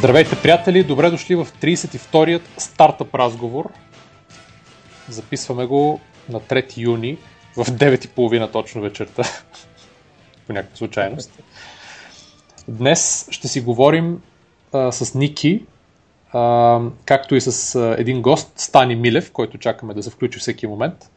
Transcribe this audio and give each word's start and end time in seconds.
Здравейте, 0.00 0.42
приятели! 0.42 0.84
Добре 0.84 1.10
дошли 1.10 1.34
в 1.34 1.48
32-ият 1.62 2.42
стартъп 2.58 3.14
разговор. 3.14 3.70
Записваме 5.08 5.66
го 5.66 6.00
на 6.28 6.40
3 6.40 6.76
юни 6.76 7.18
в 7.56 7.64
9.30 7.64 8.52
точно 8.52 8.82
вечерта. 8.82 9.22
По 10.46 10.52
някаква 10.52 10.76
случайност. 10.76 11.42
Днес 12.68 13.28
ще 13.30 13.48
си 13.48 13.60
говорим 13.60 14.22
а, 14.72 14.92
с 14.92 15.14
Ники, 15.14 15.62
а, 16.32 16.80
както 17.04 17.34
и 17.34 17.40
с 17.40 17.74
а, 17.74 17.96
един 17.98 18.22
гост, 18.22 18.52
Стани 18.56 18.96
Милев, 18.96 19.32
който 19.32 19.58
чакаме 19.58 19.94
да 19.94 20.02
се 20.02 20.10
включи 20.10 20.38
всеки 20.38 20.66
момент. 20.66 21.10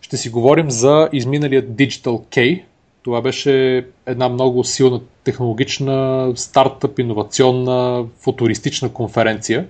Ще 0.00 0.16
си 0.16 0.30
говорим 0.30 0.70
за 0.70 1.08
изминалият 1.12 1.68
Digital 1.68 2.36
K, 2.36 2.64
това 3.02 3.22
беше 3.22 3.86
една 4.06 4.28
много 4.28 4.64
силна 4.64 5.00
технологична, 5.26 6.32
стартъп, 6.36 6.98
иновационна, 6.98 8.06
футуристична 8.20 8.92
конференция. 8.92 9.66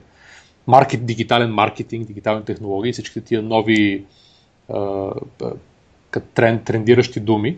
Маркет, 0.66 1.06
дигитален 1.06 1.54
маркетинг, 1.54 2.06
дигитални 2.06 2.44
технологии, 2.44 2.92
всичките 2.92 3.20
тия 3.20 3.42
нови 3.42 4.04
а, 4.68 5.10
тренд, 6.34 6.64
трендиращи 6.64 7.20
думи. 7.20 7.56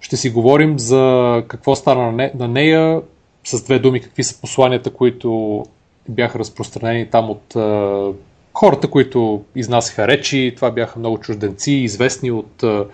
Ще 0.00 0.16
си 0.16 0.30
говорим 0.30 0.78
за 0.78 1.44
какво 1.48 1.76
стана 1.76 2.12
на, 2.12 2.30
на 2.34 2.48
нея, 2.48 3.02
с 3.44 3.64
две 3.64 3.78
думи 3.78 4.00
какви 4.00 4.24
са 4.24 4.40
посланията, 4.40 4.90
които 4.90 5.62
бяха 6.08 6.38
разпространени 6.38 7.10
там 7.10 7.30
от 7.30 7.56
а, 7.56 8.12
хората, 8.54 8.90
които 8.90 9.44
изнасяха 9.56 10.08
речи. 10.08 10.52
Това 10.56 10.70
бяха 10.70 10.98
много 10.98 11.18
чужденци, 11.18 11.72
известни 11.72 12.30
от 12.30 12.62
а, 12.62 12.86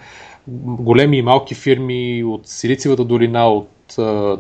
големи 0.49 1.19
и 1.19 1.23
малки 1.23 1.55
фирми 1.55 2.25
от 2.25 2.49
Силициевата 2.49 3.05
долина, 3.05 3.49
от 3.49 3.69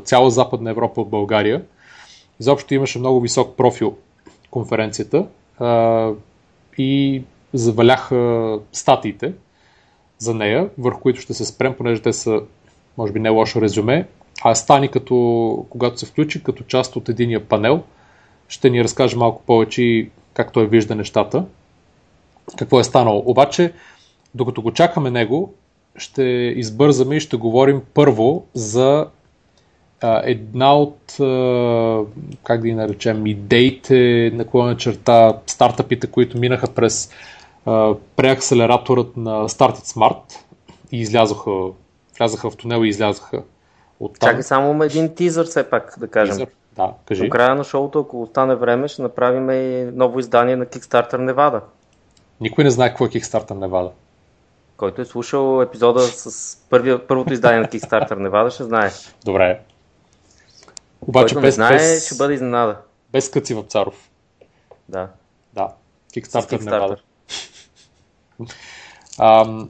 цяла 0.04 0.30
Западна 0.30 0.70
Европа, 0.70 1.00
от 1.00 1.08
България. 1.08 1.62
Изобщо 2.40 2.74
имаше 2.74 2.98
много 2.98 3.20
висок 3.20 3.56
профил 3.56 3.96
конференцията 4.50 5.26
и 6.78 7.22
заваляха 7.52 8.58
статиите 8.72 9.32
за 10.18 10.34
нея, 10.34 10.68
върху 10.78 11.00
които 11.00 11.20
ще 11.20 11.34
се 11.34 11.44
спрем, 11.44 11.74
понеже 11.78 12.02
те 12.02 12.12
са, 12.12 12.40
може 12.98 13.12
би, 13.12 13.20
не 13.20 13.28
лошо 13.28 13.60
резюме. 13.60 14.08
А 14.42 14.54
Стани, 14.54 14.88
като, 14.88 15.66
когато 15.70 15.98
се 15.98 16.06
включи, 16.06 16.42
като 16.42 16.64
част 16.64 16.96
от 16.96 17.08
единия 17.08 17.48
панел, 17.48 17.82
ще 18.48 18.70
ни 18.70 18.84
разкаже 18.84 19.16
малко 19.16 19.42
повече 19.46 20.08
как 20.34 20.52
той 20.52 20.66
вижда 20.66 20.94
нещата, 20.94 21.44
какво 22.56 22.80
е 22.80 22.84
станало. 22.84 23.22
Обаче, 23.26 23.72
докато 24.34 24.62
го 24.62 24.72
чакаме 24.72 25.10
него, 25.10 25.54
ще 25.96 26.22
избързаме 26.56 27.16
и 27.16 27.20
ще 27.20 27.36
говорим 27.36 27.82
първо 27.94 28.46
за 28.54 29.06
една 30.02 30.76
от, 30.76 30.98
как 32.44 32.60
да 32.60 32.66
ги 32.66 32.74
наречем, 32.74 33.26
идеите, 33.26 34.32
на 34.34 34.76
черта, 34.76 35.38
стартъпите, 35.46 36.06
които 36.06 36.38
минаха 36.38 36.66
през 36.74 37.10
преакселераторът 38.16 39.16
на 39.16 39.48
Started 39.48 39.94
Smart 39.94 40.22
и 40.92 41.00
излязоха, 41.00 41.50
влязаха 42.18 42.50
в 42.50 42.56
тунел 42.56 42.84
и 42.84 42.88
излязаха 42.88 43.42
от 44.00 44.18
там. 44.18 44.30
Чакай 44.30 44.42
само 44.42 44.82
един 44.82 45.14
тизър 45.14 45.46
все 45.46 45.70
пак 45.70 45.94
да 45.98 46.08
кажем. 46.08 46.36
Тизър? 46.36 46.48
Да, 46.76 46.92
кажи. 47.06 47.24
До 47.24 47.30
края 47.30 47.54
на 47.54 47.64
шоуто, 47.64 48.00
ако 48.00 48.22
остане 48.22 48.54
време, 48.54 48.88
ще 48.88 49.02
направим 49.02 49.50
и 49.50 49.84
ново 49.94 50.18
издание 50.18 50.56
на 50.56 50.66
Kickstarter 50.66 51.32
Nevada. 51.32 51.60
Никой 52.40 52.64
не 52.64 52.70
знае 52.70 52.88
какво 52.88 53.04
е 53.04 53.08
Kickstarter 53.08 53.52
Nevada 53.52 53.90
който 54.78 55.02
е 55.02 55.04
слушал 55.04 55.62
епизода 55.62 56.00
с 56.00 56.56
първия, 56.70 57.06
първото 57.06 57.32
издание 57.32 57.60
на 57.60 57.66
Kickstarter 57.66 58.16
Невада, 58.16 58.50
ще 58.50 58.64
знае. 58.64 58.90
Добре. 59.24 59.60
Обаче 61.00 61.34
който 61.34 61.46
без, 61.46 61.54
знае, 61.54 61.76
без, 61.76 62.06
ще 62.06 62.14
бъде 62.14 62.34
изненада. 62.34 62.76
Без 63.12 63.30
къци 63.30 63.54
в 63.54 63.62
Царов. 63.62 64.10
Да. 64.88 65.08
Да. 65.54 65.68
Kickstarter, 66.14 66.64
Невада. 66.64 66.96
Um, 69.18 69.68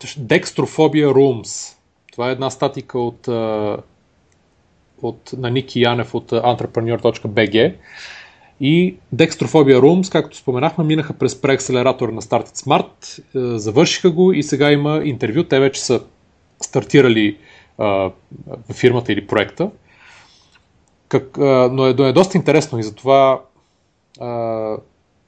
Dextrophobia 0.20 1.12
Rooms. 1.12 1.76
Това 2.12 2.28
е 2.28 2.32
една 2.32 2.50
статика 2.50 2.98
от, 2.98 3.28
от 5.02 5.32
на 5.36 5.50
Ники 5.50 5.80
Янев 5.80 6.14
от 6.14 6.30
entrepreneur.bg. 6.30 7.74
И 8.60 8.96
Dextrophobia 9.14 9.80
Rooms, 9.80 10.12
както 10.12 10.36
споменахме, 10.36 10.84
минаха 10.84 11.12
през 11.12 11.40
преакселератор 11.40 12.08
на 12.08 12.22
Started 12.22 12.56
Smart, 12.56 13.22
завършиха 13.56 14.10
го 14.10 14.32
и 14.32 14.42
сега 14.42 14.70
има 14.70 15.00
интервю. 15.04 15.44
Те 15.44 15.60
вече 15.60 15.80
са 15.80 16.00
стартирали 16.60 17.38
в 17.78 18.12
фирмата 18.72 19.12
или 19.12 19.26
проекта. 19.26 19.70
Как, 21.10 21.36
но, 21.38 21.86
е, 21.86 21.94
но 21.94 22.04
е 22.04 22.12
доста 22.12 22.38
интересно 22.38 22.78
и 22.78 22.82
затова 22.82 23.42
а, 24.20 24.76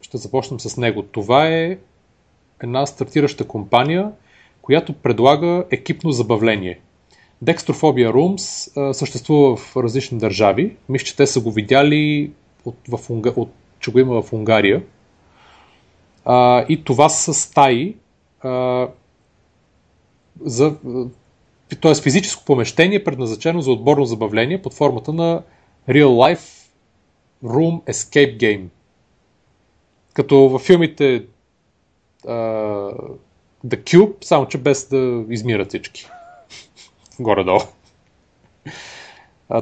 ще 0.01 0.17
започнем 0.17 0.61
с 0.61 0.77
него. 0.77 1.03
Това 1.03 1.49
е 1.49 1.79
една 2.63 2.87
стартираща 2.87 3.49
компания, 3.49 4.13
която 4.63 4.93
предлага 4.93 5.65
екипно 5.71 6.13
забавление. 6.13 6.81
Dextrophobia 7.45 8.13
Rooms 8.13 8.77
а, 8.77 8.95
съществува 8.95 9.57
в 9.57 9.77
различни 9.77 10.19
държави. 10.19 10.77
Мисля, 10.89 11.05
че 11.05 11.17
те 11.17 11.27
са 11.27 11.41
го 11.41 11.51
видяли 11.51 12.33
от, 12.65 12.77
в 12.89 13.11
от, 13.37 13.51
че 13.81 13.91
го 13.91 13.99
има 13.99 14.23
в 14.23 14.33
Унгария. 14.33 14.83
А, 16.25 16.67
и 16.69 16.85
това 16.85 17.09
са 17.09 17.35
стаи 17.35 17.97
а, 18.41 18.89
за 20.41 20.75
т.е. 21.81 21.95
физическо 21.95 22.45
помещение, 22.45 23.05
предназначено 23.05 23.61
за 23.61 23.73
отборно 23.73 24.05
забавление 24.05 24.63
под 24.63 24.75
формата 24.75 25.13
на 25.13 25.43
Real 25.89 26.09
Life 26.09 26.69
Room 27.45 27.83
Escape 27.85 28.37
Game. 28.37 28.67
Като 30.15 30.37
във 30.37 30.63
филмите 30.63 31.25
uh, 32.25 33.19
The 33.67 33.83
Cube, 33.83 34.25
само 34.25 34.49
че 34.49 34.59
без 34.59 34.89
да 34.89 35.25
измират 35.29 35.69
всички. 35.69 36.07
Горе-долу. 37.21 37.61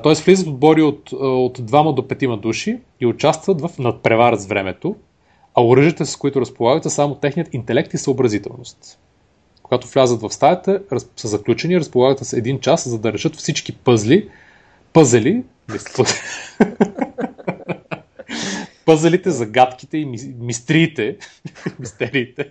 Т.е. 0.03 0.15
влизат 0.25 0.47
отбори 0.47 0.83
от, 0.83 1.13
от 1.13 1.59
2 1.59 1.95
до 1.95 2.03
5 2.03 2.41
души 2.41 2.81
и 3.01 3.07
участват 3.07 3.61
в 3.61 3.79
надпревар 3.79 4.35
с 4.35 4.47
времето, 4.47 4.97
а 5.55 5.65
оръжията, 5.65 6.07
с 6.07 6.17
които 6.17 6.41
разполагат, 6.41 6.83
са 6.83 6.91
само 6.91 7.15
техният 7.15 7.55
интелект 7.55 7.95
и 7.95 7.99
съобразителност. 7.99 8.99
Когато 9.63 9.87
влязат 9.87 10.21
в 10.21 10.31
стаята, 10.31 10.83
са 11.17 11.29
заключени, 11.29 11.81
разполагат 11.81 12.19
с 12.19 12.33
един 12.33 12.61
час, 12.61 12.89
за 12.89 12.99
да 12.99 13.13
решат 13.13 13.37
всички 13.37 13.73
пъзли, 13.77 14.29
пъзели, 14.93 15.45
пъзелите, 18.87 19.31
загадките 19.31 19.99
и 19.99 20.33
мистриите, 20.39 21.17
мистериите, 21.79 22.51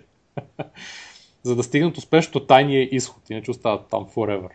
за 1.42 1.56
да 1.56 1.62
стигнат 1.62 1.98
успешно 1.98 2.40
тайния 2.40 2.88
изход, 2.92 3.30
иначе 3.30 3.50
остават 3.50 3.86
там 3.90 4.06
forever. 4.16 4.48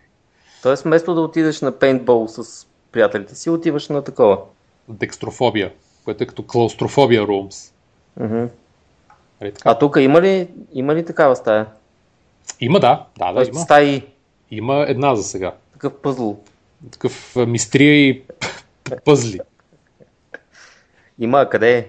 Тоест, 0.64 0.84
вместо 0.84 1.16
да 1.16 1.22
отидеш 1.22 1.62
на 1.62 1.80
пейнтбол 1.80 2.28
с 2.28 2.68
приятелите 2.92 3.36
си, 3.36 3.50
отиваш 3.50 3.90
на 3.90 4.04
такова. 4.04 4.38
Декстрофобия, 4.90 5.74
което 6.06 6.24
е 6.24 6.28
като 6.28 6.44
клаустрофобия 6.44 7.22
румс. 7.28 7.74
Mm-hmm. 8.20 8.50
А 9.66 9.78
тук 9.78 9.98
има 10.00 10.22
ли, 10.22 10.48
има 10.74 10.96
ли 10.96 11.06
такава 11.06 11.36
стая? 11.36 11.66
Има, 12.60 12.80
да. 12.80 13.06
Да, 13.18 13.34
да, 13.34 13.48
има. 13.48 13.60
Стаи. 13.60 14.04
Има 14.52 14.86
една 14.88 15.16
за 15.16 15.24
сега. 15.24 15.54
Такъв 15.74 15.94
пъзл. 16.02 16.32
Такъв 16.92 17.36
мистрия 17.36 18.10
и 18.10 18.24
пъзли. 19.06 19.40
Има, 21.20 21.50
къде 21.50 21.78
е? 21.78 21.88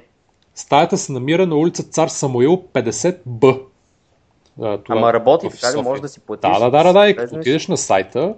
Стаята 0.54 0.98
се 0.98 1.12
намира 1.12 1.46
на 1.46 1.56
улица 1.56 1.82
Цар 1.82 2.08
Самуил 2.08 2.64
50Б. 2.72 3.60
Това, 4.56 4.78
Ама 4.88 5.12
работи, 5.12 5.48
така 5.60 5.82
може 5.82 6.02
да 6.02 6.08
си 6.08 6.20
платиш? 6.20 6.50
Да, 6.50 6.58
да, 6.58 6.70
да, 6.70 6.82
да, 6.82 6.92
да. 6.92 7.08
И 7.08 7.16
като 7.16 7.36
отидеш 7.36 7.68
на 7.68 7.76
сайта, 7.76 8.34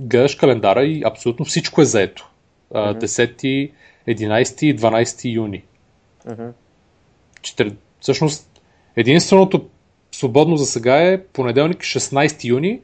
гледаш 0.00 0.34
календара 0.34 0.84
и 0.84 1.02
абсолютно 1.06 1.44
всичко 1.44 1.82
е 1.82 1.84
заето. 1.84 2.30
Uh, 2.74 3.04
10, 3.04 3.72
11 4.08 4.64
и 4.64 4.76
12 4.76 5.34
юни. 5.34 5.64
Uh-huh. 6.28 6.50
Четир... 7.42 7.74
Всъщност, 8.00 8.60
единственото 8.96 9.68
свободно 10.12 10.56
за 10.56 10.66
сега 10.66 10.96
е 10.96 11.22
понеделник 11.22 11.78
16 11.78 12.44
юни, 12.44 12.80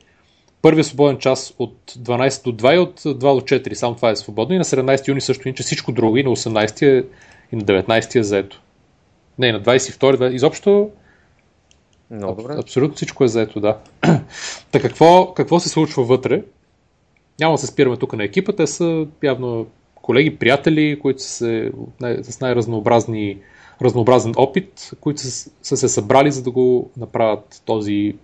първия 0.66 0.84
свободен 0.84 1.18
час 1.18 1.54
от 1.58 1.92
12 1.98 2.44
до 2.44 2.52
2 2.52 2.74
и 2.74 2.78
от 2.78 3.00
2 3.00 3.14
до 3.14 3.26
4. 3.28 3.74
Само 3.74 3.94
това 3.94 4.10
е 4.10 4.16
свободно. 4.16 4.54
И 4.54 4.58
на 4.58 4.64
17 4.64 5.08
юни 5.08 5.20
също, 5.20 5.48
иначе 5.48 5.62
всичко 5.62 5.92
друго 5.92 6.16
и 6.16 6.22
на 6.22 6.30
18 6.30 6.82
е, 6.82 7.04
и 7.52 7.56
на 7.56 7.62
19 7.62 8.16
е 8.16 8.22
заето. 8.22 8.62
Не, 9.38 9.52
на 9.52 9.62
22 9.62 10.30
изобщо 10.30 10.90
много 12.10 12.42
добре. 12.42 12.54
Абсолютно 12.58 12.96
всичко 12.96 13.24
е 13.24 13.28
заето, 13.28 13.60
да. 13.60 13.78
Та 14.70 14.80
какво, 14.80 15.34
какво 15.34 15.60
се 15.60 15.68
случва 15.68 16.04
вътре? 16.04 16.42
Няма 17.40 17.54
да 17.54 17.58
се 17.58 17.66
спираме 17.66 17.96
тук 17.96 18.12
на 18.12 18.24
екипа, 18.24 18.52
те 18.52 18.66
са 18.66 19.06
явно 19.22 19.66
колеги, 19.94 20.36
приятели, 20.36 20.98
които 20.98 21.22
са 21.22 21.28
се, 21.28 21.72
с 22.22 22.40
най-разнообразни 22.40 23.38
разнообразен 23.82 24.32
опит, 24.36 24.90
които 25.00 25.20
са, 25.20 25.50
са 25.62 25.76
се 25.76 25.88
събрали, 25.88 26.32
за 26.32 26.42
да 26.42 26.50
го 26.50 26.90
направят 26.96 27.62
този 27.64 28.14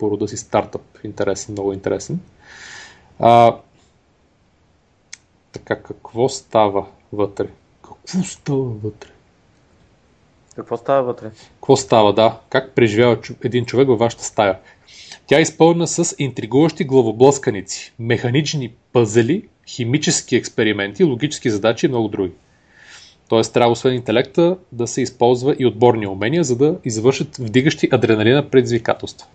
порода 0.00 0.28
си 0.28 0.36
стартъп. 0.36 0.82
Интересен, 1.04 1.52
много 1.52 1.72
интересен. 1.72 2.20
А, 3.18 3.56
така, 5.52 5.82
какво 5.82 6.28
става? 6.28 6.86
вътре. 7.12 7.48
Какво 7.82 8.22
става 8.24 8.64
вътре? 8.64 9.08
Какво 10.56 10.76
става 10.76 11.02
вътре? 11.02 11.30
Какво 11.54 11.76
става, 11.76 12.12
да? 12.12 12.38
Как 12.50 12.70
преживява 12.74 13.18
един 13.44 13.64
човек 13.64 13.88
във 13.88 13.98
вашата 13.98 14.24
стая? 14.24 14.58
Тя 15.26 15.38
е 15.38 15.42
изпълнена 15.42 15.86
с 15.86 16.14
интригуващи 16.18 16.84
главоблъсканици, 16.84 17.92
механични 17.98 18.72
пъзели, 18.92 19.48
химически 19.66 20.36
експерименти, 20.36 21.04
логически 21.04 21.50
задачи 21.50 21.86
и 21.86 21.88
много 21.88 22.08
други. 22.08 22.32
Тоест 23.28 23.54
трябва 23.54 23.72
освен 23.72 23.94
интелекта 23.94 24.56
да 24.72 24.86
се 24.86 25.02
използва 25.02 25.56
и 25.58 25.66
отборни 25.66 26.06
умения, 26.06 26.44
за 26.44 26.56
да 26.56 26.78
извършат 26.84 27.36
вдигащи 27.36 27.88
адреналина 27.92 28.50
предизвикателства. 28.50 29.26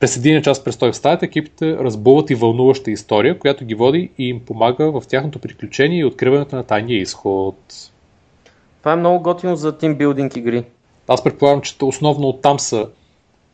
През 0.00 0.16
един 0.16 0.42
час 0.42 0.64
престой 0.64 0.92
в 0.92 0.96
стаята 0.96 1.26
екипите 1.26 1.76
разбуват 1.76 2.30
и 2.30 2.34
вълнуваща 2.34 2.90
история, 2.90 3.38
която 3.38 3.64
ги 3.64 3.74
води 3.74 4.10
и 4.18 4.28
им 4.28 4.40
помага 4.40 5.00
в 5.00 5.02
тяхното 5.08 5.38
приключение 5.38 5.98
и 5.98 6.04
откриването 6.04 6.56
на 6.56 6.62
тайния 6.62 7.00
изход. 7.00 7.56
Това 8.78 8.92
е 8.92 8.96
много 8.96 9.22
готино 9.22 9.56
за 9.56 9.78
тимбилдинг 9.78 10.36
игри. 10.36 10.64
Аз 11.08 11.24
предполагам, 11.24 11.60
че 11.60 11.74
основно 11.82 12.28
оттам 12.28 12.58
са, 12.58 12.88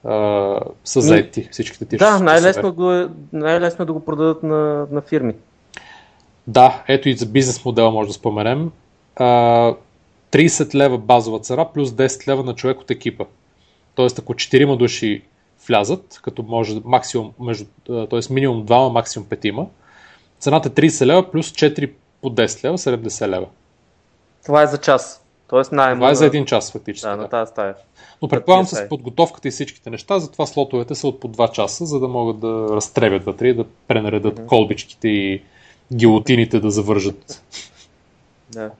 а, 0.04 0.60
са 0.84 1.00
заети 1.00 1.48
всичките 1.50 1.84
ти. 1.84 1.96
Да, 1.96 2.18
най-лесно, 2.18 2.74
го 2.74 2.92
е, 2.92 3.08
най-лесно 3.32 3.82
е 3.82 3.86
да 3.86 3.92
го 3.92 4.04
продадат 4.04 4.42
на, 4.42 4.86
на 4.90 5.00
фирми. 5.00 5.34
Да, 6.46 6.82
ето 6.88 7.08
и 7.08 7.16
за 7.16 7.26
бизнес 7.26 7.64
модела 7.64 7.90
може 7.90 8.08
да 8.08 8.14
споменем. 8.14 8.70
А, 9.16 9.26
30 10.32 10.74
лева 10.74 10.98
базова 10.98 11.38
цена 11.38 11.72
плюс 11.72 11.90
10 11.90 12.28
лева 12.28 12.42
на 12.42 12.54
човек 12.54 12.80
от 12.80 12.90
екипа. 12.90 13.24
Тоест, 13.94 14.18
ако 14.18 14.34
4 14.34 14.76
души 14.76 15.22
влязат, 15.66 16.20
като 16.22 16.42
може 16.42 16.80
максимум, 16.84 17.32
между, 17.40 17.66
т.е. 17.86 18.32
минимум 18.32 18.66
2, 18.66 18.92
максимум 18.92 19.28
5 19.28 19.46
има, 19.46 19.66
цената 20.38 20.68
е 20.68 20.72
30 20.72 21.06
лева 21.06 21.30
плюс 21.30 21.50
4 21.50 21.90
по 22.22 22.30
10 22.30 22.64
лева, 22.64 22.78
70 22.78 23.28
лева. 23.28 23.46
Това 24.44 24.62
е 24.62 24.66
за 24.66 24.78
час. 24.78 25.24
Тоест 25.48 25.72
найема. 25.72 26.00
Това 26.00 26.10
е 26.10 26.14
за 26.14 26.26
един 26.26 26.44
час 26.44 26.72
фактически. 26.72 27.08
Да, 27.08 27.16
на 27.16 27.28
тази 27.28 27.50
стая. 27.50 27.74
Но 28.22 28.28
предполагам 28.28 28.66
с 28.66 28.88
подготовката 28.88 29.48
и 29.48 29.50
всичките 29.50 29.90
неща, 29.90 30.18
затова 30.18 30.46
слотовете 30.46 30.94
са 30.94 31.08
от 31.08 31.20
по 31.20 31.28
2 31.28 31.52
часа, 31.52 31.86
за 31.86 32.00
да 32.00 32.08
могат 32.08 32.40
да 32.40 32.68
разтребят 32.70 33.24
вътре 33.24 33.48
и 33.48 33.54
да 33.54 33.64
пренаредат 33.88 34.38
mm-hmm. 34.38 34.46
колбичките 34.46 35.08
и 35.08 35.42
гилотините 35.94 36.60
да 36.60 36.70
завържат. 36.70 37.42
Да. 38.50 38.70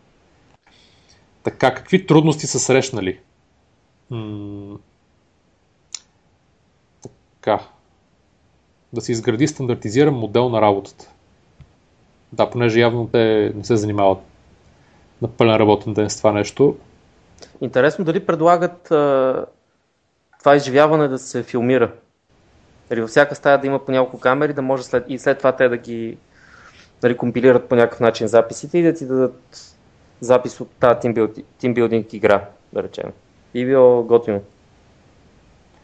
Така, 1.43 1.75
какви 1.75 2.07
трудности 2.07 2.47
са 2.47 2.59
срещнали? 2.59 3.19
М- 4.11 4.79
така. 7.45 7.65
Да 8.93 9.01
се 9.01 9.13
изгради 9.13 9.49
стандартизиран 9.49 10.15
модел 10.15 10.49
на 10.49 10.63
работата. 10.63 11.11
Да, 12.33 12.51
понеже 12.51 12.81
явно 12.81 13.09
те 13.13 13.53
не 13.57 13.65
се 13.65 13.77
занимават 13.77 14.19
на 15.23 15.29
пълен 15.29 15.57
работен 15.57 15.95
ден 15.95 16.11
с 16.11 16.17
това 16.17 16.33
нещо. 16.33 16.77
Интересно 17.61 18.05
дали 18.05 18.27
предлагат 18.27 18.91
а, 18.91 19.47
това 20.39 20.57
изживяване 20.57 21.09
да 21.09 21.19
се 21.19 21.43
филмира. 21.43 21.93
Или 22.93 23.01
във 23.01 23.11
всяка 23.11 23.35
стая 23.35 23.61
да 23.61 23.67
има 23.67 23.85
по 23.85 23.93
няколко 23.93 24.21
камери, 24.21 24.53
да 24.53 24.63
може 24.63 24.83
след, 24.83 25.05
и 25.09 25.19
след 25.19 25.39
това 25.39 25.53
те 25.53 25.69
да 25.69 25.77
ги 25.77 26.17
дали, 27.01 27.17
компилират 27.17 27.69
по 27.69 27.75
някакъв 27.75 28.01
начин 28.01 28.27
записите 28.27 28.79
и 28.79 28.83
да 28.83 28.95
ти 28.95 29.07
дадат 29.07 29.77
запис 30.21 30.61
от 30.61 30.71
тази 30.81 31.15
тимбилдинг 31.59 32.13
игра, 32.13 32.45
да 32.73 32.83
речем. 32.83 33.13
И 33.55 33.67
било 33.67 34.03
готино. 34.03 34.43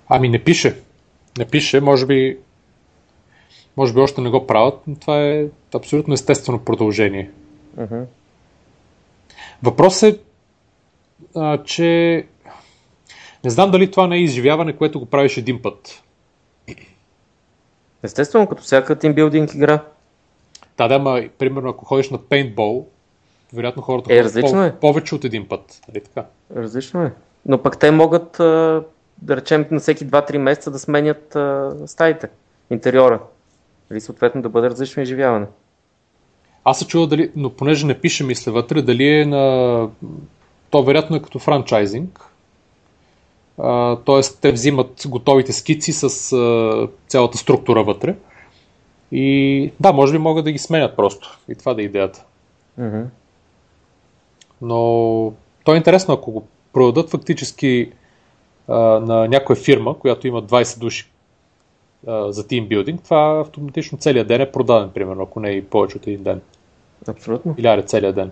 Ами 0.09 0.29
не 0.29 0.45
пише. 0.45 0.90
Не 1.39 1.45
пише, 1.45 1.81
може 1.81 2.07
би 2.07 2.39
може 3.77 3.95
би 3.95 4.01
още 4.01 4.21
не 4.21 4.31
го 4.31 4.47
правят, 4.47 4.81
но 4.87 4.97
това 4.97 5.23
е 5.23 5.47
абсолютно 5.75 6.15
естествено 6.15 6.65
продължение. 6.65 7.31
Uh-huh. 7.79 8.05
Въпросът 9.63 10.17
е, 10.17 10.21
а, 11.37 11.63
че 11.65 12.27
не 13.45 13.51
знам 13.51 13.71
дали 13.71 13.91
това 13.91 14.07
не 14.07 14.17
е 14.17 14.21
изживяване, 14.21 14.77
което 14.77 15.01
го 15.01 15.07
правиш 15.07 15.37
един 15.37 15.63
път. 15.63 16.03
Естествено, 18.03 18.47
като 18.47 18.63
всяка 18.63 18.99
тимбилдинг 18.99 19.55
игра. 19.55 19.85
Да, 20.79 20.89
да, 20.89 20.99
ма, 20.99 21.23
примерно, 21.39 21.69
ако 21.69 21.85
ходиш 21.85 22.11
на 22.11 22.19
пейнтбол, 22.19 22.87
вероятно 23.53 23.83
хората 23.83 24.15
е, 24.15 24.25
различно 24.25 24.59
по- 24.59 24.65
е. 24.65 24.77
повече 24.81 25.15
от 25.15 25.25
един 25.25 25.49
път. 25.49 25.81
Нали 25.89 26.05
така? 26.05 26.27
Различно 26.57 27.03
е. 27.03 27.13
Но 27.47 27.63
пък 27.63 27.79
те 27.79 27.91
могат, 27.91 28.41
да 29.23 29.37
речем, 29.37 29.67
на 29.71 29.81
всеки 29.81 30.07
2-3 30.07 30.39
месеца 30.39 30.71
да 30.71 30.79
сменят 30.79 31.37
стаите, 31.87 32.29
интериора. 32.71 33.21
Или 33.93 34.01
съответно 34.01 34.43
да 34.43 34.49
бъде 34.49 34.71
различно 34.71 35.03
изживяване. 35.03 35.47
Аз 36.65 36.79
се 36.79 36.87
чува 36.87 37.07
дали, 37.07 37.31
но 37.37 37.51
понеже 37.51 37.87
не 37.87 38.01
пише 38.01 38.25
мисля 38.25 38.53
вътре, 38.53 38.83
дали 38.83 39.21
е 39.21 39.27
на... 39.27 39.89
То 40.71 40.83
вероятно 40.83 41.17
е 41.17 41.23
като 41.23 41.39
франчайзинг. 41.39 42.21
Тоест 44.05 44.39
те 44.41 44.53
взимат 44.53 45.03
готовите 45.07 45.53
скици 45.53 45.93
с 45.93 46.33
а, 46.33 46.89
цялата 47.09 47.39
структура 47.39 47.85
вътре. 47.85 48.17
И 49.13 49.73
да, 49.81 49.93
може 49.93 50.13
би 50.13 50.19
могат 50.19 50.45
да 50.45 50.53
ги 50.53 50.59
сменят 50.59 50.97
просто. 50.97 51.39
И 51.49 51.55
това 51.55 51.75
да 51.75 51.83
е 51.83 51.85
идеята. 51.85 52.25
Mm-hmm. 52.81 53.05
Но 54.63 55.33
то 55.65 55.75
е 55.75 55.77
интересно, 55.77 56.15
ако 56.15 56.33
го 56.33 56.47
продадат 56.73 57.11
фактически 57.11 57.93
а, 57.93 58.00
на 58.71 59.29
някоя 59.29 59.57
фирма, 59.57 59.99
която 59.99 60.27
има 60.27 60.43
20 60.43 60.79
души 60.81 61.11
за 62.07 62.47
тимбилдинг, 62.47 63.03
това 63.03 63.41
автоматично 63.41 63.99
целият 63.99 64.29
ден 64.29 64.41
е 64.41 64.53
продаден, 64.53 64.91
примерно, 64.91 65.23
ако 65.23 65.41
не 65.41 65.51
и 65.51 65.65
повече 65.65 65.97
от 65.97 66.07
един 66.07 66.23
ден. 66.23 66.41
Абсолютно. 67.09 67.55
Или 67.59 67.83
целият 67.87 68.15
ден. 68.15 68.31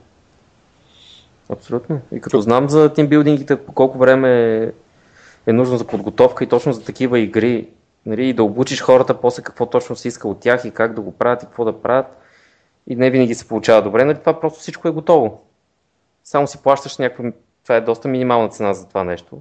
Абсолютно. 1.50 2.00
И 2.12 2.20
като 2.20 2.40
знам 2.40 2.68
за 2.68 2.92
тимбилдингите, 2.92 3.56
по 3.56 3.72
колко 3.72 3.98
време 3.98 4.62
е 5.46 5.52
нужно 5.52 5.76
за 5.76 5.86
подготовка 5.86 6.44
и 6.44 6.48
точно 6.48 6.72
за 6.72 6.84
такива 6.84 7.18
игри, 7.18 7.68
нали, 8.06 8.28
и 8.28 8.32
да 8.32 8.42
обучиш 8.42 8.82
хората 8.82 9.20
после 9.20 9.42
какво 9.42 9.66
точно 9.66 9.96
се 9.96 10.08
иска 10.08 10.28
от 10.28 10.40
тях 10.40 10.64
и 10.64 10.70
как 10.70 10.94
да 10.94 11.00
го 11.00 11.12
правят 11.12 11.42
и 11.42 11.46
какво 11.46 11.64
да 11.64 11.82
правят, 11.82 12.06
и 12.86 12.96
не 12.96 13.10
винаги 13.10 13.34
се 13.34 13.48
получава 13.48 13.82
добре, 13.82 14.04
нали, 14.04 14.18
това 14.18 14.40
просто 14.40 14.60
всичко 14.60 14.88
е 14.88 14.92
готово. 14.92 15.40
Само 16.24 16.46
си 16.46 16.62
плащаш 16.62 16.98
някаква, 16.98 17.32
това 17.62 17.76
е 17.76 17.80
доста 17.80 18.08
минимална 18.08 18.48
цена 18.48 18.74
за 18.74 18.88
това 18.88 19.04
нещо. 19.04 19.38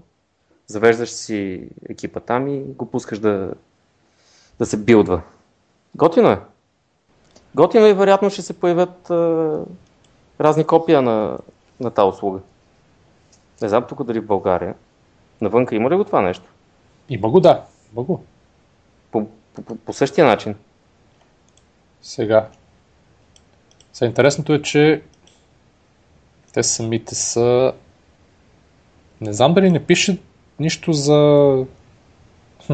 Завеждаш 0.68 1.10
си 1.10 1.70
екипа 1.90 2.20
там 2.20 2.48
и 2.48 2.60
го 2.60 2.86
пускаш 2.86 3.20
да, 3.20 3.54
да 4.60 4.66
се 4.66 4.78
билдва. 4.78 5.22
Готино 5.96 6.30
е. 6.30 6.40
Готино 7.56 7.86
и 7.86 7.94
вероятно 7.94 8.30
ще 8.30 8.42
се 8.42 8.60
появят 8.60 9.10
а, 9.10 9.60
разни 10.40 10.64
копия 10.64 11.02
на, 11.02 11.38
на 11.80 11.92
тази 11.92 12.10
услуга. 12.10 12.40
Не 13.62 13.70
знам 13.70 13.86
тук 13.90 14.04
дали 14.04 14.20
в 14.20 14.26
България. 14.26 14.76
Навънка 15.42 15.76
има 15.76 15.90
ли 15.90 15.96
го 15.96 16.04
това 16.04 16.22
нещо? 16.22 16.46
Има 17.10 17.30
го, 17.30 17.40
да. 17.40 17.66
Има 17.94 18.04
го. 18.04 18.24
По, 19.12 19.28
по, 19.54 19.62
по, 19.62 19.76
по 19.76 19.94
същия 19.94 20.28
начин. 20.28 20.56
Сега. 22.02 22.50
Сега 23.94 24.10
интересното 24.10 24.54
е, 24.54 24.62
че 24.62 25.02
те 26.54 26.64
самите 26.64 27.16
са... 27.16 27.74
Не 29.22 29.34
знам 29.34 29.54
дали 29.54 29.72
не 29.72 29.86
пише 29.86 30.20
нищо 30.60 30.94
за... 30.94 31.66
Хм. 32.68 32.74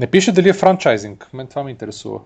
Не 0.00 0.06
пише 0.06 0.32
дали 0.32 0.48
е 0.48 0.52
франчайзинг. 0.52 1.28
Мен 1.32 1.46
това 1.46 1.62
ме 1.62 1.70
интересува. 1.70 2.20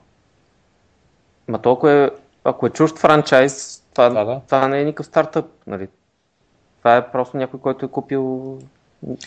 Ма 1.48 1.62
толкова 1.62 1.92
е, 1.92 2.10
ако 2.44 2.66
е 2.66 2.70
чужд 2.70 2.98
франчайз, 2.98 3.82
това, 3.94 4.08
Да, 4.08 4.24
да. 4.24 4.40
това 4.46 4.68
не 4.68 4.80
е 4.80 4.84
никакъв 4.84 5.06
стартъп. 5.06 5.46
Нали? 5.66 5.88
Това 6.78 6.96
е 6.96 7.10
просто 7.10 7.36
някой, 7.36 7.60
който 7.60 7.86
е 7.86 7.88
купил 7.88 8.58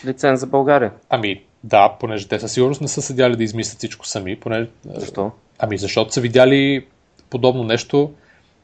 лиценз 0.04 0.40
за 0.40 0.46
България. 0.46 0.92
Ами, 1.08 1.44
да, 1.64 1.96
понеже 2.00 2.28
те 2.28 2.40
със 2.40 2.52
сигурност 2.52 2.80
не 2.80 2.88
са 2.88 3.02
седяли 3.02 3.36
да 3.36 3.44
измислят 3.44 3.78
всичко 3.78 4.06
сами. 4.06 4.40
Понеже... 4.40 4.68
Защо? 4.84 5.30
Ами, 5.58 5.78
защото 5.78 6.12
са 6.12 6.20
видяли 6.20 6.86
подобно 7.30 7.64
нещо, 7.64 8.12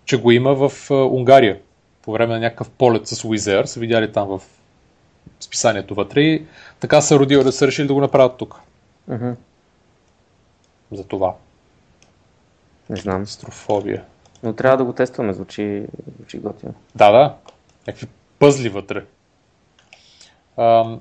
че 0.04 0.20
го 0.20 0.30
има 0.30 0.54
в 0.54 0.90
а, 0.90 0.94
Унгария. 0.94 1.60
По 2.02 2.12
време 2.12 2.34
на 2.34 2.40
някакъв 2.40 2.70
полет 2.70 3.06
с 3.06 3.24
Уизер, 3.24 3.64
са 3.64 3.80
видяли 3.80 4.12
там 4.12 4.28
в 4.28 4.42
списанието 5.40 5.94
вътре 5.94 6.20
и 6.20 6.46
така 6.80 7.00
са 7.00 7.18
родили 7.18 7.44
да 7.44 7.52
са 7.52 7.66
решили 7.66 7.86
да 7.86 7.94
го 7.94 8.00
направят 8.00 8.36
тук. 8.36 8.60
Мгм. 9.08 9.30
За 10.92 11.04
това. 11.04 11.34
Не 12.90 12.96
знам. 12.96 13.22
Астрофобия. 13.22 14.04
Но 14.42 14.52
трябва 14.52 14.76
да 14.76 14.84
го 14.84 14.92
тестваме, 14.92 15.32
звучи, 15.32 15.86
звучи 16.16 16.38
готино. 16.38 16.74
Да, 16.94 17.12
да. 17.12 17.36
Някакви 17.86 18.06
пъзли 18.38 18.68
вътре. 18.68 19.04
Ам... 20.58 21.00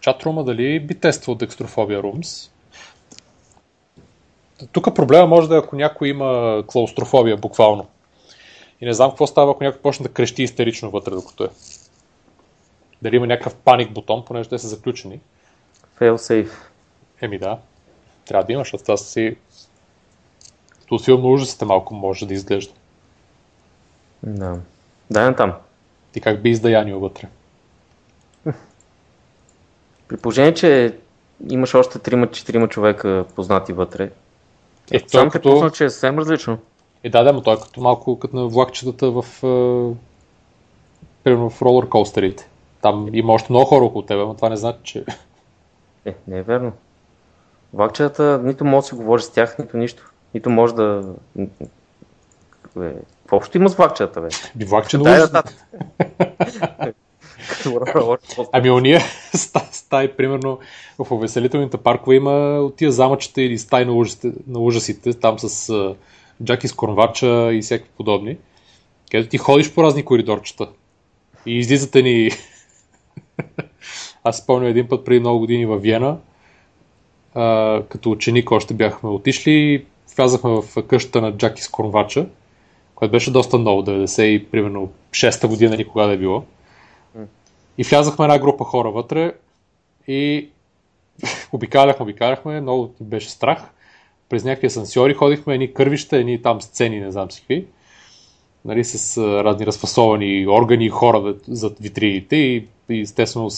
Чатрума 0.00 0.44
дали 0.44 0.80
би 0.80 1.00
тествал 1.00 1.36
Dextrophobia 1.36 2.00
Rooms? 2.00 2.50
Тук 4.72 4.94
проблема 4.94 5.26
може 5.26 5.48
да 5.48 5.54
е 5.54 5.58
ако 5.58 5.76
някой 5.76 6.08
има 6.08 6.62
клаустрофобия 6.66 7.36
буквално. 7.36 7.86
И 8.80 8.86
не 8.86 8.92
знам 8.92 9.10
какво 9.10 9.26
става, 9.26 9.52
ако 9.52 9.64
някой 9.64 9.80
почне 9.80 10.02
да 10.02 10.12
крещи 10.12 10.42
истерично 10.42 10.90
вътре, 10.90 11.10
докато 11.10 11.44
е. 11.44 11.48
Дали 13.04 13.16
има 13.16 13.26
някакъв 13.26 13.54
паник 13.54 13.92
бутон, 13.92 14.24
понеже 14.24 14.48
те 14.48 14.58
са 14.58 14.68
заключени. 14.68 15.20
Fail 16.00 16.14
safe. 16.14 16.52
Еми 17.20 17.38
да, 17.38 17.58
трябва 18.24 18.46
да 18.46 18.52
имаш, 18.52 18.66
защото 18.66 18.84
това 18.84 18.96
си... 18.96 19.36
Филм 21.04 21.22
на 21.22 21.28
ужасите 21.28 21.64
малко 21.64 21.94
може 21.94 22.26
да 22.26 22.34
изглежда. 22.34 22.72
Да. 24.22 24.58
Дай 25.10 25.24
на 25.24 25.36
там. 25.36 25.52
Ти 26.12 26.20
как 26.20 26.42
би 26.42 26.50
издаянио 26.50 27.00
вътре? 27.00 27.28
При 30.08 30.16
положение, 30.16 30.54
че 30.54 30.98
имаш 31.50 31.74
още 31.74 31.98
3-4 31.98 32.68
човека 32.68 33.24
познати 33.34 33.72
вътре, 33.72 34.10
Е, 34.90 34.98
сам 34.98 35.08
той 35.12 35.24
те 35.24 35.30
като... 35.30 35.50
пусна, 35.50 35.70
че 35.70 35.84
е 35.84 35.90
съвсем 35.90 36.18
различно. 36.18 36.58
Е, 37.02 37.10
да, 37.10 37.22
да, 37.22 37.32
но 37.32 37.42
той 37.42 37.54
е 37.54 37.60
като 37.60 37.80
малко 37.80 38.18
като 38.18 38.36
на 38.36 38.46
влакчетата 38.46 39.10
в... 39.10 39.24
Е... 39.42 39.96
Примерно 41.24 41.50
в 41.50 41.62
ролер 41.62 41.88
коустерите. 41.88 42.48
Там 42.84 43.08
има 43.12 43.32
още 43.32 43.52
много 43.52 43.66
хора 43.66 43.84
около 43.84 44.02
тебе, 44.02 44.22
но 44.22 44.34
това 44.34 44.48
не 44.48 44.56
значи, 44.56 44.78
че... 44.82 45.04
Е, 46.04 46.14
не 46.28 46.38
е 46.38 46.42
верно. 46.42 46.72
Влакчетата 47.72 48.40
нито 48.44 48.64
може 48.64 48.84
да 48.84 48.88
си 48.88 48.94
говори 48.94 49.22
с 49.22 49.30
тях, 49.30 49.58
нито 49.58 49.76
нищо. 49.76 50.10
Нито 50.34 50.50
може 50.50 50.74
да... 50.74 51.14
Бе, 52.76 52.94
какво 53.22 53.36
общо 53.36 53.56
има 53.56 53.68
с 53.68 53.74
влакчетата, 53.74 54.20
бе? 54.20 54.28
Би 54.54 54.64
влакче 54.64 54.98
Дай 54.98 55.18
нататък. 55.18 55.54
Ами 58.52 58.70
уния 58.70 59.00
ста- 59.34 59.72
стаи, 59.72 60.08
примерно 60.08 60.58
в 60.98 61.10
увеселителните 61.10 61.76
паркове 61.76 62.16
има 62.16 62.60
от 62.60 62.76
тия 62.76 62.92
замъчета 62.92 63.42
или 63.42 63.58
стаи 63.58 63.84
на 63.84 63.92
ужасите, 63.92 64.32
на 64.46 64.58
ужасите 64.58 65.14
там 65.14 65.38
с 65.38 65.70
а, 65.70 65.94
Джаки 66.44 66.68
с 66.68 66.72
корнвача 66.72 67.52
и 67.52 67.62
всякакви 67.62 67.92
подобни, 67.96 68.36
където 69.10 69.30
ти 69.30 69.38
ходиш 69.38 69.74
по 69.74 69.82
разни 69.82 70.04
коридорчета 70.04 70.68
и 71.46 71.58
излизате 71.58 72.02
ни... 72.02 72.30
Аз 74.24 74.38
спомням 74.38 74.70
един 74.70 74.88
път 74.88 75.04
преди 75.04 75.20
много 75.20 75.38
години 75.38 75.66
във 75.66 75.82
Виена, 75.82 76.18
а, 77.34 77.82
като 77.88 78.10
ученик 78.10 78.50
още 78.50 78.74
бяхме 78.74 79.10
отишли, 79.10 79.86
влязахме 80.16 80.50
в 80.50 80.82
къщата 80.82 81.20
на 81.20 81.36
Джаки 81.36 81.62
с 81.62 81.68
корнвача, 81.68 82.26
което 82.94 83.12
беше 83.12 83.32
доста 83.32 83.58
ново, 83.58 83.82
90 83.82 84.22
и 84.22 84.46
примерно 84.46 84.92
6-та 85.10 85.48
година 85.48 85.74
или 85.74 85.88
кога 85.88 86.06
да 86.06 86.12
е 86.12 86.16
било. 86.16 86.44
И 87.78 87.84
влязахме 87.84 88.24
една 88.24 88.38
група 88.38 88.64
хора 88.64 88.90
вътре 88.90 89.32
и 90.08 90.48
обикаляхме, 91.52 92.02
обикаляхме, 92.02 92.60
много 92.60 92.94
беше 93.00 93.30
страх. 93.30 93.70
През 94.28 94.44
някакви 94.44 94.66
асансьори 94.66 95.14
ходихме, 95.14 95.54
едни 95.54 95.74
кървища, 95.74 96.16
едни 96.16 96.42
там 96.42 96.62
сцени, 96.62 97.00
не 97.00 97.12
знам 97.12 97.30
си 97.30 97.40
какви. 97.40 97.66
Нали, 98.64 98.84
с 98.84 99.18
разни 99.18 99.66
разфасовани 99.66 100.46
органи 100.48 100.86
и 100.86 100.90
хора 100.90 101.34
зад 101.48 101.78
витрините 101.80 102.36
и, 102.36 102.66
и 102.88 103.00
естествено 103.00 103.48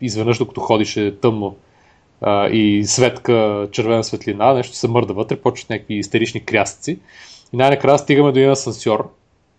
изведнъж 0.00 0.38
докато 0.38 0.60
ходише 0.60 1.16
тъмно 1.20 1.56
а, 2.20 2.48
и 2.48 2.84
светка, 2.84 3.68
червена 3.72 4.04
светлина, 4.04 4.54
нещо 4.54 4.76
се 4.76 4.88
мърда 4.88 5.12
вътре, 5.12 5.40
почват 5.40 5.70
някакви 5.70 5.94
истерични 5.94 6.44
крясъци. 6.44 6.98
И 7.52 7.56
най-накрая 7.56 7.98
стигаме 7.98 8.32
до 8.32 8.38
един 8.38 8.50
асансьор, 8.50 9.10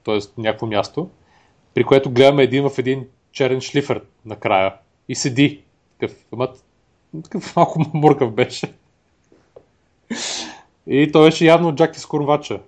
т.е. 0.06 0.20
някакво 0.38 0.68
място, 0.68 1.10
при 1.74 1.84
което 1.84 2.12
гледаме 2.12 2.44
един 2.44 2.70
в 2.70 2.78
един 2.78 3.08
черен 3.32 3.62
шлифер 3.62 4.02
накрая 4.26 4.74
и 5.10 5.16
седи. 5.16 5.62
Такъв, 6.00 6.18
ама, 6.34 6.48
такъв 7.24 7.56
малко 7.56 7.86
муркав 7.94 8.32
беше. 8.32 8.74
И 10.88 11.12
той 11.12 11.28
беше 11.28 11.46
явно 11.46 11.76
Джаки 11.76 12.00
с 12.00 12.06
корнвача. 12.06 12.60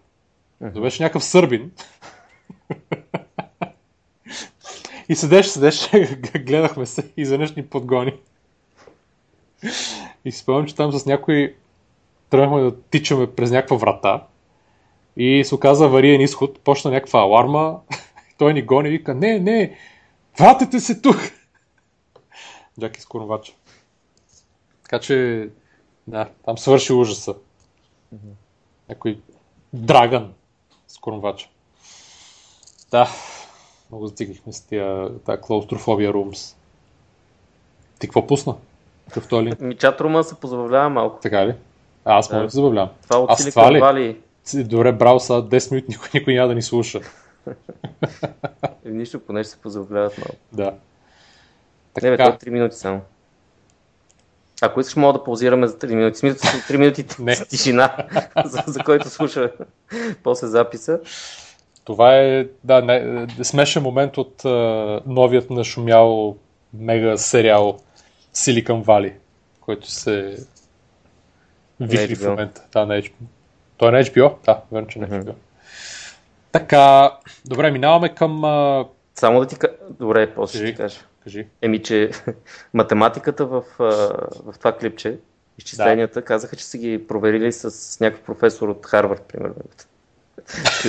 Това 0.60 0.82
беше 0.82 1.04
някакъв 1.04 1.24
сърбин. 1.24 1.72
И 5.10 5.16
седеше, 5.16 5.50
седеше, 5.50 6.20
гледахме 6.46 6.86
се 6.86 7.12
и 7.18 7.22
изведнъж 7.22 7.56
ни 7.56 7.66
подгони. 7.66 8.14
И 10.26 10.32
си 10.32 10.40
спомням, 10.40 10.68
че 10.68 10.76
там 10.76 10.92
с 10.92 11.06
някой 11.06 11.56
тръгнахме 12.30 12.62
да 12.62 12.82
тичаме 12.82 13.36
през 13.36 13.52
някаква 13.52 13.78
врата 13.78 14.28
и 15.18 15.44
се 15.46 15.56
оказа 15.56 15.86
авариен 15.86 16.22
изход, 16.22 16.60
почна 16.60 16.92
някаква 16.92 17.20
аларма, 17.20 17.80
той 18.38 18.54
ни 18.54 18.62
гони 18.62 18.90
и 18.90 18.92
вика, 18.92 19.16
не, 19.16 19.40
не, 19.40 19.78
вратете 20.40 20.80
се 20.80 21.02
тук! 21.02 21.18
Джаки 22.80 23.02
с 23.02 23.06
корнвача. 23.06 23.54
Така 24.84 25.00
че, 25.00 25.50
да, 26.08 26.30
там 26.46 26.58
свърши 26.58 26.94
ужаса. 26.94 27.36
Някой 28.90 29.20
драган 29.74 30.34
с 30.88 30.98
корнвача. 30.98 31.50
Да, 32.92 33.10
много 33.92 34.08
затиглихме 34.08 34.54
с 34.54 34.62
тия, 34.62 35.10
тая 35.26 35.42
клаустрофобия 35.42 36.14
румс. 36.14 36.56
Ти 38.00 38.08
какво 38.08 38.28
пусна? 38.28 38.56
Този 39.30 39.46
линк? 39.46 39.60
Ми 39.62 39.78
чат 39.78 40.02
рума 40.02 40.24
се 40.24 40.36
позабавлява 40.36 40.90
малко. 40.90 41.20
Така 41.22 41.48
ли? 41.48 41.56
А, 42.06 42.18
аз 42.18 42.32
мога 42.32 42.44
Да. 42.44 42.50
се 42.50 42.56
забавлявам. 42.56 42.90
Това 43.04 43.20
от 43.20 43.30
Аз 43.32 43.46
това 43.50 43.94
ли? 43.94 44.18
Си, 44.44 44.64
Добре, 44.64 44.92
браво, 44.92 45.20
сега 45.20 45.42
10 45.42 45.72
минути 45.72 45.88
никой, 45.90 46.10
никой 46.14 46.34
няма 46.34 46.48
да 46.48 46.56
ни 46.56 46.62
слуша. 46.62 47.00
Е, 48.86 48.90
Нищо, 48.90 49.20
поне 49.20 49.44
ще 49.44 49.52
се 49.52 49.58
позабавляват 49.58 50.18
малко. 50.18 50.36
Да. 50.54 50.74
Не, 52.04 52.10
бе, 52.10 52.18
това 52.18 52.30
е 52.30 52.38
Така, 52.38 52.46
3 52.46 52.50
минути 52.50 52.76
само. 52.76 53.02
Ако 54.62 54.80
искаш, 54.80 54.96
мога 54.96 55.14
да 55.20 55.24
паузираме 55.24 55.68
за 55.68 55.78
3 55.78 55.96
минути. 55.96 56.18
Смисъл, 56.18 56.52
3 56.52 56.78
минути 56.78 57.06
тишина, 57.50 58.08
за, 58.46 58.64
за 58.68 58.84
който 58.84 59.10
слуша 59.10 59.52
после 60.24 60.48
записа. 60.48 61.00
Това 61.88 62.16
е 62.16 62.48
да, 62.64 62.82
не, 62.82 63.28
смешен 63.44 63.84
момент 63.84 64.18
от 64.18 64.46
а, 64.46 64.50
новият 65.06 65.50
нашумял 65.50 66.38
мега 66.74 67.18
сериал 67.18 67.78
Silicon 68.36 68.86
Valley, 68.86 69.14
който 69.62 69.92
се 69.92 70.38
вихри 71.80 72.16
в 72.16 72.30
момента. 72.30 72.62
Да, 72.72 72.86
на 72.86 73.02
HBO. 73.02 73.12
Той 73.78 73.90
е 73.90 73.92
на 73.92 74.04
HBO? 74.04 74.34
Да, 74.46 74.62
верно, 74.72 74.88
че 74.88 75.00
е 75.00 75.02
Мгм. 75.02 75.16
HBO. 75.16 75.34
Така, 76.52 77.12
добре, 77.46 77.72
минаваме 77.72 78.16
към... 78.16 78.46
А... 78.46 78.86
Само 79.16 79.40
да 79.40 79.48
ти 79.48 79.56
кажа. 79.56 79.74
Добре, 79.90 80.34
после 80.36 80.58
ще 80.58 80.64
Кажи. 80.64 80.74
ти 80.74 80.78
кажа. 80.78 81.00
Кажи. 81.24 81.48
Еми, 81.62 81.84
че 81.84 82.12
математиката 82.74 83.46
в, 83.46 83.64
в 83.80 84.54
това 84.60 84.78
клипче, 84.78 85.18
изчисленията, 85.58 86.22
казаха, 86.22 86.56
че 86.56 86.66
са 86.66 86.78
ги 86.78 87.08
проверили 87.08 87.52
с 87.52 88.00
някакъв 88.00 88.26
професор 88.26 88.70
от 88.70 88.86
Харвард, 88.86 89.22
примерно. 89.22 89.56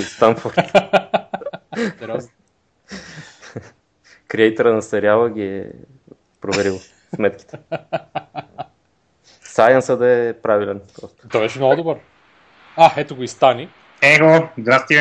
Станфорд. 0.05 0.55
Креатора 4.27 4.71
на 4.71 4.81
сериала 4.81 5.29
ги 5.29 5.43
е 5.43 5.65
проверил 6.41 6.79
сметките. 7.15 7.57
Сайенса 9.41 9.97
да 9.97 10.07
е 10.07 10.33
правилен. 10.33 10.81
Просто. 11.01 11.27
Той 11.31 11.41
беше 11.41 11.59
много 11.59 11.75
добър. 11.75 11.97
А, 12.75 12.91
ето 12.97 13.15
го 13.15 13.23
и 13.23 13.27
Стани. 13.27 13.69
Его, 14.01 14.49
здрасти. 14.57 14.95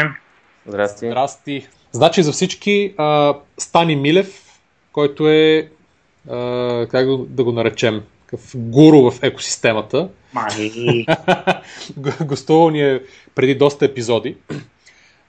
Здрасти. 0.67 1.07
Здрасти. 1.07 1.69
Значи 1.93 2.23
за 2.23 2.33
всички 2.33 2.95
а, 2.99 3.35
Стани 3.59 3.97
Милев, 3.97 4.61
който 4.93 5.29
е, 5.29 5.71
а, 6.31 6.87
как 6.91 7.07
да 7.27 7.45
го 7.45 7.53
наречем, 7.53 8.05
такъв 8.31 8.53
гуру 8.57 9.11
в 9.11 9.23
екосистемата. 9.23 10.09
Гостувал 12.25 12.71
ни 12.71 12.83
е 12.83 13.01
преди 13.35 13.55
доста 13.55 13.85
епизоди, 13.85 14.37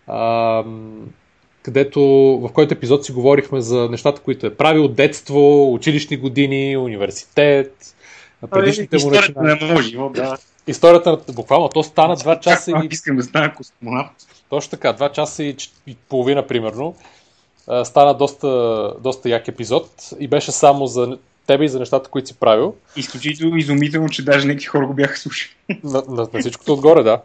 а, 0.07 0.63
където, 1.63 2.01
в 2.43 2.49
който 2.53 2.73
епизод 2.73 3.05
си 3.05 3.11
говорихме 3.11 3.61
за 3.61 3.89
нещата, 3.91 4.21
които 4.21 4.45
е 4.45 4.55
правил, 4.55 4.87
детство, 4.87 5.73
училищни 5.73 6.17
години, 6.17 6.77
университет, 6.77 7.95
предишните 8.51 8.97
му 8.97 9.11
начинания. 9.11 9.81
живот, 9.81 10.13
да. 10.13 10.37
Историята 10.67 11.11
на... 11.11 11.33
Буквално, 11.33 11.69
то 11.69 11.83
стана 11.83 12.17
2 12.17 12.39
часа 12.39 12.71
и 12.71 12.87
Искам 12.91 13.15
да 13.15 13.23
стана 13.23 13.53
космонавт. 13.55 14.11
Точно 14.49 14.69
така, 14.71 14.93
2 14.93 15.11
часа 15.11 15.43
и, 15.43 15.55
и 15.87 15.95
половина 16.09 16.47
примерно. 16.47 16.95
Стана 17.83 18.13
доста, 18.13 18.93
доста 18.99 19.29
як 19.29 19.47
епизод 19.47 20.09
и 20.19 20.27
беше 20.27 20.51
само 20.51 20.87
за 20.87 21.17
тебе 21.49 21.65
и 21.65 21.69
за 21.69 21.79
нещата, 21.79 22.09
които 22.09 22.27
си 22.27 22.39
правил. 22.39 22.75
Изключително 22.95 23.57
изумително, 23.57 24.09
че 24.09 24.25
даже 24.25 24.47
някакви 24.47 24.65
хора 24.65 24.87
го 24.87 24.93
бяха 24.93 25.17
слушали. 25.17 25.51
На, 25.83 26.03
на, 26.07 26.27
на 26.33 26.39
всичкото 26.39 26.73
отгоре, 26.73 27.03
да. 27.03 27.21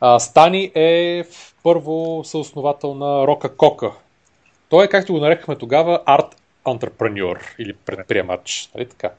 А, 0.00 0.18
Стани 0.18 0.72
е 0.74 1.24
първо 1.62 2.22
съосновател 2.24 2.94
на 2.94 3.26
Рока 3.26 3.56
Кока. 3.56 3.90
Той 4.68 4.84
е, 4.84 4.88
както 4.88 5.12
го 5.12 5.18
нарекахме 5.18 5.56
тогава, 5.56 6.02
арт 6.06 6.36
антрепреньор 6.64 7.40
или 7.58 7.72
предприемач. 7.72 8.70
Нали 8.74 8.88
така? 8.88 9.10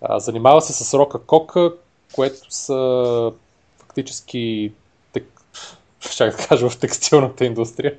А, 0.00 0.20
занимава 0.20 0.62
се 0.62 0.84
с 0.84 0.98
Рока 0.98 1.22
Кока, 1.22 1.72
което 2.12 2.54
са 2.54 3.32
фактически 3.78 4.72
тек... 5.12 5.24
да 6.18 6.36
кажа 6.48 6.70
в 6.70 6.78
текстилната 6.78 7.44
индустрия. 7.44 7.94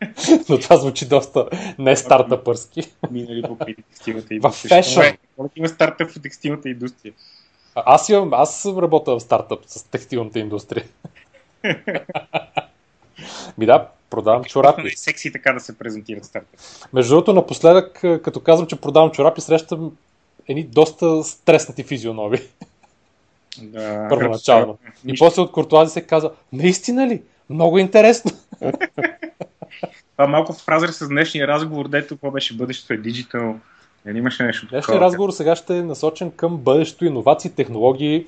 Но 0.48 0.58
това 0.58 0.76
звучи 0.76 1.08
доста 1.08 1.48
не 1.78 1.96
стартъпърски. 1.96 2.82
Минали 3.10 3.42
покрай 3.42 3.74
текстилната 3.74 4.26
В 4.26 4.32
индустрия. 4.32 4.82
фешън. 4.82 5.02
Добре, 5.02 5.16
Колко 5.36 5.52
има 5.56 5.68
стартъп 5.68 6.10
в 6.10 6.22
текстилната 6.22 6.68
индустрия? 6.68 7.12
Аз 7.74 8.08
имам, 8.08 8.34
аз 8.34 8.60
съм 8.60 8.78
работил 8.78 9.18
в 9.18 9.22
стартъп 9.22 9.60
с 9.66 9.82
текстилната 9.84 10.38
индустрия. 10.38 10.84
Ми 13.58 13.66
да, 13.66 13.88
продавам 14.10 14.44
чорапи. 14.44 14.86
е 14.86 14.96
секси 14.96 15.32
така 15.32 15.52
да 15.52 15.60
се 15.60 15.78
презентират 15.78 16.24
стартъп. 16.24 16.60
Между 16.92 17.14
другото, 17.14 17.32
напоследък, 17.32 17.92
като 18.22 18.40
казвам, 18.40 18.66
че 18.68 18.76
продавам 18.76 19.10
чорапи, 19.10 19.40
срещам 19.40 19.92
едни 20.48 20.62
доста 20.62 21.24
стреснати 21.24 21.82
физиономи, 21.82 22.38
Да, 23.62 24.06
първоначално. 24.10 24.78
И 25.06 25.14
после 25.18 25.42
от 25.42 25.52
куртуази 25.52 25.92
се 25.92 26.00
казва, 26.02 26.32
наистина 26.52 27.06
ли? 27.08 27.22
Много 27.50 27.78
интересно. 27.78 28.30
Това 30.16 30.26
малко 30.26 30.52
в 30.52 30.68
разрез 30.68 30.98
с 30.98 31.08
днешния 31.08 31.48
разговор, 31.48 31.88
дето 31.88 32.14
какво 32.14 32.30
беше 32.30 32.56
бъдещето 32.56 32.92
е 32.92 32.96
диджитал. 32.96 33.56
Нали 34.06 34.18
имаше 34.18 34.42
нещо 34.42 34.66
Днешният 34.66 34.86
такова? 34.86 35.00
разговор 35.00 35.30
сега 35.30 35.56
ще 35.56 35.78
е 35.78 35.82
насочен 35.82 36.30
към 36.30 36.56
бъдещето, 36.56 37.04
иновации, 37.04 37.50
технологии, 37.50 38.26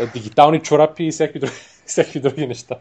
е, 0.00 0.06
дигитални 0.06 0.60
чорапи 0.60 1.04
и 1.04 1.10
всякакви 1.10 1.40
други, 1.40 1.52
всякакви 1.86 2.20
други 2.20 2.46
неща. 2.46 2.76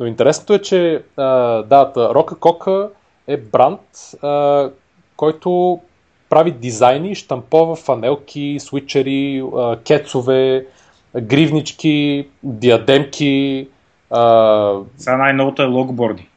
Но 0.00 0.06
интересното 0.06 0.54
е, 0.54 0.58
че 0.58 1.02
а, 1.16 1.24
да, 1.62 1.92
Рока 1.96 2.38
Кока 2.38 2.88
е 3.26 3.36
бранд, 3.36 3.80
а, 4.22 4.70
който 5.16 5.80
прави 6.28 6.50
дизайни, 6.50 7.14
штампова 7.14 7.76
фанелки, 7.76 8.56
свичери, 8.60 9.44
а, 9.56 9.76
кецове, 9.76 10.66
гривнички, 11.22 12.28
диадемки. 12.42 13.68
А, 14.10 14.78
Сега 14.96 15.16
най-новото 15.16 15.62
е 15.62 15.66
лонгборди. 15.66 16.28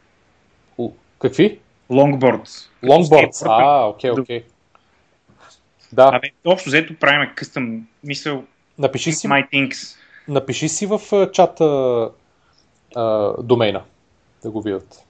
Какви? 1.19 1.59
Лонгборд. 1.89 2.47
Скейтборд. 2.47 3.29
А, 3.45 3.85
окей, 3.85 4.11
окей. 4.11 4.43
Да, 5.93 6.11
Абе, 6.13 6.31
общо 6.45 6.69
взето 6.69 6.95
правим 6.99 7.29
къстъм 7.35 7.87
мисъл 8.03 8.43
напиши 8.79 9.11
си 9.11 9.27
My 9.27 9.49
Things. 9.51 9.95
Напиши 10.27 10.69
си 10.69 10.85
в 10.85 11.01
чата 11.33 11.65
а, 12.95 13.33
домейна, 13.43 13.81
да 14.43 14.51
го 14.51 14.61
видят. 14.61 15.03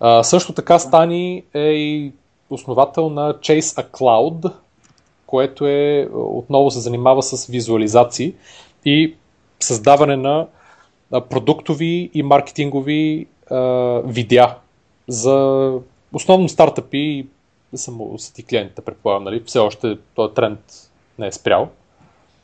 А, 0.00 0.22
също 0.22 0.52
така 0.52 0.78
Стани 0.78 1.42
е 1.54 1.60
и 1.60 2.12
основател 2.50 3.10
на 3.10 3.34
Chase 3.34 3.60
a 3.60 3.90
Cloud, 3.90 4.52
което 5.26 5.66
е 5.66 6.08
отново 6.12 6.70
се 6.70 6.80
занимава 6.80 7.22
с 7.22 7.46
визуализации 7.46 8.34
и 8.84 9.14
създаване 9.60 10.16
на 10.16 10.46
продуктови 11.30 12.10
и 12.14 12.22
маркетингови 12.22 13.26
а, 13.50 13.56
видеа 14.04 14.56
за 15.08 15.70
основно 16.12 16.48
стартъпи 16.48 16.98
и 16.98 17.26
само 17.78 18.18
са 18.18 18.34
ти 18.34 18.42
клиентите, 18.42 18.82
предполагам, 18.82 19.24
нали? 19.24 19.42
Все 19.46 19.58
още 19.58 19.98
този 20.14 20.34
тренд 20.34 20.60
не 21.18 21.26
е 21.26 21.32
спрял. 21.32 21.68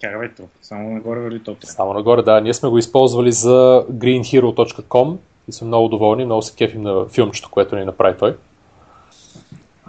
Бе, 0.02 0.34
то? 0.34 0.42
Само 0.62 0.90
нагоре 0.90 1.20
върви 1.20 1.42
топ 1.42 1.58
тренд. 1.58 1.72
Само 1.72 1.94
нагоре, 1.94 2.22
да. 2.22 2.40
Ние 2.40 2.54
сме 2.54 2.68
го 2.68 2.78
използвали 2.78 3.32
за 3.32 3.84
greenhero.com 3.92 5.16
и 5.48 5.52
сме 5.52 5.66
много 5.66 5.88
доволни, 5.88 6.24
много 6.24 6.42
се 6.42 6.54
кефим 6.56 6.82
на 6.82 7.06
филмчето, 7.08 7.50
което 7.50 7.76
ни 7.76 7.84
направи 7.84 8.18
той. 8.18 8.36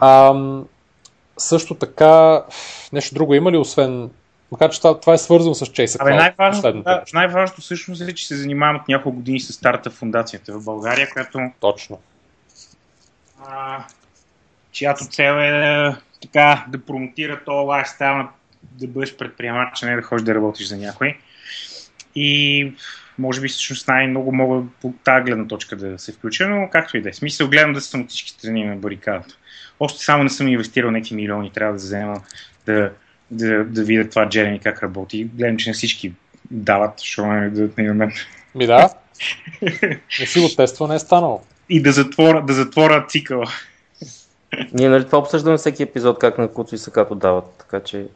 Ам, 0.02 0.66
също 1.38 1.76
така, 1.76 2.44
нещо 2.94 3.16
друго 3.16 3.34
има 3.34 3.52
ли, 3.52 3.58
освен... 3.58 4.10
Макар 4.52 4.70
че 4.70 4.80
това, 4.80 5.00
това 5.00 5.14
е 5.14 5.18
свързано 5.18 5.56
с 5.56 5.66
Chase 5.66 6.02
Абе, 6.02 6.12
Cloud, 6.12 6.18
най-важното, 6.18 6.62
последното 6.62 6.90
да, 6.90 7.04
най-важното 7.14 7.62
всъщност 7.62 8.02
е, 8.02 8.14
че 8.14 8.28
се 8.28 8.36
занимавам 8.36 8.76
от 8.76 8.88
няколко 8.88 9.16
години 9.16 9.40
с 9.40 9.54
старта 9.54 9.90
фундацията 9.90 10.54
в 10.54 10.64
България, 10.64 11.10
която, 11.14 11.40
Точно. 11.60 12.00
А, 13.48 13.84
чиято 14.72 15.06
цел 15.06 15.34
е 15.34 15.96
така 16.22 16.66
да 16.68 16.86
промотира 16.86 17.44
този 17.44 17.68
лайфстайл 17.68 18.28
да 18.64 18.88
бъдеш 18.88 19.16
предприемач, 19.16 19.84
а 19.84 19.86
не 19.86 19.96
да 19.96 20.02
ходиш 20.02 20.24
да 20.24 20.36
работиш 20.36 20.68
за 20.68 20.78
някой. 20.78 21.18
И 22.16 22.74
може 23.18 23.42
би 23.42 23.48
всъщност 23.48 23.88
най-много 23.88 24.32
мога 24.32 24.64
по 24.82 24.94
тази 25.04 25.24
гледна 25.24 25.48
точка 25.48 25.76
да 25.76 26.00
се 26.00 26.12
включа, 26.12 26.50
но 26.50 26.70
както 26.70 26.98
и 26.98 27.02
да 27.02 27.10
е. 27.10 27.14
Смисъл 27.14 27.50
гледам 27.50 27.74
да 27.74 27.82
съм 27.82 28.02
от 28.02 28.10
всички 28.10 28.30
страни 28.30 28.66
на 28.66 28.76
барикадата. 28.76 29.36
Още 29.80 30.04
само 30.04 30.24
не 30.24 30.30
съм 30.30 30.48
инвестирал 30.48 30.92
някакви 30.92 31.16
милиони, 31.16 31.52
трябва 31.52 31.74
да 31.74 31.78
взема 31.78 32.22
да, 32.66 32.92
да, 33.32 33.64
да 33.64 33.84
видя 33.84 34.10
това 34.10 34.30
Джереми 34.30 34.60
как 34.60 34.84
работи. 34.84 35.24
Гледам, 35.24 35.58
че 35.58 35.70
на 35.70 35.74
всички 35.74 36.14
дават, 36.52 37.00
защото 37.00 37.28
не 37.28 37.50
дадат 37.50 37.78
на. 37.78 38.12
Ми 38.56 38.68
да, 38.68 38.90
не 40.20 40.26
си 40.26 40.40
го 40.40 40.56
тества, 40.56 40.88
не 40.88 40.96
е 40.96 41.00
станало. 41.00 41.42
И 41.72 41.82
да 41.82 41.92
затворя, 41.92 42.46
да 42.46 42.54
затворя 42.54 43.06
цикъла. 43.08 43.46
Ние 44.74 44.90
нали 44.90 45.06
това 45.06 45.18
обсъждаме 45.18 45.58
всеки 45.58 45.84
епизод, 45.84 46.20
как 46.20 46.38
на 46.38 46.48
Куцо 46.48 46.76
и 46.76 46.78
Сакато 46.78 47.16
дават, 47.16 47.46
така 47.60 47.80
че... 47.80 48.08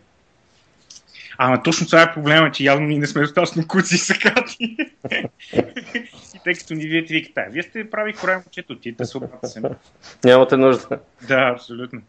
Ама 1.37 1.63
точно 1.63 1.87
това 1.87 2.01
е 2.01 2.13
проблема, 2.13 2.51
че 2.51 2.63
явно 2.63 2.87
ние 2.87 2.99
не 2.99 3.07
сме 3.07 3.21
достатъчно 3.21 3.67
куци 3.67 3.95
и 3.95 3.97
сакати. 3.97 4.77
и 6.35 6.39
тъй 6.43 6.53
като 6.53 6.73
ни 6.73 6.87
вие 6.87 7.05
ти 7.05 7.13
викате, 7.13 7.47
вие 7.51 7.63
сте 7.63 7.89
прави 7.89 8.13
хора 8.13 8.35
момчето, 8.45 8.79
ти 8.79 8.95
те 8.95 9.05
се 9.05 9.17
обрата 9.17 9.47
се. 9.47 9.61
Нямате 10.23 10.57
нужда. 10.57 10.99
Да, 11.27 11.51
абсолютно. 11.53 12.01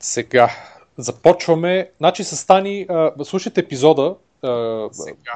Сега, 0.00 0.50
започваме. 0.98 1.90
Значи 1.98 2.24
с 2.24 2.36
Стани, 2.36 2.86
слушайте 3.24 3.60
епизода, 3.60 4.14
а, 4.42 4.88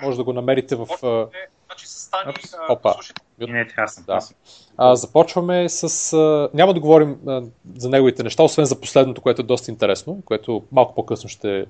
може 0.02 0.16
да 0.16 0.24
го 0.24 0.32
намерите 0.32 0.76
в... 0.76 0.86
А, 2.12 2.30
Опс, 2.30 2.54
опа. 2.68 2.94
Не, 3.40 3.68
аз 3.76 3.94
съм. 3.94 4.04
Да. 4.06 4.20
А, 4.76 4.96
започваме 4.96 5.68
с... 5.68 6.12
А, 6.12 6.48
няма 6.54 6.74
да 6.74 6.80
говорим 6.80 7.16
а, 7.26 7.42
за 7.76 7.88
неговите 7.88 8.22
неща, 8.22 8.42
освен 8.42 8.64
за 8.64 8.80
последното, 8.80 9.20
което 9.20 9.42
е 9.42 9.44
доста 9.44 9.70
интересно, 9.70 10.22
което 10.24 10.62
малко 10.72 10.94
по-късно 10.94 11.28
ще 11.28 11.66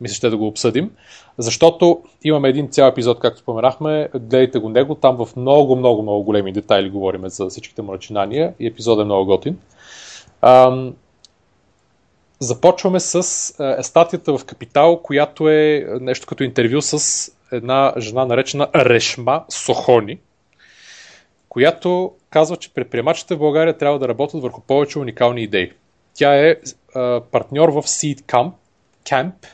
мисля, 0.00 0.14
ще 0.14 0.30
да 0.30 0.36
го 0.36 0.46
обсъдим, 0.46 0.90
защото 1.38 2.02
имаме 2.24 2.48
един 2.48 2.68
цял 2.68 2.88
епизод, 2.88 3.20
както 3.20 3.40
споменахме, 3.40 4.08
гледайте 4.14 4.58
го 4.58 4.68
него, 4.68 4.94
там 4.94 5.16
в 5.16 5.36
много, 5.36 5.76
много, 5.76 6.02
много 6.02 6.22
големи 6.22 6.52
детайли 6.52 6.90
говорим 6.90 7.28
за 7.28 7.48
всичките 7.48 7.82
му 7.82 7.92
начинания 7.92 8.54
и 8.60 8.66
епизодът 8.66 9.02
е 9.02 9.04
много 9.04 9.26
готин. 9.26 9.58
Ам, 10.42 10.94
започваме 12.40 13.00
с 13.00 13.14
е, 13.78 13.82
статията 13.82 14.38
в 14.38 14.44
Капитал, 14.44 15.00
която 15.02 15.48
е 15.48 15.86
нещо 16.00 16.26
като 16.26 16.44
интервю 16.44 16.82
с 16.82 17.32
една 17.52 17.94
жена 17.98 18.24
наречена 18.24 18.68
Решма 18.74 19.44
Сохони, 19.48 20.18
която 21.48 22.14
казва, 22.30 22.56
че 22.56 22.74
предприемачите 22.74 23.34
в 23.34 23.38
България 23.38 23.78
трябва 23.78 23.98
да 23.98 24.08
работят 24.08 24.42
върху 24.42 24.60
повече 24.60 24.98
уникални 24.98 25.42
идеи. 25.42 25.72
Тя 26.14 26.48
е 26.48 26.56
а, 26.94 27.20
партньор 27.20 27.68
в 27.68 27.82
Seed 27.82 28.20
Camp, 28.20 28.52
Camp 29.04 29.46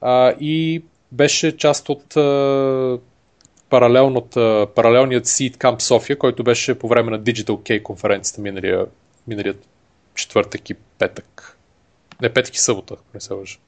а, 0.00 0.34
и 0.40 0.82
беше 1.12 1.56
част 1.56 1.88
от 1.88 2.16
а, 2.16 2.98
паралелният 3.70 5.26
Seed 5.26 5.56
Camp 5.56 5.80
София, 5.80 6.18
който 6.18 6.44
беше 6.44 6.78
по 6.78 6.88
време 6.88 7.10
на 7.10 7.20
Digital 7.20 7.46
K 7.46 7.82
конференцията 7.82 8.40
миналия, 8.40 8.86
миналият 9.26 9.66
четвъртък 10.14 10.70
и 10.70 10.74
петък. 10.74 11.58
Не, 12.22 12.32
петък 12.32 12.54
и 12.54 12.58
събота, 12.58 12.96
не 13.14 13.20
се 13.20 13.34
лъжа. 13.34 13.58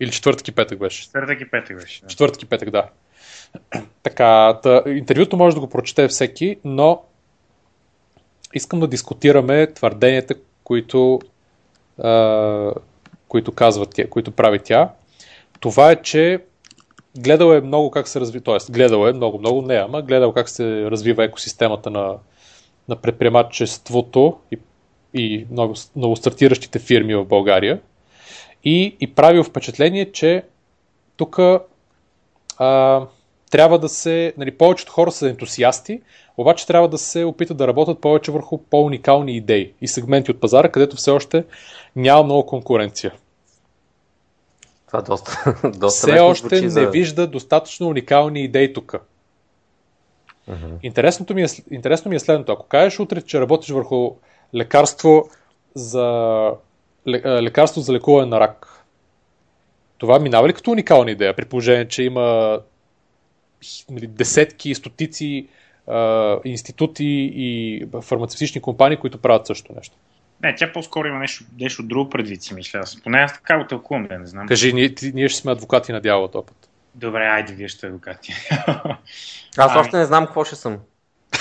Или 0.00 0.10
четвъртък 0.10 0.48
и 0.48 0.52
петък 0.52 0.78
беше. 0.78 1.02
Четвъртък 1.02 1.40
и 1.40 1.50
петък 1.50 1.80
беше. 1.80 2.00
Да. 2.00 2.06
Четвъртък 2.06 2.42
и 2.42 2.46
петък, 2.46 2.70
да. 2.70 2.88
Така, 4.02 4.58
та, 4.62 4.82
интервюто 4.86 5.36
може 5.36 5.54
да 5.54 5.60
го 5.60 5.68
прочете 5.68 6.08
всеки, 6.08 6.56
но 6.64 7.02
искам 8.54 8.80
да 8.80 8.88
дискутираме 8.88 9.72
твърденията, 9.72 10.34
които, 10.64 11.20
а, 11.98 12.72
които 13.28 13.52
казват 13.52 13.90
тя, 13.94 14.08
които 14.08 14.30
прави 14.30 14.58
тя. 14.58 14.90
Това 15.60 15.90
е, 15.90 16.02
че 16.02 16.40
гледал 17.18 17.52
е 17.52 17.60
много 17.60 17.90
как 17.90 18.08
се 18.08 18.20
развива, 18.20 18.44
т.е. 18.44 18.72
гледал 18.72 19.08
е 19.08 19.12
много, 19.12 19.38
много 19.38 19.62
не, 19.62 19.74
ама 19.74 20.02
гледал 20.02 20.32
как 20.32 20.48
се 20.48 20.90
развива 20.90 21.24
екосистемата 21.24 21.90
на, 21.90 22.14
на 22.88 22.96
предприемачеството 22.96 24.38
и, 24.52 24.58
и 25.14 25.46
много, 25.50 25.74
много 25.96 26.16
стартиращите 26.16 26.78
фирми 26.78 27.14
в 27.14 27.24
България. 27.24 27.80
И, 28.66 28.96
и 29.00 29.14
правил 29.14 29.44
впечатление, 29.44 30.12
че 30.12 30.42
тук 31.16 31.38
трябва 33.50 33.78
да 33.78 33.88
се, 33.88 34.34
нали, 34.36 34.58
повечето 34.58 34.92
хора 34.92 35.12
са 35.12 35.28
ентусиасти, 35.28 36.00
обаче 36.36 36.66
трябва 36.66 36.88
да 36.88 36.98
се 36.98 37.24
опитат 37.24 37.56
да 37.56 37.68
работят 37.68 38.00
повече 38.00 38.32
върху 38.32 38.58
по-уникални 38.58 39.36
идеи 39.36 39.72
и 39.80 39.88
сегменти 39.88 40.30
от 40.30 40.40
пазара, 40.40 40.68
където 40.68 40.96
все 40.96 41.10
още 41.10 41.44
няма 41.96 42.22
много 42.22 42.46
конкуренция. 42.46 43.12
Това 44.86 45.02
доста, 45.02 45.54
доста 45.76 46.06
Все 46.06 46.20
още 46.20 46.60
не 46.60 46.68
за... 46.68 46.90
вижда 46.90 47.26
достатъчно 47.26 47.88
уникални 47.88 48.40
идеи 48.44 48.72
тук. 48.72 48.94
Интересното 50.82 51.34
ми, 51.34 51.42
е, 51.42 51.46
интересно 51.70 52.08
ми 52.08 52.16
е 52.16 52.20
следното. 52.20 52.52
Ако 52.52 52.66
кажеш 52.66 53.00
утре, 53.00 53.22
че 53.22 53.40
работиш 53.40 53.70
върху 53.70 54.14
лекарство 54.54 55.28
за, 55.74 56.50
лекарство 57.08 57.80
за 57.80 57.92
лекуване 57.92 58.26
на 58.28 58.40
рак, 58.40 58.84
това 59.98 60.18
минава 60.18 60.48
ли 60.48 60.52
като 60.52 60.70
уникална 60.70 61.10
идея, 61.10 61.36
при 61.36 61.44
положение, 61.44 61.88
че 61.88 62.02
има 62.02 62.58
нали, 63.90 64.06
десетки, 64.06 64.74
стотици 64.74 65.48
а, 65.86 66.36
институти 66.44 67.30
и 67.34 67.82
фармацевтични 68.02 68.60
компании, 68.60 68.96
които 68.96 69.18
правят 69.18 69.46
също 69.46 69.72
нещо? 69.76 69.96
Не, 70.42 70.54
тя 70.54 70.72
по-скоро 70.72 71.08
има 71.08 71.18
нещо, 71.18 71.44
нещо 71.60 71.82
друго 71.82 72.10
предвид 72.10 72.42
си, 72.42 72.54
мисля. 72.54 72.78
Аз 72.78 73.02
поне 73.02 73.18
аз 73.18 73.32
така 73.34 73.58
го 73.58 73.66
тълкувам, 73.66 74.06
да 74.06 74.18
не 74.18 74.26
знам. 74.26 74.46
Кажи, 74.46 74.72
ние, 74.72 74.94
ти- 74.94 75.12
ние 75.14 75.28
ще 75.28 75.40
сме 75.40 75.52
адвокати 75.52 75.92
на 75.92 76.00
дяволата 76.00 76.38
опит. 76.38 76.56
Добре, 76.94 77.26
айде, 77.26 77.52
вие 77.52 77.68
ще 77.68 77.86
адвокати. 77.86 78.32
Аз 79.56 79.70
Ами. 79.72 79.80
още 79.80 79.96
не 79.96 80.04
знам 80.04 80.26
какво 80.26 80.44
ще 80.44 80.56
съм. 80.56 80.78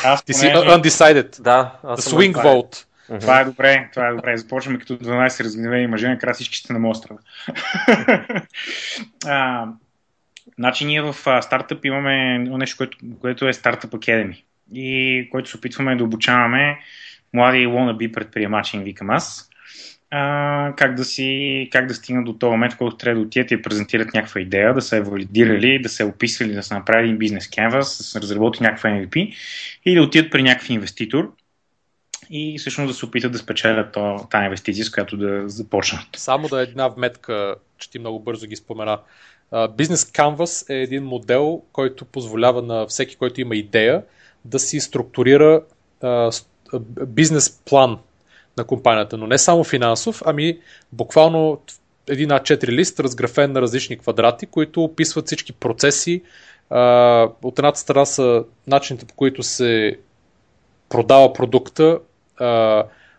Аз 0.04 0.24
Ти 0.24 0.34
си 0.34 0.52
поне... 0.54 0.72
undecided. 0.72 1.42
Да, 1.42 1.80
аз 1.84 2.06
swing 2.06 2.34
vote. 2.34 2.86
Мгм. 3.10 3.20
Това 3.20 3.40
е 3.40 3.46
добре, 3.46 3.90
това 3.94 4.08
е 4.08 4.14
добре. 4.14 4.38
Започваме 4.38 4.80
като 4.80 4.98
12 4.98 5.44
разгневени 5.44 5.88
мъже, 5.88 6.08
накрая 6.08 6.34
всички 6.34 6.58
сте 6.58 6.74
на 6.74 6.90
острова. 6.90 7.20
а, 9.26 9.68
значи 10.58 10.86
ние 10.86 11.02
в 11.02 11.16
а, 11.26 11.42
стартъп 11.42 11.86
имаме 11.86 12.38
нещо, 12.38 12.78
което, 12.78 12.98
което 13.22 13.48
е 13.48 13.54
Startup 13.54 13.90
Academy. 13.90 14.44
и 14.74 15.28
който 15.32 15.50
се 15.50 15.58
опитваме 15.58 15.96
да 15.96 16.04
обучаваме 16.04 16.80
млади 17.34 17.68
wannabe 17.68 18.12
предприемачи, 18.12 18.78
им 18.78 18.84
викам 18.84 19.10
аз, 19.10 19.50
а, 20.12 20.74
как, 20.78 20.96
да 20.96 21.06
си, 21.06 21.70
как 21.72 21.86
да 21.86 21.94
стигнат 21.94 22.26
до 22.26 22.34
този 22.34 22.52
момент, 22.52 22.76
който 22.76 22.98
трябва 22.98 23.22
да 23.22 23.28
отидат 23.28 23.52
и 23.52 23.62
презентират 23.62 24.14
някаква 24.14 24.42
идея, 24.42 24.74
да 24.74 24.82
са 24.82 25.02
валидирали, 25.02 25.82
да 25.82 25.90
са 25.90 26.06
описали, 26.06 26.54
да 26.54 26.64
са 26.64 26.74
направили 26.74 27.18
бизнес 27.18 27.48
canvas, 27.48 27.80
да 27.80 27.86
са 27.86 28.22
разработили 28.22 28.64
някаква 28.64 28.90
MVP 28.90 29.34
и 29.86 29.96
да 29.96 30.02
отидат 30.02 30.32
при 30.32 30.44
някакъв 30.44 30.70
инвеститор 30.70 31.36
и 32.30 32.60
всъщност 32.60 32.88
да 32.88 32.94
се 32.94 33.06
опитат 33.06 33.32
да 33.32 33.38
спечелят 33.38 33.98
тази 34.32 34.46
инвестиция, 34.46 34.86
с 34.86 34.92
която 34.92 35.18
да 35.18 35.50
започнат. 35.50 36.06
Само 36.16 36.48
да 36.48 36.60
е 36.60 36.64
една 36.64 36.88
вметка, 36.88 37.56
че 37.78 37.90
ти 37.90 38.00
много 38.00 38.20
бързо 38.20 38.48
ги 38.48 38.56
спомена. 38.56 39.00
Бизнес 39.78 40.06
Canvas 40.06 40.74
е 40.74 40.82
един 40.82 41.04
модел, 41.04 41.62
който 41.72 42.06
позволява 42.06 42.62
на 42.62 42.88
всеки, 42.88 43.16
който 43.16 43.42
има 43.42 43.56
идея, 43.56 44.04
да 44.46 44.60
си 44.60 44.80
структурира 44.80 45.62
бизнес 47.08 47.62
план 47.66 47.98
на 48.58 48.64
компанията, 48.64 49.18
но 49.18 49.28
не 49.28 49.38
само 49.38 49.64
финансов, 49.64 50.22
ами 50.26 50.60
буквално 50.92 51.62
един 52.08 52.30
А4 52.30 52.68
лист, 52.68 53.00
разграфен 53.00 53.52
на 53.52 53.62
различни 53.62 53.98
квадрати, 53.98 54.46
които 54.46 54.84
описват 54.84 55.26
всички 55.26 55.54
процеси. 55.54 56.22
От 57.44 57.60
едната 57.60 57.80
страна 57.80 58.06
са 58.06 58.44
начините, 58.68 59.06
по 59.06 59.14
които 59.16 59.44
се 59.44 60.00
продава 60.90 61.34
продукта, 61.34 62.00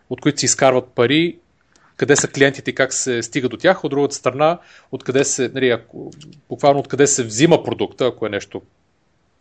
от 0.09 0.21
които 0.21 0.39
се 0.39 0.45
изкарват 0.45 0.87
пари, 0.95 1.37
къде 1.97 2.15
са 2.15 2.27
клиентите 2.27 2.71
и 2.71 2.75
как 2.75 2.93
се 2.93 3.23
стига 3.23 3.49
до 3.49 3.57
тях, 3.57 3.83
от 3.83 3.89
другата 3.89 4.15
страна, 4.15 4.59
откъде 4.91 5.23
се, 5.23 5.51
нали, 5.53 5.77
буквално 6.49 6.79
откъде 6.79 7.07
се 7.07 7.23
взима 7.23 7.63
продукта, 7.63 8.05
ако 8.05 8.25
е 8.25 8.29
нещо 8.29 8.61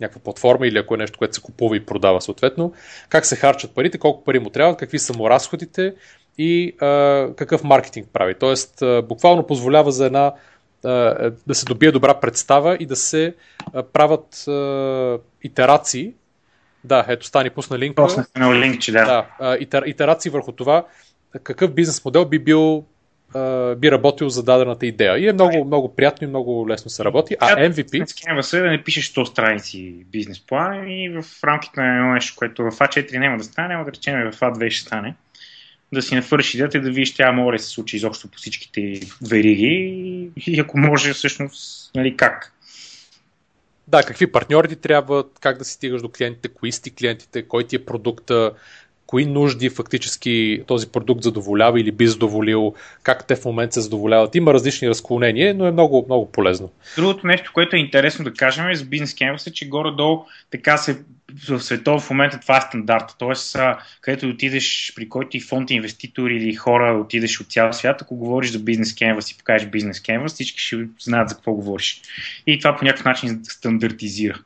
някаква 0.01 0.21
платформа 0.21 0.67
или 0.67 0.79
ако 0.79 0.95
е 0.95 0.99
нещо, 0.99 1.19
което 1.19 1.35
се 1.35 1.41
купува 1.41 1.77
и 1.77 1.87
продава 1.87 2.21
съответно, 2.21 2.73
как 3.09 3.27
се 3.27 3.37
харчат 3.37 3.75
парите, 3.75 3.99
колко 3.99 4.25
пари 4.25 4.39
му 4.39 4.51
трябват, 4.51 4.79
какви 4.79 4.99
са 4.99 5.17
му 5.17 5.31
разходите 5.31 5.95
и 6.39 6.77
а, 6.81 7.29
какъв 7.37 7.65
маркетинг 7.65 8.09
прави. 8.13 8.35
Тоест, 8.35 8.83
а, 8.83 9.03
буквално 9.03 9.47
позволява 9.47 9.93
за 9.93 10.07
една 10.07 10.35
а, 10.85 11.31
да 11.47 11.55
се 11.55 11.65
добие 11.65 11.93
добра 11.93 12.21
представа 12.21 12.77
и 12.81 12.87
да 12.87 12.97
се 12.97 13.35
а, 13.73 13.83
правят 13.83 14.49
а, 14.49 15.19
итерации. 15.43 16.15
Да, 16.87 17.05
ето 17.09 17.27
стани 17.27 17.51
пусна 17.51 17.79
линка. 17.79 18.03
Пусна 18.03 18.55
линк, 18.55 18.81
че 18.81 18.93
да. 18.93 19.05
да 19.05 19.27
а, 19.41 19.57
итерации 19.87 20.31
върху 20.31 20.53
това 20.53 20.87
какъв 21.43 21.75
бизнес 21.75 22.05
модел 22.05 22.25
би 22.25 22.39
бил 22.39 22.85
би 23.77 23.91
работил 23.91 24.29
за 24.29 24.43
дадената 24.43 24.87
идея. 24.87 25.19
И 25.19 25.29
е 25.29 25.33
много, 25.33 25.65
много 25.65 25.95
приятно 25.97 26.25
и 26.25 26.29
много 26.29 26.69
лесно 26.69 26.91
се 26.91 27.05
работи. 27.05 27.37
А 27.41 27.57
MVP... 27.57 28.03
Canvas 28.03 28.59
е 28.59 28.61
да 28.61 28.71
не 28.71 28.85
пишеш 28.85 29.13
100 29.13 29.25
страници 29.25 30.05
бизнес 30.13 30.41
план 30.41 30.91
и 30.91 31.09
в 31.09 31.25
рамките 31.45 31.81
на 31.81 31.97
едно 31.97 32.13
нещо, 32.13 32.35
което 32.37 32.63
в 32.63 32.71
А4 32.71 33.19
няма 33.19 33.37
да 33.37 33.45
стане, 33.45 33.69
няма 33.69 33.85
да 33.85 33.93
речем 33.93 34.31
в 34.33 34.41
А2 34.41 34.71
ще 34.71 34.87
стане. 34.87 35.15
Да 35.93 36.03
си 36.03 36.15
нафършиш 36.15 36.55
идеята 36.55 36.79
и 36.79 36.81
да 36.81 36.91
видиш 36.91 37.15
тя 37.15 37.33
може 37.33 37.57
да 37.57 37.63
се 37.63 37.71
случи 37.71 37.97
изобщо 37.97 38.29
по 38.29 38.37
всичките 38.37 39.01
вериги 39.31 40.31
и 40.47 40.61
ако 40.61 40.79
може 40.79 41.13
всъщност 41.13 41.91
нали, 41.95 42.17
как. 42.17 42.53
Да, 43.89 44.03
какви 44.03 44.33
партньори 44.33 44.69
ти 44.69 44.77
трябват, 44.77 45.39
как 45.41 45.59
да 45.59 45.65
си 45.65 45.73
стигаш 45.73 46.03
до 46.03 46.09
клиентите, 46.09 46.49
кои 46.49 46.73
сте 46.73 46.91
клиентите, 46.91 47.49
кой 47.49 47.65
ти 47.65 47.77
е 47.77 47.85
продукта, 47.85 48.53
кои 49.07 49.27
нужди 49.27 49.69
фактически 49.69 50.63
този 50.67 50.89
продукт 50.89 51.23
задоволява 51.23 51.81
или 51.81 51.93
би 51.93 52.07
задоволил, 52.07 52.75
как 53.03 53.27
те 53.27 53.37
в 53.37 53.45
момента 53.45 53.75
се 53.75 53.81
задоволяват. 53.81 54.35
Има 54.35 54.55
различни 54.55 54.89
разклонения, 54.89 55.55
но 55.55 55.67
е 55.67 55.73
много, 55.73 56.05
много 56.09 56.33
полезно. 56.33 56.71
Другото 56.97 57.27
нещо, 57.27 57.51
което 57.55 57.77
е 57.77 57.79
интересно 57.79 58.25
да 58.25 58.33
кажем 58.33 58.69
е 58.69 58.75
за 58.75 58.85
бизнес 58.85 59.15
Canvas 59.15 59.47
е, 59.47 59.53
че 59.53 59.69
горе-долу 59.69 60.25
така 60.51 60.77
се 60.77 60.99
в 61.49 61.61
света 61.61 61.99
в 61.99 62.11
момента 62.11 62.41
това 62.41 62.57
е 62.57 62.61
стандарт. 62.61 63.15
Тоест, 63.19 63.57
където 64.01 64.29
отидеш 64.29 64.93
при 64.97 65.09
който 65.09 65.37
и 65.37 65.41
фонд 65.41 65.71
инвеститори 65.71 66.37
или 66.37 66.55
хора 66.55 67.01
отидеш 67.01 67.41
от 67.41 67.53
цял 67.53 67.73
свят, 67.73 68.03
ако 68.03 68.17
говориш 68.17 68.51
за 68.51 68.59
бизнес 68.59 68.95
Canvas 68.95 69.35
и 69.35 69.39
покажеш 69.39 69.69
бизнес 69.69 70.01
Canvas, 70.01 70.29
всички 70.29 70.61
ще 70.61 70.87
знаят 71.01 71.29
за 71.29 71.35
какво 71.35 71.53
говориш. 71.53 72.01
И 72.47 72.59
това 72.59 72.77
по 72.77 72.85
някакъв 72.85 73.05
начин 73.05 73.41
стандартизира 73.43 74.39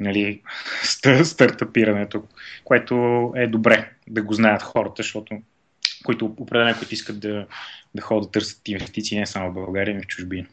нали, 0.00 0.40
стартапирането, 1.24 2.22
което 2.64 2.94
е 3.36 3.46
добре 3.46 3.90
да 4.08 4.22
го 4.22 4.34
знаят 4.34 4.62
хората, 4.62 4.94
защото 5.02 5.38
които 6.04 6.34
определено 6.36 6.78
които 6.78 6.94
искат 6.94 7.20
да, 7.20 7.46
да 7.94 8.02
ходят 8.02 8.24
да 8.24 8.30
търсят 8.30 8.68
инвестиции 8.68 9.18
не 9.18 9.26
само 9.26 9.50
в 9.50 9.54
България, 9.54 9.94
но 9.94 10.00
и 10.00 10.02
в 10.02 10.06
чужбина. 10.06 10.46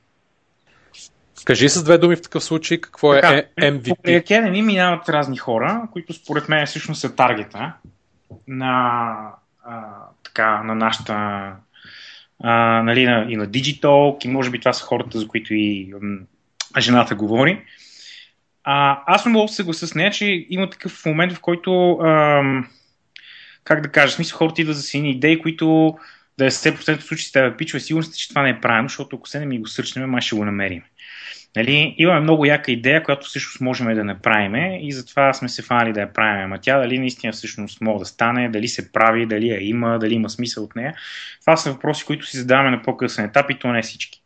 Кажи 1.45 1.69
с 1.69 1.83
две 1.83 1.97
думи 1.97 2.15
в 2.15 2.21
такъв 2.21 2.43
случай 2.43 2.81
какво 2.81 3.13
е 3.13 3.21
така, 3.21 3.35
е 3.35 3.71
MVP. 3.71 3.95
По 3.95 4.09
Academy 4.09 4.65
минават 4.65 5.09
разни 5.09 5.37
хора, 5.37 5.87
които 5.91 6.13
според 6.13 6.49
мен 6.49 6.65
всъщност 6.65 7.01
са 7.01 7.15
таргета 7.15 7.73
на, 8.47 9.13
а, 9.63 9.81
така, 10.23 10.63
на 10.63 10.75
нашата 10.75 11.13
а, 12.43 12.83
нали, 12.83 13.05
на, 13.05 13.25
и 13.29 13.35
на 13.35 13.47
Digital, 13.47 14.25
и 14.25 14.27
може 14.27 14.49
би 14.49 14.59
това 14.59 14.73
са 14.73 14.83
хората, 14.83 15.19
за 15.19 15.27
които 15.27 15.53
и 15.53 15.93
м, 16.01 16.17
жената 16.79 17.15
говори. 17.15 17.65
А, 18.63 19.03
аз 19.05 19.25
не 19.25 19.31
мога 19.31 19.43
да 19.43 19.47
се 19.47 19.55
съглася 19.55 19.87
с 19.87 19.95
нея, 19.95 20.11
че 20.11 20.45
има 20.49 20.69
такъв 20.69 21.05
момент, 21.05 21.33
в 21.33 21.39
който, 21.39 21.99
ам, 22.03 22.67
как 23.63 23.81
да 23.81 23.91
кажа, 23.91 24.13
смисъл 24.13 24.37
хората 24.37 24.61
идват 24.61 24.75
за 24.75 24.81
сини 24.81 25.11
идеи, 25.11 25.39
които 25.39 25.95
90% 26.39 26.95
от 26.95 27.01
случаите 27.01 27.41
да 27.41 27.57
пичове 27.57 27.79
сигурно 27.79 28.03
сте, 28.03 28.17
че 28.17 28.29
това 28.29 28.41
не 28.41 28.49
е 28.49 28.61
правилно, 28.61 28.89
защото 28.89 29.15
ако 29.15 29.27
се 29.27 29.39
не 29.39 29.45
ми 29.45 29.59
го 29.59 29.67
сърчнем, 29.67 30.09
май 30.09 30.21
ще 30.21 30.35
го 30.35 30.45
намерим. 30.45 30.83
Нали, 31.55 31.95
имаме 31.97 32.19
много 32.19 32.45
яка 32.45 32.71
идея, 32.71 33.03
която 33.03 33.27
всъщност 33.27 33.61
можем 33.61 33.95
да 33.95 34.03
направим 34.03 34.79
и 34.81 34.91
затова 34.91 35.33
сме 35.33 35.49
се 35.49 35.61
фанали 35.61 35.93
да 35.93 36.01
я 36.01 36.13
правим. 36.13 36.43
Ама 36.43 36.59
тя 36.61 36.79
дали 36.79 36.99
наистина 36.99 37.33
всъщност 37.33 37.81
може 37.81 37.99
да 37.99 38.05
стане, 38.05 38.49
дали 38.49 38.67
се 38.67 38.91
прави, 38.91 39.25
дали 39.25 39.47
я 39.47 39.69
има, 39.69 39.99
дали 39.99 40.13
има 40.13 40.29
смисъл 40.29 40.63
от 40.63 40.75
нея. 40.75 40.93
Това 41.41 41.57
са 41.57 41.71
въпроси, 41.71 42.05
които 42.05 42.25
си 42.25 42.37
задаваме 42.37 42.69
на 42.69 42.81
по-късен 42.81 43.25
етап 43.25 43.49
и 43.49 43.59
то 43.59 43.67
не 43.67 43.81
всички. 43.81 44.20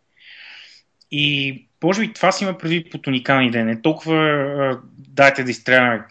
И 1.12 1.62
може 1.84 2.02
би 2.02 2.14
това 2.14 2.32
си 2.32 2.44
има 2.44 2.58
предвид 2.58 2.92
под 2.92 3.08
уникални 3.08 3.48
идеи. 3.48 3.64
Не 3.64 3.82
толкова 3.82 4.16
а, 4.16 4.80
дайте 4.98 5.44
да 5.44 5.52
изстреляме 5.52 6.06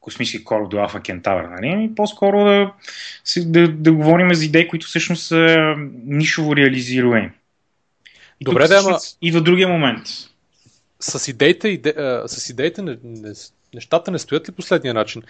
космически 0.00 0.44
кораб 0.44 0.68
до 0.70 0.78
Алфа 0.78 1.00
Кентавър, 1.00 1.44
нали? 1.44 1.84
И 1.84 1.94
по-скоро 1.94 2.44
да, 2.44 2.72
да, 3.36 3.68
да 3.68 3.92
говорим 3.92 4.34
за 4.34 4.44
идеи, 4.44 4.68
които 4.68 4.86
всъщност 4.86 5.26
са 5.26 5.74
нишово 6.04 6.56
реализируеми. 6.56 7.30
Добре, 8.40 8.68
да, 8.68 8.78
ама... 8.78 8.98
Идва 9.22 9.40
другия 9.40 9.68
момент. 9.68 10.06
С 11.00 11.28
идеите, 11.28 11.68
иде... 11.68 11.94
с 12.26 12.50
идеите 12.50 12.82
не, 12.82 12.96
не, 13.04 13.32
нещата 13.74 14.10
не 14.10 14.18
стоят 14.18 14.48
ли 14.48 14.52
последния 14.52 14.94
начин? 14.94 15.22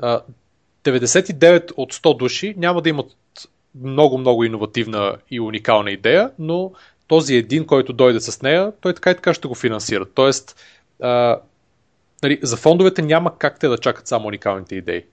99 0.00 1.72
от 1.76 1.94
100 1.94 2.18
души 2.18 2.54
няма 2.56 2.82
да 2.82 2.88
имат 2.88 3.16
много-много 3.82 4.44
иновативна 4.44 5.16
и 5.30 5.40
уникална 5.40 5.90
идея, 5.90 6.30
но 6.38 6.72
този 7.08 7.34
един, 7.34 7.66
който 7.66 7.92
дойде 7.92 8.20
с 8.20 8.42
нея, 8.42 8.72
той 8.80 8.94
така 8.94 9.10
и 9.10 9.14
така 9.14 9.34
ще 9.34 9.48
го 9.48 9.54
финансира. 9.54 10.04
Тоест, 10.14 10.56
а, 11.02 11.40
нали, 12.22 12.38
за 12.42 12.56
фондовете 12.56 13.02
няма 13.02 13.38
как 13.38 13.58
те 13.58 13.68
да 13.68 13.78
чакат 13.78 14.06
само 14.06 14.28
уникалните 14.28 14.74
идеи. 14.74 15.04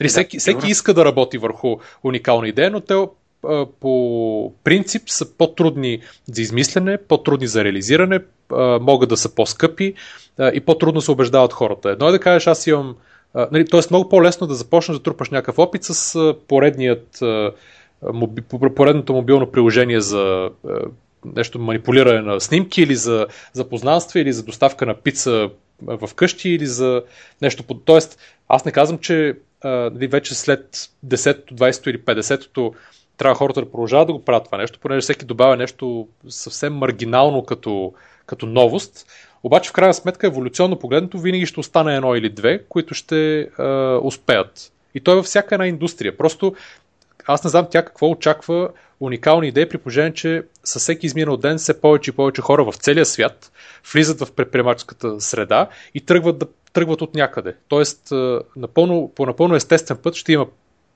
Нали, 0.00 0.08
да, 0.08 0.08
всеки, 0.08 0.38
всеки 0.38 0.70
иска 0.70 0.94
да 0.94 1.04
работи 1.04 1.38
върху 1.38 1.76
уникална 2.02 2.48
идея, 2.48 2.70
но 2.70 2.80
те 2.80 2.94
а, 2.94 3.66
по 3.80 4.52
принцип 4.64 5.02
са 5.06 5.36
по-трудни 5.36 6.00
за 6.26 6.42
измислене, 6.42 6.98
по-трудни 6.98 7.46
за 7.46 7.64
реализиране, 7.64 8.20
а, 8.52 8.78
могат 8.78 9.08
да 9.08 9.16
са 9.16 9.34
по-скъпи 9.34 9.94
а, 10.38 10.48
и 10.54 10.60
по-трудно 10.60 11.00
се 11.00 11.10
убеждават 11.10 11.52
хората. 11.52 11.90
Едно 11.90 12.08
е 12.08 12.12
да 12.12 12.20
кажеш, 12.20 12.46
аз 12.46 12.66
имам. 12.66 12.96
А, 13.34 13.48
нали, 13.52 13.66
тоест, 13.66 13.90
много 13.90 14.08
по-лесно 14.08 14.46
да 14.46 14.54
започнеш 14.54 14.98
да 14.98 15.02
трупаш 15.02 15.30
някакъв 15.30 15.58
опит 15.58 15.84
с 15.84 16.14
а, 16.14 16.34
поредният. 16.48 17.22
А, 17.22 17.52
поредното 18.76 19.12
мобилно 19.12 19.50
приложение 19.50 20.00
за 20.00 20.50
нещо 21.36 21.58
манипулиране 21.58 22.20
на 22.20 22.40
снимки 22.40 22.82
или 22.82 22.96
за, 22.96 23.26
за 23.52 23.66
или 24.14 24.32
за 24.32 24.42
доставка 24.42 24.86
на 24.86 24.94
пица 24.94 25.50
в 25.82 26.10
къщи 26.14 26.50
или 26.50 26.66
за 26.66 27.02
нещо 27.42 27.62
под... 27.62 27.84
Тоест, 27.84 28.18
аз 28.48 28.64
не 28.64 28.72
казвам, 28.72 28.98
че 28.98 29.36
нали, 29.64 30.06
вече 30.06 30.34
след 30.34 30.90
10-то, 31.06 31.54
20-то 31.54 31.90
или 31.90 31.98
50-то 31.98 32.74
трябва 33.16 33.34
хората 33.34 33.60
да 33.60 33.70
продължават 33.70 34.06
да 34.06 34.12
го 34.12 34.24
правят 34.24 34.44
това 34.44 34.58
нещо, 34.58 34.78
понеже 34.80 35.00
всеки 35.00 35.24
добавя 35.24 35.56
нещо 35.56 36.08
съвсем 36.28 36.74
маргинално 36.74 37.44
като, 37.44 37.92
като 38.26 38.46
новост. 38.46 39.06
Обаче 39.42 39.70
в 39.70 39.72
крайна 39.72 39.94
сметка, 39.94 40.26
еволюционно 40.26 40.78
погледнато, 40.78 41.18
винаги 41.18 41.46
ще 41.46 41.60
остане 41.60 41.96
едно 41.96 42.14
или 42.14 42.30
две, 42.30 42.64
които 42.68 42.94
ще 42.94 43.40
а, 43.58 43.98
успеят. 44.02 44.72
И 44.94 45.00
то 45.00 45.12
е 45.12 45.14
във 45.14 45.24
всяка 45.24 45.54
една 45.54 45.66
индустрия. 45.66 46.16
Просто 46.16 46.54
аз 47.26 47.44
не 47.44 47.50
знам 47.50 47.66
тя 47.70 47.84
какво 47.84 48.10
очаква 48.10 48.68
уникални 49.00 49.48
идеи, 49.48 49.68
при 49.68 49.78
положение, 49.78 50.14
че 50.14 50.42
със 50.64 50.82
всеки 50.82 51.06
изминал 51.06 51.36
ден 51.36 51.58
все 51.58 51.80
повече 51.80 52.10
и 52.10 52.14
повече 52.14 52.42
хора 52.42 52.64
в 52.64 52.76
целия 52.76 53.06
свят 53.06 53.52
влизат 53.92 54.20
в 54.20 54.32
предприемаческата 54.32 55.20
среда 55.20 55.68
и 55.94 56.00
тръгват 56.00 56.38
да 56.38 56.46
тръгват 56.72 57.02
от 57.02 57.14
някъде. 57.14 57.54
Тоест, 57.68 58.12
напълно, 58.56 59.12
по 59.14 59.26
напълно 59.26 59.54
естествен 59.54 59.96
път 59.96 60.14
ще 60.14 60.32
има 60.32 60.46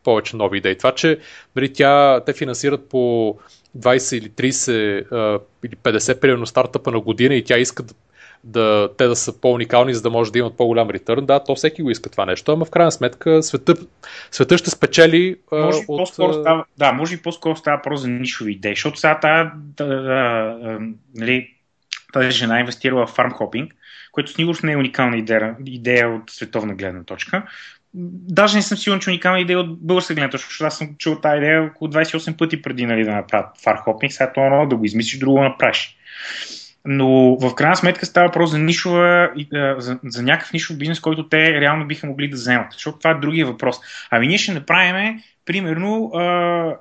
повече 0.04 0.36
нови 0.36 0.58
идеи. 0.58 0.78
Това, 0.78 0.92
че 0.92 1.18
нали, 1.56 1.72
тя, 1.72 2.20
те 2.26 2.32
финансират 2.32 2.88
по 2.88 2.98
20 3.78 4.16
или 4.16 4.30
30 4.30 5.40
или 5.64 5.76
50 5.76 6.20
примерно 6.20 6.46
стартъпа 6.46 6.90
на 6.90 7.00
година 7.00 7.34
и 7.34 7.44
тя 7.44 7.58
иска 7.58 7.82
да, 7.82 7.94
да, 8.48 8.88
те 8.98 9.06
да 9.06 9.16
са 9.16 9.40
по-уникални, 9.40 9.94
за 9.94 10.02
да 10.02 10.10
може 10.10 10.32
да 10.32 10.38
имат 10.38 10.56
по-голям 10.56 10.90
ретърн, 10.90 11.26
да, 11.26 11.44
то 11.44 11.54
всеки 11.54 11.82
го 11.82 11.90
иска 11.90 12.10
това 12.10 12.26
нещо, 12.26 12.52
ама 12.52 12.64
в 12.64 12.70
крайна 12.70 12.92
сметка 12.92 13.42
света, 13.42 13.74
света 14.30 14.58
ще 14.58 14.70
спечели 14.70 15.36
може 15.52 15.78
от... 15.78 15.98
По-скоро 15.98 16.32
става, 16.32 16.64
да, 16.78 16.92
може 16.92 17.14
и 17.14 17.22
по-скоро 17.22 17.56
става 17.56 17.82
просто 17.82 18.02
за 18.02 18.08
нишови 18.08 18.52
идеи, 18.52 18.74
защото 18.74 18.98
сега 18.98 19.20
тази, 19.20 19.50
да, 19.54 19.86
да, 19.86 20.02
да, 20.02 20.78
нали, 21.14 21.54
тази 22.12 22.30
жена 22.30 22.56
е 22.56 22.60
инвестирала 22.60 23.06
в 23.06 23.10
фармхопинг, 23.10 23.74
което 24.12 24.32
сигурно 24.32 24.60
не 24.62 24.72
е 24.72 24.76
уникална 24.76 25.16
идея, 25.16 25.56
идея 25.66 26.08
от 26.08 26.30
световна 26.30 26.74
гледна 26.74 27.04
точка. 27.04 27.42
Даже 27.94 28.56
не 28.56 28.62
съм 28.62 28.78
сигурен, 28.78 29.00
че 29.00 29.10
уникална 29.10 29.40
идея 29.40 29.60
от 29.60 29.80
българска 29.80 30.14
гледна 30.14 30.30
точка, 30.30 30.48
защото 30.48 30.66
аз 30.66 30.78
съм 30.78 30.94
чул 30.98 31.16
тази 31.16 31.36
идея 31.36 31.62
около 31.62 31.90
28 31.90 32.36
пъти 32.36 32.62
преди 32.62 32.86
нали, 32.86 33.04
да 33.04 33.12
направят 33.12 33.60
фархопинг, 33.62 34.12
сега 34.12 34.32
това 34.32 34.66
да 34.66 34.76
го 34.76 34.84
измислиш, 34.84 35.18
друго 35.18 35.42
направиш. 35.42 35.96
Но 36.84 37.36
в 37.36 37.54
крайна 37.54 37.76
сметка 37.76 38.06
става 38.06 38.26
въпрос 38.26 38.50
за, 38.50 38.58
нишова, 38.58 39.30
за, 39.78 39.98
за 40.04 40.22
някакъв 40.22 40.52
нишов 40.52 40.78
бизнес, 40.78 41.00
който 41.00 41.28
те 41.28 41.60
реално 41.60 41.86
биха 41.86 42.06
могли 42.06 42.28
да 42.28 42.36
вземат. 42.36 42.72
Защото 42.72 42.98
това 42.98 43.10
е 43.10 43.14
другия 43.14 43.46
въпрос. 43.46 43.76
Ами 44.10 44.26
ние 44.26 44.38
ще 44.38 44.52
направим 44.52 45.22
примерно 45.48 46.10
а, 46.14 46.22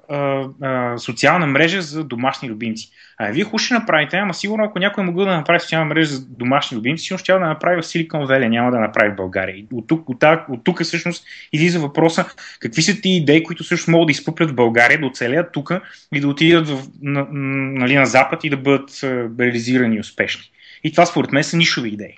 а, 0.10 0.45
а, 0.62 0.97
социална 0.97 1.47
мрежа 1.47 1.82
за 1.82 2.03
домашни 2.03 2.49
любимци. 2.49 2.89
А 3.17 3.32
вие 3.32 3.43
хубаво 3.43 3.58
ще 3.58 3.73
направите, 3.73 4.17
ама 4.17 4.34
сигурно 4.34 4.63
ако 4.63 4.80
някой 4.80 5.03
могъл 5.03 5.25
да 5.25 5.38
направи 5.38 5.60
социална 5.60 5.86
мрежа 5.86 6.10
за 6.10 6.25
домашни 6.25 6.77
любимци, 6.77 7.03
сигурно 7.03 7.19
ще 7.19 7.34
да 7.34 7.39
направи 7.39 7.82
в 7.82 7.86
Силикон 7.86 8.25
Вели, 8.25 8.49
няма 8.49 8.71
да 8.71 8.80
направи 8.80 9.12
в 9.12 9.15
България. 9.15 9.65
От 9.73 9.88
тук, 9.88 10.10
от, 10.10 10.19
тук, 10.19 10.49
от 10.49 10.63
тук 10.63 10.84
всъщност 10.84 11.25
излиза 11.53 11.80
въпроса 11.80 12.25
какви 12.60 12.82
са 12.82 13.01
ти 13.01 13.10
идеи, 13.10 13.43
които 13.43 13.63
също 13.63 13.91
могат 13.91 14.08
да 14.08 14.12
изпъплят 14.12 14.51
в 14.51 14.56
България, 14.56 14.99
да 14.99 15.06
оцелят 15.06 15.51
тук 15.51 15.71
и 16.13 16.19
да 16.19 16.27
отидат 16.27 16.69
в, 16.69 16.84
на, 17.01 17.27
нали, 17.32 17.95
на 17.95 18.06
Запад 18.06 18.43
и 18.43 18.49
да 18.49 18.58
бъдат 18.58 18.89
реализирани 19.39 19.99
успешни. 19.99 20.43
И 20.84 20.91
това 20.91 21.06
според 21.06 21.32
мен 21.32 21.43
са 21.43 21.58
нишови 21.58 21.89
идеи. 21.89 22.17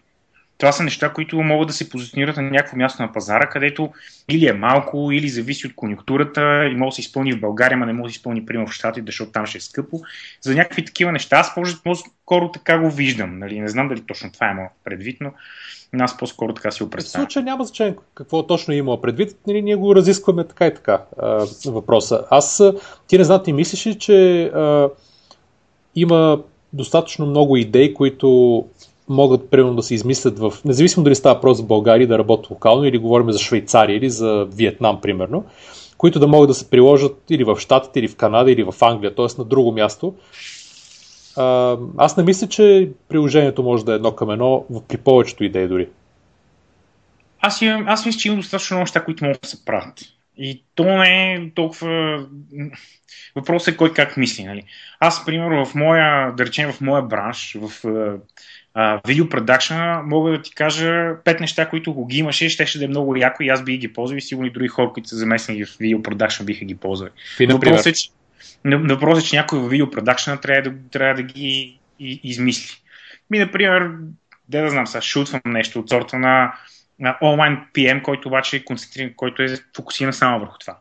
Това 0.60 0.72
са 0.72 0.84
неща, 0.84 1.14
които 1.14 1.42
могат 1.42 1.68
да 1.68 1.74
се 1.74 1.90
позиционират 1.90 2.38
на 2.38 2.44
някакво 2.44 2.78
място 2.78 3.02
на 3.02 3.12
пазара, 3.12 3.50
където 3.50 3.90
или 4.30 4.48
е 4.48 4.54
малко, 4.54 5.12
или 5.12 5.30
зависи 5.30 5.68
от 5.68 5.76
конъюнктурата 5.76 6.66
и 6.66 6.76
може 6.76 6.90
да 6.90 6.96
се 6.96 7.02
изпълни 7.02 7.34
в 7.34 7.40
България, 7.40 7.78
но 7.78 7.86
не 7.86 7.94
може 7.94 8.10
да 8.10 8.14
се 8.14 8.18
изпълни 8.18 8.46
примерно 8.46 8.68
в 8.68 8.74
Штатите, 8.74 9.06
защото 9.06 9.32
там 9.32 9.46
ще 9.46 9.58
е 9.58 9.62
скъпо. 9.62 10.02
За 10.42 10.56
някакви 10.56 10.86
такива 10.86 11.12
неща 11.12 11.38
аз 11.38 11.56
по-скоро 11.84 12.52
така 12.52 12.80
го 12.80 12.92
виждам. 12.92 13.40
Нали? 13.40 13.60
Не 13.60 13.68
знам 13.68 13.88
дали 13.88 14.02
точно 14.02 14.32
това 14.32 14.48
е 14.48 14.52
имал 14.52 14.70
предвид, 14.84 15.18
но 15.22 15.32
аз 16.00 16.18
по-скоро 16.18 16.54
така 16.54 16.72
си 16.72 16.84
го 16.84 16.90
представям. 16.90 17.26
В 17.26 17.28
случая 17.28 17.44
няма 17.44 17.66
значение 17.66 17.96
какво 18.16 18.48
точно 18.48 18.74
е 18.74 18.78
имало 18.78 19.02
предвид. 19.02 19.38
Нали, 19.48 19.62
ние 19.62 19.76
го 19.76 19.96
разискваме 19.96 20.48
така 20.48 20.68
и 20.68 20.74
така 20.74 21.02
а, 21.22 21.46
въпроса. 21.66 22.26
Аз, 22.30 22.64
ти 23.08 23.18
не 23.18 23.24
знам, 23.24 23.44
ти 23.44 23.54
мислиш 23.54 23.88
ли, 23.88 24.00
че 24.00 24.44
а, 24.44 24.90
има 25.96 26.42
достатъчно 26.74 27.26
много 27.26 27.58
идеи, 27.58 27.94
които 27.94 28.66
могат 29.10 29.50
примерно 29.52 29.76
да 29.76 29.84
се 29.84 29.94
измислят 29.94 30.40
в, 30.40 30.54
независимо 30.66 31.04
дали 31.04 31.16
става 31.16 31.36
въпрос 31.36 31.58
за 31.58 31.64
България 31.64 32.08
да 32.08 32.20
работят 32.20 32.50
локално 32.50 32.86
или 32.86 32.98
говорим 32.98 33.32
за 33.32 33.40
Швейцария 33.40 33.98
или 33.98 34.10
за 34.10 34.48
Виетнам 34.52 35.02
примерно, 35.02 35.46
които 35.98 36.20
да 36.20 36.28
могат 36.28 36.48
да 36.48 36.54
се 36.54 36.70
приложат 36.70 37.24
или 37.30 37.44
в 37.44 37.60
Штатите, 37.60 38.00
или 38.00 38.08
в 38.08 38.16
Канада, 38.16 38.52
или 38.52 38.64
в 38.64 38.76
Англия, 38.82 39.16
т.е. 39.16 39.26
на 39.38 39.46
друго 39.46 39.72
място. 39.72 40.16
Аз 41.98 42.18
не 42.18 42.24
мисля, 42.24 42.48
че 42.48 42.90
приложението 43.10 43.64
може 43.64 43.86
да 43.86 43.92
е 43.92 43.96
едно 43.96 44.12
към 44.12 44.32
едно 44.32 44.66
при 44.88 44.98
повечето 44.98 45.44
идеи 45.44 45.68
дори. 45.68 45.88
Аз, 47.42 47.62
имам, 47.62 47.86
аз 47.88 48.06
мисля, 48.06 48.20
че 48.20 48.28
има 48.28 48.38
достатъчно 48.38 48.76
много 48.76 48.84
неща, 48.84 49.04
които 49.04 49.26
могат 49.26 49.42
да 49.42 49.48
се 49.48 49.66
правят. 49.66 50.00
И 50.38 50.64
то 50.76 50.84
не 50.84 51.34
е 51.34 51.52
толкова... 51.56 52.26
Въпросът 53.36 53.74
е 53.74 53.78
кой 53.78 53.94
как 53.94 54.18
мисли. 54.18 54.44
Нали? 54.44 54.64
Аз, 55.00 55.26
примерно, 55.26 55.66
в 55.66 55.76
моя, 55.76 56.34
да 56.38 56.46
речем, 56.46 56.72
в 56.72 56.82
моя 56.82 57.02
бранш, 57.02 57.58
в 57.62 57.88
видеопродакшена, 59.08 60.02
мога 60.06 60.32
да 60.32 60.42
ти 60.42 60.56
кажа 60.56 61.16
пет 61.24 61.40
неща, 61.40 61.70
които 61.70 61.94
го 61.94 62.06
ги 62.06 62.18
имаше, 62.18 62.50
ще, 62.50 62.66
ще 62.66 62.80
да 62.80 62.86
е 62.86 62.88
много 62.88 63.16
яко 63.16 63.44
и 63.44 63.50
аз 63.50 63.64
би 63.64 63.78
ги 63.78 63.94
ползвал 63.94 64.18
и 64.18 64.22
сигурно 64.22 64.48
и 64.48 64.52
други 64.52 64.68
хора, 64.68 64.92
които 64.94 65.10
са 65.10 65.16
замесени 65.16 65.66
в 65.66 65.78
видеопродакшн, 65.80 66.46
биха 66.46 66.66
ги 66.66 66.76
ползвали. 66.76 67.12
Въпросът 67.50 67.86
е, 67.86 67.94
че, 67.94 68.10
въпрос 68.66 69.20
е, 69.20 69.28
че 69.28 69.36
някой 69.36 69.60
в 69.60 69.68
видеопродакшена 69.68 70.42
трябва 70.42 70.72
да, 70.72 70.76
трябва 70.92 71.14
да 71.14 71.24
ги 71.24 71.80
измисли. 72.00 72.78
Ми, 73.30 73.40
например, 73.40 73.92
да 74.50 74.62
да 74.62 74.70
знам 74.70 74.88
сега, 74.88 75.02
шутвам 75.02 75.42
нещо 75.46 75.80
от 75.80 75.90
сорта 75.90 76.20
на, 76.20 76.54
на 77.00 77.18
онлайн 77.22 77.60
PM, 77.74 78.02
който 78.02 78.28
обаче 78.28 78.58
е 78.58 78.64
концентриран, 78.64 79.14
който 79.16 79.44
е 79.44 79.58
фокусиран 79.76 80.14
само 80.14 80.40
върху 80.40 80.58
това. 80.58 80.78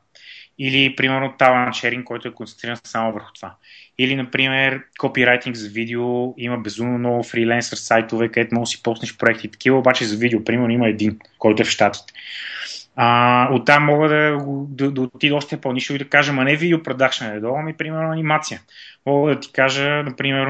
Или, 0.58 0.96
примерно, 0.96 1.34
talent 1.38 1.68
sharing, 1.68 2.04
който 2.04 2.28
е 2.28 2.32
концентриран 2.34 2.76
само 2.84 3.12
върху 3.12 3.32
това. 3.32 3.54
Или, 3.98 4.16
например, 4.16 4.82
копирайтинг 4.98 5.56
за 5.56 5.68
видео. 5.68 6.34
Има 6.36 6.58
безумно 6.58 6.98
много 6.98 7.22
фриленсър 7.22 7.76
сайтове, 7.76 8.28
където 8.28 8.54
може 8.54 8.68
да 8.68 8.70
си 8.70 8.82
поснеш 8.82 9.16
проекти 9.16 9.46
и 9.46 9.50
такива, 9.50 9.78
обаче 9.78 10.04
за 10.04 10.16
видео, 10.16 10.44
примерно, 10.44 10.70
има 10.70 10.88
един, 10.88 11.18
който 11.38 11.62
е 11.62 11.64
в 11.64 11.70
Штатите. 11.70 12.12
А, 12.96 13.48
оттам 13.52 13.84
мога 13.84 14.08
да, 14.08 14.38
да, 14.68 14.90
да 14.90 15.00
отида 15.00 15.34
още 15.34 15.60
по-нишо 15.60 15.94
и 15.94 15.98
да 15.98 16.08
кажа, 16.08 16.32
ма 16.32 16.44
не 16.44 16.56
видео 16.56 16.82
продакшн 16.82 17.24
е 17.24 17.40
долу, 17.40 17.56
ами 17.58 17.76
примерно 17.76 18.12
анимация. 18.12 18.60
Мога 19.06 19.34
да 19.34 19.40
ти 19.40 19.52
кажа, 19.52 20.02
например, 20.02 20.46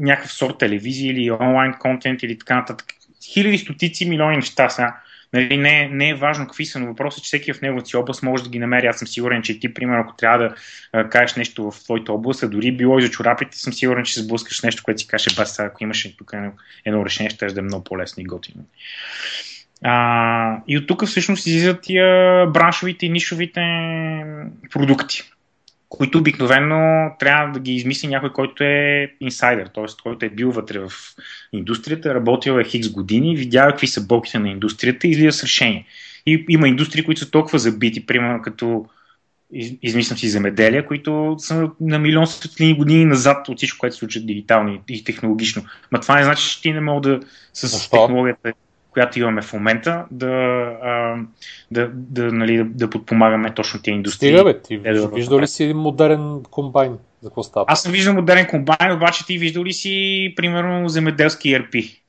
някакъв 0.00 0.32
сорт 0.32 0.58
телевизия 0.58 1.12
или 1.12 1.30
онлайн 1.30 1.74
контент 1.80 2.22
или 2.22 2.38
така 2.38 2.56
нататък. 2.56 2.86
Хиляди, 3.32 3.58
стотици, 3.58 4.08
милиони 4.08 4.36
неща 4.36 4.68
сега. 4.68 4.96
Нали, 5.34 5.56
не, 5.56 5.88
не 5.88 6.08
е 6.08 6.14
важно 6.14 6.46
какви 6.46 6.66
са, 6.66 6.80
но 6.80 6.86
въпросът 6.86 7.18
е, 7.18 7.22
че 7.22 7.26
всеки 7.26 7.52
в 7.52 7.60
неговата 7.62 7.88
си 7.88 7.96
област 7.96 8.22
може 8.22 8.42
да 8.42 8.50
ги 8.50 8.58
намери. 8.58 8.86
Аз 8.86 8.98
съм 8.98 9.08
сигурен, 9.08 9.42
че 9.42 9.60
ти, 9.60 9.74
примерно, 9.74 10.00
ако 10.00 10.16
трябва 10.16 10.38
да 10.38 10.54
а, 10.92 11.08
кажеш 11.08 11.36
нещо 11.36 11.70
в 11.70 11.84
твоята 11.84 12.12
област, 12.12 12.42
а 12.42 12.48
дори 12.48 12.72
било 12.72 12.98
и 12.98 13.02
за 13.02 13.10
чорапите, 13.10 13.58
съм 13.58 13.72
сигурен, 13.72 14.04
че 14.04 14.14
се 14.14 14.22
сблъскаш 14.22 14.62
нещо, 14.62 14.82
което 14.82 15.00
си 15.00 15.06
каже, 15.06 15.30
бас, 15.36 15.58
ако 15.58 15.84
имаш 15.84 16.14
тук 16.18 16.30
едно, 16.34 16.52
едно 16.84 17.04
решение, 17.04 17.30
ще 17.30 17.46
да 17.46 17.60
е 17.60 17.62
много 17.62 17.84
по-лесно 17.84 18.20
и 18.20 18.24
готино. 18.24 18.64
А, 19.82 20.58
и 20.68 20.78
от 20.78 20.86
тук 20.86 21.06
всъщност 21.06 21.46
излизат 21.46 21.82
тия 21.82 22.46
браншовите 22.46 23.06
и 23.06 23.10
нишовите 23.10 23.60
продукти 24.70 25.22
които 25.96 26.18
обикновено 26.18 27.10
трябва 27.18 27.52
да 27.52 27.60
ги 27.60 27.74
измисли 27.74 28.08
някой, 28.08 28.32
който 28.32 28.64
е 28.64 29.12
инсайдер, 29.20 29.66
т.е. 29.74 29.84
който 30.02 30.26
е 30.26 30.28
бил 30.28 30.50
вътре 30.50 30.78
в 30.78 30.92
индустрията, 31.52 32.14
работил 32.14 32.52
е 32.52 32.64
хикс 32.64 32.88
години, 32.88 33.36
видява 33.36 33.70
какви 33.70 33.86
са 33.86 34.06
болките 34.06 34.38
на 34.38 34.48
индустрията 34.48 35.06
и 35.06 35.10
излиза 35.10 35.32
с 35.38 35.42
решение. 35.42 35.86
И 36.26 36.44
има 36.48 36.68
индустрии, 36.68 37.04
които 37.04 37.20
са 37.20 37.30
толкова 37.30 37.58
забити, 37.58 38.06
примерно 38.06 38.42
като 38.42 38.86
измислям 39.82 40.18
си 40.18 40.28
земеделия, 40.28 40.86
които 40.86 41.34
са 41.38 41.70
на 41.80 41.98
милион 41.98 42.26
светлини 42.26 42.74
години 42.74 43.04
назад 43.04 43.48
от 43.48 43.56
всичко, 43.56 43.78
което 43.78 43.96
се 43.96 43.98
случва 43.98 44.20
дигитално 44.20 44.80
и 44.88 45.04
технологично. 45.04 45.64
Ма 45.90 46.00
това 46.00 46.16
не 46.16 46.24
значи, 46.24 46.50
че 46.50 46.62
ти 46.62 46.72
не 46.72 46.80
мога 46.80 47.08
да 47.08 47.20
с 47.52 47.68
Защо? 47.68 47.90
технологията 47.90 48.52
която 48.94 49.18
имаме 49.18 49.42
в 49.42 49.52
момента, 49.52 50.04
да, 50.10 50.26
а, 50.82 51.16
да, 51.70 51.90
да, 51.92 52.32
нали, 52.32 52.56
да, 52.56 52.64
да 52.64 52.90
подпомагаме 52.90 53.54
точно 53.54 53.82
тези 53.82 53.94
индустрии. 53.94 54.28
Стига, 54.28 54.44
бе, 54.44 54.60
ти 54.60 54.74
е, 54.84 54.92
да 54.92 55.08
виждал 55.08 55.40
ли 55.40 55.46
си 55.46 55.64
един 55.64 55.76
модерен 55.76 56.42
комбайн? 56.50 56.98
За 57.22 57.28
какво 57.28 57.42
става? 57.42 57.64
Аз 57.68 57.82
съм 57.82 57.92
виждал 57.92 58.14
модерен 58.14 58.46
комбайн, 58.46 58.92
обаче 58.92 59.26
ти 59.26 59.38
виждал 59.38 59.64
ли 59.64 59.72
си, 59.72 60.32
примерно, 60.36 60.88
земеделски 60.88 61.48
ERP? 61.48 62.00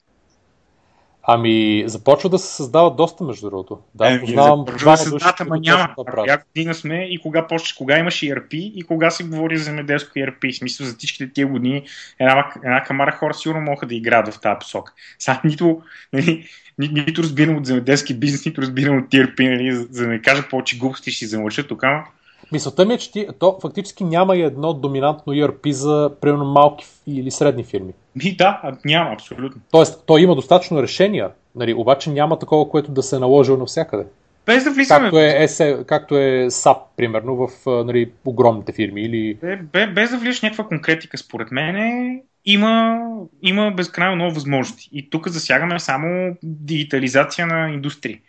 Ами, 1.27 1.83
започва 1.87 2.29
да 2.29 2.39
се 2.39 2.55
създава 2.55 2.95
доста, 2.95 3.23
между 3.23 3.49
другото. 3.49 3.79
Да, 3.95 4.13
е, 4.13 4.19
познавам 4.19 4.65
започва 4.67 4.91
да 4.91 4.97
се 4.97 5.09
създават, 5.09 5.41
ама 5.41 5.57
няма. 5.59 5.93
Да 6.27 6.37
година 6.37 6.73
сме 6.73 7.07
и 7.09 7.17
кога, 7.21 7.47
почти, 7.47 7.77
кога 7.77 7.99
имаш 7.99 8.15
ERP 8.15 8.53
и 8.53 8.83
кога 8.83 9.11
се 9.11 9.23
говори 9.23 9.57
за 9.57 9.63
земеделско 9.63 10.19
ERP. 10.19 10.53
В 10.53 10.57
смисъл, 10.57 10.85
за 10.85 10.95
всичките 10.97 11.33
тия 11.33 11.47
години 11.47 11.83
една, 12.19 12.51
една 12.63 12.83
камара 12.83 13.11
хора 13.11 13.33
сигурно 13.33 13.61
могат 13.61 13.89
да 13.89 13.95
играят 13.95 14.33
в 14.33 14.39
тази 14.39 14.59
посока. 14.59 14.93
Сега 15.19 15.41
нито, 15.43 15.81
нали, 16.13 16.47
ни, 16.77 16.87
нито 16.87 17.23
разбирам 17.23 17.57
от 17.57 17.65
земеделски 17.65 18.13
бизнес, 18.13 18.45
нито 18.45 18.61
разбирам 18.61 18.97
от 18.97 19.05
TRP, 19.05 19.49
нали, 19.49 19.75
за, 19.75 19.87
за 19.91 20.03
да 20.03 20.09
не 20.09 20.21
кажа 20.21 20.49
повече 20.49 20.77
глупости, 20.77 21.11
ще 21.11 21.19
си 21.19 21.25
замълча 21.25 21.67
тук, 21.67 21.83
ама 21.83 22.03
Мисълта 22.51 22.85
ми 22.85 22.93
е, 22.93 22.97
че 22.97 23.11
ти, 23.11 23.27
то 23.39 23.57
фактически 23.61 24.03
няма 24.03 24.35
и 24.35 24.41
едно 24.41 24.73
доминантно 24.73 25.33
ERP 25.33 25.71
за 25.71 26.11
примерно 26.21 26.45
малки 26.45 26.85
или 27.07 27.31
средни 27.31 27.63
фирми. 27.63 27.93
Ми, 28.15 28.35
да, 28.35 28.61
няма, 28.85 29.13
абсолютно. 29.13 29.61
Тоест, 29.71 30.03
то 30.05 30.17
има 30.17 30.35
достатъчно 30.35 30.81
решения, 30.81 31.29
нали, 31.55 31.73
обаче 31.73 32.09
няма 32.09 32.39
такова, 32.39 32.69
което 32.69 32.91
да 32.91 33.03
се 33.03 33.15
е 33.15 33.19
наложило 33.19 33.57
навсякъде. 33.57 34.05
Без 34.45 34.63
да 34.63 34.71
влизаме. 34.71 35.05
Както 35.05 35.19
е, 35.19 35.47
ESE, 35.47 35.85
както 35.85 36.17
е 36.17 36.47
SAP, 36.49 36.77
примерно, 36.97 37.35
в 37.35 37.49
нали, 37.85 38.11
огромните 38.25 38.71
фирми. 38.73 39.01
Или... 39.01 39.37
Без, 39.73 39.89
без 39.95 40.11
да 40.11 40.17
влизаш 40.17 40.41
някаква 40.41 40.67
конкретика, 40.67 41.17
според 41.17 41.51
мен, 41.51 42.21
има, 42.45 42.99
има 43.41 43.71
безкрайно 43.71 44.15
много 44.15 44.33
възможности. 44.33 44.89
И 44.91 45.09
тук 45.09 45.27
засягаме 45.27 45.79
само 45.79 46.35
дигитализация 46.43 47.47
на 47.47 47.69
индустрии. 47.69 48.19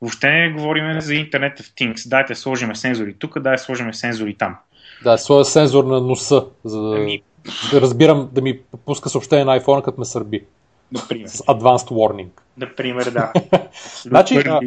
Въобще 0.00 0.30
не 0.30 0.52
говорим 0.52 1.00
за 1.00 1.12
Internet 1.12 1.60
of 1.60 1.62
Things. 1.62 2.08
Дайте 2.08 2.34
сложиме 2.34 2.74
сензори 2.74 3.14
тук, 3.18 3.38
дай 3.38 3.58
сложиме 3.58 3.94
сензори 3.94 4.34
там. 4.34 4.56
Да, 5.04 5.18
своя 5.18 5.44
сензор 5.44 5.84
на 5.84 6.00
носа, 6.00 6.44
за 6.64 6.82
да, 6.82 6.96
ами... 6.96 7.22
да 7.72 7.80
разбирам 7.80 8.28
да 8.32 8.42
ми 8.42 8.58
пуска 8.86 9.08
съобщение 9.08 9.44
на 9.44 9.60
iPhone, 9.60 9.82
като 9.82 10.00
ме 10.00 10.04
сърби. 10.04 10.44
Например. 10.92 11.28
С 11.28 11.38
Advanced 11.38 11.90
Warning. 11.90 12.28
Например, 12.56 13.10
да. 13.10 13.32
значи, 14.02 14.36
а, 14.46 14.60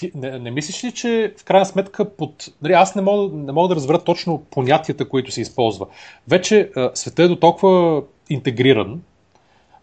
ти, 0.00 0.12
не, 0.14 0.38
не 0.38 0.50
мислиш 0.50 0.84
ли, 0.84 0.92
че 0.92 1.34
в 1.38 1.44
крайна 1.44 1.66
сметка 1.66 2.16
под... 2.16 2.48
Нали, 2.62 2.72
аз 2.72 2.94
не 2.94 3.02
мога, 3.02 3.36
не 3.36 3.52
мога 3.52 3.68
да 3.68 3.76
разбера 3.76 3.98
точно 3.98 4.44
понятията, 4.50 5.08
които 5.08 5.30
се 5.30 5.40
използва. 5.40 5.86
Вече 6.28 6.70
а, 6.76 6.90
света 6.94 7.22
е 7.22 7.28
до 7.28 7.36
толкова 7.36 8.02
интегриран, 8.30 9.00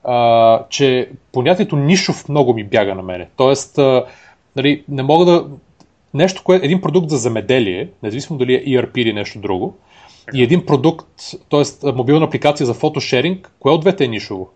а, 0.03 0.65
че 0.69 1.09
понятието 1.31 1.75
нишов 1.75 2.29
много 2.29 2.53
ми 2.53 2.63
бяга 2.63 2.95
на 2.95 3.03
мене. 3.03 3.29
Тоест, 3.37 3.77
а, 3.77 4.05
нали, 4.55 4.83
не 4.89 5.03
мога 5.03 5.25
да... 5.25 5.45
Нещо, 6.13 6.43
кое, 6.43 6.59
един 6.63 6.81
продукт 6.81 7.09
за 7.09 7.17
земеделие, 7.17 7.89
независимо 8.03 8.39
дали 8.39 8.53
е 8.53 8.65
ERP 8.65 8.97
или 8.97 9.13
нещо 9.13 9.39
друго, 9.39 9.77
и 10.33 10.43
един 10.43 10.65
продукт, 10.65 11.07
т.е. 11.49 11.91
мобилна 11.91 12.25
апликация 12.25 12.65
за 12.65 12.73
фотошеринг, 12.73 13.51
кое 13.59 13.71
от 13.71 13.81
двете 13.81 14.03
е 14.05 14.07
нишово? 14.07 14.49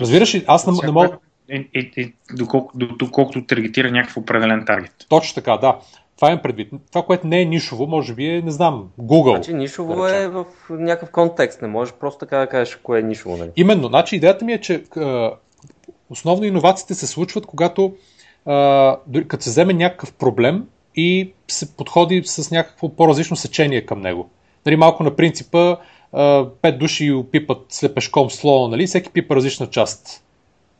Разбираш 0.00 0.34
ли, 0.34 0.44
аз 0.46 0.66
не, 0.66 0.72
не 0.84 0.92
мога... 0.92 1.18
Е, 1.48 1.68
е, 1.74 1.90
е, 1.96 2.12
доколко, 2.36 2.72
доколкото 2.74 3.46
таргетира 3.46 3.90
някакъв 3.90 4.16
определен 4.16 4.64
таргет. 4.66 4.92
Точно 5.08 5.34
така, 5.34 5.56
да. 5.56 5.78
Това 6.16 6.32
е 6.32 6.42
предвид. 6.42 6.72
Това, 6.90 7.02
което 7.02 7.26
не 7.26 7.40
е 7.40 7.44
нишово, 7.44 7.86
може 7.86 8.14
би 8.14 8.26
е, 8.26 8.42
не 8.42 8.50
знам, 8.50 8.88
Google. 9.00 9.34
Значи 9.34 9.54
нишово 9.54 10.02
да 10.02 10.16
е 10.16 10.28
в 10.28 10.44
някакъв 10.70 11.10
контекст. 11.10 11.62
Не 11.62 11.68
можеш 11.68 11.94
просто 11.94 12.18
така 12.18 12.38
да 12.38 12.46
кажеш 12.46 12.76
кое 12.76 12.98
е 13.00 13.02
нишово. 13.02 13.36
Нали? 13.36 13.50
Именно. 13.56 13.88
Значи 13.88 14.16
идеята 14.16 14.44
ми 14.44 14.52
е, 14.52 14.60
че 14.60 14.84
а, 14.96 15.30
основно 16.10 16.44
иновациите 16.44 16.94
се 16.94 17.06
случват, 17.06 17.46
когато 17.46 17.94
а, 18.46 18.96
като 19.28 19.44
се 19.44 19.50
вземе 19.50 19.72
някакъв 19.72 20.12
проблем 20.12 20.66
и 20.96 21.32
се 21.48 21.76
подходи 21.76 22.22
с 22.24 22.50
някакво 22.50 22.88
по-различно 22.88 23.36
сечение 23.36 23.86
към 23.86 24.00
него. 24.00 24.30
Нали, 24.66 24.76
малко 24.76 25.02
на 25.02 25.16
принципа 25.16 25.76
а, 26.12 26.46
пет 26.62 26.78
души 26.78 27.12
опипат 27.12 27.66
слепешком 27.68 28.30
слона, 28.30 28.68
нали, 28.68 28.86
всеки 28.86 29.10
пипа 29.10 29.36
различна 29.36 29.66
част. 29.66 30.24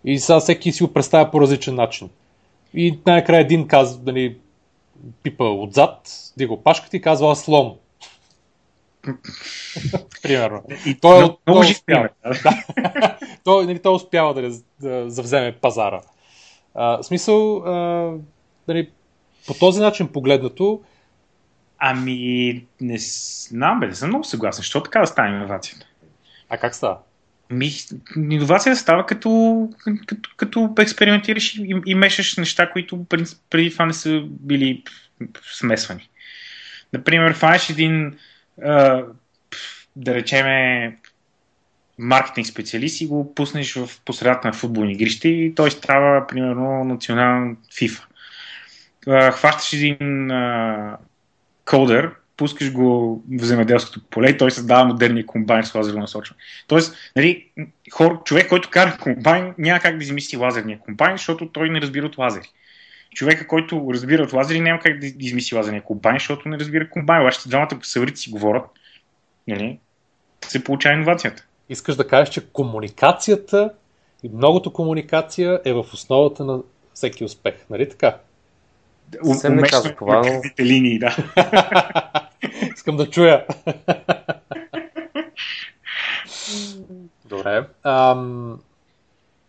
И 0.05 0.19
сега 0.19 0.41
всеки 0.41 0.73
си 0.73 0.83
го 0.83 0.93
представя 0.93 1.31
по 1.31 1.41
различен 1.41 1.75
начин. 1.75 2.11
И 2.75 2.99
най-накрая 3.07 3.41
един 3.41 3.69
казва, 3.69 4.01
нали, 4.07 4.37
пипа 5.23 5.45
отзад, 5.45 6.01
дига 6.37 6.53
опашката 6.53 6.97
и 6.97 7.01
казва 7.01 7.37
слон. 7.37 7.77
Примерно. 10.23 10.63
И 10.87 10.95
той, 10.95 11.19
много, 11.19 11.39
той, 11.45 11.55
много 11.55 11.71
успява. 11.71 12.09
Да. 12.43 13.19
той, 13.45 13.67
нали, 13.67 13.79
той 13.79 13.95
успява 13.95 14.35
да, 14.35 14.51
да 14.81 15.11
завземе 15.11 15.53
пазара. 15.53 16.01
А, 16.75 16.97
в 16.97 17.03
смисъл, 17.03 17.57
а, 17.57 18.13
нали, 18.69 18.91
по 19.47 19.55
този 19.55 19.81
начин 19.81 20.13
погледнато. 20.13 20.83
Ами, 21.79 22.65
не 22.81 22.97
знам, 22.99 23.81
бе, 23.81 23.87
не 23.87 23.95
съм 23.95 24.09
много 24.09 24.25
съгласен. 24.25 24.63
Защо 24.63 24.83
така 24.83 25.01
да 25.01 25.07
стане 25.07 25.37
иновацията? 25.37 25.87
А 26.49 26.59
как 26.59 26.75
става? 26.75 26.99
Ми, 27.51 27.71
иновацията 28.17 28.81
става 28.81 29.07
като, 29.07 29.69
като, 30.07 30.31
като 30.37 30.75
експериментираш 30.79 31.55
и, 31.55 31.75
и 31.87 31.95
мешаш 31.95 32.37
неща, 32.37 32.71
които 32.71 33.07
преди 33.51 33.71
това 33.71 33.87
не 33.87 33.93
са 33.93 34.23
били 34.27 34.85
смесвани. 35.43 36.09
Например, 36.93 37.35
фанеш 37.35 37.71
един, 37.71 38.19
а, 38.63 39.05
да 39.97 40.15
речеме, 40.15 40.97
маркетинг 42.01 42.47
специалист 42.47 43.01
и 43.01 43.07
го 43.07 43.35
пуснеш 43.35 43.75
в 43.75 43.89
посредата 44.05 44.49
на 44.49 44.53
футболни 44.53 44.93
игрище 44.93 45.29
и 45.29 45.55
той 45.55 45.71
става, 45.71 46.27
примерно, 46.27 46.85
национален 46.85 47.57
FIFA. 47.73 48.03
хващаш 49.33 49.73
един 49.73 50.31
кодер, 51.65 52.11
пускаш 52.37 52.73
го 52.73 53.23
в 53.41 53.45
земеделското 53.45 54.01
поле 54.11 54.31
и 54.31 54.39
той 54.39 54.51
създава 54.51 54.85
модерния 54.85 55.27
комбайн 55.27 55.65
с 55.65 55.75
лазерно 55.75 56.01
насочване. 56.01 56.41
Тоест, 56.67 56.97
нали, 57.17 57.47
хор, 57.93 58.23
човек, 58.25 58.49
който 58.49 58.71
кара 58.71 58.99
комбайн, 59.01 59.55
няма 59.59 59.81
как 59.81 59.99
да 59.99 60.05
измисли 60.05 60.37
лазерния 60.37 60.79
комбайн, 60.79 61.17
защото 61.17 61.49
той 61.49 61.71
не 61.71 61.81
разбира 61.81 62.07
от 62.07 62.19
лазери. 62.19 62.51
Човека, 63.15 63.47
който 63.47 63.89
разбира 63.93 64.23
от 64.23 64.33
лазери, 64.33 64.61
няма 64.61 64.81
как 64.81 64.99
да 64.99 65.07
измисли 65.07 65.57
лазерния 65.57 65.83
комбайн, 65.83 66.17
защото 66.17 66.49
не 66.49 66.59
разбира 66.59 66.91
комбайн. 66.91 67.23
Вашите 67.23 67.49
двамата 67.49 67.79
съврите 67.83 68.21
си 68.21 68.31
говорят, 68.31 68.65
нали, 69.49 69.79
се 70.45 70.65
получава 70.65 70.95
иновацията. 70.95 71.47
Искаш 71.71 71.97
да 71.97 72.09
кажеш, 72.09 72.35
че 72.35 72.47
комуникацията 72.47 73.73
и 74.23 74.29
многото 74.29 74.73
комуникация 74.73 75.61
е 75.65 75.73
в 75.73 75.85
основата 75.93 76.45
на 76.45 76.61
всеки 76.95 77.25
успех, 77.25 77.55
нали 77.71 77.89
така? 77.89 78.17
Съвсем 79.25 79.57
не 79.57 79.63
казах 79.63 79.97
това, 79.97 80.23
но... 80.27 80.65
линии, 80.65 80.99
да. 80.99 81.17
Искам 82.77 82.97
да 82.97 83.11
чуя. 83.11 83.47
Добре. 87.25 87.65
Ам... 87.83 88.61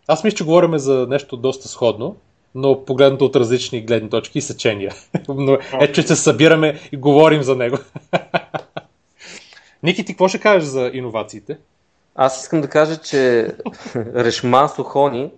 Аз 0.08 0.24
мисля, 0.24 0.38
че 0.38 0.44
говорим 0.44 0.78
за 0.78 1.08
нещо 1.10 1.38
доста 1.38 1.68
сходно, 1.68 2.16
но 2.56 2.86
погледнато 2.86 3.26
от 3.26 3.36
различни 3.36 3.82
гледни 3.82 4.10
точки 4.10 4.38
и 4.38 4.42
сечения. 4.42 4.94
но 5.28 5.58
е, 5.82 5.92
че 5.92 6.02
се 6.02 6.16
събираме 6.16 6.80
и 6.92 6.98
говорим 6.98 7.44
за 7.44 7.56
него. 7.56 7.78
Ники, 9.84 10.06
ти 10.06 10.14
какво 10.14 10.28
ще 10.28 10.40
кажеш 10.40 10.64
за 10.70 10.92
иновациите? 10.94 11.58
Аз 12.16 12.44
искам 12.44 12.62
да 12.62 12.68
кажа, 12.68 12.98
че 12.98 13.52
Решма 13.96 14.70
Сухони 14.70 15.32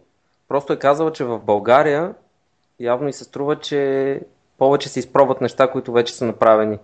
просто 0.48 0.74
е 0.74 0.80
казала, 0.80 1.12
че 1.12 1.24
в 1.24 1.40
България 1.40 2.14
явно 2.80 3.10
и 3.10 3.14
се 3.14 3.24
струва, 3.24 3.60
че 3.60 4.22
повече 4.58 4.90
се 4.90 5.00
изпробват 5.00 5.42
неща, 5.42 5.72
които 5.72 5.92
вече 5.92 6.14
са 6.14 6.26
направени 6.26 6.78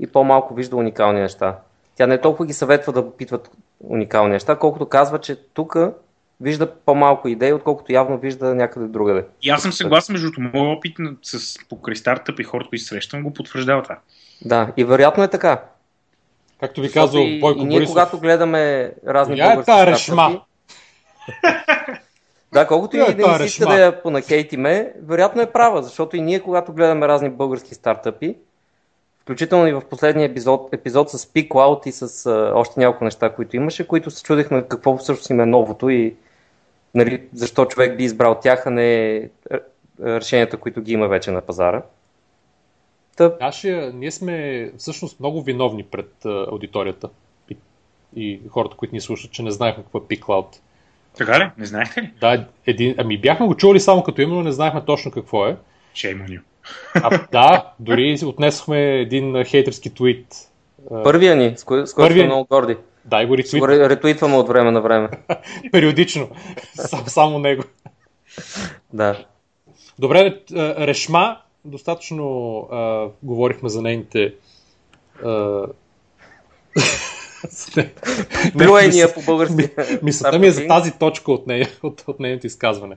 и 0.00 0.06
по-малко 0.06 0.54
вижда 0.54 0.76
уникални 0.76 1.20
неща. 1.20 1.58
Тя 1.96 2.06
не 2.06 2.20
толкова 2.20 2.46
ги 2.46 2.52
съветва 2.52 2.92
да 2.92 3.00
опитват 3.00 3.50
уникални 3.80 4.32
неща, 4.32 4.56
колкото 4.56 4.88
казва, 4.88 5.18
че 5.18 5.36
тук 5.36 5.76
вижда 6.40 6.74
по-малко 6.74 7.28
идеи, 7.28 7.52
отколкото 7.52 7.92
явно 7.92 8.18
вижда 8.18 8.54
някъде 8.54 8.86
другаде. 8.86 9.24
И 9.42 9.50
аз 9.50 9.62
съм 9.62 9.72
съгласен, 9.72 10.12
между 10.12 10.30
моят 10.40 10.78
опит 10.78 10.96
с 11.22 11.58
покрай 11.68 11.96
стартъп 11.96 12.40
и 12.40 12.44
хората, 12.44 12.68
които 12.68 12.84
срещам, 12.84 13.22
го 13.22 13.32
потвърждава 13.32 13.82
това. 13.82 13.98
Да, 14.44 14.72
и 14.76 14.84
вероятно 14.84 15.24
е 15.24 15.28
така. 15.28 15.62
Както 16.60 16.80
ви 16.80 16.92
казва 16.92 17.20
Бойко 17.40 17.60
и, 17.60 17.62
и 17.62 17.64
ние, 17.64 17.78
Борисов. 17.78 17.92
когато 17.92 18.18
гледаме 18.18 18.92
разни 19.06 19.38
Я 19.38 19.48
български 19.48 19.70
е 19.70 19.86
решма. 19.86 20.40
Да, 22.52 22.66
колкото 22.66 22.96
и 22.96 23.14
да 23.14 23.38
ми 23.38 23.44
иска 23.44 23.66
да 23.66 23.84
я 23.84 24.02
понакейтиме, 24.02 24.92
вероятно 25.02 25.42
е 25.42 25.52
права, 25.52 25.82
защото 25.82 26.16
и 26.16 26.20
ние, 26.20 26.40
когато 26.40 26.72
гледаме 26.72 27.08
разни 27.08 27.30
български 27.30 27.74
стартъпи, 27.74 28.36
включително 29.20 29.66
и 29.66 29.72
в 29.72 29.82
последния 29.90 30.26
епизод, 30.26 30.68
епизод 30.72 31.10
с 31.10 31.26
Peak 31.26 31.48
Cloud 31.48 31.86
и 31.86 31.92
с 31.92 32.26
а, 32.26 32.52
още 32.54 32.80
няколко 32.80 33.04
неща, 33.04 33.30
които 33.30 33.56
имаше, 33.56 33.86
които 33.86 34.10
се 34.10 34.22
чудихме 34.22 34.62
какво 34.68 34.96
всъщност 34.96 35.30
им 35.30 35.40
е 35.40 35.46
новото 35.46 35.88
и 35.88 36.14
нали, 36.94 37.22
защо 37.32 37.64
човек 37.64 37.96
би 37.96 38.04
избрал 38.04 38.34
тях, 38.34 38.66
а 38.66 38.70
не 38.70 39.28
решенията, 40.02 40.56
които 40.56 40.80
ги 40.80 40.92
има 40.92 41.08
вече 41.08 41.30
на 41.30 41.40
пазара. 41.40 41.82
Та... 43.16 43.36
Нашия, 43.40 43.92
ние 43.92 44.10
сме 44.10 44.70
всъщност 44.78 45.20
много 45.20 45.42
виновни 45.42 45.82
пред 45.82 46.24
а, 46.24 46.46
аудиторията 46.50 47.08
и, 47.50 47.56
и 48.16 48.40
хората, 48.48 48.76
които 48.76 48.94
ни 48.94 49.00
слушат, 49.00 49.30
че 49.30 49.42
не 49.42 49.50
знаехме 49.50 49.82
какво 49.82 49.98
е 49.98 50.02
Peak 50.02 50.20
Cloud. 50.20 50.46
Така 51.16 51.38
ли? 51.38 51.50
Не 51.58 51.66
знаехте 51.66 52.02
ли? 52.02 52.10
Да, 52.20 52.46
един, 52.66 52.94
ами 52.98 53.18
бяхме 53.18 53.46
го 53.46 53.56
чували 53.56 53.80
само 53.80 54.02
като 54.02 54.20
име, 54.20 54.34
но 54.34 54.42
не 54.42 54.52
знаехме 54.52 54.84
точно 54.84 55.10
какво 55.10 55.46
е. 55.46 55.56
Shame 55.94 56.40
А, 56.94 57.26
да, 57.32 57.72
дори 57.80 58.18
отнесохме 58.24 59.00
един 59.00 59.44
хейтерски 59.44 59.94
твит. 59.94 60.26
Първия 60.88 61.36
ни, 61.36 61.56
с, 61.56 61.64
кой, 61.64 61.86
с 61.86 61.94
който 61.94 62.12
сме 62.12 62.24
много 62.24 62.46
горди. 62.50 62.76
Дай 63.04 63.26
го 63.26 63.38
ретвит. 63.38 63.62
ретвитваме 63.64 64.36
от 64.36 64.48
време 64.48 64.70
на 64.70 64.80
време. 64.80 65.08
Периодично. 65.72 66.28
Сам, 66.74 67.04
само 67.06 67.38
него. 67.38 67.62
да. 68.92 69.24
Добре, 69.98 70.40
Решма, 70.78 71.38
достатъчно 71.64 72.58
а, 72.72 73.08
говорихме 73.22 73.68
за 73.68 73.82
нейните 73.82 74.34
а, 75.24 75.66
Плюения 78.58 79.14
по 79.14 79.22
български. 79.22 79.68
Мисълта 80.02 80.38
ми 80.38 80.46
е 80.46 80.50
за 80.50 80.66
тази 80.66 80.92
точка 80.98 81.32
от, 81.32 81.46
нея, 81.46 81.68
от, 81.82 82.04
от 82.06 82.20
нейното 82.20 82.46
изказване. 82.46 82.96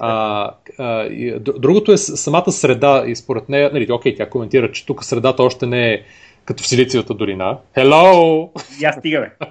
А, 0.00 0.50
а, 0.78 1.04
и, 1.04 1.38
другото 1.40 1.92
е 1.92 1.96
самата 1.96 2.52
среда 2.52 3.04
и 3.06 3.16
според 3.16 3.48
нея, 3.48 3.70
нали, 3.72 3.92
окей, 3.92 4.14
тя 4.14 4.30
коментира, 4.30 4.72
че 4.72 4.86
тук 4.86 5.04
средата 5.04 5.42
още 5.42 5.66
не 5.66 5.92
е 5.92 6.02
като 6.44 6.62
в 6.62 6.66
Силициевата 6.66 7.14
долина. 7.14 7.58
Hello! 7.76 8.50
Я 8.80 8.92
стига, 8.92 9.20
бе. 9.20 9.46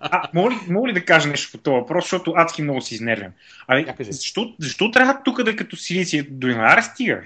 А, 0.00 0.28
мога, 0.34 0.50
ли, 0.50 0.54
мога 0.70 0.88
ли 0.88 0.92
да 0.92 1.04
кажа 1.04 1.28
нещо 1.28 1.52
по 1.52 1.58
този 1.58 1.74
въпрос, 1.74 2.04
защото 2.04 2.32
адски 2.36 2.62
много 2.62 2.80
си 2.80 2.94
изнервям. 2.94 3.32
Абе, 3.68 3.94
защо, 4.00 4.54
защо 4.58 4.90
трябва 4.90 5.20
тук 5.24 5.42
да 5.42 5.50
е 5.50 5.56
като 5.56 5.76
Силициевата 5.76 6.32
долина? 6.32 6.72
Аре, 6.72 6.82
стига, 6.82 7.22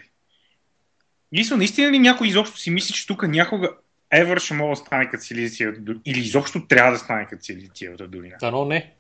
Мисля, 1.33 1.57
наистина 1.57 1.93
ли 1.93 1.99
някой 1.99 2.29
изобщо 2.29 2.59
си 2.59 2.71
мисли, 2.71 2.95
че 2.95 3.07
тук 3.07 3.29
някога 3.29 3.71
Евър 4.13 4.39
ще 4.39 4.55
мога 4.55 4.71
да 4.71 4.77
стане 4.77 5.11
като 5.11 5.25
Силициевата 5.25 5.81
долина. 5.81 6.03
Или 6.07 6.21
изобщо 6.21 6.67
трябва 6.67 6.93
да 6.93 6.99
стане 6.99 7.27
като 7.27 7.45
Силициевата 7.45 8.09
долина. 8.09 8.37
Да, 8.41 8.51
но 8.51 8.65
не. 8.65 8.93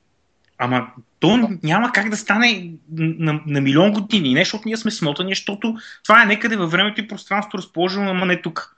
Ама 0.58 0.88
то 1.20 1.50
няма 1.62 1.92
как 1.92 2.10
да 2.10 2.16
стане 2.16 2.70
на, 2.98 3.40
на 3.46 3.60
милион 3.60 3.92
години. 3.92 4.34
Не, 4.34 4.40
защото 4.40 4.62
ние 4.66 4.76
сме 4.76 4.90
смотани, 4.90 5.30
защото 5.30 5.74
това 6.04 6.22
е 6.22 6.26
некъде 6.26 6.56
във 6.56 6.70
времето 6.70 7.00
и 7.00 7.08
пространството 7.08 7.58
разположено, 7.58 8.10
ама 8.10 8.26
не 8.26 8.42
тук. 8.42 8.76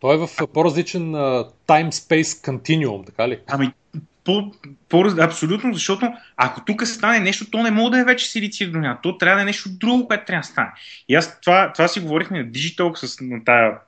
Той 0.00 0.14
е 0.14 0.18
в 0.18 0.28
по-различен 0.52 1.12
uh, 1.12 1.50
time-space 1.68 2.22
continuum, 2.22 3.06
така 3.06 3.28
ли? 3.28 3.38
Ами, 3.46 3.72
по, 4.24 4.52
по, 4.88 5.04
абсолютно, 5.20 5.74
защото 5.74 6.12
ако 6.36 6.64
тук 6.64 6.86
стане 6.86 7.20
нещо, 7.20 7.50
то 7.50 7.62
не 7.62 7.70
може 7.70 7.90
да 7.90 8.00
е 8.00 8.04
вече 8.04 8.30
Силициев 8.30 8.70
долина. 8.70 8.98
То 9.02 9.18
трябва 9.18 9.36
да 9.36 9.42
е 9.42 9.44
нещо 9.44 9.68
друго, 9.72 10.06
което 10.08 10.24
трябва 10.24 10.40
да 10.40 10.46
стане. 10.46 10.70
И 11.08 11.14
аз 11.14 11.40
това, 11.40 11.72
това 11.72 11.88
си 11.88 12.00
говорихме 12.00 12.38
на 12.38 12.44
Digital 12.44 12.94
с 12.94 13.20
на 13.20 13.44
тая 13.44 13.78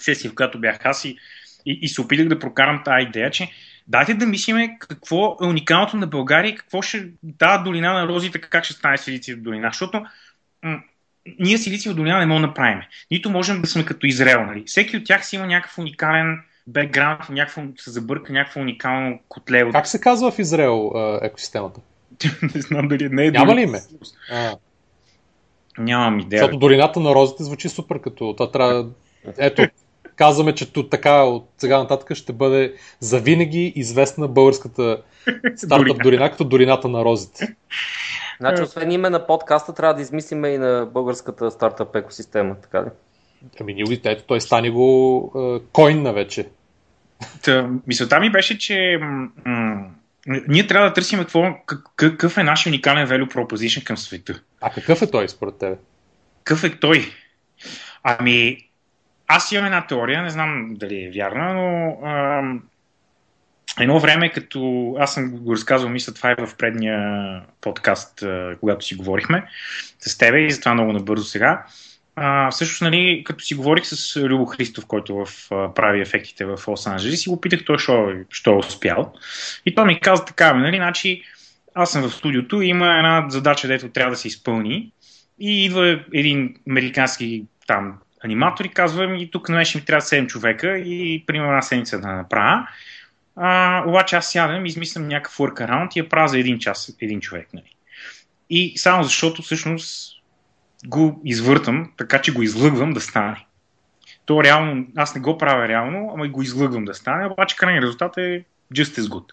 сесия, 0.00 0.30
в 0.30 0.34
която 0.34 0.60
бях 0.60 0.78
аз 0.84 1.04
и, 1.04 1.16
и, 1.66 1.78
и 1.82 1.88
се 1.88 2.00
опитах 2.00 2.28
да 2.28 2.38
прокарам 2.38 2.82
тази 2.84 3.06
идея, 3.06 3.30
че 3.30 3.50
дайте 3.86 4.14
да 4.14 4.26
мислиме 4.26 4.76
какво 4.78 5.36
е 5.42 5.46
уникалното 5.46 5.96
на 5.96 6.06
България 6.06 6.50
и 6.50 6.54
какво 6.54 6.82
ще 6.82 7.08
тази 7.38 7.64
долина 7.64 7.92
на 7.92 8.08
розите, 8.08 8.40
как 8.40 8.64
ще 8.64 8.74
стане 8.74 8.98
Силициева 8.98 9.40
долина. 9.40 9.68
Защото 9.72 10.06
м- 10.62 10.80
ние 11.38 11.58
Силициева 11.58 11.96
долина 11.96 12.18
не 12.18 12.26
можем 12.26 12.42
да 12.42 12.46
направим. 12.46 12.80
Нито 13.10 13.30
можем 13.30 13.60
да 13.60 13.66
сме 13.66 13.84
като 13.84 14.06
Израел. 14.06 14.46
Нали? 14.46 14.64
Всеки 14.66 14.96
от 14.96 15.04
тях 15.04 15.26
си 15.26 15.36
има 15.36 15.46
някакъв 15.46 15.78
уникален 15.78 16.40
бекграунд, 16.66 17.28
някакво 17.30 17.62
се 17.78 17.90
забърка 17.90 18.32
някакво 18.32 18.60
уникално 18.60 19.18
котле. 19.28 19.70
Как 19.72 19.86
се 19.86 20.00
казва 20.00 20.30
в 20.30 20.38
Израел 20.38 20.92
екосистемата? 21.22 21.80
не 22.54 22.60
знам 22.60 22.88
дали 22.88 23.08
не 23.08 23.26
е. 23.26 23.30
Няма 23.30 23.54
ли 23.54 23.62
име? 23.62 23.80
А. 24.32 24.56
Нямам 25.78 26.20
идея. 26.20 26.40
Защото 26.40 26.58
долината 26.58 27.00
на 27.00 27.14
розите 27.14 27.44
звучи 27.44 27.68
супер 27.68 28.00
като. 28.00 28.34
Та 28.38 28.50
трябва... 28.50 28.86
Ето, 29.38 29.62
казваме, 30.16 30.54
че 30.54 30.72
тут 30.72 30.90
така 30.90 31.22
от 31.22 31.48
сега 31.58 31.78
нататък 31.78 32.14
ще 32.14 32.32
бъде 32.32 32.74
завинаги 33.00 33.72
известна 33.76 34.28
българската 34.28 35.02
стартъп 35.56 36.02
долина 36.02 36.30
като 36.30 36.44
долината 36.44 36.88
на 36.88 37.04
розите. 37.04 37.56
Значи, 38.40 38.62
освен 38.62 38.92
име 38.92 39.10
на 39.10 39.26
подкаста, 39.26 39.74
трябва 39.74 39.94
да 39.94 40.02
измислиме 40.02 40.48
и 40.48 40.58
на 40.58 40.88
българската 40.92 41.50
стартъп 41.50 41.96
екосистема, 41.96 42.56
така 42.62 42.82
ли? 42.82 42.88
Ами 43.60 43.74
ние, 43.74 44.00
ето 44.04 44.24
той 44.26 44.40
стане 44.40 44.70
го 44.70 45.32
е, 45.36 45.70
койнна 45.72 46.12
вече. 46.12 46.48
Та, 47.42 47.70
мисълта 47.86 48.20
ми 48.20 48.30
беше, 48.30 48.58
че 48.58 48.98
м- 49.00 49.90
ние 50.26 50.66
трябва 50.66 50.88
да 50.88 50.94
търсим 50.94 51.18
какво, 51.18 51.54
какъв 51.96 52.38
е 52.38 52.42
нашия 52.42 52.70
уникален 52.70 53.06
value 53.06 53.32
proposition 53.32 53.84
към 53.84 53.96
света. 53.96 54.42
А 54.60 54.70
какъв 54.70 55.02
е 55.02 55.10
той 55.10 55.28
според 55.28 55.58
тебе? 55.58 55.76
Какъв 56.44 56.64
е 56.64 56.78
той? 56.78 57.12
Ами, 58.02 58.58
аз 59.26 59.52
имам 59.52 59.66
една 59.66 59.86
теория, 59.86 60.22
не 60.22 60.30
знам 60.30 60.74
дали 60.74 61.04
е 61.04 61.10
вярна, 61.10 61.54
но 61.54 61.98
ам, 62.08 62.62
едно 63.80 64.00
време, 64.00 64.32
като 64.32 64.94
аз 64.98 65.14
съм 65.14 65.30
го 65.30 65.52
разказвал, 65.52 65.92
мисля, 65.92 66.14
това 66.14 66.30
е 66.30 66.46
в 66.46 66.56
предния 66.58 67.42
подкаст, 67.60 68.24
когато 68.60 68.84
си 68.84 68.94
говорихме 68.94 69.46
с 70.00 70.18
тебе 70.18 70.40
и 70.40 70.50
затова 70.50 70.74
много 70.74 70.92
набързо 70.92 71.24
сега. 71.24 71.64
А, 72.22 72.50
всъщност, 72.50 72.82
нали, 72.82 73.22
като 73.24 73.44
си 73.44 73.54
говорих 73.54 73.86
с 73.86 74.16
Любо 74.16 74.46
Христов, 74.46 74.86
който 74.86 75.24
в, 75.24 75.28
а, 75.50 75.74
прави 75.74 76.00
ефектите 76.00 76.44
в 76.44 76.58
Лос 76.68 76.86
Анджелес, 76.86 77.26
и 77.26 77.30
го 77.30 77.40
питах 77.40 77.64
той, 77.64 77.78
що, 77.78 78.10
е 78.46 78.50
успял. 78.50 79.12
И 79.66 79.74
той 79.74 79.84
ми 79.84 80.00
каза 80.00 80.24
така, 80.24 80.54
нали, 80.54 80.76
значи, 80.76 81.22
аз 81.74 81.92
съм 81.92 82.02
в 82.02 82.14
студиото 82.14 82.62
и 82.62 82.68
има 82.68 82.96
една 82.96 83.26
задача, 83.28 83.68
дето 83.68 83.88
трябва 83.88 84.10
да 84.10 84.16
се 84.16 84.28
изпълни. 84.28 84.92
И 85.38 85.64
идва 85.64 86.04
един 86.14 86.56
американски 86.70 87.44
там 87.66 87.98
аниматор 88.24 88.64
и 88.64 88.68
казва 88.68 89.06
ми, 89.06 89.30
тук 89.30 89.48
на 89.48 89.64
ще 89.64 89.78
ми 89.78 89.84
трябва 89.84 90.00
7 90.00 90.26
човека 90.26 90.78
и 90.78 91.24
примерно 91.26 91.50
една 91.50 91.62
седмица 91.62 92.00
да 92.00 92.08
направя. 92.08 92.68
А, 93.36 93.82
обаче 93.86 94.16
аз 94.16 94.32
сядам 94.32 94.66
измислям 94.66 95.08
някакъв 95.08 95.38
workaround 95.38 95.96
и 95.96 95.98
я 95.98 96.08
правя 96.08 96.28
за 96.28 96.38
един 96.38 96.58
час, 96.58 96.96
един 97.00 97.20
човек. 97.20 97.48
Нали. 97.54 97.74
И 98.50 98.78
само 98.78 99.02
защото 99.02 99.42
всъщност 99.42 100.19
го 100.86 101.20
извъртам, 101.24 101.92
така 101.96 102.20
че 102.20 102.32
го 102.32 102.42
излъгвам 102.42 102.92
да 102.92 103.00
стане. 103.00 103.46
То 104.26 104.44
реално, 104.44 104.86
аз 104.96 105.14
не 105.14 105.20
го 105.20 105.38
правя 105.38 105.68
реално, 105.68 106.10
ама 106.14 106.26
и 106.26 106.30
го 106.30 106.42
излъгвам 106.42 106.84
да 106.84 106.94
стане, 106.94 107.26
обаче 107.26 107.56
крайният 107.56 107.84
резултат 107.84 108.16
е 108.16 108.44
just 108.74 109.00
as 109.00 109.02
good. 109.02 109.32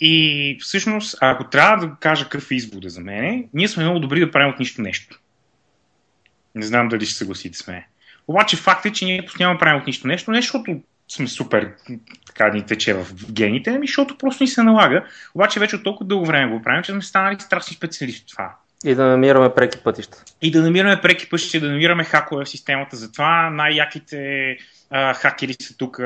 И 0.00 0.56
всъщност, 0.60 1.18
ако 1.20 1.44
трябва 1.44 1.86
да 1.86 1.94
кажа 2.00 2.24
какъв 2.24 2.50
е 2.50 2.54
извода 2.54 2.88
за 2.88 3.00
мен, 3.00 3.48
ние 3.54 3.68
сме 3.68 3.82
много 3.82 3.98
добри 3.98 4.20
да 4.20 4.30
правим 4.30 4.52
от 4.52 4.58
нищо 4.58 4.82
нещо. 4.82 5.20
Не 6.54 6.66
знам 6.66 6.88
дали 6.88 7.06
ще 7.06 7.14
съгласите 7.14 7.58
с 7.58 7.66
мен. 7.66 7.82
Обаче 8.28 8.56
факт 8.56 8.86
е, 8.86 8.92
че 8.92 9.04
ние 9.04 9.24
постоянно 9.24 9.58
правим 9.58 9.80
от 9.80 9.86
нищо 9.86 10.06
нещо, 10.06 10.30
не 10.30 10.40
защото 10.40 10.80
сме 11.08 11.28
супер, 11.28 11.74
така 12.26 12.48
ни 12.48 12.66
тече 12.66 12.94
в 12.94 13.06
гените, 13.30 13.70
ами 13.70 13.86
защото 13.86 14.18
просто 14.18 14.44
ни 14.44 14.48
се 14.48 14.62
налага. 14.62 15.04
Обаче 15.34 15.60
вече 15.60 15.76
от 15.76 15.84
толкова 15.84 16.08
дълго 16.08 16.26
време 16.26 16.52
го 16.52 16.62
правим, 16.62 16.82
че 16.82 16.92
сме 16.92 17.02
станали 17.02 17.40
страшни 17.40 17.76
специалисти 17.76 18.22
в 18.22 18.36
това. 18.36 18.56
И 18.84 18.94
да 18.94 19.04
намираме 19.04 19.54
преки 19.54 19.78
пътища. 19.78 20.24
И 20.42 20.50
да 20.50 20.62
намираме 20.62 21.00
преки 21.00 21.28
пътища, 21.28 21.60
да 21.60 21.68
намираме 21.68 22.04
хакове 22.04 22.44
в 22.44 22.48
системата. 22.48 22.96
Затова 22.96 23.50
най-яките 23.50 24.56
а, 24.90 25.14
хакери 25.14 25.56
са 25.62 25.76
тук, 25.76 25.98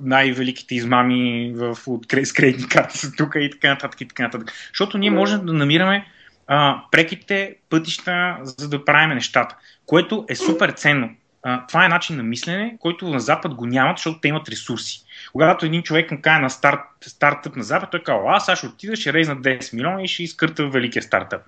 най-великите 0.00 0.74
измами 0.74 1.52
в, 1.56 1.78
от, 1.86 2.06
кредитни 2.06 2.68
карти 2.68 2.98
са 2.98 3.12
тук 3.12 3.34
и 3.36 3.50
така 3.50 3.68
нататък 3.68 4.00
и 4.00 4.08
така 4.08 4.22
нататък. 4.22 4.52
Защото 4.68 4.98
ние 4.98 5.10
можем 5.10 5.46
да 5.46 5.52
намираме 5.52 6.06
а, 6.46 6.82
преките 6.90 7.54
пътища, 7.70 8.36
за 8.42 8.68
да 8.68 8.84
правим 8.84 9.14
нещата, 9.14 9.56
което 9.86 10.24
е 10.28 10.34
супер 10.34 10.70
ценно. 10.70 11.10
А, 11.42 11.66
това 11.66 11.84
е 11.84 11.88
начин 11.88 12.16
на 12.16 12.22
мислене, 12.22 12.76
който 12.80 13.08
на 13.08 13.20
Запад 13.20 13.54
го 13.54 13.66
нямат, 13.66 13.98
защото 13.98 14.20
те 14.20 14.28
имат 14.28 14.48
ресурси. 14.48 15.03
Когато 15.34 15.66
един 15.66 15.82
човек 15.82 16.10
му 16.10 16.18
каже 16.22 16.40
на 16.40 16.50
старт, 16.50 16.80
стартъп 17.00 17.56
на 17.56 17.62
Запад, 17.62 17.90
той 17.90 18.02
казва, 18.02 18.24
аз 18.26 18.44
сега 18.44 18.56
ще 18.56 18.66
отида, 18.66 18.96
ще 18.96 19.12
рейзна 19.12 19.36
10 19.36 19.74
милиона 19.74 20.02
и 20.02 20.08
ще 20.08 20.22
изкърта 20.22 20.66
великия 20.66 21.02
стартъп. 21.02 21.42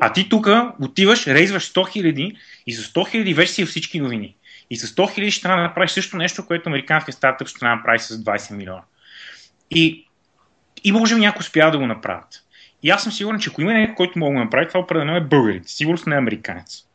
А 0.00 0.12
ти 0.12 0.28
тук 0.28 0.48
отиваш, 0.80 1.26
рейзваш 1.26 1.72
100 1.72 1.92
хиляди 1.92 2.36
и 2.66 2.72
с 2.72 2.92
100 2.92 3.10
хиляди 3.10 3.34
вече 3.34 3.52
си 3.52 3.64
всички 3.64 4.00
новини. 4.00 4.36
И 4.70 4.76
с 4.76 4.86
100 4.86 5.14
хиляди 5.14 5.30
ще 5.30 5.42
трябва 5.42 5.56
да 5.56 5.68
направиш 5.68 5.90
също 5.90 6.16
нещо, 6.16 6.46
което 6.46 6.68
американският 6.68 7.16
стартъп 7.16 7.48
ще 7.48 7.58
трябва 7.58 7.76
да 7.76 7.78
направи 7.78 7.98
с 7.98 8.24
20 8.24 8.56
милиона. 8.56 8.82
И, 9.70 10.08
и 10.84 10.92
може 10.92 11.14
би 11.14 11.20
някой 11.20 11.40
успява 11.40 11.70
да 11.70 11.78
го 11.78 11.86
направят. 11.86 12.44
И 12.82 12.90
аз 12.90 13.02
съм 13.02 13.12
сигурен, 13.12 13.40
че 13.40 13.50
ако 13.50 13.62
има 13.62 13.72
някой, 13.72 13.94
който 13.94 14.18
мога 14.18 14.38
да 14.38 14.44
направи, 14.44 14.68
това 14.68 14.80
определено 14.80 15.16
е 15.16 15.20
българите. 15.20 15.68
Сигурно 15.68 16.02
не 16.06 16.14
е 16.14 16.18
американец. 16.18 16.89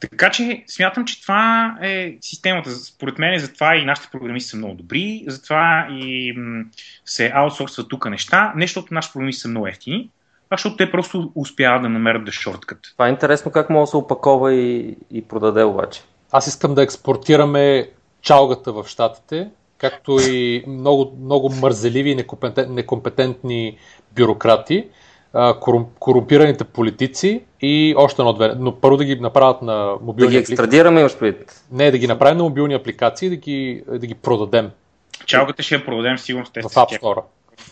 Така 0.00 0.30
че 0.30 0.64
смятам, 0.66 1.04
че 1.04 1.22
това 1.22 1.76
е 1.82 2.16
системата. 2.20 2.70
Според 2.70 3.18
мен 3.18 3.38
затова 3.38 3.76
и 3.76 3.84
нашите 3.84 4.08
програмисти 4.12 4.50
са 4.50 4.56
много 4.56 4.74
добри, 4.74 5.24
затова 5.26 5.88
и 5.90 6.32
м- 6.36 6.64
се 7.04 7.32
аутсорсват 7.34 7.88
тук 7.88 8.10
неща, 8.10 8.52
не 8.56 8.66
защото 8.66 8.94
нашите 8.94 9.12
програмисти 9.12 9.40
са 9.40 9.48
много 9.48 9.66
ефтини, 9.66 10.10
а 10.50 10.56
защото 10.56 10.76
те 10.76 10.90
просто 10.90 11.32
успяват 11.34 11.82
да 11.82 11.88
намерят 11.88 12.24
да 12.24 12.32
шорткът. 12.32 12.78
Това 12.92 13.06
е 13.06 13.10
интересно 13.10 13.50
как 13.50 13.70
може 13.70 13.82
да 13.82 13.86
се 13.86 13.96
опакова 13.96 14.54
и, 14.54 14.96
и 15.10 15.22
продаде 15.22 15.62
обаче. 15.62 16.02
Аз 16.32 16.46
искам 16.46 16.74
да 16.74 16.82
експортираме 16.82 17.90
чалгата 18.22 18.72
в 18.72 18.84
Штатите, 18.88 19.50
както 19.78 20.18
и 20.20 20.64
много, 20.68 21.16
много 21.20 21.50
мързеливи 21.50 22.10
и 22.10 22.24
некомпетентни 22.68 23.78
бюрократи, 24.16 24.88
корумпираните 26.00 26.64
политици 26.64 27.42
и 27.60 27.94
още 27.96 28.22
едно-две. 28.22 28.52
Но 28.58 28.80
първо 28.80 28.96
да 28.96 29.04
ги 29.04 29.20
направят 29.20 29.62
на 29.62 29.96
мобилни 30.02 30.26
Да 30.26 30.30
ги 30.30 30.52
екстрадираме, 30.52 31.00
имаш 31.00 31.18
предвид. 31.18 31.62
Не, 31.72 31.90
да 31.90 31.98
ги 31.98 32.06
направим 32.06 32.38
на 32.38 32.44
мобилни 32.44 32.74
апликации 32.74 33.26
и 33.26 33.30
да 33.30 33.36
ги, 33.36 33.82
да 33.88 34.06
ги 34.06 34.14
продадем. 34.14 34.70
Чалгата 35.26 35.62
ще 35.62 35.74
я 35.74 35.84
продадем 35.84 36.18
сигурно 36.18 36.46
в 36.46 36.48
В 36.48 36.74
App 36.74 37.00
Store. 37.00 37.22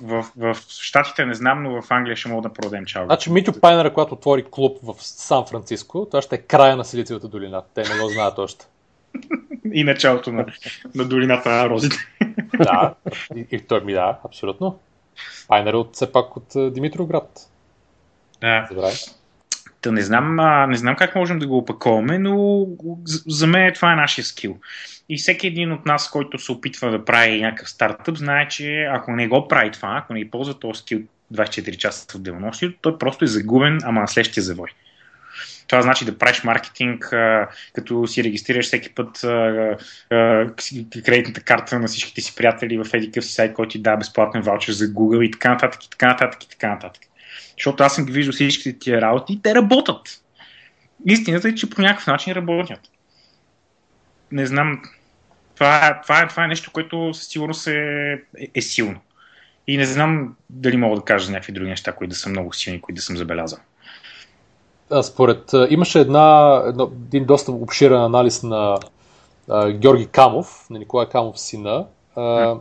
В, 0.02 0.24
в, 0.36 0.54
в 0.54 0.56
Штатите 0.68 1.26
не 1.26 1.34
знам, 1.34 1.62
но 1.62 1.82
в 1.82 1.90
Англия 1.90 2.16
ще 2.16 2.28
мога 2.28 2.42
да 2.42 2.54
продадем 2.54 2.84
чалга. 2.84 3.06
Значи 3.06 3.32
Митю 3.32 3.52
Пайнера, 3.60 3.92
когато 3.92 4.14
отвори 4.14 4.44
клуб 4.50 4.78
в 4.82 4.94
Сан 4.98 5.44
Франциско, 5.46 6.06
това 6.10 6.22
ще 6.22 6.34
е 6.34 6.38
края 6.38 6.76
на 6.76 6.84
Силициевата 6.84 7.28
долина. 7.28 7.62
Те 7.74 7.82
не 7.82 8.00
го 8.00 8.08
знаят 8.08 8.38
още. 8.38 8.66
и 9.72 9.84
началото 9.84 10.32
на, 10.32 10.46
на 10.94 11.04
долината 11.04 11.50
на 11.50 11.68
розите. 11.68 11.96
да, 12.58 12.94
и, 13.36 13.46
и 13.50 13.60
той 13.60 13.80
ми 13.80 13.92
да, 13.92 14.18
абсолютно. 14.24 14.78
Пайнер 15.48 15.72
е 15.72 15.76
от, 15.76 15.94
все 15.94 16.12
пак 16.12 16.36
от 16.36 16.72
Димитроград. 16.72 17.50
Да. 18.45 18.66
Добре. 18.70 18.88
Та 19.80 19.92
не 19.92 20.03
знам, 20.03 20.40
а, 20.40 20.66
не 20.66 20.76
знам 20.76 20.97
как 20.97 21.14
можем 21.14 21.38
да 21.38 21.47
го 21.47 21.59
опаковаме, 21.59 22.18
но 22.18 22.66
за, 23.26 23.47
мен 23.47 23.72
това 23.74 23.92
е 23.92 23.97
нашия 23.97 24.24
скил. 24.24 24.59
И 25.09 25.16
всеки 25.16 25.47
един 25.47 25.72
от 25.72 25.86
нас, 25.86 26.11
който 26.11 26.38
се 26.38 26.53
опитва 26.53 26.90
да 26.90 27.05
прави 27.05 27.40
някакъв 27.40 27.70
стартъп, 27.70 28.16
знае, 28.16 28.49
че 28.49 28.88
ако 28.90 29.12
не 29.12 29.28
го 29.28 29.49
прави 29.49 29.70
това, 29.70 30.01
ако 30.03 30.14
не 30.14 30.30
ползва 30.30 30.59
този 30.59 30.80
скил 30.80 31.01
24 31.34 31.76
часа 31.76 32.18
в 32.18 32.22
денонощието, 32.22 32.78
той 32.80 32.99
просто 32.99 33.24
е 33.24 33.28
загубен, 33.28 33.78
ама 33.84 34.01
на 34.01 34.09
следващия 34.09 34.42
завой. 34.42 34.68
Това 35.68 35.82
значи 35.82 36.05
да 36.05 36.18
правиш 36.18 36.45
маркетинг, 36.45 37.14
като 37.74 38.07
си 38.07 38.24
регистрираш 38.24 38.66
всеки 38.66 38.95
път 38.95 39.20
кредитната 41.05 41.40
карта 41.40 41.78
на 41.78 41.86
всичките 41.86 42.20
си 42.20 42.34
приятели 42.36 42.78
в 42.78 42.86
един 42.95 43.22
си 43.22 43.32
сайт, 43.32 43.53
който 43.53 43.72
ти 43.72 43.82
дава 43.82 43.97
безплатен 43.97 44.42
ваучер 44.42 44.72
за 44.72 44.84
Google 44.84 45.22
и 45.22 45.30
така 45.30 45.51
нататък, 45.51 45.84
и 45.84 45.90
така 45.90 46.07
нататък, 46.07 46.45
и 46.45 46.49
така 46.49 46.68
нататък. 46.68 47.03
Защото 47.59 47.82
аз 47.82 47.95
съм 47.95 48.05
ги 48.05 48.12
виждал 48.12 48.32
всичките 48.32 48.78
тия 48.78 49.01
работи 49.01 49.32
и 49.32 49.43
те 49.43 49.55
работят. 49.55 50.22
Истината 51.07 51.49
е, 51.49 51.55
че 51.55 51.70
по 51.70 51.82
някакъв 51.82 52.07
начин 52.07 52.32
работят. 52.32 52.80
Не 54.32 54.47
знам. 54.47 54.82
Това, 55.55 56.01
това, 56.03 56.20
е, 56.20 56.28
това 56.28 56.45
е 56.45 56.49
нещо, 56.49 56.70
което 56.72 57.14
със 57.14 57.28
сигурност 57.28 57.66
е, 57.66 58.12
е, 58.39 58.49
е 58.55 58.61
силно. 58.61 59.01
И 59.66 59.76
не 59.76 59.85
знам 59.85 60.37
дали 60.51 60.76
мога 60.76 60.97
да 60.97 61.05
кажа 61.05 61.26
за 61.26 61.32
някакви 61.32 61.53
други 61.53 61.70
неща, 61.70 61.93
които 61.93 62.09
да 62.09 62.16
са 62.16 62.28
много 62.28 62.53
силни, 62.53 62.80
които 62.80 62.97
да 62.97 63.03
съм 63.03 63.16
забелязал. 63.16 63.59
А, 64.91 65.03
според, 65.03 65.51
имаше 65.68 66.01
една, 66.01 66.62
един 67.07 67.24
доста 67.24 67.53
обширен 67.53 68.01
анализ 68.01 68.43
на 68.43 68.78
а, 69.49 69.72
Георги 69.72 70.07
Камов, 70.07 70.66
на 70.70 70.78
Николай 70.78 71.09
Камов 71.09 71.41
сина, 71.41 71.87
а, 72.16 72.57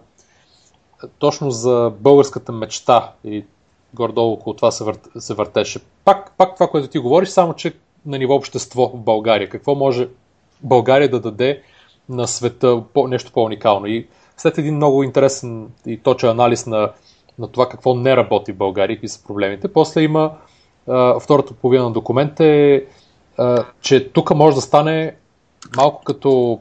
точно 1.20 1.52
за 1.52 1.92
българската 2.00 2.52
мечта 2.52 3.12
и 3.24 3.46
гордо 3.94 4.22
около 4.22 4.56
това 4.56 4.72
се, 4.72 4.84
вър... 4.84 4.98
се 5.20 5.34
въртеше. 5.34 5.80
Пак, 6.06 6.32
пак 6.38 6.54
това, 6.56 6.68
което 6.68 6.88
ти 6.88 7.00
говориш, 7.00 7.30
само 7.30 7.54
че 7.54 7.74
на 8.06 8.18
ниво 8.18 8.36
общество 8.36 8.92
в 8.94 9.00
България. 9.00 9.50
Какво 9.50 9.76
може 9.76 10.08
България 10.64 11.10
да 11.10 11.20
даде 11.20 11.62
на 12.10 12.28
света 12.28 12.84
по, 12.94 13.08
нещо 13.08 13.32
по-уникално. 13.32 13.86
И 13.86 14.08
след 14.38 14.58
един 14.58 14.76
много 14.76 15.04
интересен 15.04 15.68
и 15.86 15.98
точен 15.98 16.30
анализ 16.30 16.66
на, 16.66 16.92
на 17.40 17.48
това 17.48 17.70
какво 17.70 17.96
не 17.96 18.18
работи 18.18 18.52
в 18.52 18.58
България, 18.58 18.96
какви 18.96 19.08
са 19.08 19.24
проблемите, 19.24 19.74
после 19.74 20.02
има 20.02 20.32
а, 20.88 21.20
втората 21.20 21.54
половина 21.54 21.84
на 21.84 21.92
документа 21.92 22.46
е, 22.46 22.82
а, 23.38 23.66
че 23.82 24.10
тук 24.10 24.36
може 24.36 24.56
да 24.56 24.62
стане 24.62 25.16
малко 25.78 26.04
като 26.04 26.60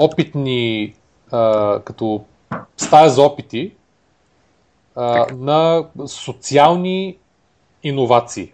опитни, 0.00 0.94
а, 1.30 1.80
като 1.80 2.24
стая 2.76 3.10
за 3.10 3.22
опити 3.22 3.72
а, 4.96 5.26
на 5.36 5.84
социални 6.06 7.16
иновации. 7.82 8.52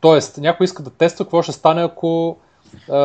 Тоест, 0.00 0.38
някой 0.38 0.64
иска 0.64 0.82
да 0.82 0.90
тества 0.90 1.24
какво 1.24 1.42
ще 1.42 1.52
стане, 1.52 1.82
ако 1.82 2.36
а, 2.90 2.96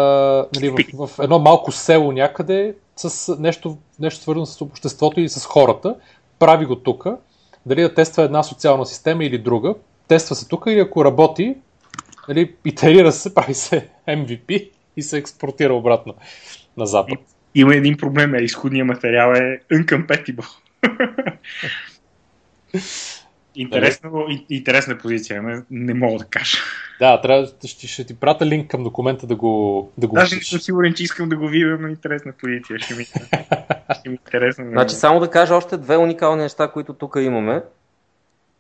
нали, 0.56 0.70
в, 0.70 1.08
в 1.08 1.20
едно 1.20 1.40
малко 1.40 1.72
село 1.72 2.12
някъде 2.12 2.76
с 2.96 3.36
нещо, 3.40 3.78
нещо 4.00 4.22
свързано 4.22 4.46
с 4.46 4.62
обществото 4.62 5.20
или 5.20 5.30
с 5.30 5.46
хората, 5.46 5.96
прави 6.40 6.66
го 6.66 6.76
тук, 6.76 7.08
дали 7.66 7.82
да 7.82 7.94
тества 7.94 8.24
една 8.24 8.44
социална 8.44 8.86
система 8.86 9.26
или 9.26 9.38
друга, 9.38 9.76
тества 10.08 10.36
се 10.36 10.48
тук 10.48 10.64
и 10.68 10.80
ако 10.80 11.06
работи, 11.06 11.56
нали, 12.28 12.56
итерира 12.66 13.12
се, 13.12 13.34
прави 13.36 13.54
се 13.54 13.90
MVP 14.08 14.70
и 14.98 15.04
се 15.04 15.18
експортира 15.18 15.74
обратно 15.74 16.14
на 16.78 16.86
Запад. 16.86 17.20
Има 17.56 17.76
един 17.76 17.98
проблем, 17.98 18.36
е, 18.36 18.38
изходният 18.38 18.88
материал 18.88 19.34
е 19.34 19.60
uncompatible. 19.72 20.48
Интересна, 23.56 24.10
интересна 24.50 24.98
позиция, 24.98 25.44
не, 25.44 25.62
не 25.72 25.94
мога 25.94 26.20
да 26.20 26.26
кажа. 26.26 26.58
Да, 27.00 27.22
трябва, 27.22 27.48
ще, 27.66 27.88
ще 27.88 28.04
ти 28.04 28.16
пратя 28.16 28.46
линк 28.46 28.72
към 28.72 28.84
документа 28.84 29.28
да 29.28 29.36
го 29.36 29.92
да 29.98 30.08
го 30.08 30.16
Даже 30.16 30.36
не 30.36 30.42
съм 30.42 30.60
сигурен, 30.60 30.94
че 30.94 31.04
искам 31.04 31.30
да 31.30 31.36
го 31.36 31.48
видя, 31.48 31.78
но 31.80 31.88
интересна 31.88 32.34
позиция. 32.42 32.80
Ще 32.80 32.96
ми, 32.96 33.06
ще 34.00 34.10
ми 34.10 34.16
интересно. 34.16 34.66
Значи 34.70 34.96
само 34.96 35.20
да 35.20 35.30
кажа 35.30 35.56
още 35.56 35.78
две 35.78 35.98
уникални 35.98 36.42
неща, 36.42 36.68
които 36.68 36.94
тук 36.94 37.18
имаме, 37.20 37.62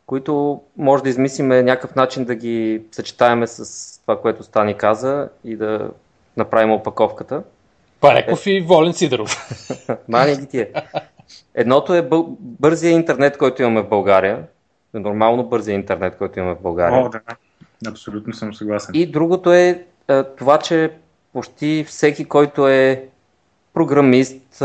които 0.05 0.61
може 0.77 1.03
да 1.03 1.09
измислиме 1.09 1.63
някакъв 1.63 1.95
начин 1.95 2.25
да 2.25 2.35
ги 2.35 2.81
съчетаеме 2.91 3.47
с 3.47 4.01
това, 4.01 4.21
което 4.21 4.43
Стани 4.43 4.77
каза 4.77 5.29
и 5.43 5.55
да 5.55 5.91
направим 6.37 6.71
опаковката. 6.71 7.43
Пареков 7.99 8.47
е... 8.47 8.51
и 8.51 8.61
Волен 8.61 8.93
Сидоров. 8.93 9.49
Мани 10.07 10.35
ги 10.35 10.47
тия. 10.47 10.67
Едното 11.55 11.93
е 11.93 12.01
бъл... 12.01 12.37
бързия 12.39 12.91
интернет, 12.91 13.37
който 13.37 13.61
имаме 13.61 13.81
в 13.81 13.89
България. 13.89 14.43
Нормално 14.93 15.43
бързия 15.43 15.75
интернет, 15.75 16.17
който 16.17 16.39
имаме 16.39 16.55
в 16.55 16.61
България. 16.61 16.99
О, 16.99 17.09
да. 17.09 17.21
Абсолютно 17.87 18.33
съм 18.33 18.53
съгласен. 18.53 18.95
И 18.95 19.11
другото 19.11 19.53
е 19.53 19.85
това, 20.37 20.59
че 20.59 20.91
почти 21.33 21.85
всеки, 21.87 22.25
който 22.25 22.67
е 22.67 23.07
програмист, 23.73 24.63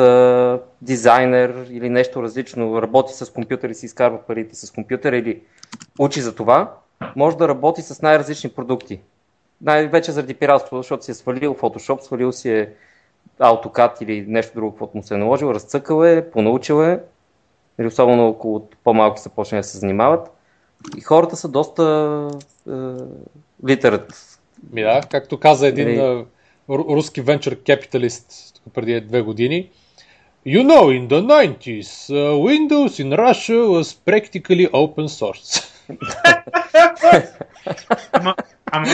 дизайнер 0.83 1.67
или 1.71 1.89
нещо 1.89 2.23
различно, 2.23 2.83
работи 2.83 3.13
с 3.13 3.33
компютър 3.33 3.71
и 3.71 3.75
си 3.75 3.87
изкарва 3.87 4.19
парите 4.27 4.55
с 4.55 4.71
компютър 4.71 5.13
или 5.13 5.43
учи 5.99 6.21
за 6.21 6.35
това, 6.35 6.73
може 7.17 7.37
да 7.37 7.49
работи 7.49 7.83
с 7.83 8.03
най-различни 8.03 8.51
продукти. 8.51 9.01
Най-вече 9.61 10.13
заради 10.13 10.35
пиратство, 10.35 10.77
защото 10.77 11.05
си 11.05 11.11
е 11.11 11.15
свалил 11.15 11.55
Photoshop, 11.55 12.01
свалил 12.01 12.33
си 12.33 12.51
е 12.51 12.73
AutoCAD 13.41 14.03
или 14.03 14.25
нещо 14.29 14.55
друго, 14.55 14.71
каквото 14.71 14.97
му 14.97 15.03
се 15.03 15.15
е 15.15 15.19
наложил, 15.19 15.47
разцъкал 15.47 16.05
е, 16.05 16.31
понаучил 16.31 16.85
е, 16.85 17.01
или 17.81 17.87
особено 17.87 18.29
около 18.29 18.69
по-малки 18.85 19.21
са 19.21 19.29
почнали 19.29 19.61
да 19.61 19.69
се 19.69 19.79
занимават. 19.79 20.31
И 20.97 21.01
хората 21.01 21.37
са 21.37 21.49
доста 21.49 22.29
е, 22.69 22.73
литерат. 23.67 24.39
Ми 24.73 24.83
да, 24.83 25.01
както 25.11 25.41
каза 25.41 25.67
един 25.67 25.89
е, 25.89 26.25
руски 26.69 27.21
венчър 27.21 27.57
капиталист 27.57 28.27
преди 28.75 29.01
две 29.01 29.23
години. 29.23 29.71
You 30.47 30.63
know, 30.63 30.85
in 30.99 31.09
the 31.09 31.23
90s, 31.23 32.13
uh, 32.13 32.35
Windows 32.49 33.01
in 33.03 33.11
Russia 33.17 33.61
was 33.75 33.89
practically 34.09 34.67
open 34.71 35.09
source. 35.09 35.51
ама, 38.75 38.87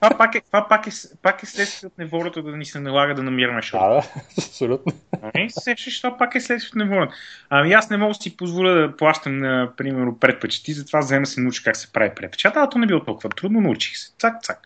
това 0.00 0.18
пак 0.18 0.34
е, 0.34 0.40
това 0.40 0.68
пак 0.68 0.86
е, 0.86 0.90
пак 1.22 1.42
е 1.42 1.46
следствие 1.46 1.86
от 1.86 1.98
неволята 1.98 2.42
да 2.42 2.56
ни 2.56 2.64
се 2.64 2.80
налага 2.80 3.14
да 3.14 3.22
намираме 3.22 3.62
шоу. 3.62 3.80
Да, 3.80 3.88
да, 3.88 4.02
абсолютно. 4.38 4.92
Ами, 5.22 5.50
сещаш, 5.50 6.00
това 6.00 6.18
пак 6.18 6.34
е 6.34 6.40
следствие 6.40 6.68
от 6.68 6.88
неволята. 6.88 7.14
Ами 7.50 7.72
аз 7.72 7.90
не 7.90 7.96
мога 7.96 8.14
да 8.14 8.22
си 8.22 8.36
позволя 8.36 8.70
да 8.70 8.96
плащам, 8.96 9.38
на, 9.38 9.70
примерно, 9.76 10.18
предпечати, 10.18 10.72
затова 10.72 10.98
взема 10.98 11.26
се 11.26 11.40
научи 11.40 11.62
как 11.62 11.76
се 11.76 11.92
прави 11.92 12.10
предпечата, 12.16 12.60
а 12.60 12.68
то 12.68 12.78
не 12.78 12.86
било 12.86 13.00
толкова 13.00 13.30
трудно, 13.30 13.60
научих 13.60 13.96
се. 13.96 14.12
Цак, 14.18 14.42
цак. 14.42 14.60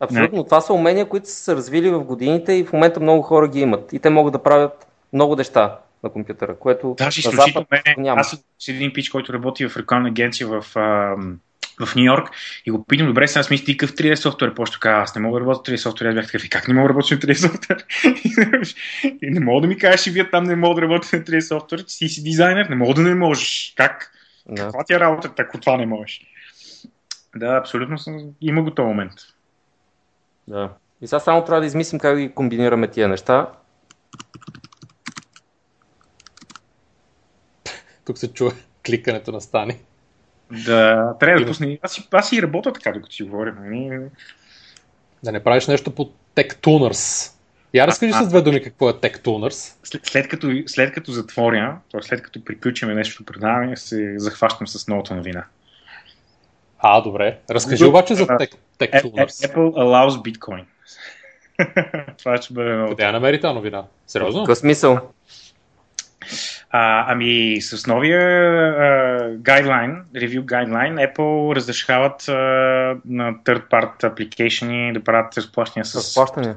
Абсолютно. 0.00 0.44
Това 0.44 0.60
са 0.60 0.72
умения, 0.72 1.08
които 1.08 1.28
са 1.28 1.34
се 1.34 1.56
развили 1.56 1.90
в 1.90 2.04
годините 2.04 2.52
и 2.52 2.64
в 2.64 2.72
момента 2.72 3.00
много 3.00 3.22
хора 3.22 3.48
ги 3.48 3.60
имат. 3.60 3.92
И 3.92 3.98
те 3.98 4.10
могат 4.10 4.32
да 4.32 4.42
правят 4.42 4.86
много 5.12 5.36
неща 5.36 5.78
на 6.02 6.10
компютъра, 6.10 6.56
което 6.56 6.94
Даже 6.98 7.28
на 7.28 7.36
Запад 7.36 7.68
няма. 7.98 8.20
Аз 8.20 8.30
съм 8.58 8.74
един 8.74 8.92
пич, 8.92 9.08
който 9.08 9.32
работи 9.32 9.68
в 9.68 9.76
рекламна 9.76 10.08
агенция 10.08 10.46
в, 10.46 10.64
в 11.80 11.94
Нью 11.96 12.04
Йорк 12.04 12.30
и 12.66 12.70
го 12.70 12.84
питам, 12.84 13.06
добре, 13.06 13.28
сега 13.28 13.42
смисли 13.42 13.64
ти 13.64 13.76
какъв 13.76 13.96
3D 13.96 14.14
софтуер, 14.14 14.54
после 14.54 14.72
така, 14.72 14.90
аз 14.90 15.14
не 15.14 15.20
мога 15.20 15.40
да 15.40 15.46
работя 15.46 15.72
3D 15.72 15.76
софтуер, 15.76 16.08
аз 16.08 16.14
бях 16.14 16.26
такъв, 16.26 16.48
как 16.50 16.68
не 16.68 16.74
мога 16.74 16.88
да 16.88 16.88
работя 16.88 17.14
на 17.14 17.20
3D 17.20 17.34
софтуер? 17.34 17.84
и 19.22 19.30
не 19.30 19.40
мога 19.40 19.60
да 19.60 19.66
ми 19.66 19.78
кажеш, 19.78 20.06
и 20.06 20.10
вие 20.10 20.30
там 20.30 20.44
не 20.44 20.56
мога 20.56 20.74
да 20.74 20.82
работя 20.82 21.16
на 21.16 21.22
3D 21.22 21.40
софтуер, 21.40 21.84
ти 21.88 22.08
си 22.08 22.22
дизайнер, 22.22 22.66
не 22.66 22.76
мога 22.76 22.94
да 22.94 23.00
не 23.00 23.14
можеш. 23.14 23.74
Как? 23.76 24.12
Да. 24.48 24.62
Каква 24.62 24.84
ти 24.84 24.92
е 24.92 25.00
работа, 25.00 25.30
ако 25.38 25.60
това 25.60 25.76
не 25.76 25.86
можеш? 25.86 26.20
Да, 27.36 27.56
абсолютно 27.56 27.98
съм... 27.98 28.30
има 28.40 28.62
го 28.62 28.70
този 28.70 28.86
момент. 28.86 29.12
Да. 30.48 30.72
И 31.02 31.06
сега 31.06 31.20
само 31.20 31.44
трябва 31.44 31.60
да 31.60 31.66
измислим 31.66 32.00
как 32.00 32.14
да 32.14 32.20
ги 32.20 32.32
комбинираме 32.32 32.88
тия 32.88 33.08
неща. 33.08 33.52
Тук 38.04 38.18
се 38.18 38.32
чува 38.32 38.52
кликането 38.86 39.32
на 39.32 39.40
стани. 39.40 39.80
Да, 40.50 41.14
трябва 41.20 41.40
да 41.40 41.46
пусне. 41.46 41.78
Аз, 41.82 41.92
си, 41.92 42.08
аз 42.12 42.28
си 42.28 42.42
работя 42.42 42.72
така, 42.72 42.92
докато 42.92 43.14
си 43.14 43.22
говорим. 43.22 43.54
Нали? 43.60 44.00
Да 45.22 45.32
не 45.32 45.44
правиш 45.44 45.66
нещо 45.66 45.90
по 45.90 46.10
TechTuners. 46.36 47.32
Я 47.74 47.86
разкажи 47.86 48.12
с 48.12 48.28
две 48.28 48.42
думи 48.42 48.62
какво 48.62 48.90
е 48.90 48.92
TechTuners. 48.92 49.76
След, 49.82 50.06
след, 50.06 50.28
като, 50.28 50.52
след 50.66 50.94
като 50.94 51.12
затворя, 51.12 51.78
т.е. 51.92 52.02
след 52.02 52.22
като 52.22 52.44
приключим 52.44 52.88
нещо 52.88 53.24
предаване, 53.24 53.76
се 53.76 54.14
захващам 54.18 54.68
с 54.68 54.88
новата 54.88 55.14
новина. 55.14 55.44
А, 56.78 57.00
добре. 57.00 57.38
Разкажи 57.50 57.84
обаче 57.84 58.14
за 58.14 58.26
Tech, 58.26 58.54
TechTuners. 58.78 59.26
Apple 59.26 59.54
allows 59.54 60.10
Bitcoin. 60.10 60.64
Това 62.18 62.42
ще 62.42 62.54
бъде 62.54 62.72
много. 62.72 62.90
Къде 62.90 63.02
я 63.02 63.12
намери 63.12 63.40
тази 63.40 63.54
новина? 63.54 63.84
Сериозно? 64.06 64.44
Какъв 64.44 64.58
смисъл? 64.58 65.00
А, 66.72 67.12
ами 67.12 67.60
с 67.60 67.86
новия 67.86 68.20
guideline, 69.38 70.02
review 70.14 70.40
guideline, 70.40 71.12
Apple 71.12 71.56
разрешават 71.56 72.22
uh, 72.22 73.00
на 73.04 73.34
third 73.34 73.68
part 73.68 74.00
application 74.00 74.92
да 74.92 75.04
правят 75.04 75.38
разплащания 75.38 75.84
с... 75.84 75.94
Разплащания? 75.94 76.56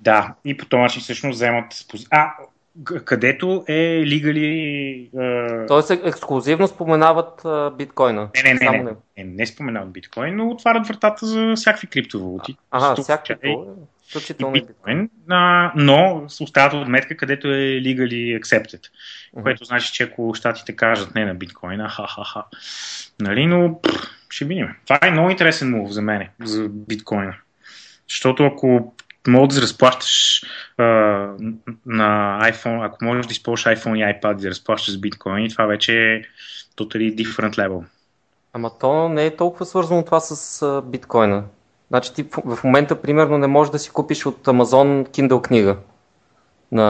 Да, 0.00 0.34
и 0.44 0.56
по 0.56 0.66
този 0.66 0.80
начин 0.80 1.02
всъщност 1.02 1.36
вземат... 1.36 1.66
А, 2.10 2.32
където 3.04 3.64
е 3.68 4.02
лигали... 4.06 5.08
Uh... 5.14 5.68
Тоест 5.68 5.90
ексклюзивно 5.90 6.68
споменават 6.68 7.42
uh, 7.42 7.76
биткоина. 7.76 8.28
Не, 8.44 8.54
не, 8.54 8.70
не, 8.70 8.78
не, 8.78 8.92
не, 9.18 9.24
не 9.24 9.46
споменават 9.46 9.92
биткоин, 9.92 10.36
но 10.36 10.48
отварят 10.48 10.86
вратата 10.86 11.26
за 11.26 11.52
всякакви 11.56 11.86
криптовалути. 11.86 12.56
Ага, 12.70 13.02
всякакви. 13.02 13.56
Включително 14.08 14.52
биткоин, 14.52 15.10
а, 15.30 15.72
но 15.76 16.26
остават 16.40 16.74
отметка, 16.74 17.16
където 17.16 17.48
е 17.48 17.60
legally 17.60 18.40
accepted. 18.40 18.80
Uh-huh. 18.80 19.42
Което 19.42 19.64
значи, 19.64 19.92
че 19.92 20.02
ако 20.02 20.34
щатите 20.34 20.76
кажат 20.76 21.14
не 21.14 21.24
на 21.24 21.34
биткоина, 21.34 21.88
ха-ха-ха. 21.88 22.44
Нали, 23.20 23.46
но 23.46 23.80
пъл, 23.82 23.92
ще 24.30 24.44
видим. 24.44 24.68
Това 24.84 24.98
е 25.02 25.10
много 25.10 25.30
интересен 25.30 25.70
мув 25.70 25.90
за 25.90 26.02
мен, 26.02 26.28
за 26.44 26.68
биткоина. 26.68 27.34
Защото 28.08 28.44
ако 28.44 28.94
можеш 29.28 29.54
да 29.54 29.62
разплащаш 29.62 30.42
а, 30.78 30.84
на 31.86 32.40
iPhone, 32.52 32.86
ако 32.86 33.04
можеш 33.04 33.26
да 33.26 33.32
използваш 33.32 33.78
iPhone 33.78 33.96
и 33.96 34.20
iPad 34.20 34.34
да 34.34 34.48
разплащаш 34.48 34.94
с 34.94 35.00
биткоин, 35.00 35.50
това 35.50 35.66
вече 35.66 36.14
е 36.14 36.22
totally 36.76 37.14
different 37.14 37.54
level. 37.54 37.84
Ама 38.52 38.78
то 38.78 39.08
не 39.08 39.26
е 39.26 39.36
толкова 39.36 39.66
свързано 39.66 40.04
това 40.04 40.20
с 40.20 40.82
биткоина. 40.84 41.44
Значи 41.94 42.14
ти 42.14 42.26
в 42.44 42.64
момента, 42.64 43.02
примерно, 43.02 43.38
не 43.38 43.46
можеш 43.46 43.70
да 43.70 43.78
си 43.78 43.90
купиш 43.90 44.26
от 44.26 44.44
Amazon 44.44 45.08
Kindle 45.08 45.42
книга 45.42 45.76
на, 46.72 46.82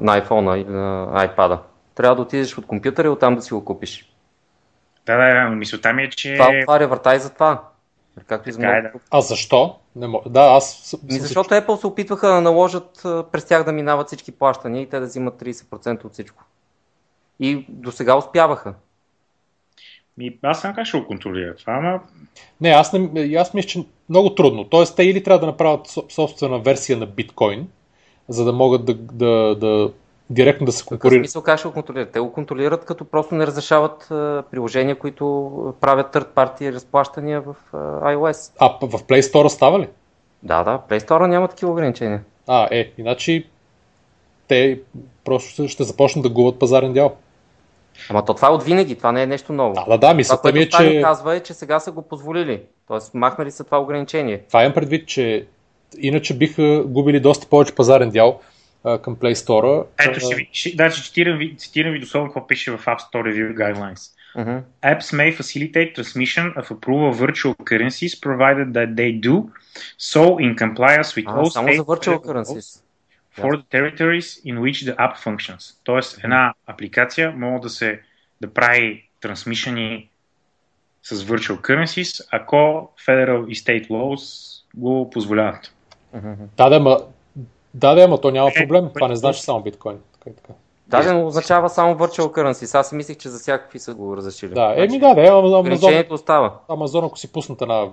на 0.00 0.22
iPhone 0.22 0.56
или 0.56 0.70
на 0.70 1.06
iPad. 1.28 1.58
Трябва 1.94 2.16
да 2.16 2.22
отидеш 2.22 2.58
от 2.58 2.66
компютъра 2.66 3.06
и 3.06 3.10
оттам 3.10 3.36
да 3.36 3.42
си 3.42 3.54
го 3.54 3.64
купиш. 3.64 4.12
Да, 5.06 5.16
да, 5.16 5.34
да, 5.34 5.48
мисълта 5.48 5.92
ми 5.92 6.02
е, 6.02 6.10
че... 6.10 6.34
Това 6.34 6.50
отваря 6.62 6.88
врата 6.88 7.14
и 7.14 7.18
за 7.18 7.30
това. 7.30 7.62
Както 8.26 8.48
и 8.48 8.52
за 8.52 8.66
е, 8.66 8.82
да. 8.82 8.90
А 9.10 9.20
защо? 9.20 9.76
Не 9.96 10.06
мог... 10.06 10.28
Да, 10.28 10.40
аз... 10.40 10.96
Ми, 11.02 11.18
защото 11.18 11.54
Apple 11.54 11.80
се 11.80 11.86
опитваха 11.86 12.28
да 12.28 12.40
наложат 12.40 13.00
през 13.32 13.44
тях 13.44 13.64
да 13.64 13.72
минават 13.72 14.06
всички 14.06 14.32
плащания 14.32 14.82
и 14.82 14.88
те 14.88 15.00
да 15.00 15.06
взимат 15.06 15.42
30% 15.42 16.04
от 16.04 16.12
всичко. 16.12 16.44
И 17.40 17.66
до 17.68 17.92
сега 17.92 18.16
успяваха. 18.16 18.74
Ми, 20.18 20.38
аз 20.42 20.60
съм 20.60 20.74
как 20.74 20.86
ще 20.86 20.98
го 20.98 21.06
контролира 21.06 21.54
това, 21.56 21.72
ама... 21.72 22.00
Не, 22.60 22.68
аз, 22.68 22.92
не, 22.92 23.34
аз 23.34 23.54
мисля, 23.54 23.68
че 23.68 23.84
много 24.08 24.34
трудно. 24.34 24.64
Тоест, 24.64 24.96
те 24.96 25.02
или 25.02 25.22
трябва 25.22 25.40
да 25.40 25.46
направят 25.46 25.86
собствена 26.08 26.58
версия 26.58 26.98
на 26.98 27.06
биткоин, 27.06 27.68
за 28.28 28.44
да 28.44 28.52
могат 28.52 28.84
да, 28.84 28.94
да, 28.94 29.54
да 29.54 29.90
директно 30.30 30.66
да 30.66 30.72
се 30.72 30.82
В 30.82 30.86
какъв 30.86 31.00
конкурират. 31.00 31.24
смисъл 31.24 31.42
как 31.42 31.58
ще 31.58 31.68
го 31.68 31.74
контролират? 31.74 32.10
Те 32.12 32.20
го 32.20 32.32
контролират 32.32 32.84
като 32.84 33.04
просто 33.04 33.34
не 33.34 33.46
разрешават 33.46 34.10
а, 34.10 34.42
приложения, 34.50 34.98
които 34.98 35.74
правят 35.80 36.14
third 36.14 36.26
party 36.26 36.72
разплащания 36.72 37.40
в 37.40 37.56
а, 37.72 37.76
iOS. 38.14 38.52
А, 38.58 38.86
в 38.86 39.02
Play 39.04 39.20
Store 39.20 39.48
става 39.48 39.80
ли? 39.80 39.88
Да, 40.42 40.64
да, 40.64 40.82
Play 40.88 40.98
Store 40.98 41.26
няма 41.26 41.48
такива 41.48 41.72
ограничения. 41.72 42.22
А, 42.46 42.68
е, 42.70 42.92
иначе 42.98 43.44
те 44.48 44.80
просто 45.24 45.50
ще, 45.50 45.68
ще 45.68 45.84
започнат 45.84 46.22
да 46.22 46.28
губят 46.28 46.58
пазарен 46.58 46.92
дял. 46.92 47.16
Ама 48.10 48.24
то 48.24 48.34
това 48.34 48.48
е 48.48 48.50
от 48.50 48.62
винаги, 48.62 48.96
това 48.96 49.12
не 49.12 49.22
е 49.22 49.26
нещо 49.26 49.52
ново. 49.52 49.74
Да, 49.74 49.84
да, 49.84 49.90
да, 49.90 50.00
това, 50.00 50.14
мисълта 50.14 50.52
ми 50.52 50.60
е, 50.60 50.68
че... 50.68 51.00
казва 51.02 51.36
е, 51.36 51.40
че 51.40 51.54
сега 51.54 51.80
са 51.80 51.92
го 51.92 52.02
позволили. 52.02 52.62
Тоест, 52.88 53.14
махнали 53.14 53.50
са 53.50 53.64
това 53.64 53.80
ограничение. 53.80 54.40
Това 54.48 54.62
имам 54.62 54.74
предвид, 54.74 55.08
че 55.08 55.46
иначе 55.98 56.38
биха 56.38 56.84
губили 56.86 57.20
доста 57.20 57.46
повече 57.46 57.74
пазарен 57.74 58.10
дял 58.10 58.40
а, 58.84 58.98
към 58.98 59.16
Play 59.16 59.32
Store. 59.32 59.84
Ето 60.08 60.20
ще 60.20 60.34
ви, 60.34 60.48
ще, 60.52 60.76
да, 60.76 60.90
ще 60.90 61.02
цитирам 61.02 61.38
ви, 61.38 61.56
цитирам 61.56 61.92
ви 61.92 62.00
дословно 62.00 62.28
какво 62.28 62.46
пише 62.46 62.70
в 62.70 62.84
App 62.84 62.98
Store 62.98 63.22
Review 63.22 63.54
Guidelines. 63.54 64.10
Мгм. 64.36 64.58
Apps 64.82 65.12
may 65.12 65.32
facilitate 65.32 65.94
transmission 65.96 66.54
of 66.56 66.70
approval 66.70 67.10
virtual 67.26 67.54
currencies 67.70 68.14
provided 68.14 68.68
that 68.78 68.88
they 69.00 69.10
do 69.28 69.36
so 69.98 70.38
in 70.38 70.54
compliance 70.54 71.10
with 71.16 71.26
А, 71.26 71.36
all 71.36 71.50
само 71.50 71.68
state 71.68 71.76
за 71.76 71.82
virtual 71.82 72.18
currencies. 72.18 72.82
For 73.38 73.56
the 73.56 73.62
territories 73.70 74.44
in 74.46 74.58
which 74.58 74.92
the 74.92 74.96
app 74.96 75.16
functions. 75.24 75.76
Тоест, 75.84 76.20
една 76.24 76.54
апликация 76.66 77.32
може 77.36 77.62
да 77.62 77.68
се 77.70 78.00
да 78.40 78.54
прави 78.54 79.08
трансмишени 79.20 80.08
с 81.02 81.16
virtual 81.16 81.60
currencies, 81.60 82.26
ако 82.32 82.56
federal 83.06 83.46
и 83.48 83.54
state 83.54 83.88
laws 83.88 84.46
го 84.76 85.10
позволяват. 85.10 85.72
Да, 86.56 86.68
да, 86.68 86.80
ма, 86.80 86.98
да, 87.74 87.94
да, 87.94 88.02
ама 88.02 88.20
то 88.20 88.30
няма 88.30 88.50
Е, 88.50 88.54
проблем. 88.54 88.88
Това 88.94 89.06
не 89.08 89.12
бъде- 89.12 89.16
значи 89.16 89.42
само 89.42 89.62
биткоин. 89.62 89.98
Така, 90.12 90.30
и 90.30 90.34
така. 90.36 90.52
Да, 90.86 91.02
да, 91.02 91.14
но 91.14 91.26
означава 91.26 91.70
само 91.70 91.94
virtual 91.94 92.32
currencies. 92.34 92.78
Аз 92.78 92.88
си 92.88 92.94
мислих, 92.94 93.16
че 93.16 93.28
за 93.28 93.38
всякакви 93.38 93.78
са 93.78 93.94
го 93.94 94.16
разрешили. 94.16 94.54
Да, 94.54 94.72
Значи, 94.74 94.80
еми 94.80 94.98
да, 94.98 95.14
да, 95.14 95.20
Амазон, 95.20 95.60
Ограничението 95.60 96.14
остава. 96.14 96.58
Амазон, 96.68 97.04
ако 97.04 97.18
си 97.18 97.32
пуснат 97.32 97.62
една 97.62 97.88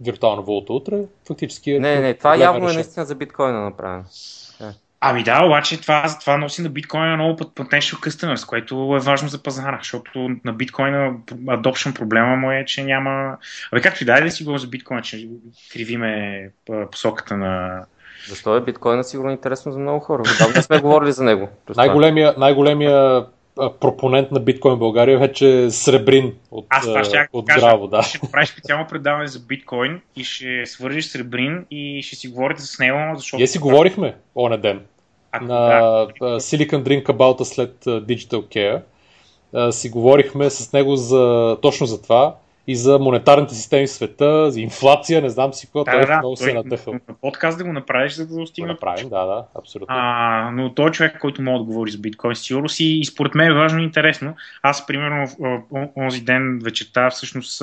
виртуална 0.00 0.42
валута 0.42 0.72
утре, 0.72 1.00
фактически 1.26 1.70
е 1.72 1.80
Не, 1.80 2.00
не, 2.00 2.14
това 2.14 2.36
явно 2.36 2.68
е 2.70 2.72
наистина 2.72 3.06
за 3.06 3.14
биткоина 3.14 3.60
направено. 3.60 4.04
Ами 5.06 5.22
да, 5.22 5.44
обаче 5.44 5.80
това, 5.80 6.16
това 6.20 6.36
носи 6.36 6.62
на 6.62 6.68
биткоина 6.68 7.16
много 7.16 7.36
път 7.36 7.48
potential 7.48 7.94
customers, 7.94 8.48
което 8.48 8.96
е 8.96 9.04
важно 9.04 9.28
за 9.28 9.42
пазара, 9.42 9.78
защото 9.80 10.30
на 10.44 10.52
биткоина 10.52 11.12
adoption 11.30 11.94
проблема 11.94 12.36
му 12.36 12.50
е, 12.50 12.64
че 12.66 12.84
няма... 12.84 13.36
Абе 13.72 13.80
както 13.80 14.02
и 14.02 14.06
да 14.06 14.18
е 14.18 14.20
да 14.20 14.30
си 14.30 14.44
говорим 14.44 14.60
за 14.60 14.66
биткоина, 14.66 15.02
че 15.02 15.28
кривиме 15.72 16.50
посоката 16.90 17.36
на... 17.36 17.84
Защо 18.28 18.56
е 18.56 18.60
биткоина 18.60 19.04
сигурно 19.04 19.30
интересно 19.30 19.72
за 19.72 19.78
много 19.78 20.00
хора? 20.00 20.22
Отдавна 20.34 20.54
не 20.54 20.62
сме 20.62 20.80
говорили 20.80 21.12
за 21.12 21.24
него. 21.24 21.48
Най-големия, 21.76 22.34
най-големия 22.38 23.26
пропонент 23.80 24.30
на 24.30 24.40
биткоин 24.40 24.74
в 24.74 24.78
България 24.78 25.18
вече 25.18 25.62
е 25.62 25.70
Сребрин 25.70 26.34
от, 26.50 26.66
Аз 26.68 26.86
това 26.86 27.00
а, 27.00 27.04
ще 27.04 27.28
от 27.32 27.46
кажа, 27.46 27.60
Граво. 27.60 27.88
Да. 27.88 28.02
ще 28.02 28.18
направиш 28.22 28.48
специално 28.48 28.86
предаване 28.86 29.26
за 29.26 29.40
биткоин 29.40 30.00
и 30.16 30.24
ще 30.24 30.66
свържиш 30.66 31.06
Сребрин 31.06 31.64
и 31.70 32.02
ще 32.02 32.16
си 32.16 32.28
говорите 32.28 32.62
с 32.62 32.78
него, 32.78 32.98
защото... 33.16 33.36
Ние 33.36 33.46
си 33.46 33.58
говорихме 33.58 34.14
оня 34.36 34.58
ден 34.58 34.80
Ако, 35.32 35.44
на 35.44 35.54
да, 35.54 36.06
а, 36.20 36.26
Silicon 36.26 36.82
Drink 36.82 37.04
About 37.04 37.42
след 37.42 37.86
а, 37.86 37.90
Digital 37.90 38.42
Care. 38.42 38.80
А, 39.54 39.72
си 39.72 39.90
говорихме 39.90 40.50
с 40.50 40.72
него 40.72 40.96
за, 40.96 41.56
точно 41.62 41.86
за 41.86 42.02
това 42.02 42.36
и 42.66 42.76
за 42.76 42.98
монетарните 42.98 43.54
системи 43.54 43.86
в 43.86 43.90
света, 43.90 44.50
за 44.50 44.60
инфлация, 44.60 45.22
не 45.22 45.28
знам 45.28 45.52
си 45.52 45.66
какво, 45.66 45.84
да, 45.84 45.90
той 45.90 46.00
да, 46.00 46.06
да, 46.06 46.18
много 46.18 46.36
се 46.36 46.50
е 46.50 46.54
на 46.54 46.62
подкаст 47.20 47.58
да 47.58 47.64
го 47.64 47.72
направиш, 47.72 48.12
за 48.12 48.26
да 48.26 48.34
Го 48.34 48.40
достигне 48.40 48.72
направим, 48.72 49.08
да, 49.08 49.24
да, 49.24 49.44
абсолютно. 49.58 49.94
А, 49.98 50.50
но 50.50 50.74
той 50.74 50.88
е 50.88 50.92
човек, 50.92 51.18
който 51.20 51.42
може 51.42 51.58
да 51.58 51.64
говори 51.64 51.90
за 51.90 51.98
биткоин, 51.98 52.36
сигурно 52.36 52.68
си 52.68 52.84
и 52.84 53.04
според 53.04 53.34
мен 53.34 53.50
е 53.50 53.54
важно 53.54 53.80
и 53.80 53.84
интересно. 53.84 54.34
Аз, 54.62 54.86
примерно, 54.86 55.26
онзи 55.96 56.20
ден 56.20 56.60
вечерта 56.64 57.10
всъщност 57.10 57.62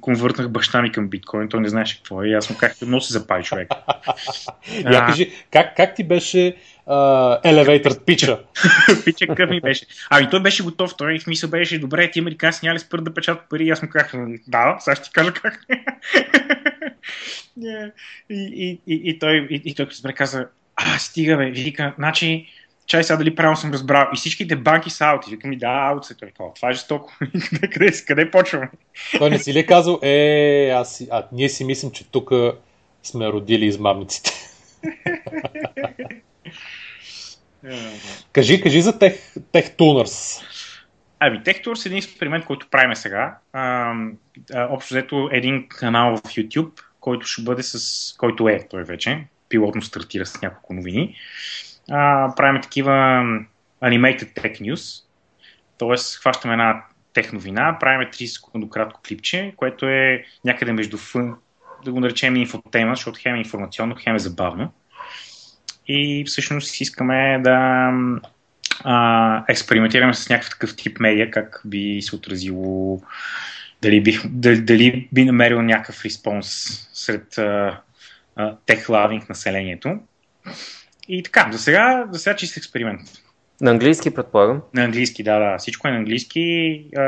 конвъртнах 0.00 0.48
баща 0.48 0.82
ми 0.82 0.92
към 0.92 1.08
биткоин. 1.08 1.48
Той 1.48 1.60
не 1.60 1.68
знаеше 1.68 1.96
какво 1.96 2.22
е. 2.22 2.28
И 2.28 2.34
аз 2.34 2.50
му 2.50 2.56
казах, 2.56 2.76
много 2.86 3.00
се 3.00 3.12
запали 3.12 3.44
човек. 3.44 3.68
Я 4.84 4.98
а. 4.98 5.06
кажи, 5.06 5.32
как, 5.50 5.76
как 5.76 5.94
ти 5.94 6.04
беше 6.04 6.56
а, 6.86 7.38
елевейтър 7.44 8.04
пича? 8.04 8.38
Пича 9.04 9.26
къв 9.26 9.50
ми 9.50 9.60
беше. 9.60 9.86
Ами 10.10 10.30
той 10.30 10.42
беше 10.42 10.62
готов. 10.62 10.96
Той 10.96 11.18
в 11.18 11.26
мисъл 11.26 11.50
беше, 11.50 11.78
добре, 11.78 12.10
ти 12.10 12.18
американци 12.18 12.60
няма 12.62 12.74
ли 12.74 12.78
спрат 12.78 13.04
да 13.04 13.14
печатат 13.14 13.48
пари? 13.50 13.64
И 13.64 13.70
аз 13.70 13.82
му 13.82 13.88
казах, 13.88 14.12
да, 14.48 14.76
сега 14.80 14.96
ще 14.96 15.04
ти 15.04 15.12
кажа 15.12 15.32
как. 15.32 15.60
И, 17.60 17.90
и, 18.30 18.80
и, 18.86 19.00
и, 19.04 19.18
той, 19.18 19.46
и, 19.50 19.62
и 19.64 19.74
той 19.74 19.86
разбра 19.86 20.12
каза, 20.12 20.48
а, 20.76 20.98
стига 20.98 21.36
бе, 21.36 21.50
вика, 21.50 21.94
значи, 21.98 22.46
чай 22.86 23.04
сега 23.04 23.16
дали 23.16 23.34
правилно 23.34 23.56
съм 23.56 23.72
разбрал. 23.72 24.08
И 24.14 24.16
всичките 24.16 24.56
банки 24.56 24.90
са 24.90 25.04
аути. 25.04 25.30
Викам 25.30 25.50
ми, 25.50 25.56
да, 25.56 25.88
аут. 25.92 26.04
Той, 26.20 26.32
«О, 26.38 26.52
това 26.56 26.70
е 26.70 26.72
жестоко. 26.72 27.12
къде, 27.50 27.68
къде, 27.68 27.92
къде 28.06 28.30
почваме? 28.30 28.70
Той 29.18 29.30
не 29.30 29.38
си 29.38 29.54
ли 29.54 29.58
е 29.58 29.66
казал, 29.66 29.98
е, 30.02 30.70
аз, 30.74 30.96
си- 30.96 31.08
а 31.10 31.26
ние 31.32 31.48
си 31.48 31.64
мислим, 31.64 31.90
че 31.90 32.10
тук 32.10 32.30
сме 33.02 33.28
родили 33.28 33.66
измамниците. 33.66 34.32
Кажи, 38.32 38.60
кажи 38.60 38.82
за 38.82 38.92
Tech, 38.92 39.18
Tech 39.38 39.78
Tuners. 39.78 40.44
Ами, 41.20 41.38
TechTours 41.38 41.86
е 41.86 41.88
един 41.88 41.98
експеримент, 41.98 42.44
който 42.44 42.68
правим 42.70 42.96
сега. 42.96 43.38
А, 43.52 43.94
общо 44.54 44.94
взето 44.94 45.28
един 45.32 45.68
канал 45.68 46.16
в 46.16 46.20
YouTube, 46.20 46.80
който 47.00 47.26
ще 47.26 47.42
бъде 47.42 47.62
с... 47.62 48.14
който 48.18 48.48
е 48.48 48.66
той 48.70 48.84
вече. 48.84 49.24
Пилотно 49.48 49.82
стартира 49.82 50.26
с 50.26 50.42
няколко 50.42 50.74
новини. 50.74 51.16
А, 51.90 52.34
правим 52.36 52.62
такива 52.62 52.92
animated 53.82 54.34
tech 54.34 54.60
news. 54.60 55.04
Тоест, 55.78 56.16
хващаме 56.16 56.54
една 56.54 56.84
тех 57.12 57.32
новина, 57.32 57.76
правим 57.80 58.08
30 58.08 58.26
секундно 58.26 58.68
кратко 58.68 59.00
клипче, 59.08 59.54
което 59.56 59.86
е 59.86 60.24
някъде 60.44 60.72
между 60.72 60.98
фън, 60.98 61.36
да 61.84 61.92
го 61.92 62.00
наречем 62.00 62.36
инфотема, 62.36 62.94
защото 62.94 63.18
хем 63.22 63.34
е 63.34 63.38
информационно, 63.38 63.96
хем 63.98 64.14
е 64.16 64.18
забавно. 64.18 64.72
И 65.88 66.24
всъщност 66.26 66.80
искаме 66.80 67.40
да 67.44 67.90
а, 68.84 69.44
експериментираме 69.48 70.14
с 70.14 70.28
някакъв 70.28 70.50
такъв 70.50 70.76
тип 70.76 71.00
медиа, 71.00 71.30
как 71.30 71.60
би 71.64 72.02
се 72.02 72.16
отразило, 72.16 73.00
дали, 73.82 74.02
бих, 74.02 74.26
дали, 74.26 74.60
дали 74.60 75.08
би 75.12 75.24
намерил 75.24 75.62
някакъв 75.62 76.04
респонс 76.04 76.48
сред 76.92 77.38
а, 77.38 77.80
а, 78.36 78.56
тех-лавинг 78.66 79.28
населението. 79.28 79.98
И 81.08 81.22
така, 81.22 81.48
за 81.52 81.58
сега, 81.58 82.04
за 82.10 82.18
сега 82.18 82.36
чист 82.36 82.56
експеримент. 82.56 83.00
На 83.60 83.70
английски 83.70 84.14
предполагам. 84.14 84.62
На 84.74 84.84
английски, 84.84 85.22
да, 85.22 85.38
да. 85.38 85.58
Всичко 85.58 85.88
е 85.88 85.90
на 85.90 85.96
английски. 85.96 86.40
А, 86.96 87.02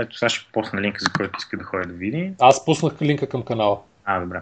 ето 0.00 0.18
сега 0.18 0.28
ще 0.28 0.52
посна 0.52 0.80
линка, 0.80 0.98
за 1.00 1.10
който 1.12 1.38
иска 1.38 1.56
да 1.56 1.64
ходя 1.64 1.88
да 1.88 1.94
види. 1.94 2.32
Аз 2.40 2.64
пуснах 2.64 3.02
линка 3.02 3.28
към 3.28 3.42
канала. 3.42 3.78
А, 4.04 4.20
добре. 4.20 4.40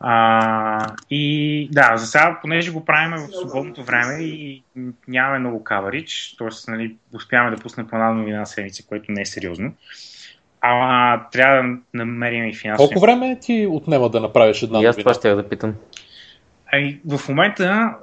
А, 0.00 0.86
и 1.10 1.68
да, 1.72 1.96
за 1.96 2.06
сега, 2.06 2.38
понеже 2.42 2.70
го 2.70 2.84
правим 2.84 3.16
в 3.16 3.36
свободното 3.36 3.84
време 3.84 4.22
и 4.22 4.62
нямаме 5.08 5.38
много 5.38 5.64
каверидж, 5.64 6.34
т.е. 6.38 6.70
Нали, 6.70 6.96
успяваме 7.14 7.56
да 7.56 7.62
пуснем 7.62 7.86
по 7.86 7.96
една 7.96 8.10
новина 8.10 8.38
на 8.38 8.46
седмица, 8.46 8.86
което 8.86 9.12
не 9.12 9.20
е 9.20 9.26
сериозно. 9.26 9.72
А 10.60 11.28
трябва 11.28 11.62
да 11.62 11.78
намерим 11.94 12.44
и 12.44 12.54
финансово. 12.54 12.88
Колко 12.88 13.00
време 13.00 13.38
ти 13.40 13.66
отнема 13.70 14.08
да 14.08 14.20
направиш 14.20 14.62
една 14.62 14.80
И 14.82 14.84
аз 14.84 14.96
това 14.96 15.14
ще 15.14 15.34
да 15.34 15.48
питам. 15.48 15.74
Ами, 16.72 17.00
в 17.08 17.28
момента, 17.28 17.94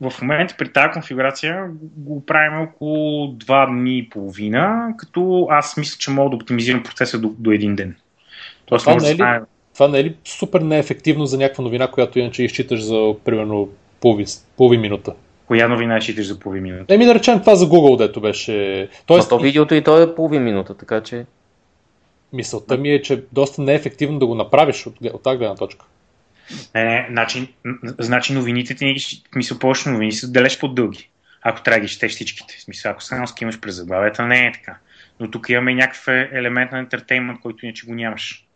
в 0.00 0.10
в 0.10 0.22
момента 0.22 0.54
при 0.58 0.72
тази 0.72 0.92
конфигурация 0.92 1.66
го 1.96 2.26
правим 2.26 2.60
около 2.60 3.26
2 3.26 3.70
дни 3.70 3.98
и 3.98 4.08
половина, 4.10 4.94
като 4.98 5.46
аз 5.50 5.76
мисля, 5.76 5.98
че 5.98 6.10
мога 6.10 6.30
да 6.30 6.36
оптимизирам 6.36 6.82
процеса 6.82 7.18
до, 7.18 7.34
до 7.38 7.50
един 7.50 7.76
ден. 7.76 7.96
Тоест, 8.66 8.84
това 8.84 8.94
може 8.94 9.06
не 9.06 9.14
да 9.14 9.14
е 9.14 9.14
ли- 9.14 9.18
стане- 9.18 9.46
Това 9.78 9.88
не 9.88 9.98
е 9.98 10.04
ли 10.04 10.16
супер 10.24 10.60
неефективно 10.60 11.26
за 11.26 11.38
някаква 11.38 11.64
новина, 11.64 11.90
която 11.90 12.18
иначе 12.18 12.42
изчиташ 12.42 12.82
за 12.82 13.14
примерно 13.24 13.68
половин, 14.00 14.26
половин 14.56 14.80
минута? 14.80 15.14
Коя 15.46 15.68
новина 15.68 16.00
считаш 16.00 16.26
за 16.26 16.38
половин 16.38 16.62
минута? 16.62 16.94
Еми 16.94 17.04
да 17.04 17.14
речем 17.14 17.40
това 17.40 17.54
за 17.54 17.66
Google, 17.66 17.98
дето 17.98 18.20
беше... 18.20 18.88
Тоест, 19.06 19.28
то 19.28 19.38
видеото 19.38 19.74
и 19.74 19.84
то 19.84 20.02
е 20.02 20.14
половин 20.14 20.42
минута, 20.42 20.76
така 20.76 21.02
че... 21.02 21.26
мисълта 22.32 22.76
ми 22.76 22.90
е, 22.90 23.02
че 23.02 23.24
доста 23.32 23.62
неефективно 23.62 24.18
да 24.18 24.26
го 24.26 24.34
направиш 24.34 24.86
от, 24.86 24.94
от 25.12 25.22
тази 25.22 25.38
гледна 25.38 25.54
точка. 25.54 25.86
Не, 26.74 26.84
не, 26.84 27.06
значи, 27.10 27.54
значи 27.98 28.32
новините 28.32 28.74
ти, 28.74 28.96
смисъл 29.32 29.58
повече 29.58 29.88
новини 29.88 30.12
са 30.12 30.30
далеч 30.30 30.58
по-дълги. 30.58 31.10
Ако 31.42 31.62
трябва 31.62 31.80
да 31.80 31.86
ги 31.86 31.92
четеш 31.92 32.12
всичките. 32.12 32.54
В 32.58 32.62
смисъл, 32.62 32.92
ако 32.92 33.02
само 33.02 33.26
скимаш 33.26 33.60
през 33.60 33.74
заглавията, 33.74 34.26
не 34.26 34.46
е 34.46 34.52
така. 34.52 34.78
Но 35.20 35.30
тук 35.30 35.48
имаме 35.48 35.74
някакъв 35.74 36.08
елемент 36.08 36.72
на 36.72 36.78
ентертеймент, 36.78 37.40
който 37.40 37.66
иначе 37.66 37.86
го 37.86 37.94
нямаш. 37.94 38.47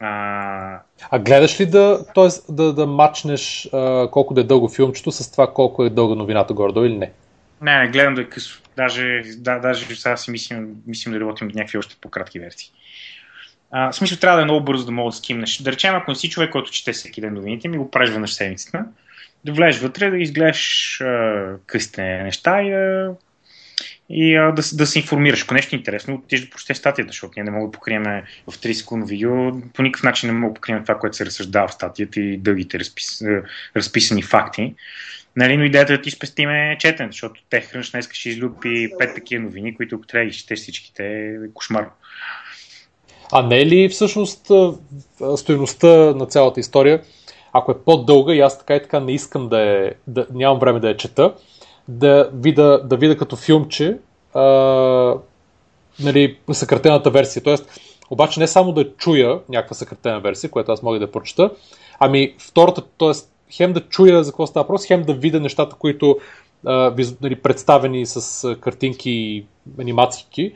А, 0.00 0.80
А 1.10 1.18
гледаш 1.18 1.60
ли 1.60 1.66
да, 1.66 2.04
т.е. 2.14 2.52
да, 2.52 2.72
да 2.72 2.86
мачнеш 2.86 3.68
а, 3.72 4.08
колко 4.10 4.34
да 4.34 4.40
е 4.40 4.44
дълго 4.44 4.68
филмчето 4.68 5.12
с 5.12 5.30
това 5.32 5.52
колко 5.54 5.84
е 5.84 5.90
дълга 5.90 6.14
новината 6.14 6.54
гордо 6.54 6.84
или 6.84 6.98
не? 6.98 7.12
не, 7.62 7.78
не, 7.78 7.88
гледам 7.88 8.14
да 8.14 8.20
е 8.20 8.24
късо. 8.24 8.62
Даже, 8.76 9.22
да, 9.36 9.58
даже 9.58 9.96
сега 9.96 10.16
си 10.16 10.30
мислим, 10.30 10.74
мислим 10.86 11.12
да 11.12 11.20
работим 11.20 11.50
някакви 11.54 11.78
още 11.78 11.96
по-кратки 12.00 12.40
версии. 12.40 12.70
А, 13.70 13.92
в 13.92 13.94
смисъл 13.94 14.18
трябва 14.18 14.36
да 14.36 14.42
е 14.42 14.44
много 14.44 14.64
бързо 14.64 14.86
да 14.86 14.92
мога 14.92 15.10
да 15.10 15.16
скимнеш. 15.16 15.58
Да 15.58 15.72
речем, 15.72 15.94
ако 15.94 16.10
не 16.10 16.14
си 16.14 16.30
човек, 16.30 16.50
който 16.50 16.70
чете 16.70 16.92
всеки 16.92 17.20
ден 17.20 17.34
новините, 17.34 17.68
ми 17.68 17.78
го 17.78 17.90
правиш 17.90 18.10
веднъж 18.10 18.30
в 18.30 18.34
седмицата. 18.34 18.84
да 19.44 19.52
влезеш 19.52 19.80
вътре, 19.80 20.10
да 20.10 20.18
изгледаш 20.18 21.00
късите 21.66 22.02
неща 22.02 22.62
и 22.62 22.70
да 22.70 23.14
и 24.10 24.36
а, 24.36 24.52
да, 24.52 24.62
да 24.72 24.86
се 24.86 24.98
информираш. 24.98 25.42
Ако 25.42 25.54
нещо 25.54 25.76
е 25.76 25.78
интересно, 25.78 26.14
отидеш 26.14 26.44
да 26.44 26.50
прочетеш 26.50 26.76
статията, 26.76 27.10
защото 27.10 27.32
ние 27.36 27.44
не 27.44 27.50
мога 27.50 27.66
да 27.66 27.72
покрием 27.72 28.04
в 28.50 28.58
3 28.58 28.72
секундно 28.72 29.06
видео, 29.06 29.60
по 29.74 29.82
никакъв 29.82 30.02
начин 30.02 30.26
не 30.26 30.32
мога 30.32 30.50
да 30.50 30.54
покрием 30.54 30.82
това, 30.82 30.98
което 30.98 31.16
се 31.16 31.26
разсъждава 31.26 31.68
в 31.68 31.74
статията 31.74 32.20
и 32.20 32.36
дългите 32.36 32.78
разпис, 32.78 33.22
разписани 33.76 34.22
факти. 34.22 34.74
Нали, 35.36 35.56
но 35.56 35.64
идеята 35.64 35.92
е 35.92 35.96
да 35.96 36.02
ти 36.02 36.10
спестиме 36.10 36.76
четен, 36.80 37.08
защото 37.12 37.42
те 37.50 37.60
хрънш 37.60 37.90
днес 37.90 38.08
ще 38.12 38.28
излюпи 38.28 38.90
пет 38.98 39.14
такива 39.14 39.44
новини, 39.44 39.76
които 39.76 39.96
ако 39.96 40.06
трябва 40.06 40.24
да 40.24 40.30
изчетеш 40.30 40.58
всичките, 40.58 41.04
е 41.04 41.52
кошмар. 41.54 41.88
А 43.32 43.42
не 43.42 43.60
е 43.60 43.66
ли 43.66 43.88
всъщност 43.88 44.50
стоеността 45.36 45.88
на 45.88 46.26
цялата 46.26 46.60
история, 46.60 47.02
ако 47.52 47.72
е 47.72 47.84
по-дълга 47.84 48.34
и 48.34 48.40
аз 48.40 48.58
така 48.58 48.76
и 48.76 48.82
така 48.82 49.00
не 49.00 49.12
искам 49.12 49.48
да 49.48 49.60
е, 49.60 49.92
да, 50.06 50.26
нямам 50.34 50.58
време 50.58 50.80
да 50.80 50.88
я 50.88 50.96
чета, 50.96 51.34
да 51.88 52.30
видя, 52.34 52.80
да 52.84 52.96
видя 52.96 53.16
като 53.16 53.36
филмче 53.36 53.98
а, 54.34 54.44
нали, 56.00 56.38
съкратената 56.52 57.10
версия. 57.10 57.42
Тоест, 57.42 57.80
обаче 58.10 58.40
не 58.40 58.46
само 58.46 58.72
да 58.72 58.96
чуя 58.96 59.40
някаква 59.48 59.74
съкратена 59.74 60.20
версия, 60.20 60.50
която 60.50 60.72
аз 60.72 60.82
мога 60.82 60.98
да 60.98 61.10
прочета, 61.10 61.50
ами 61.98 62.34
втората, 62.38 62.82
т.е. 62.98 63.12
хем 63.50 63.72
да 63.72 63.80
чуя 63.80 64.24
за 64.24 64.30
какво 64.30 64.46
става 64.46 64.64
въпрос, 64.64 64.86
хем 64.86 65.02
да 65.02 65.14
видя 65.14 65.40
нещата, 65.40 65.76
които 65.76 66.18
а, 66.66 66.94
нали, 67.20 67.36
представени 67.36 68.06
с 68.06 68.56
картинки 68.60 69.10
и 69.10 69.46
анимации, 69.80 70.52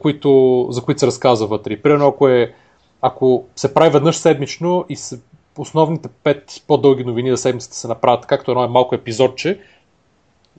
които, 0.00 0.66
за 0.70 0.82
които 0.82 1.00
се 1.00 1.06
разказва 1.06 1.46
вътре. 1.46 1.76
Примерно, 1.76 2.06
ако, 2.06 2.28
е, 2.28 2.54
ако 3.02 3.44
се 3.56 3.74
прави 3.74 3.90
веднъж 3.90 4.16
седмично 4.16 4.84
и 4.88 4.96
се, 4.96 5.20
основните 5.58 6.08
пет 6.24 6.62
по-дълги 6.66 7.04
новини 7.04 7.30
за 7.30 7.36
седмицата 7.36 7.76
се 7.76 7.88
направят, 7.88 8.26
както 8.26 8.50
едно 8.50 8.64
е 8.64 8.68
малко 8.68 8.94
епизодче, 8.94 9.60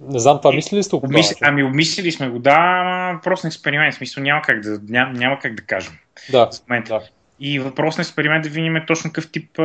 не 0.10 0.20
знам, 0.20 0.38
това 0.38 0.56
мисли 0.56 0.78
ли 0.78 0.84
сте 0.84 0.95
го? 0.95 1.06
Обмисли, 1.06 1.36
ами 1.41 1.64
обмислили 1.64 2.12
сме 2.12 2.30
го, 2.30 2.39
да, 2.39 3.20
просто 3.24 3.47
на 3.47 3.49
експеримент, 3.49 3.93
в 3.93 3.97
смисъл 3.97 4.24
няма 4.24 4.41
как 4.41 4.60
да, 4.60 4.80
няма, 4.89 5.14
няма 5.14 5.39
как 5.39 5.56
да 5.56 5.64
кажем. 5.64 5.93
Да, 6.32 6.49
да. 6.70 7.01
И 7.39 7.60
въпрос 7.60 7.97
на 7.97 8.01
експеримент 8.01 8.43
да 8.43 8.49
видим 8.49 8.78
точно 8.88 9.12
какъв 9.12 9.32
тип 9.32 9.60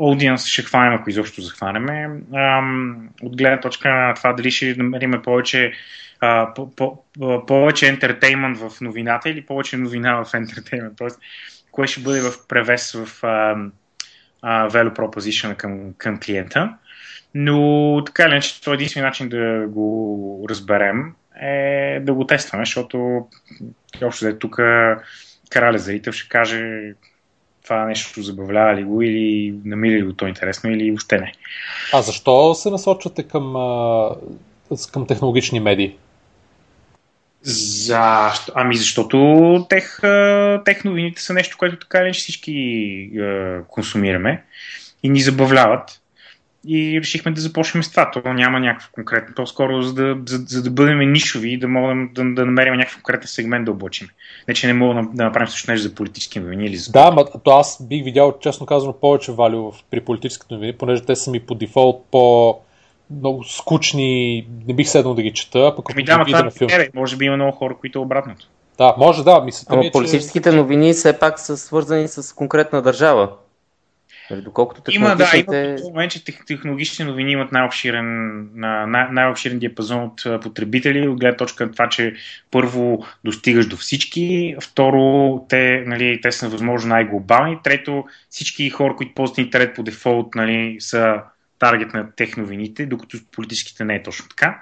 аудиенс 0.00 0.46
ще 0.46 0.62
хванем, 0.62 0.94
ако 0.94 1.10
изобщо 1.10 1.40
захванеме. 1.40 2.20
от 3.22 3.36
гледна 3.36 3.60
точка 3.60 3.88
на 3.88 4.14
това 4.14 4.32
дали 4.32 4.50
ще 4.50 4.74
намерим 4.74 5.22
повече 5.24 5.72
а, 6.20 6.54
по, 6.54 6.76
по, 6.76 6.98
повече 7.46 7.88
ентертеймент 7.88 8.58
в 8.58 8.80
новината 8.80 9.30
или 9.30 9.46
повече 9.46 9.76
новина 9.76 10.24
в 10.24 10.34
ентертеймент. 10.34 10.94
Тоест, 10.98 11.20
кое 11.70 11.86
ще 11.86 12.00
бъде 12.00 12.20
в 12.20 12.32
превес 12.48 12.92
в 12.92 13.24
а, 13.24 13.56
а, 14.42 14.70
value 14.70 14.96
proposition 14.96 15.56
към, 15.56 15.94
към 15.98 16.20
клиента. 16.20 16.74
Но 17.34 18.02
така 18.06 18.22
или 18.22 18.30
иначе, 18.30 18.60
това 18.60 18.72
е 18.72 18.74
единствен 18.74 19.04
начин 19.04 19.28
да 19.28 19.66
го 19.68 20.46
разберем 20.50 21.14
е 21.40 22.00
да 22.00 22.14
го 22.14 22.26
тестваме, 22.26 22.64
защото 22.64 23.26
общо 24.02 24.24
да 24.24 24.38
тук 24.38 24.56
краля 25.50 25.78
зрител 25.78 26.12
ще 26.12 26.28
каже 26.28 26.92
това 27.64 27.84
нещо 27.84 28.22
забавлява 28.22 28.76
ли 28.76 28.84
го 28.84 29.02
или 29.02 29.54
намили 29.64 29.96
ли 29.96 30.02
го 30.02 30.12
то 30.12 30.26
интересно 30.26 30.70
или 30.70 30.90
въобще 30.90 31.18
не. 31.18 31.32
А 31.92 32.02
защо 32.02 32.54
се 32.54 32.70
насочвате 32.70 33.22
към, 33.22 33.54
към 34.92 35.06
технологични 35.06 35.60
медии? 35.60 35.96
Защо? 37.42 38.52
Ами 38.54 38.76
защото 38.76 39.66
тех, 39.68 40.00
тех 40.64 40.84
новините 40.84 41.22
са 41.22 41.32
нещо, 41.32 41.56
което 41.58 41.76
така 41.76 41.98
или 41.98 42.12
всички 42.12 42.52
е, 42.52 43.58
консумираме 43.68 44.44
и 45.02 45.08
ни 45.08 45.20
забавляват 45.20 46.01
и 46.66 47.00
решихме 47.00 47.32
да 47.32 47.40
започнем 47.40 47.82
с 47.82 47.90
това. 47.90 48.10
То 48.10 48.32
няма 48.32 48.60
някакво 48.60 48.88
конкретно. 48.92 49.34
По-скоро 49.34 49.82
за 49.82 49.94
да, 49.94 50.16
за, 50.26 50.38
за 50.48 50.62
да 50.62 50.70
бъдем 50.70 51.12
нишови 51.12 51.52
и 51.52 51.58
да 51.58 51.68
можем 51.68 52.10
да, 52.14 52.24
да 52.24 52.46
намерим 52.46 52.74
някакъв 52.74 52.96
конкретен 52.96 53.28
сегмент 53.28 53.64
да 53.64 53.70
облачим. 53.70 54.08
Не, 54.48 54.54
че 54.54 54.66
не 54.66 54.72
мога 54.72 55.08
да 55.14 55.24
направим 55.24 55.48
също 55.48 55.70
нещо 55.70 55.88
за 55.88 55.94
политически 55.94 56.40
новини 56.40 56.66
или 56.66 56.76
за... 56.76 56.92
Да, 56.92 57.10
ма, 57.10 57.24
то 57.44 57.50
аз 57.50 57.86
бих 57.88 58.04
видял, 58.04 58.38
честно 58.40 58.66
казано, 58.66 58.92
повече 58.92 59.32
валю 59.32 59.72
при 59.90 60.00
политическите 60.00 60.54
новини, 60.54 60.72
понеже 60.72 61.02
те 61.02 61.16
са 61.16 61.30
ми 61.30 61.40
по 61.40 61.54
дефолт 61.54 62.06
по 62.10 62.56
много 63.10 63.44
скучни, 63.44 64.46
не 64.66 64.74
бих 64.74 64.88
седнал 64.88 65.14
да 65.14 65.22
ги 65.22 65.32
чета, 65.32 65.58
а 65.58 65.76
пък 65.76 65.90
ами 65.92 66.04
да, 66.04 66.24
това 66.24 66.42
на 66.42 66.50
филм. 66.50 66.70
Е, 66.70 66.88
може 66.94 67.16
би 67.16 67.24
има 67.24 67.36
много 67.36 67.56
хора, 67.56 67.76
които 67.80 67.98
е 67.98 68.02
обратното. 68.02 68.48
Да, 68.78 68.94
може 68.98 69.24
да. 69.24 69.40
Мисълта 69.40 69.74
Ама 69.74 69.80
ми, 69.80 69.86
е, 69.86 69.92
политическите 69.92 70.50
че... 70.50 70.56
новини 70.56 70.92
все 70.92 71.18
пак 71.18 71.40
са 71.40 71.56
свързани 71.56 72.08
с 72.08 72.34
конкретна 72.34 72.82
държава. 72.82 73.28
Нали, 74.30 74.42
доколкото 74.42 74.82
има, 74.90 75.16
да, 75.16 75.30
има 75.34 75.76
в 75.78 75.82
момент, 75.84 76.12
че 76.12 76.24
технологични 76.24 77.04
новини 77.04 77.32
имат 77.32 77.52
най-обширен, 77.52 78.48
най- 78.54 79.08
най-обширен 79.10 79.58
диапазон 79.58 80.04
от 80.04 80.42
потребители, 80.42 81.08
от 81.08 81.20
гледна 81.20 81.36
точка 81.36 81.66
на 81.66 81.72
това, 81.72 81.88
че 81.88 82.14
първо 82.50 83.06
достигаш 83.24 83.66
до 83.66 83.76
всички, 83.76 84.56
второ, 84.62 85.38
те, 85.48 85.84
нали, 85.86 86.20
те 86.20 86.32
са 86.32 86.48
възможно 86.48 86.88
най-глобални, 86.88 87.58
трето, 87.64 88.04
всички 88.30 88.70
хора, 88.70 88.96
които 88.96 89.14
ползват 89.14 89.38
интернет 89.38 89.74
по 89.74 89.82
дефолт, 89.82 90.34
нали, 90.34 90.76
са 90.80 91.20
таргет 91.58 91.94
на 91.94 92.06
тех 92.16 92.36
новините, 92.36 92.86
докато 92.86 93.18
политическите 93.32 93.84
не 93.84 93.94
е 93.94 94.02
точно 94.02 94.28
така. 94.28 94.60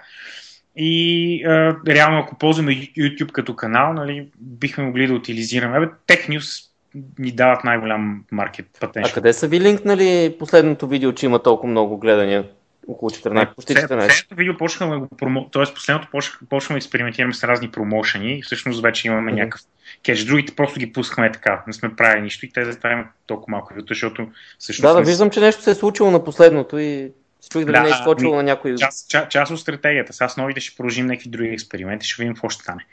И 0.76 1.44
а, 1.44 1.76
реално, 1.86 2.18
ако 2.18 2.38
ползваме 2.38 2.72
YouTube 2.72 3.32
като 3.32 3.56
канал, 3.56 3.92
нали, 3.92 4.28
бихме 4.40 4.84
могли 4.84 5.06
да 5.06 5.14
утилизираме. 5.14 5.88
Tech 6.08 6.28
News 6.28 6.69
ни 7.18 7.32
дават 7.32 7.64
най-голям 7.64 8.24
маркет 8.32 8.66
пътен. 8.80 9.04
А 9.06 9.12
къде 9.12 9.32
са 9.32 9.48
ви 9.48 9.60
линкнали 9.60 10.36
последното 10.38 10.88
видео, 10.88 11.12
че 11.12 11.26
има 11.26 11.42
толкова 11.42 11.70
много 11.70 11.98
гледания? 11.98 12.48
Около 12.88 13.10
14, 13.10 13.54
почти 13.54 13.74
14. 13.74 13.86
Последното 13.86 14.34
видео 14.34 14.56
почнахме 14.56 14.96
го 14.96 15.08
промо... 15.18 15.48
т.е. 15.48 15.74
последното 15.74 16.08
почнахме 16.48 16.74
да 16.74 16.76
експериментираме 16.76 17.34
с 17.34 17.44
разни 17.44 17.70
промоушени 17.70 18.38
и 18.38 18.42
всъщност 18.42 18.82
вече 18.82 19.08
имаме 19.08 19.32
mm-hmm. 19.32 19.34
някакъв 19.34 19.60
кеш. 20.04 20.24
Другите 20.24 20.56
просто 20.56 20.80
ги 20.80 20.92
пускахме 20.92 21.32
така, 21.32 21.62
не 21.66 21.72
сме 21.72 21.96
правили 21.96 22.22
нищо 22.22 22.46
и 22.46 22.50
те 22.50 22.64
за 22.64 22.76
това 22.76 22.92
имат 22.92 23.06
толкова 23.26 23.50
малко 23.50 23.74
видео, 23.74 23.86
защото 23.88 24.28
всъщност... 24.58 24.94
Да, 24.94 25.00
да, 25.00 25.06
виждам, 25.06 25.30
че 25.30 25.40
нещо 25.40 25.62
се 25.62 25.70
е 25.70 25.74
случило 25.74 26.10
на 26.10 26.24
последното 26.24 26.78
и 26.78 27.12
чух 27.50 27.64
дали 27.64 27.76
да, 27.76 27.82
не 27.82 27.88
е 27.88 27.90
изкочило 27.90 28.36
на 28.36 28.42
някой... 28.42 28.74
Част, 28.76 29.10
част, 29.10 29.30
част 29.30 29.52
от 29.52 29.60
стратегията. 29.60 30.12
Сега 30.12 30.28
с 30.28 30.36
новите 30.36 30.60
ще 30.60 30.76
продължим 30.76 31.06
някакви 31.06 31.30
други 31.30 31.48
експерименти, 31.48 32.06
ще 32.06 32.22
видим 32.22 32.34
какво 32.34 32.48
ще 32.48 32.62
стане. 32.62 32.86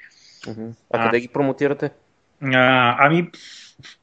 Uh-huh. 0.46 0.72
А, 0.94 1.00
а 1.00 1.06
къде 1.06 1.20
ги 1.20 1.28
промотирате? 1.28 1.92
А, 2.44 2.96
ами, 3.00 3.30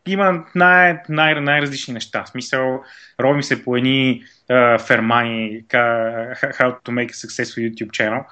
има 0.07 0.45
най- 0.55 0.99
най- 1.09 1.41
най-различни 1.41 1.95
неща. 1.95 2.25
В 2.25 2.29
смисъл, 2.29 2.83
ровим 3.21 3.43
се 3.43 3.65
по 3.65 3.77
едни 3.77 4.23
uh, 4.51 4.87
фермани, 4.87 5.65
how 5.69 6.83
to 6.83 6.91
make 6.91 7.11
a 7.11 7.27
successful 7.27 7.71
YouTube 7.71 7.91
channel, 7.91 8.25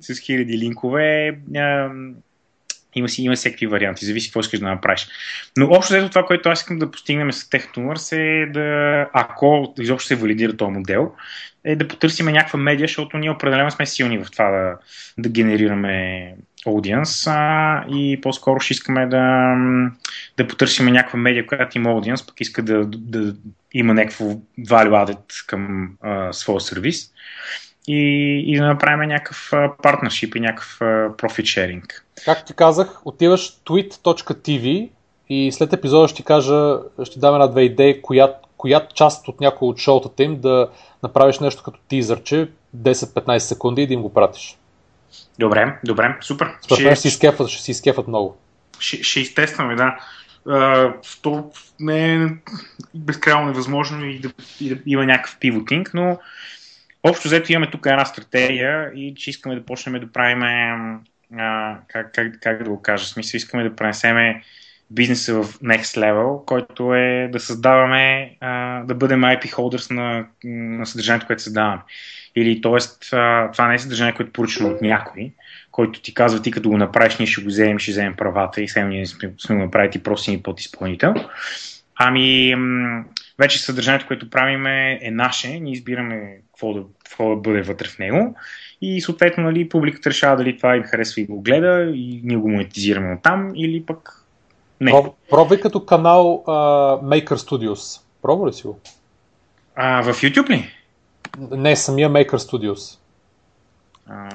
с 0.00 0.18
хиляди 0.20 0.58
линкове. 0.58 1.38
Uh, 1.52 2.14
има 2.94 3.08
си 3.08 3.22
има 3.22 3.34
всеки 3.34 3.66
варианти, 3.66 4.06
зависи 4.06 4.28
какво 4.28 4.40
искаш 4.40 4.60
да 4.60 4.66
направиш. 4.66 5.08
Но 5.56 5.66
общо 5.66 5.92
взето 5.92 6.08
това, 6.08 6.22
което 6.22 6.48
аз 6.48 6.60
искам 6.60 6.78
да 6.78 6.90
постигнем 6.90 7.32
с 7.32 7.44
TechTours 7.44 8.16
е 8.16 8.46
да, 8.46 9.08
ако 9.12 9.74
изобщо 9.78 10.06
се 10.06 10.16
валидира 10.16 10.56
този 10.56 10.70
модел, 10.70 11.12
е 11.64 11.76
да 11.76 11.88
потърсим 11.88 12.26
някаква 12.26 12.58
медия, 12.58 12.88
защото 12.88 13.18
ние 13.18 13.30
определено 13.30 13.70
сме 13.70 13.86
силни 13.86 14.18
в 14.18 14.30
това 14.32 14.50
да, 14.50 14.76
да 15.18 15.28
генерираме 15.28 16.34
аудиенс 16.68 17.26
а, 17.26 17.84
и 17.88 18.20
по-скоро 18.20 18.60
ще 18.60 18.72
искаме 18.72 19.06
да, 19.06 19.54
да 20.36 20.48
потърсим 20.48 20.86
някаква 20.86 21.18
медия, 21.18 21.46
която 21.46 21.78
има 21.78 21.90
аудиенс, 21.90 22.26
пък 22.26 22.40
иска 22.40 22.62
да, 22.62 22.84
да, 22.86 23.34
има 23.72 23.94
някакво 23.94 24.24
value 24.58 25.06
added 25.06 25.46
към 25.46 25.90
а, 26.00 26.32
своя 26.32 26.60
сервис 26.60 27.12
и, 27.88 28.44
и 28.46 28.58
да 28.58 28.66
направим 28.66 29.08
някакъв 29.08 29.52
партнершип 29.82 30.34
и 30.36 30.40
някакъв 30.40 30.76
profit 31.18 31.42
sharing. 31.42 31.84
Как 32.24 32.44
ти 32.44 32.54
казах, 32.54 33.06
отиваш 33.06 33.60
tweet.tv 33.66 34.90
и 35.28 35.52
след 35.52 35.72
епизода 35.72 36.08
ще 36.08 36.22
кажа, 36.22 36.78
ще 37.04 37.18
дам 37.18 37.34
една-две 37.34 37.62
идеи, 37.62 38.02
коя, 38.02 38.34
коя 38.56 38.86
част 38.94 39.28
от 39.28 39.40
някой 39.40 39.68
от 39.68 39.78
шоутата 39.78 40.22
им 40.22 40.40
да 40.40 40.68
направиш 41.02 41.38
нещо 41.38 41.62
като 41.62 41.80
тизърче, 41.88 42.48
10-15 42.76 43.38
секунди 43.38 43.82
и 43.82 43.86
да 43.86 43.94
им 43.94 44.02
го 44.02 44.14
пратиш. 44.14 44.58
Добре, 45.38 45.78
добре, 45.84 46.16
супер. 46.20 46.48
Според 46.62 46.84
мен 46.84 46.94
ще, 46.94 47.02
си 47.02 47.08
изкефат, 47.08 47.48
ще 47.48 47.62
си 47.62 47.70
изкефат 47.70 48.08
много. 48.08 48.38
Ще, 48.78 49.02
ще 49.02 49.20
изтестваме, 49.20 49.74
да. 49.74 49.98
Uh, 50.46 50.94
то 51.22 51.50
не 51.80 52.14
е 52.14 52.28
безкрайно 52.94 53.46
невъзможно 53.46 54.04
и 54.04 54.18
да, 54.18 54.30
и 54.60 54.68
да 54.68 54.80
има 54.86 55.06
някакъв 55.06 55.36
пивотинг, 55.38 55.90
но 55.94 56.18
общо 57.02 57.28
взето 57.28 57.52
имаме 57.52 57.70
тук 57.70 57.86
една 57.86 58.04
стратегия 58.04 58.92
и 58.94 59.14
че 59.14 59.30
искаме 59.30 59.54
да 59.54 59.64
почнем 59.64 60.00
да 60.00 60.12
правим 60.12 60.40
uh, 60.40 61.76
как, 61.88 62.12
как, 62.14 62.40
как 62.40 62.62
да 62.62 62.70
го 62.70 62.82
кажа, 62.82 63.06
смисъл 63.06 63.36
искаме 63.36 63.68
да 63.68 63.76
пренесеме 63.76 64.42
бизнеса 64.90 65.42
в 65.42 65.58
next 65.58 66.00
level, 66.00 66.44
който 66.44 66.94
е 66.94 67.28
да 67.32 67.40
създаваме, 67.40 68.36
uh, 68.42 68.84
да 68.84 68.94
бъдем 68.94 69.20
IP 69.20 69.50
holders 69.50 69.94
на, 69.94 70.26
на 70.44 70.86
съдържанието, 70.86 71.26
което 71.26 71.42
създаваме. 71.42 71.82
Или, 72.36 72.60
т.е. 72.60 72.78
това 73.52 73.68
не 73.68 73.74
е 73.74 73.78
съдържание, 73.78 74.14
което 74.14 74.32
поръчано 74.32 74.68
от 74.68 74.82
някой, 74.82 75.32
който 75.70 76.00
ти 76.00 76.14
казва, 76.14 76.42
ти 76.42 76.50
като 76.50 76.68
го 76.68 76.76
направиш, 76.76 77.18
ние 77.18 77.26
ще 77.26 77.42
го 77.42 77.48
вземем, 77.48 77.78
ще 77.78 77.90
вземем 77.90 78.16
правата 78.16 78.62
и 78.62 78.68
сега 78.68 78.86
ние 78.86 79.06
сме, 79.06 79.32
сме 79.38 79.56
го 79.56 79.62
направили, 79.62 79.90
ти 79.90 80.02
просто 80.02 80.30
ни 80.30 80.42
подизпълнител. 80.42 81.14
Ами, 81.96 82.54
вече 83.38 83.62
съдържанието, 83.62 84.06
което 84.06 84.30
правим 84.30 84.66
е, 84.66 84.98
е 85.02 85.10
наше, 85.10 85.60
ние 85.60 85.72
избираме 85.72 86.36
какво 86.46 86.74
да, 86.74 86.82
какво 87.04 87.30
да 87.30 87.36
бъде 87.36 87.62
вътре 87.62 87.88
в 87.88 87.98
него 87.98 88.36
и 88.80 89.00
съответно 89.00 89.44
нали, 89.44 89.68
публиката 89.68 90.10
решава 90.10 90.36
дали 90.36 90.56
това 90.56 90.76
им 90.76 90.82
харесва 90.82 91.20
и 91.20 91.26
го 91.26 91.40
гледа 91.40 91.90
и 91.94 92.20
ние 92.24 92.36
го 92.36 92.48
монетизираме 92.48 93.14
от 93.14 93.22
там 93.22 93.52
или 93.54 93.82
пък 93.82 94.24
не. 94.80 94.92
Пробвай 95.30 95.60
като 95.60 95.86
канал 95.86 96.44
uh, 96.46 97.02
Maker 97.02 97.34
Studios. 97.34 98.00
Пробва 98.22 98.48
ли 98.48 98.52
си 98.52 98.62
го? 98.62 98.80
А, 99.74 100.02
в 100.02 100.06
YouTube 100.06 100.50
ли? 100.50 100.77
Не, 101.50 101.76
самия 101.76 102.10
Maker 102.10 102.36
Studios. 102.36 102.98
А... 104.08 104.28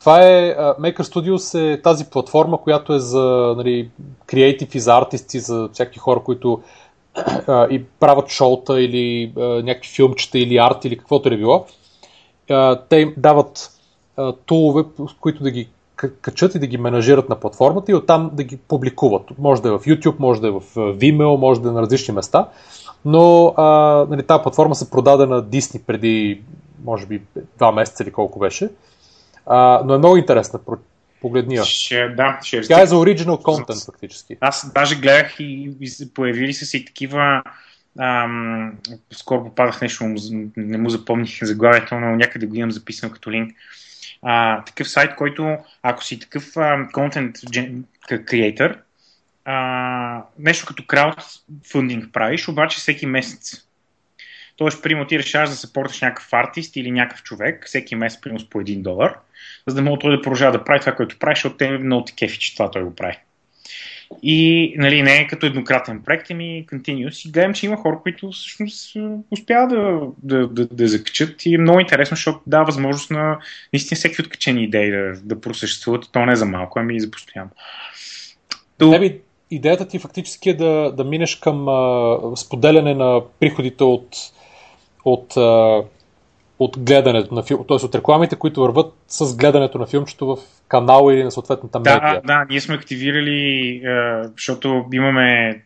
Това 0.00 0.22
е, 0.22 0.56
Maker 0.56 1.00
Studios 1.00 1.58
е 1.58 1.82
тази 1.82 2.04
платформа, 2.04 2.58
която 2.58 2.94
е 2.94 2.98
за 2.98 3.54
нали, 3.56 3.90
креатив 4.26 4.74
и 4.74 4.80
за 4.80 4.96
артисти, 4.96 5.40
за 5.40 5.68
всякакви 5.72 5.98
хора, 5.98 6.20
които 6.20 6.62
и 7.48 7.84
правят 8.00 8.28
шоута 8.28 8.80
или 8.80 9.32
uh, 9.36 9.62
някакви 9.62 9.88
филмчета 9.88 10.38
или 10.38 10.56
арт 10.56 10.84
или 10.84 10.98
каквото 10.98 11.28
е 11.28 11.36
било. 11.36 11.66
Uh, 12.50 12.80
те 12.88 12.96
им 12.96 13.14
дават 13.16 13.70
uh, 14.18 14.36
тулове, 14.46 14.84
с 15.10 15.12
които 15.20 15.42
да 15.42 15.50
ги 15.50 15.68
качат 16.20 16.54
и 16.54 16.58
да 16.58 16.66
ги 16.66 16.78
менажират 16.78 17.28
на 17.28 17.40
платформата 17.40 17.92
и 17.92 17.94
оттам 17.94 18.30
да 18.32 18.42
ги 18.42 18.56
публикуват. 18.56 19.22
Може 19.38 19.62
да 19.62 19.68
е 19.68 19.72
в 19.72 19.78
YouTube, 19.78 20.18
може 20.18 20.40
да 20.40 20.48
е 20.48 20.50
в 20.50 20.62
Vimeo, 20.74 21.36
може 21.36 21.60
да 21.60 21.68
е 21.68 21.72
на 21.72 21.82
различни 21.82 22.14
места. 22.14 22.48
Но 23.04 23.54
а, 23.56 23.64
нали, 24.10 24.22
тази 24.22 24.42
платформа 24.42 24.74
се 24.74 24.90
продаде 24.90 25.26
на 25.26 25.42
Disney 25.42 25.82
преди, 25.86 26.42
може 26.84 27.06
би, 27.06 27.22
два 27.56 27.72
месеца 27.72 28.02
или 28.02 28.12
колко 28.12 28.38
беше. 28.38 28.68
А, 29.46 29.82
но 29.84 29.94
е 29.94 29.98
много 29.98 30.16
интересна. 30.16 30.60
Погледни 31.20 31.54
я. 31.54 31.64
Ще, 31.64 32.08
да, 32.08 32.38
ще 32.42 32.60
Тя 32.60 32.82
е 32.82 32.86
за 32.86 32.94
original 32.94 33.42
content, 33.42 33.86
фактически. 33.86 34.36
Аз 34.40 34.72
даже 34.74 34.96
гледах 34.96 35.40
и, 35.40 35.76
и 35.80 36.14
появили 36.14 36.54
са 36.54 36.66
се 36.66 36.76
и 36.76 36.84
такива 36.84 37.42
Ам, 37.98 38.72
скоро 39.12 39.44
попадах 39.44 39.80
нещо, 39.80 40.14
не 40.56 40.78
му 40.78 40.90
запомних 40.90 41.44
заглавието, 41.44 41.94
но 41.94 42.16
някъде 42.16 42.46
го 42.46 42.54
имам 42.54 42.70
записано 42.70 43.12
като 43.12 43.30
линк 43.30 43.52
а, 44.22 44.64
такъв 44.64 44.90
сайт, 44.90 45.16
който 45.16 45.56
ако 45.82 46.04
си 46.04 46.18
такъв 46.18 46.44
content 46.94 47.32
creator, 48.08 48.76
а, 49.50 50.22
нещо 50.38 50.66
като 50.66 50.86
краудфандинг 50.86 52.12
правиш, 52.12 52.48
обаче 52.48 52.78
всеки 52.78 53.06
месец. 53.06 53.64
Тоест, 54.56 54.82
примерно 54.82 55.06
ти 55.06 55.18
решаваш 55.18 55.48
да 55.50 55.56
съпортиш 55.56 56.00
някакъв 56.00 56.32
артист 56.32 56.76
или 56.76 56.90
някакъв 56.90 57.22
човек, 57.22 57.66
всеки 57.66 57.94
месец, 57.94 58.20
примерно 58.20 58.48
по 58.50 58.60
1 58.60 58.82
долар, 58.82 59.14
за 59.66 59.74
да 59.74 59.82
мога 59.82 59.98
той 59.98 60.16
да 60.16 60.22
продължава 60.22 60.58
да 60.58 60.64
прави 60.64 60.80
това, 60.80 60.92
което 60.92 61.18
прави, 61.18 61.34
защото 61.34 61.56
те 61.56 61.70
много 61.70 62.04
те 62.04 62.12
кефи, 62.12 62.38
че 62.38 62.54
това 62.54 62.70
той 62.70 62.82
го 62.82 62.94
прави. 62.94 63.18
И 64.22 64.74
нали, 64.78 65.02
не 65.02 65.16
е 65.16 65.26
като 65.26 65.46
еднократен 65.46 66.02
проект, 66.02 66.30
ами 66.30 66.66
continuous. 66.72 67.28
И 67.28 67.32
гледам, 67.32 67.54
че 67.54 67.66
има 67.66 67.76
хора, 67.76 67.98
които 68.02 68.30
всъщност 68.30 68.96
успяват 69.30 69.70
да, 69.70 70.00
да, 70.22 70.48
да, 70.48 70.66
да 70.66 70.88
закачат 70.88 71.46
и 71.46 71.54
е 71.54 71.58
много 71.58 71.80
интересно, 71.80 72.14
защото 72.14 72.40
дава 72.46 72.64
възможност 72.64 73.10
на 73.10 73.38
наистина 73.72 73.96
всеки 73.96 74.20
откачени 74.20 74.64
идеи 74.64 74.90
да, 74.90 75.12
да 75.22 75.40
просъществуват 75.40 76.08
то 76.12 76.26
не 76.26 76.36
за 76.36 76.44
малко, 76.44 76.78
ами 76.78 76.96
и 76.96 77.00
за 77.00 77.10
постоянно. 77.10 77.50
То... 78.78 78.90
Неби, 78.90 79.20
идеята 79.50 79.88
ти 79.88 79.98
фактически 79.98 80.50
е 80.50 80.54
да, 80.54 80.92
да 80.92 81.04
минеш 81.04 81.36
към 81.36 81.68
а, 81.68 82.18
споделяне 82.36 82.94
на 82.94 83.20
приходите 83.40 83.84
от, 83.84 84.16
от 85.04 85.36
а, 85.36 85.82
от 86.58 86.78
гледането 86.78 87.34
на 87.34 87.42
филм, 87.42 87.64
т.е. 87.68 87.84
от 87.84 87.94
рекламите, 87.94 88.36
които 88.36 88.60
върват 88.60 88.94
с 89.08 89.36
гледането 89.36 89.78
на 89.78 89.86
филмчето 89.86 90.26
в 90.26 90.38
канала 90.68 91.14
или 91.14 91.24
на 91.24 91.30
съответната 91.30 91.78
медия. 91.78 92.00
Да, 92.00 92.20
да, 92.20 92.46
ние 92.50 92.60
сме 92.60 92.74
активирали, 92.74 93.82
защото 94.36 94.84
имаме 94.92 95.62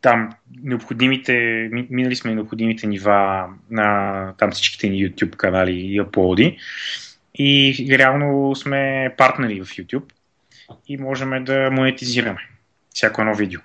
там 0.00 0.30
необходимите, 0.62 1.32
минали 1.90 2.16
сме 2.16 2.34
необходимите 2.34 2.86
нива 2.86 3.46
на 3.70 4.32
там 4.38 4.50
всичките 4.50 4.88
ни 4.88 4.96
YouTube 4.96 5.36
канали 5.36 5.72
и 5.72 5.98
аплоди 5.98 6.58
и 7.34 7.86
реално 7.98 8.54
сме 8.54 9.14
партнери 9.18 9.60
в 9.60 9.64
YouTube 9.64 10.12
и 10.88 10.96
можем 10.96 11.44
да 11.44 11.70
монетизираме 11.72 12.40
всяко 12.98 13.20
едно 13.20 13.34
видео. 13.34 13.60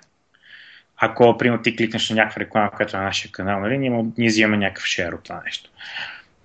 Ако, 0.96 1.38
примерно, 1.38 1.62
ти 1.62 1.76
кликнеш 1.76 2.10
на 2.10 2.16
някаква 2.16 2.40
реклама, 2.40 2.70
която 2.70 2.96
е 2.96 3.00
на 3.00 3.06
нашия 3.06 3.32
канал, 3.32 3.60
нали, 3.60 3.78
ние, 3.78 4.04
ние 4.18 4.28
взимаме 4.28 4.56
някакъв 4.56 4.84
шер 4.84 5.12
от 5.12 5.22
това 5.22 5.42
нещо. 5.44 5.70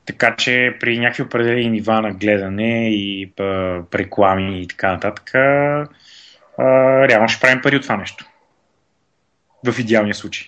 Така 0.06 0.36
че 0.36 0.78
при 0.80 1.00
някакви 1.00 1.24
определени 1.24 1.70
нива 1.70 2.02
на 2.02 2.12
гледане 2.12 2.90
и 2.90 3.32
реклами 3.96 4.62
и 4.62 4.68
така 4.68 4.92
нататък, 4.92 5.36
а, 5.36 5.88
реално 7.08 7.28
ще 7.28 7.42
правим 7.42 7.62
пари 7.62 7.76
от 7.76 7.82
това 7.82 7.98
нещо. 7.98 8.26
В 9.66 9.80
идеалния 9.80 10.16
случай. 10.16 10.48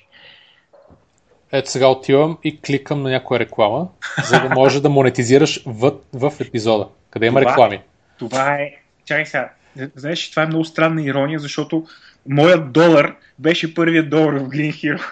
Ето 1.52 1.72
сега 1.72 1.88
отивам 1.88 2.38
и 2.44 2.62
кликам 2.62 3.02
на 3.02 3.10
някоя 3.10 3.40
реклама, 3.40 3.88
за 4.24 4.40
да 4.40 4.50
може 4.50 4.82
да 4.82 4.90
монетизираш 4.90 5.64
в, 5.66 5.92
в 6.14 6.34
епизода, 6.40 6.88
къде 7.12 7.26
има 7.26 7.40
това, 7.40 7.52
реклами. 7.52 7.82
Това 8.20 8.54
е... 8.54 8.72
Чакай 9.06 9.26
сега. 9.26 9.50
Знаеш, 9.96 10.30
това 10.30 10.44
е 10.44 10.48
много 10.48 10.66
странна 10.66 11.04
ирония, 11.04 11.40
защото 11.40 11.88
моят 12.30 12.72
долар 12.72 13.16
беше 13.40 13.74
първият 13.74 14.10
долар 14.10 14.34
в 14.34 14.50
Green 14.50 14.72
Hero. 14.72 15.12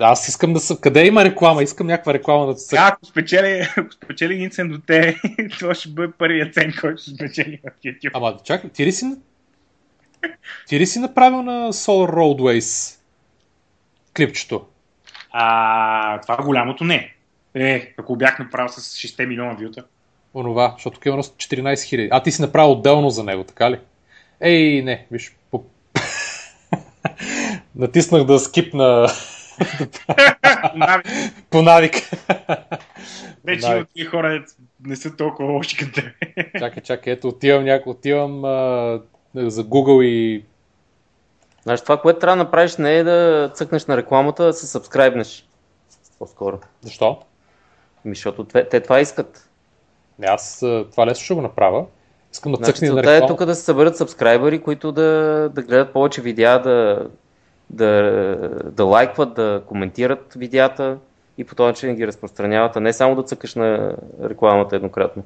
Аз 0.00 0.28
искам 0.28 0.52
да 0.52 0.60
съм... 0.60 0.76
Къде 0.80 1.06
има 1.06 1.24
реклама? 1.24 1.62
Искам 1.62 1.86
някаква 1.86 2.14
реклама 2.14 2.46
да 2.46 2.58
се... 2.58 2.76
Ако 2.78 3.06
спечели, 3.06 3.68
ако 3.76 3.92
спечели 3.92 4.34
един 4.34 4.50
цен 4.50 4.68
до 4.68 4.78
те, 4.78 5.16
това 5.58 5.74
ще 5.74 5.88
бъде 5.88 6.12
първият 6.18 6.54
цен, 6.54 6.72
който 6.80 7.02
ще 7.02 7.10
спечели 7.10 7.60
в 7.64 7.82
YouTube. 7.84 8.10
Ама 8.14 8.36
чакай, 8.44 8.70
ти 8.70 8.86
ли 8.86 8.92
си... 8.92 9.06
Ти 10.66 10.80
ли 10.80 10.86
си 10.86 10.98
направил 10.98 11.42
на 11.42 11.72
Solar 11.72 12.10
Roadways 12.10 12.98
клипчето? 14.16 14.66
А, 15.30 16.20
това 16.20 16.36
голямото 16.36 16.84
не. 16.84 17.14
Е, 17.54 17.94
ако 17.98 18.16
бях 18.16 18.38
направил 18.38 18.68
с 18.68 18.80
6 18.80 19.26
милиона 19.26 19.54
вюта. 19.54 19.84
Онова, 20.34 20.72
защото 20.76 20.94
тук 20.94 21.06
има 21.06 21.16
14 21.16 21.88
хиляди. 21.88 22.08
А 22.12 22.22
ти 22.22 22.30
си 22.30 22.42
направил 22.42 22.72
отделно 22.72 23.10
за 23.10 23.24
него, 23.24 23.44
така 23.44 23.70
ли? 23.70 23.78
Ей, 24.40 24.82
не, 24.82 25.06
виж. 25.10 25.37
Натиснах 27.78 28.24
да 28.24 28.38
скипна 28.38 29.08
по 31.50 31.62
навик. 31.62 31.94
Вече 33.44 33.66
има 33.66 33.86
тия 33.94 34.10
хора 34.10 34.44
не 34.84 34.96
са 34.96 35.16
толкова 35.16 35.52
лоши 35.52 35.76
като 35.76 35.92
тебе. 35.92 36.12
чакай, 36.58 36.82
чакай, 36.82 37.12
ето 37.12 37.28
отивам, 37.28 37.64
няко, 37.64 37.90
отивам 37.90 38.44
а, 38.44 39.00
за 39.34 39.64
Google 39.64 40.02
и... 40.02 40.44
Значи 41.62 41.82
това, 41.82 42.00
което 42.00 42.18
трябва 42.18 42.36
да 42.36 42.44
направиш 42.44 42.76
не 42.76 42.96
е 42.96 43.04
да 43.04 43.50
цъкнеш 43.54 43.86
на 43.86 43.96
рекламата, 43.96 44.44
да 44.44 44.52
се 44.52 44.66
сабскрайбнеш. 44.66 45.48
По-скоро. 46.18 46.58
Защо? 46.82 47.18
Ми, 48.04 48.14
защото 48.14 48.44
те 48.44 48.80
това 48.80 49.00
искат. 49.00 49.48
Не, 50.18 50.26
аз 50.26 50.58
това 50.90 51.06
лесно 51.06 51.24
ще 51.24 51.34
го 51.34 51.42
направя. 51.42 51.86
Искам 52.32 52.52
да 52.52 52.56
значи, 52.56 52.72
цъкни 52.72 52.88
на 52.88 53.02
реклама. 53.02 53.24
е 53.24 53.26
тук 53.26 53.44
да 53.44 53.54
се 53.54 53.62
съберат 53.62 53.96
сабскрайбъри, 53.96 54.62
които 54.62 54.92
да, 54.92 55.02
да 55.54 55.62
гледат 55.62 55.92
повече 55.92 56.22
видеа, 56.22 56.62
да, 56.62 57.06
да, 57.70 57.92
да 58.64 58.84
лайкват, 58.84 59.34
да 59.34 59.62
коментират 59.66 60.34
видеята 60.36 60.98
и 61.38 61.44
по 61.44 61.54
този 61.54 61.66
начин 61.66 61.96
ги 61.96 62.06
разпространяват, 62.06 62.76
а 62.76 62.80
не 62.80 62.92
само 62.92 63.14
да 63.14 63.22
цъкаш 63.22 63.54
на 63.54 63.96
рекламата 64.22 64.76
еднократно. 64.76 65.24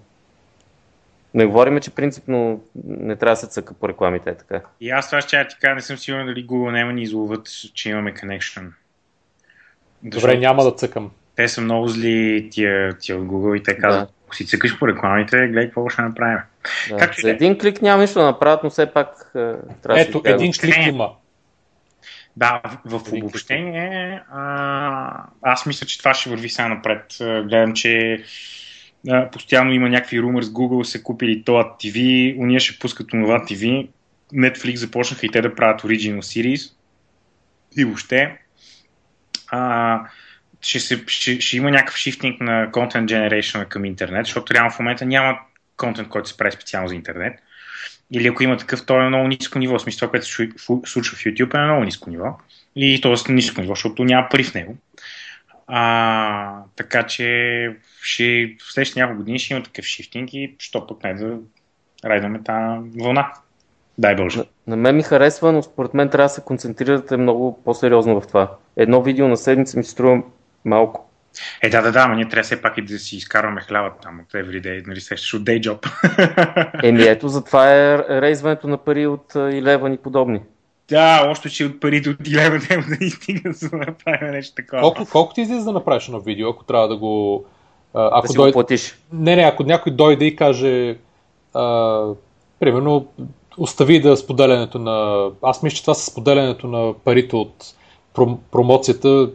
Не 1.35 1.47
говорим, 1.47 1.81
че 1.81 1.95
принципно 1.95 2.65
не 2.85 3.17
трябва 3.17 3.33
да 3.33 3.37
се 3.37 3.47
цъка 3.47 3.75
по 3.75 3.89
рекламите, 3.89 4.31
е 4.31 4.35
така. 4.35 4.61
И 4.81 4.91
аз 4.91 5.07
това 5.07 5.21
ще 5.21 5.47
ти 5.49 5.57
кажа, 5.61 5.75
не 5.75 5.81
съм 5.81 5.99
сигурен 5.99 6.27
дали 6.27 6.47
Google 6.47 6.71
няма 6.71 6.93
ни 6.93 7.03
изловат, 7.03 7.49
че 7.75 7.91
имаме 7.91 8.15
connection. 8.15 8.67
Добре, 10.03 10.39
няма 10.39 10.65
да 10.65 10.75
цъкам. 10.75 11.11
Те 11.37 11.49
са 11.49 11.61
много 11.61 11.89
зли 11.89 12.49
тия, 12.51 12.99
тия 12.99 13.19
от 13.19 13.25
Google 13.25 13.57
и 13.57 13.63
те 13.63 13.79
казват, 13.79 14.09
да. 14.09 14.15
ако 14.27 14.35
си 14.35 14.47
цъкаш 14.47 14.79
по 14.79 14.89
рекламите, 14.89 15.37
гледай 15.37 15.65
какво 15.65 15.89
ще 15.89 16.03
направим. 16.03 16.39
Да. 16.91 16.97
Как 16.97 17.21
За 17.21 17.31
един 17.31 17.59
клик 17.59 17.83
няма 17.83 18.03
нищо 18.03 18.19
да 18.19 18.25
направят, 18.25 18.65
но 18.65 18.71
все 18.71 18.87
пак 18.87 19.31
е, 19.35 19.39
трябва 19.83 20.01
Ето, 20.01 20.21
да 20.21 20.31
един 20.31 20.53
клик 20.53 20.75
има. 20.87 21.11
Да, 22.37 22.63
в, 22.85 22.99
в 22.99 23.13
обобщение, 23.13 24.23
а, 24.31 25.25
аз 25.43 25.67
мисля, 25.67 25.87
че 25.87 25.99
това 25.99 26.15
ще 26.15 26.31
върви 26.31 26.49
сега 26.49 26.69
напред. 26.69 27.17
Гледам, 27.21 27.75
че 27.75 28.25
а, 29.09 29.31
постоянно 29.31 29.73
има 29.73 29.89
някакви 29.89 30.23
румър 30.23 30.43
с 30.43 30.51
Google, 30.51 30.83
се 30.83 31.03
купили 31.03 31.45
това 31.45 31.77
TV, 31.77 32.35
уния 32.39 32.61
ще 32.61 32.79
пускат 32.79 33.09
това 33.09 33.45
TV, 33.45 33.89
Netflix 34.35 34.75
започнаха 34.75 35.27
и 35.27 35.31
те 35.31 35.41
да 35.41 35.55
правят 35.55 35.83
Original 35.83 36.19
Series 36.19 36.73
и 37.77 37.85
въобще 37.85 38.39
а, 39.49 40.01
ще, 40.61 40.81
се, 40.81 41.05
ще, 41.07 41.41
ще 41.41 41.57
има 41.57 41.71
някакъв 41.71 41.97
шифтинг 41.97 42.41
на 42.41 42.71
content 42.71 43.05
generation 43.07 43.69
към 43.69 43.85
интернет, 43.85 44.27
защото 44.27 44.55
реално 44.55 44.71
в 44.71 44.79
момента 44.79 45.07
няма 45.07 45.39
контент, 45.77 46.09
който 46.09 46.29
се 46.29 46.37
прави 46.37 46.53
специално 46.53 46.89
за 46.89 46.95
интернет. 46.95 47.39
Или 48.13 48.29
ако 48.29 48.43
има 48.43 48.57
такъв, 48.57 48.87
то 48.87 49.01
е 49.01 49.03
на 49.03 49.09
много 49.09 49.29
ниско 49.29 49.59
ниво. 49.59 49.79
Смисъл, 49.79 49.99
това, 49.99 50.11
което 50.11 50.27
се 50.27 50.49
случва 50.85 51.17
в 51.17 51.21
YouTube 51.21 51.55
е 51.55 51.59
на 51.59 51.65
много 51.65 51.85
ниско 51.85 52.11
ниво. 52.11 52.39
И 52.77 53.01
то 53.01 53.13
е 53.13 53.33
ниско 53.33 53.61
ниво, 53.61 53.73
защото 53.73 54.05
няма 54.05 54.29
пари 54.31 54.45
в 54.45 54.55
него. 54.55 54.77
А, 55.67 56.63
така 56.77 57.03
че 57.03 57.77
ще, 58.03 58.57
в 58.59 58.73
следващите 58.73 59.01
няколко 59.01 59.19
години 59.19 59.39
ще 59.39 59.55
има 59.55 59.63
такъв 59.63 59.85
шифтинг 59.85 60.35
и 60.35 60.55
що 60.59 60.87
пък 60.87 61.05
не 61.05 61.15
да 61.15 61.39
райдаме 62.05 62.43
тази 62.43 62.91
вълна. 62.99 63.33
Дай 63.99 64.15
Боже. 64.15 64.39
На, 64.39 64.45
на 64.67 64.77
мен 64.77 64.97
ми 64.97 65.03
харесва, 65.03 65.53
но 65.53 65.63
според 65.63 65.95
мен 65.95 66.09
трябва 66.09 66.25
да 66.25 66.35
се 66.35 66.41
концентрирате 66.45 67.17
много 67.17 67.63
по-сериозно 67.65 68.21
в 68.21 68.27
това. 68.27 68.57
Едно 68.77 69.03
видео 69.03 69.29
на 69.29 69.37
седмица 69.37 69.79
ми 69.79 69.85
се 69.85 69.91
струва 69.91 70.23
малко. 70.65 71.12
Е, 71.63 71.71
да, 71.71 71.83
да, 71.83 71.93
да, 71.93 72.09
но 72.09 72.15
ние 72.15 72.29
трябва 72.29 72.43
все 72.43 72.63
пак 72.63 72.79
и 72.79 72.83
да 72.83 72.99
си 72.99 73.17
изкарваме 73.17 73.61
хляба 73.61 73.91
там 74.03 74.21
от 74.21 74.33
everyday, 74.33 74.87
нали 74.87 75.01
сещаш 75.01 75.35
от 75.35 75.43
day 75.43 75.61
job. 75.61 75.89
Еми 76.83 77.03
ето, 77.03 77.29
затова 77.29 77.71
е 77.71 77.99
рейзването 77.99 78.69
на 78.69 78.79
пари 78.79 79.07
от 79.07 79.33
Eleven 79.33 79.95
и 79.95 79.99
подобни. 79.99 80.41
Да, 80.89 81.27
още 81.31 81.51
че 81.51 81.65
от 81.65 81.81
парите 81.81 82.11
от 82.11 82.17
11 82.19 82.71
няма 82.71 82.85
да 82.89 83.05
ни 83.05 83.11
стига 83.11 83.53
за 83.53 83.71
да 83.71 83.77
направим 83.77 84.33
нещо 84.33 84.55
такова. 84.55 84.83
Колко, 84.83 85.07
колко 85.13 85.35
ти 85.35 85.41
излиза 85.41 85.65
да 85.65 85.73
направиш 85.73 86.07
едно 86.07 86.21
видео, 86.21 86.51
ако 86.51 86.65
трябва 86.65 86.89
да 86.89 86.97
го... 86.97 87.45
а, 87.95 88.09
Ако 88.13 88.27
Да 88.27 88.29
си 88.29 88.37
дойде... 88.37 88.51
го 88.51 88.57
платиш. 88.57 88.99
Не, 89.13 89.37
не, 89.37 89.43
ако 89.43 89.63
някой 89.63 89.93
дойде 89.93 90.25
и 90.25 90.37
каже, 90.37 90.97
а, 91.55 92.05
примерно, 92.61 93.07
остави 93.59 94.01
да 94.01 94.17
споделянето 94.17 94.79
на... 94.79 95.29
Аз 95.43 95.63
мисля, 95.63 95.77
че 95.77 95.83
това 95.83 95.95
с 95.95 96.11
споделянето 96.11 96.67
на 96.67 96.95
парите 97.05 97.37
от 97.37 97.55
промоцията, 98.51 99.31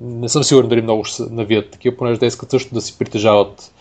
не 0.00 0.28
съм 0.28 0.44
сигурен 0.44 0.68
дали 0.68 0.82
много 0.82 1.04
ще 1.04 1.16
се 1.16 1.32
навият 1.32 1.70
такива, 1.70 1.96
понеже 1.96 2.20
те 2.20 2.26
искат 2.26 2.50
също 2.50 2.74
да 2.74 2.80
си 2.80 2.98
притежават 2.98 3.74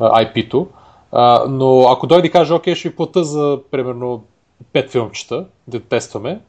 IP-то. 0.00 0.68
А, 1.12 1.44
но 1.48 1.88
ако 1.88 2.06
дойде 2.06 2.28
и 2.28 2.30
каже, 2.30 2.54
окей, 2.54 2.74
ще 2.74 2.88
ви 2.88 2.96
плата 2.96 3.24
за, 3.24 3.58
примерно, 3.70 4.24
5 4.72 4.90
филмчета, 4.90 5.46
да 5.68 5.80
тестваме, 5.80 6.40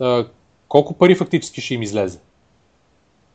а, 0.00 0.26
колко 0.68 0.94
пари 0.94 1.14
фактически 1.14 1.60
ще 1.60 1.74
им 1.74 1.82
излезе? 1.82 2.20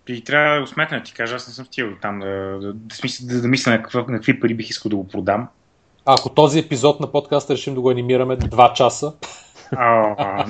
И 0.07 0.23
трябва 0.23 0.55
да 0.55 0.61
го 0.61 0.67
сметна, 0.67 1.03
ти 1.03 1.13
кажа, 1.13 1.35
аз 1.35 1.47
не 1.47 1.53
съм 1.53 1.65
стигал 1.65 1.91
там 2.01 2.19
да, 2.19 2.57
да, 2.61 2.73
да, 2.73 2.95
смисля, 2.95 3.25
да, 3.27 3.41
да 3.41 3.47
мисля 3.47 3.71
на, 3.71 3.81
какво, 3.81 3.99
на 3.99 4.17
какви 4.17 4.39
пари 4.39 4.53
бих 4.53 4.69
искал 4.69 4.89
да 4.89 4.95
го 4.95 5.07
продам. 5.07 5.47
А, 6.05 6.13
ако 6.13 6.29
този 6.29 6.59
епизод 6.59 6.99
на 6.99 7.11
подкаста 7.11 7.53
решим 7.53 7.75
да 7.75 7.81
го 7.81 7.89
анимираме 7.89 8.37
2 8.37 8.73
часа, 8.73 9.13
а, 9.71 10.45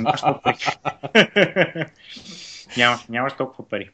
нямаш 2.77 2.99
нямаш, 3.09 3.33
толкова 3.33 3.69
пари. 3.69 3.89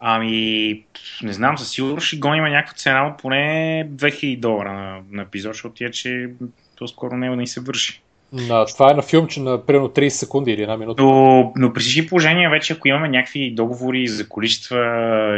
Ами, 0.00 0.84
не 1.22 1.32
знам, 1.32 1.58
със 1.58 1.70
сигурност 1.70 2.06
ще 2.06 2.16
гоним 2.16 2.44
някаква 2.44 2.74
цена 2.74 3.06
от 3.06 3.18
поне 3.18 3.86
2000 3.90 4.40
долара 4.40 4.72
на, 4.72 5.00
на 5.10 5.22
епизод, 5.22 5.52
защото 5.52 5.74
тя, 5.74 5.90
че 5.90 6.30
по-скоро 6.78 7.16
няма 7.16 7.36
да 7.36 7.40
ни 7.40 7.46
се 7.46 7.60
върши. 7.60 8.02
на, 8.32 8.66
това 8.66 8.90
е 8.90 8.94
на 8.94 9.02
филмче 9.02 9.40
на 9.40 9.66
примерно 9.66 9.88
30 9.88 10.08
секунди 10.08 10.50
или 10.50 10.62
една 10.62 10.76
минута. 10.76 11.02
Но, 11.02 11.52
но 11.56 11.72
при 11.72 11.80
всички 11.80 12.06
положения, 12.06 12.50
вече 12.50 12.72
ако 12.72 12.88
имаме 12.88 13.08
някакви 13.08 13.50
договори 13.50 14.08
за 14.08 14.28
количества 14.28 14.78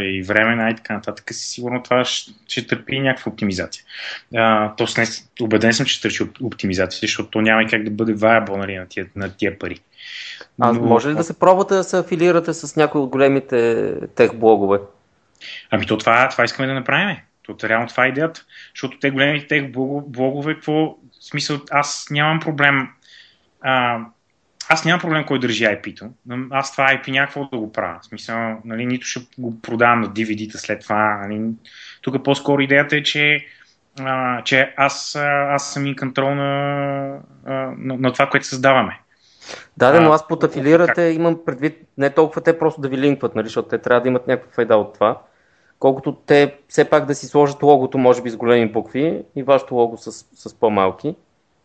и 0.02 0.22
време 0.22 0.70
и 0.70 0.76
така 0.76 0.94
нататък, 0.94 1.34
си 1.34 1.48
сигурно 1.48 1.82
това 1.82 2.04
ще, 2.04 2.32
ще 2.48 2.66
търпи 2.66 3.00
някаква 3.00 3.32
оптимизация. 3.32 3.84
А, 4.34 4.74
то 4.74 4.86
не, 4.98 5.04
убеден 5.40 5.74
съм, 5.74 5.86
че 5.86 6.02
търпи 6.02 6.16
оп- 6.16 6.42
оптимизация, 6.42 7.00
защото 7.00 7.30
то 7.30 7.40
няма 7.40 7.62
и 7.62 7.66
как 7.66 7.84
да 7.84 7.90
бъде 7.90 8.16
viable 8.16 8.56
нали, 8.56 8.76
на, 8.76 8.86
тия, 8.86 9.06
на 9.16 9.36
тия 9.36 9.58
пари. 9.58 9.78
А 10.60 10.72
може 10.72 11.08
ли 11.08 11.14
да 11.14 11.24
се 11.24 11.38
пробвате 11.38 11.74
да 11.74 11.84
се 11.84 11.98
афилирате 11.98 12.52
с 12.54 12.76
някои 12.76 13.00
от 13.00 13.10
големите 13.10 13.92
тех 14.14 14.34
блогове? 14.34 14.78
Ами 15.70 15.86
то 15.86 15.98
това, 15.98 16.28
това 16.28 16.44
искаме 16.44 16.68
да 16.68 16.74
направим. 16.74 17.16
То, 17.42 17.56
реално 17.68 17.88
това 17.88 18.04
е 18.04 18.08
идеята. 18.08 18.44
Защото 18.74 18.98
те 18.98 19.10
големите 19.10 19.46
тех 19.46 19.62
блого- 19.70 20.08
блогове, 20.08 20.54
какво 20.54 20.96
смисъл, 21.20 21.60
аз 21.70 22.06
нямам 22.10 22.40
проблем. 22.40 22.88
А, 23.60 24.00
аз 24.68 24.84
нямам 24.84 25.00
проблем 25.00 25.24
кой 25.24 25.38
държи 25.38 25.64
IP-то. 25.64 26.10
но 26.26 26.46
Аз 26.50 26.72
това 26.72 26.86
IP 26.86 27.10
някакво 27.10 27.44
да 27.44 27.58
го 27.58 27.72
правя. 27.72 27.98
В 28.02 28.06
смисъл, 28.06 28.60
нали, 28.64 28.86
нито 28.86 29.06
ще 29.06 29.20
го 29.38 29.60
продавам 29.60 30.00
на 30.00 30.08
DVD-та 30.08 30.58
след 30.58 30.80
това. 30.80 31.18
Нали. 31.22 31.50
Тук 32.02 32.24
по-скоро 32.24 32.60
идеята 32.60 32.96
е, 32.96 33.02
че, 33.02 33.46
а, 34.00 34.42
че 34.42 34.74
аз, 34.76 35.16
аз 35.48 35.72
съм 35.72 35.86
и 35.86 35.96
контрол 35.96 36.34
на, 36.34 36.44
на, 37.46 37.96
на 37.98 38.12
това, 38.12 38.26
което 38.30 38.46
създаваме. 38.46 38.98
Да, 39.76 39.92
да, 39.92 40.00
но 40.00 40.12
аз 40.12 40.28
под 40.28 40.44
афилирате 40.44 41.02
имам 41.02 41.38
предвид 41.46 41.78
не 41.98 42.10
толкова 42.10 42.40
те 42.40 42.58
просто 42.58 42.80
да 42.80 42.88
ви 42.88 42.98
линкват, 42.98 43.34
нали, 43.34 43.46
защото 43.46 43.68
те 43.68 43.78
трябва 43.78 44.00
да 44.00 44.08
имат 44.08 44.26
някаква 44.26 44.52
файда 44.52 44.76
от 44.76 44.94
това. 44.94 45.20
Колкото 45.78 46.12
те 46.26 46.54
все 46.68 46.84
пак 46.84 47.06
да 47.06 47.14
си 47.14 47.26
сложат 47.26 47.62
логото, 47.62 47.98
може 47.98 48.22
би 48.22 48.30
с 48.30 48.36
големи 48.36 48.68
букви 48.68 49.22
и 49.36 49.42
вашето 49.42 49.74
лого 49.74 49.96
с, 49.98 50.12
с 50.12 50.54
по-малки. 50.54 51.16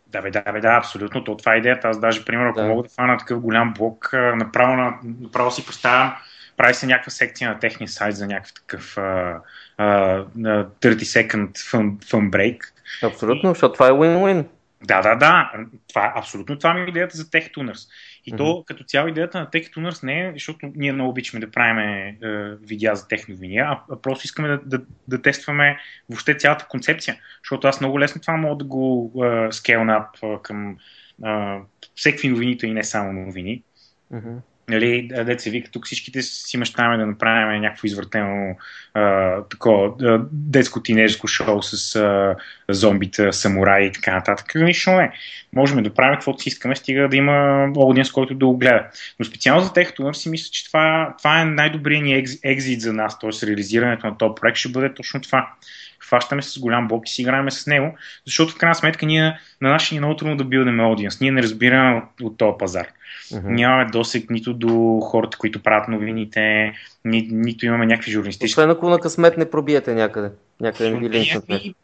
Да, 0.07 0.21
бе, 0.21 0.32
да, 0.32 0.51
бе, 0.51 0.59
да, 0.59 0.77
абсолютно. 0.77 1.23
То, 1.23 1.38
това 1.38 1.55
е 1.55 1.57
идеята. 1.57 1.88
Аз 1.88 1.99
даже, 1.99 2.25
примерно, 2.25 2.49
ако 2.49 2.59
Да. 2.59 2.67
мога 2.67 2.84
да 2.84 2.89
фана 2.89 3.17
такъв 3.17 3.39
голям 3.39 3.73
блок, 3.77 4.09
направо, 4.13 4.75
на, 4.75 4.93
направо 5.21 5.51
си 5.51 5.65
поставям, 5.65 6.13
прави 6.57 6.73
се 6.73 6.86
някаква 6.86 7.11
секция 7.11 7.49
на 7.49 7.59
техния 7.59 7.88
сайт 7.88 8.15
за 8.15 8.27
някакъв 8.27 8.53
такъв 8.53 8.97
а, 8.97 9.39
а, 9.77 9.88
на 10.36 10.65
30 10.65 10.95
second 10.95 11.51
fun, 11.51 11.97
fun 11.97 12.30
break. 12.30 12.61
Абсолютно, 13.03 13.49
защото 13.49 13.73
това 13.73 13.88
е 13.88 13.91
win-win. 13.91 14.45
Да, 14.84 15.01
да, 15.01 15.15
да. 15.15 15.51
Това, 15.88 16.13
абсолютно 16.15 16.57
това 16.57 16.73
ми 16.73 16.82
е 16.82 16.86
идеята 16.86 17.17
за 17.17 17.23
Tech 17.23 17.53
Tuners. 17.53 17.89
И 18.25 18.38
то, 18.38 18.49
Мгм. 18.49 18.63
като 18.65 18.84
цяло 18.84 19.07
идеята 19.07 19.39
на 19.39 19.47
Tech 19.47 19.75
Tuners 19.75 20.03
не 20.03 20.27
е, 20.27 20.32
защото 20.32 20.71
ние 20.75 20.91
много 20.91 21.09
обичаме 21.09 21.45
да 21.45 21.51
правим 21.51 21.77
е, 21.80 22.17
видеа 22.61 22.95
за 22.95 23.07
техновини, 23.07 23.57
а, 23.57 23.80
а 23.91 24.01
просто 24.01 24.25
искаме 24.25 24.47
да, 24.47 24.59
да, 24.65 24.82
да 25.07 25.21
тестваме 25.21 25.80
въобще 26.09 26.38
цялата 26.38 26.65
концепция. 26.69 27.17
Защото 27.43 27.67
аз 27.67 27.82
много 27.82 27.99
лесно 27.99 28.21
това 28.21 28.38
мога 28.38 28.55
да 28.55 28.65
го 28.65 29.13
е, 29.25 29.51
скелна 29.51 29.93
ап 29.95 30.41
към 30.41 30.77
е, 31.25 31.57
всеки 31.95 32.30
новините 32.30 32.67
и 32.67 32.73
не 32.73 32.84
само 32.84 33.13
новини. 33.13 33.63
Мгм. 34.11 34.38
Нали, 34.70 35.09
се 35.38 35.49
вика, 35.49 35.72
тук 35.72 35.86
всичките 35.86 36.22
си 36.22 36.57
мечтаме 36.57 36.97
да 36.97 37.05
направим 37.05 37.61
някакво 37.61 37.88
извъртено 37.88 38.55
а, 38.93 39.36
такова 39.43 39.93
а, 40.01 40.22
детско 40.32 40.84
тинежско 40.84 41.28
шоу 41.28 41.63
с 41.63 41.95
а, 41.95 42.36
зомбита, 42.70 43.34
самураи 43.34 43.86
и 43.86 43.91
така 43.91 44.15
нататък. 44.15 44.55
Нищо 44.55 44.91
не. 44.91 45.11
Можем 45.53 45.84
да 45.84 45.93
правим 45.93 46.15
каквото 46.15 46.41
си 46.43 46.49
искаме, 46.49 46.76
стига 46.76 47.09
да 47.09 47.15
има 47.15 47.67
аудиенс, 47.78 48.11
който 48.11 48.36
да 48.36 48.45
го 48.45 48.57
гледа. 48.57 48.86
Но 49.20 49.26
специално 49.26 49.61
за 49.61 49.70
Tech 49.70 50.13
си 50.13 50.30
мисля, 50.30 50.49
че 50.51 50.67
това, 50.67 51.15
това 51.17 51.41
е 51.41 51.45
най-добрият 51.45 52.03
ни 52.03 52.24
екз- 52.24 52.39
екзит 52.43 52.82
за 52.82 52.93
нас, 52.93 53.20
т.е. 53.20 53.47
реализирането 53.47 54.07
на 54.07 54.17
този 54.17 54.34
проект 54.41 54.57
ще 54.57 54.70
бъде 54.70 54.93
точно 54.93 55.22
това. 55.22 55.53
Хващаме 55.99 56.41
с 56.41 56.59
голям 56.59 56.87
блок 56.87 57.09
и 57.09 57.11
си 57.11 57.21
играем 57.21 57.51
с 57.51 57.67
него, 57.67 57.95
защото 58.25 58.53
в 58.53 58.57
крайна 58.57 58.75
сметка 58.75 59.05
ние, 59.05 59.39
на 59.61 59.69
нашия 59.69 59.95
ни 59.95 59.97
е 59.97 60.01
много 60.01 60.15
трудно 60.15 60.37
да 60.37 60.43
билдаме 60.43 60.83
аудиенс. 60.83 61.19
Ние 61.19 61.31
не 61.31 61.43
разбираме 61.43 61.97
от, 61.97 62.21
от 62.21 62.37
този 62.37 62.57
пазар. 62.59 62.87
Мгм. 63.33 63.53
Нямаме 63.53 63.85
досег 63.85 64.29
нито 64.29 64.53
до 64.53 64.99
хората, 64.99 65.37
които 65.37 65.63
правят 65.63 65.87
новините, 65.87 66.73
ни, 67.05 67.27
нито 67.31 67.65
имаме 67.65 67.85
някакви 67.85 68.11
журналистически. 68.11 68.59
Освен 68.59 68.69
ако 68.69 68.89
на 68.89 68.99
късмет 68.99 69.37
не 69.37 69.49
пробиете 69.49 69.93
някъде. 69.93 70.31
Някъде 70.59 70.89
не 70.89 70.99
ви 70.99 71.09
линкнат. 71.09 71.43
Ами, 71.49 71.75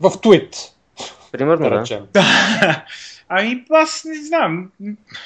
В 0.00 0.20
твит, 0.20 0.56
Примерно, 1.32 1.70
да 1.70 1.98
да. 2.12 2.84
ами, 3.28 3.64
аз 3.70 4.04
не 4.04 4.14
знам. 4.14 4.70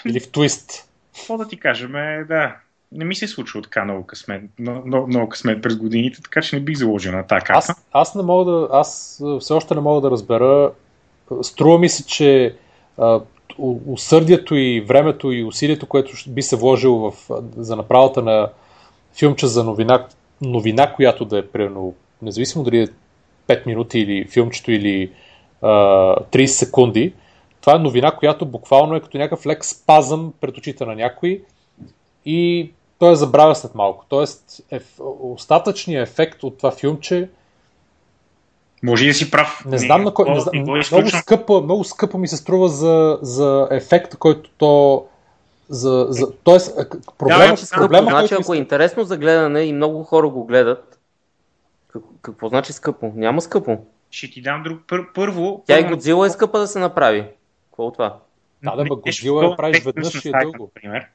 Или 0.07 0.21
в 0.21 0.33
твист. 0.33 0.89
Какво 1.17 1.39
да 1.39 1.49
ти 1.49 1.57
кажем, 1.57 1.97
е, 1.97 2.25
да. 2.25 2.57
Не 2.93 3.05
ми 3.05 3.15
се 3.15 3.25
е 3.25 3.29
случило 3.29 3.63
така 3.63 3.85
много 3.85 4.07
късмет, 4.07 4.43
много, 4.59 5.07
много, 5.07 5.29
късмет 5.29 5.63
през 5.63 5.77
годините, 5.77 6.23
така 6.23 6.43
че 6.43 6.57
не 6.57 6.63
бих 6.63 6.77
заложил 6.77 7.13
на 7.13 7.27
карта. 7.27 7.53
Аз, 7.53 7.71
аз 7.93 8.15
не 8.15 8.23
мога 8.23 8.53
да. 8.53 8.69
Аз 8.73 9.23
все 9.41 9.53
още 9.53 9.75
не 9.75 9.81
мога 9.81 10.01
да 10.01 10.11
разбера. 10.11 10.73
Струва 11.43 11.79
ми 11.79 11.89
се, 11.89 12.07
че 12.07 12.55
а, 12.99 13.21
усърдието 13.87 14.55
и 14.55 14.81
времето 14.81 15.33
и 15.33 15.45
усилието, 15.45 15.87
което 15.87 16.13
би 16.29 16.43
се 16.43 16.57
вложил 16.57 16.95
в, 16.95 17.13
за 17.57 17.77
направата 17.77 18.23
на 18.23 18.49
филмче 19.19 19.47
за 19.47 19.65
новина, 19.65 20.07
новина, 20.41 20.93
която 20.93 21.25
да 21.25 21.39
е 21.39 21.47
примерно, 21.47 21.95
независимо 22.23 22.65
дали 22.65 22.81
е 22.81 22.89
5 23.49 23.67
минути 23.67 23.99
или 23.99 24.25
филмчето 24.25 24.73
или 24.73 25.11
а, 25.63 25.69
30 26.17 26.47
секунди, 26.47 27.13
това 27.61 27.77
е 27.77 27.79
новина, 27.79 28.11
която 28.11 28.47
буквално 28.47 28.95
е 28.95 29.01
като 29.01 29.19
някакъв 29.19 29.47
лек 29.47 29.65
спазъм 29.65 30.33
пред 30.41 30.59
очите 30.59 30.85
на 30.85 30.95
някой 30.95 31.43
и 32.27 32.71
той 32.99 33.11
я 33.11 33.17
забравя 33.17 33.55
след 33.55 33.75
малко. 33.75 34.05
Тоест, 34.09 34.61
еф, 34.71 35.01
остатъчният 35.21 36.09
ефект 36.09 36.43
от 36.43 36.57
това 36.57 36.71
филмче 36.71 37.29
Може 38.83 39.05
и 39.05 39.09
да 39.09 39.15
си 39.15 39.31
прав. 39.31 39.65
не 39.67 39.79
знам 39.79 40.05
на 40.05 40.15
кой. 40.15 40.31
Не 40.31 40.41
знам, 40.41 40.53
не 40.55 40.63
го 40.63 40.71
много, 40.71 41.11
скъпо, 41.11 41.61
много 41.61 41.85
скъпо 41.85 42.19
ми 42.19 42.29
се 42.29 42.37
струва 42.37 42.69
за, 42.69 43.19
за 43.23 43.69
ефекта, 43.71 44.17
който 44.17 44.51
то. 44.51 45.07
За, 45.71 46.07
за, 46.11 46.33
тоест, 46.33 46.77
проблема, 47.19 47.55
Да, 47.55 47.77
проблема 47.77 48.11
значи, 48.11 48.35
ако 48.35 48.55
е 48.55 48.57
интересно 48.57 49.05
за 49.05 49.17
гледане 49.17 49.61
и 49.61 49.73
много 49.73 50.05
хора 50.05 50.29
го 50.29 50.45
гледат, 50.45 50.99
как, 51.89 52.03
какво 52.23 52.49
значи 52.49 52.73
скъпо? 52.73 53.13
Няма 53.15 53.41
скъпо. 53.41 53.79
Ще 54.11 54.31
ти 54.31 54.43
дам 54.43 54.63
друг. 54.63 54.81
Пър, 54.89 55.13
първо. 55.15 55.63
Тя 55.67 55.79
и 55.79 55.85
Годзила 55.85 56.27
е 56.27 56.31
скъпа 56.31 56.59
да 56.59 56.67
се 56.67 56.79
направи. 56.79 57.27
Какво 57.71 57.87
от 57.87 57.95
това? 57.95 58.19
Да, 58.65 58.71
да, 58.71 58.77
бе, 58.77 58.83
нещо 58.83 59.01
Годзила 59.01 59.45
я 59.45 59.57
правиш 59.57 59.85
веднъж 59.85 60.25
и 60.25 60.29
е 60.29 60.33
дълго. 60.33 60.71
Например, 60.75 61.07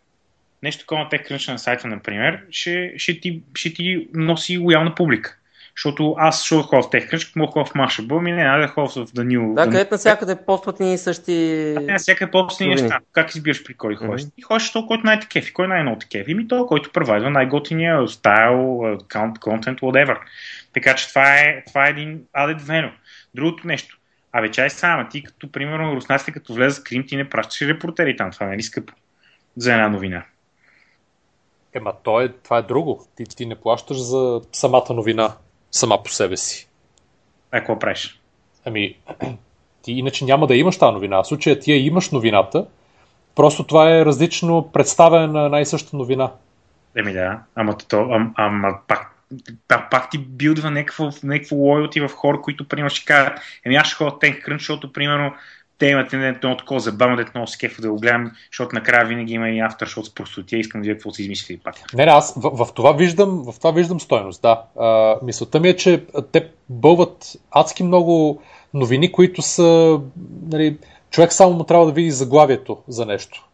нещо 0.63 0.79
такова 0.79 1.03
на 1.03 1.09
TechCrunch 1.09 1.51
на 1.51 1.59
сайта, 1.59 1.87
например, 1.87 2.39
ще, 2.51 2.93
ще, 2.97 3.19
ти, 3.19 3.43
ще 3.55 3.73
ти 3.73 4.07
носи 4.13 4.57
лоялна 4.57 4.95
публика. 4.95 5.37
Защото 5.77 6.15
аз 6.17 6.45
ще 6.45 6.55
ходя 6.55 6.81
в 6.81 6.91
TechCrunch, 6.91 7.35
мога 7.35 7.47
да 7.47 7.51
ходя 7.51 7.65
в 7.65 7.73
Mashable, 7.73 8.21
ми 8.21 8.31
не, 8.31 8.57
да 8.57 8.67
ходя 8.67 8.89
в 8.89 8.93
The 8.95 9.23
New... 9.23 9.53
Да, 9.53 9.63
където 9.63 9.93
навсякъде 9.93 10.45
постват 10.45 10.79
и 10.79 10.97
същи... 10.97 11.31
Не, 11.81 11.97
всяка 11.97 12.31
по-прости 12.31 12.63
Новини. 12.63 12.81
неща. 12.81 12.99
Как 13.11 13.35
избираш 13.35 13.63
при 13.63 13.73
кой 13.73 13.95
ходиш? 13.95 14.21
Мгм. 14.21 14.31
И 14.37 14.41
ходиш 14.41 14.71
то, 14.71 14.87
който 14.87 15.05
най-те 15.05 15.27
кефи. 15.27 15.53
Кой 15.53 15.67
най-много 15.67 15.99
те 15.99 16.07
кефи? 16.07 16.31
Ими 16.31 16.47
то, 16.47 16.65
който 16.65 16.91
провайдва 16.91 17.29
най-готиния 17.29 18.07
стайл, 18.07 18.81
контент, 19.41 19.79
whatever. 19.79 20.17
Така 20.73 20.95
че 20.95 21.09
това 21.09 21.35
е, 21.35 21.63
това 21.67 21.87
е 21.87 21.89
един 21.89 22.21
added 22.37 22.59
value. 22.59 22.91
Другото 23.35 23.67
нещо. 23.67 23.97
Абе, 24.31 24.51
чай 24.51 24.69
сега, 24.69 25.07
ти 25.11 25.23
като, 25.23 25.51
примерно, 25.51 25.95
руснаците 25.95 26.31
като 26.31 26.53
влезе 26.53 26.75
с 26.75 26.83
Крим, 26.83 27.05
ти 27.07 27.15
не 27.15 27.29
пращаш 27.29 27.67
репортери 27.67 28.17
там, 28.17 28.31
това 28.31 28.45
не 28.45 28.55
е 28.55 28.61
скъпо 28.61 28.93
за 29.57 29.73
една 29.73 29.89
новина? 29.89 30.23
Ема, 31.73 31.93
то 32.03 32.21
е, 32.21 32.29
това 32.29 32.57
е 32.57 32.61
друго. 32.61 33.05
Ти, 33.15 33.23
ти 33.23 33.45
не 33.45 33.55
плащаш 33.55 33.97
за 33.97 34.41
самата 34.51 34.93
новина, 34.93 35.35
сама 35.71 36.03
по 36.03 36.09
себе 36.09 36.37
си. 36.37 36.67
А 37.51 37.59
какво 37.59 37.79
правиш? 37.79 38.21
Ами, 38.65 38.97
ти 39.81 39.91
иначе 39.91 40.25
няма 40.25 40.47
да 40.47 40.55
имаш 40.55 40.77
тази 40.77 40.93
новина. 40.93 41.23
В 41.23 41.27
случая 41.27 41.59
ти 41.59 41.71
я 41.71 41.85
имаш 41.85 42.11
новината, 42.11 42.65
просто 43.35 43.63
това 43.63 43.97
е 43.97 44.05
различно 44.05 44.69
представяне 44.73 45.27
на 45.27 45.49
най-съща 45.49 45.97
новина. 45.97 46.31
Еми 46.95 47.13
да, 47.13 47.39
ама, 47.55 47.77
то, 47.77 48.01
ама, 48.11 48.31
ама 48.35 48.79
пак, 48.87 49.15
пак, 49.67 49.91
пак 49.91 50.09
ти 50.09 50.17
билдва 50.17 50.71
някакво, 50.71 51.09
някакво 51.23 51.55
лоялти 51.55 52.01
в 52.01 52.09
хора, 52.09 52.41
които 52.41 52.67
примерно 52.67 52.89
ще 52.89 53.05
кажат, 53.05 53.39
еми 53.65 53.75
аз 53.75 53.87
ще 53.87 53.95
ходя 53.95 54.11
Tank 54.11 54.45
Crunch, 54.45 54.57
защото 54.57 54.93
примерно 54.93 55.33
те 55.77 55.87
имат 55.87 56.13
едно 56.13 56.57
такова 56.57 56.79
забавно, 56.79 57.15
дето 57.15 57.31
много 57.35 57.47
скефа 57.47 57.81
да 57.81 57.89
го 57.89 57.99
гледам, 57.99 58.31
защото 58.51 58.75
накрая 58.75 59.05
винаги 59.05 59.33
има 59.33 59.49
и 59.49 59.59
авторшот 59.59 60.05
с 60.05 60.13
простотия, 60.15 60.59
искам 60.59 60.81
да 60.81 60.85
видя 60.85 60.95
какво 60.95 61.11
се 61.11 61.21
измисли 61.21 61.57
пак. 61.57 61.75
Не, 61.93 62.05
не, 62.05 62.11
аз 62.11 62.33
в, 62.37 62.65
в, 62.65 62.73
това 62.73 62.91
виждам, 62.91 63.43
в 63.51 63.57
това 63.57 63.71
виждам 63.71 63.99
стойност, 63.99 64.41
да. 64.41 64.61
А, 64.79 65.15
мисълта 65.23 65.59
ми 65.59 65.69
е, 65.69 65.75
че 65.75 66.03
те 66.31 66.49
бълват 66.69 67.37
адски 67.51 67.83
много 67.83 68.41
новини, 68.73 69.11
които 69.11 69.41
са, 69.41 69.99
нали, 70.51 70.77
човек 71.11 71.33
само 71.33 71.53
му 71.53 71.63
трябва 71.63 71.85
да 71.85 71.91
види 71.91 72.11
заглавието 72.11 72.83
за 72.87 73.05
нещо. 73.05 73.47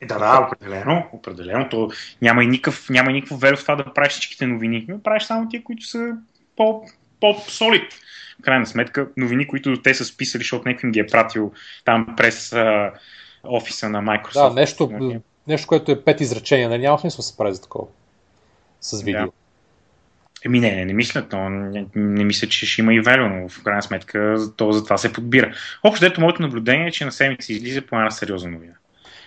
Е, 0.00 0.06
да, 0.06 0.18
да, 0.18 0.48
определено, 0.48 1.06
определено. 1.12 1.68
То 1.70 1.90
няма 2.22 2.44
и 2.44 2.46
никакъв, 2.46 2.90
няма 2.90 3.10
и 3.10 3.14
никакво 3.14 3.36
веро 3.36 3.56
в 3.56 3.62
това 3.62 3.76
да 3.76 3.84
правиш 3.84 4.12
всичките 4.12 4.46
новини. 4.46 4.84
Но 4.88 5.02
правиш 5.02 5.22
само 5.22 5.48
тия, 5.48 5.64
които 5.64 5.86
са 5.86 6.12
по, 6.56 6.82
по-солид. 7.20 7.94
В 8.40 8.42
крайна 8.42 8.66
сметка, 8.66 9.08
новини, 9.16 9.48
които 9.48 9.82
те 9.82 9.94
са 9.94 10.04
списали, 10.04 10.42
защото 10.42 10.68
някой 10.68 10.86
им 10.86 10.92
ги 10.92 11.00
е 11.00 11.06
пратил 11.06 11.52
там 11.84 12.14
през 12.16 12.52
а, 12.52 12.92
офиса 13.44 13.88
на 13.88 14.02
Microsoft. 14.02 14.48
Да, 14.48 14.54
нещо, 14.54 14.90
нещо, 15.48 15.68
което 15.68 15.92
е 15.92 16.00
пет 16.04 16.20
изречения. 16.20 16.68
Нали 16.68 16.82
няма 16.82 16.98
смисъл 16.98 17.16
да 17.16 17.22
се 17.22 17.36
прави 17.36 17.54
за 17.54 17.62
такова. 17.62 17.86
С 18.80 19.02
видео. 19.02 19.26
Да. 19.26 19.32
Еми 20.44 20.60
не, 20.60 20.76
не, 20.76 20.84
не 20.84 20.92
мисля, 20.92 21.26
но 21.32 21.50
не, 21.50 21.86
не 21.94 22.24
мисля, 22.24 22.48
че 22.48 22.66
ще 22.66 22.80
има 22.80 22.94
и 22.94 23.00
веро, 23.00 23.28
но 23.28 23.48
в 23.48 23.62
крайна 23.62 23.82
сметка 23.82 24.36
то 24.56 24.72
за 24.72 24.84
това 24.84 24.98
се 24.98 25.12
подбира. 25.12 25.54
Общо 25.82 26.06
дето 26.06 26.20
моето 26.20 26.42
наблюдение 26.42 26.86
е, 26.86 26.90
че 26.90 27.04
на 27.04 27.12
седмица 27.12 27.52
излиза 27.52 27.82
по 27.82 27.96
една 27.96 28.10
сериозна 28.10 28.50
новина. 28.50 28.72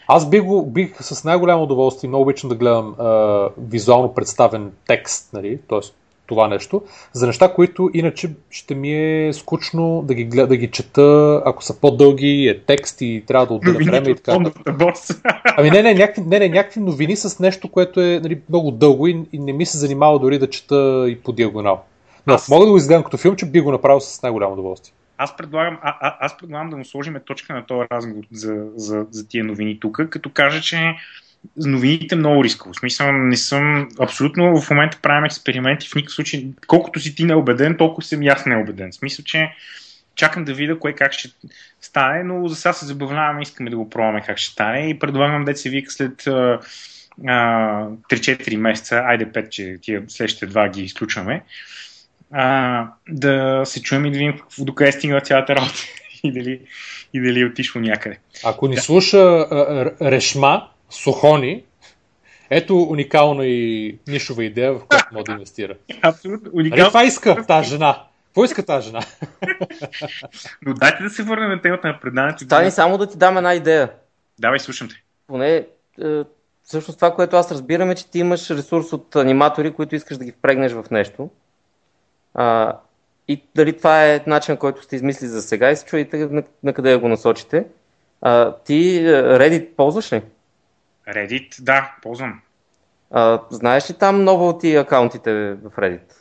Аз 0.08 0.30
бих, 0.30 0.42
бих 0.68 0.96
с 1.00 1.24
най-голямо 1.24 1.64
удоволствие, 1.64 2.08
много 2.08 2.24
обичам 2.24 2.50
да 2.50 2.56
гледам 2.56 2.96
а, 3.00 3.50
визуално 3.58 4.14
представен 4.14 4.72
текст, 4.88 5.34
нали, 5.34 5.60
т.е. 5.70 5.80
това 6.28 6.48
нещо, 6.48 6.82
за 7.14 7.28
неща, 7.28 7.54
които 7.54 7.90
иначе 7.94 8.30
ще 8.50 8.76
ми 8.76 8.94
е 8.94 9.34
скучно 9.34 10.04
да 10.08 10.14
ги, 10.14 10.24
гледа, 10.24 10.48
да 10.48 10.58
ги 10.58 10.68
чета, 10.68 11.42
ако 11.46 11.64
са 11.64 11.82
по-дълги, 11.82 12.48
е 12.48 12.60
текст 12.60 13.02
и 13.02 13.24
трябва 13.28 13.46
да 13.48 13.54
отделя 13.54 13.86
време 13.86 14.10
и 14.10 14.16
така. 14.16 14.52
Ами 15.58 15.72
не, 15.72 15.84
не, 15.84 15.94
някакви, 15.94 16.22
не, 16.22 16.40
не, 16.40 16.50
някакви 16.50 16.80
новини 16.80 17.16
с 17.16 17.40
нещо, 17.40 17.72
което 17.72 18.02
е 18.02 18.20
нали, 18.24 18.42
много 18.50 18.72
дълго 18.72 19.08
и, 19.08 19.24
и 19.34 19.40
не 19.40 19.54
ми 19.54 19.66
се 19.66 19.78
занимава 19.78 20.20
дори 20.20 20.40
да 20.40 20.50
чета 20.50 21.06
и 21.10 21.20
по 21.20 21.32
диагонал. 21.32 21.84
Но 22.28 22.34
Аз... 22.34 22.50
мога 22.50 22.66
да 22.66 22.72
го 22.72 22.78
изгледам 22.78 23.04
като 23.04 23.18
филм, 23.18 23.36
че 23.36 23.46
би 23.46 23.62
го 23.62 23.72
направил 23.72 24.00
с 24.00 24.22
най-голямо 24.24 24.54
удоволствие 24.54 24.94
аз 25.18 25.38
предлагам, 25.38 25.80
а, 25.82 25.98
а, 26.02 26.18
аз 26.20 26.38
предлагам 26.38 26.70
да 26.70 26.78
му 26.78 26.86
сложим 26.86 27.18
точка 27.26 27.54
на 27.54 27.66
този 27.66 27.88
разговор 27.92 28.24
за, 28.32 28.66
за, 28.76 29.06
за 29.12 29.28
тия 29.28 29.44
новини 29.44 29.80
тук, 29.80 30.02
като 30.10 30.30
кажа, 30.34 30.62
че 30.62 30.96
новините 31.58 32.16
много 32.16 32.44
рисково. 32.44 32.74
В 32.74 32.80
смисъл, 32.80 33.12
не 33.12 33.38
съм 33.38 33.90
абсолютно 34.00 34.62
в 34.62 34.70
момента 34.70 35.00
правим 35.02 35.26
експерименти 35.26 35.90
в 35.90 35.96
никакъв 35.96 36.14
случай. 36.14 36.48
Колкото 36.68 37.00
си 37.00 37.16
ти 37.16 37.26
неубеден, 37.26 37.78
толкова 37.78 38.08
съм 38.08 38.24
и 38.24 38.28
аз 38.28 38.46
неубеден. 38.46 38.92
В 38.92 38.96
смисъл, 38.96 39.26
че 39.26 39.50
чакам 40.16 40.46
да 40.46 40.54
видя 40.54 40.80
кое 40.80 40.94
как 40.94 41.14
ще 41.14 41.30
стане, 41.82 42.24
но 42.24 42.48
за 42.48 42.56
сега 42.56 42.74
се 42.74 42.86
забавляваме, 42.86 43.42
искаме 43.42 43.70
да 43.70 43.78
го 43.78 43.90
пробваме 43.90 44.24
как 44.26 44.38
ще 44.38 44.52
стане 44.52 44.90
и 44.90 45.00
предлагам 45.00 45.46
да 45.46 45.58
се 45.58 45.70
вика 45.70 45.92
след 45.92 46.28
а, 46.28 46.60
а, 47.28 47.88
3-4 47.88 48.56
месеца, 48.56 48.96
айде 48.96 49.26
5, 49.26 49.50
че 49.50 49.78
тия 49.82 50.04
следващите 50.08 50.46
два 50.46 50.70
ги 50.70 50.84
изключваме, 50.84 51.44
а, 52.32 52.88
да 53.10 53.62
се 53.66 53.82
чуем 53.82 54.06
и 54.06 54.12
да 54.12 54.18
видим 54.18 54.40
докъде 54.60 54.90
е 54.90 54.92
стигнала 54.92 55.22
цялата 55.22 55.56
работа 55.56 55.80
и 56.24 56.32
дали, 56.32 56.60
и 57.14 57.22
дали 57.22 57.42
е 57.42 57.46
отишло 57.46 57.82
някъде. 57.82 58.18
Ако 58.46 58.68
ни 58.68 58.76
да. 58.76 58.82
слуша 58.82 59.48
Решма, 60.02 60.68
Сухони, 60.90 61.64
ето 62.50 62.84
уникална 62.84 63.46
и 63.46 63.98
нишова 64.08 64.44
идея, 64.44 64.74
в 64.74 64.86
която 64.86 65.08
може 65.12 65.24
да 65.24 65.32
инвестира. 65.32 65.76
Абсолютно. 66.02 66.52
Уникално. 66.54 66.82
Нали 66.82 66.90
това 66.90 67.04
иска 67.04 67.46
тази 67.46 67.70
жена. 67.70 68.04
Какво 68.26 68.46
иска 68.46 68.66
тази 68.66 68.88
жена? 68.88 69.02
Но 70.66 70.74
дайте 70.74 71.04
да 71.04 71.10
се 71.10 71.24
върнем 71.24 71.50
на 71.50 71.62
темата 71.62 71.88
на 71.88 72.00
предаването. 72.00 72.44
Стани 72.44 72.72
само 72.72 72.98
да 72.98 73.08
ти 73.08 73.18
дам 73.18 73.38
една 73.38 73.54
идея. 73.54 73.92
Давай, 74.40 74.60
слушам 74.60 74.88
те. 74.88 74.96
Поне, 75.28 75.56
е, 75.56 75.66
всъщност 76.64 76.98
това, 76.98 77.16
което 77.16 77.36
аз 77.36 77.52
разбирам 77.52 77.92
е, 77.92 77.96
че 77.96 78.10
ти 78.10 78.20
имаш 78.20 78.50
ресурс 78.50 78.94
от 78.94 79.16
аниматори, 79.16 79.74
които 79.74 79.96
искаш 79.96 80.18
да 80.18 80.26
ги 80.26 80.32
впрегнеш 80.32 80.72
в 80.72 80.86
нещо. 80.92 81.30
А, 82.34 82.78
и 83.28 83.44
дали 83.56 83.78
това 83.78 84.06
е 84.06 84.24
начин, 84.28 84.58
който 84.58 84.84
сте 84.84 84.96
измислили 84.96 85.30
за 85.30 85.42
сега 85.42 85.72
и 85.72 85.76
се 85.76 85.86
чуете 85.86 86.18
на, 86.18 86.44
на 86.64 86.74
къде 86.74 86.96
го 86.96 87.08
насочите. 87.08 87.66
А, 88.22 88.56
ти 88.56 88.98
е, 88.98 89.04
Reddit 89.12 89.68
ползваш 89.76 90.14
ли? 90.14 90.22
Reddit, 91.08 91.62
да, 91.62 91.96
ползвам. 92.02 92.42
А, 93.12 93.42
знаеш 93.50 93.90
ли 93.90 93.94
там 93.94 94.22
много 94.22 94.50
от 94.50 94.62
ти 94.62 94.76
акаунтите 94.76 95.34
в 95.54 95.72
Reddit? 95.78 96.14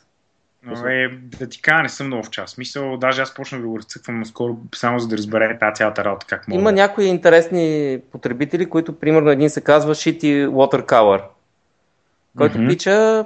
Е, 0.87 1.09
да 1.39 1.49
ти 1.49 1.61
кажа, 1.61 1.83
не 1.83 1.89
съм 1.89 2.07
много 2.07 2.23
в 2.23 2.29
час. 2.29 2.57
Мисъл, 2.57 2.97
даже 2.97 3.21
аз 3.21 3.33
почнах 3.33 3.61
да 3.61 3.67
го 3.67 3.79
разцъквам 3.79 4.25
скоро, 4.25 4.57
само 4.75 4.99
за 4.99 5.07
да 5.07 5.17
разбере 5.17 5.59
тази 5.59 5.75
цялата 5.75 6.05
работа 6.05 6.25
как 6.29 6.47
мога. 6.47 6.61
Има 6.61 6.71
някои 6.71 7.05
интересни 7.05 7.99
потребители, 8.11 8.69
които 8.69 8.99
примерно 8.99 9.29
един 9.29 9.49
се 9.49 9.61
казва 9.61 9.95
Shitty 9.95 10.47
Watercolor, 10.47 11.21
който 12.37 12.57
mm-hmm. 12.57 12.69
пича 12.69 13.25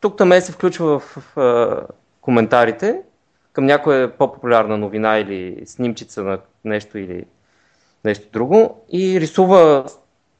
тук 0.00 0.16
там 0.16 0.40
се 0.40 0.52
включва 0.52 0.98
в, 0.98 1.02
в, 1.02 1.36
в 1.36 1.82
коментарите 2.20 3.00
към 3.52 3.66
някоя 3.66 4.16
по-популярна 4.16 4.78
новина 4.78 5.18
или 5.18 5.62
снимчица 5.66 6.22
на 6.22 6.38
нещо 6.64 6.98
или 6.98 7.24
нещо 8.04 8.28
друго 8.32 8.84
и 8.92 9.20
рисува 9.20 9.84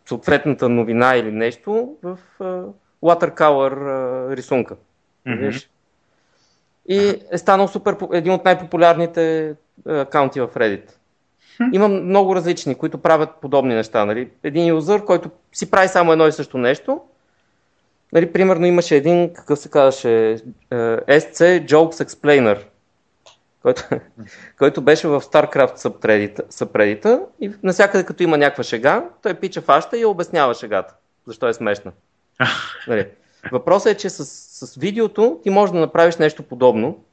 съответната 0.08 0.68
новина 0.68 1.16
или 1.16 1.32
нещо 1.32 1.96
в 2.02 2.18
watercolor 3.02 4.36
рисунка. 4.36 4.76
Mm-hmm. 5.26 5.66
И 6.88 7.20
е 7.32 7.38
станал 7.38 7.68
супер, 7.68 7.96
един 8.12 8.32
от 8.32 8.44
най-популярните 8.44 9.54
акаунти 9.86 10.40
в 10.40 10.48
Reddit. 10.48 10.90
Има 11.72 11.88
много 11.88 12.36
различни, 12.36 12.74
които 12.74 12.98
правят 12.98 13.30
подобни 13.40 13.74
неща. 13.74 14.04
Нали? 14.04 14.30
Един 14.42 14.66
юзър, 14.66 15.04
който 15.04 15.30
си 15.52 15.70
прави 15.70 15.88
само 15.88 16.12
едно 16.12 16.26
и 16.26 16.32
също 16.32 16.58
нещо, 16.58 17.00
Нали, 18.12 18.32
примерно 18.32 18.66
имаше 18.66 18.96
един, 18.96 19.32
какъв 19.32 19.58
се 19.58 19.70
казваше, 19.70 20.36
SC 21.08 21.66
Jokes 21.66 22.04
Explainer, 22.04 22.58
който, 23.68 23.88
който 24.58 24.82
беше 24.82 25.08
в 25.08 25.20
StarCraft 25.20 25.76
съпредита 26.50 27.20
и 27.40 27.52
насякъде 27.62 28.04
като 28.04 28.22
има 28.22 28.38
някаква 28.38 28.64
шега, 28.64 29.04
той 29.22 29.34
пича 29.34 29.60
фаща 29.60 29.98
и 29.98 30.04
обяснява 30.04 30.54
шегата, 30.54 30.94
защо 31.26 31.48
е 31.48 31.54
смешна. 31.54 31.92
Нали. 32.88 33.06
Въпросът 33.52 33.92
е, 33.92 33.96
че 33.96 34.10
с, 34.10 34.24
с 34.66 34.76
видеото 34.76 35.40
ти 35.42 35.50
можеш 35.50 35.72
да 35.72 35.78
направиш 35.78 36.16
нещо 36.16 36.42
подобно 36.42 37.04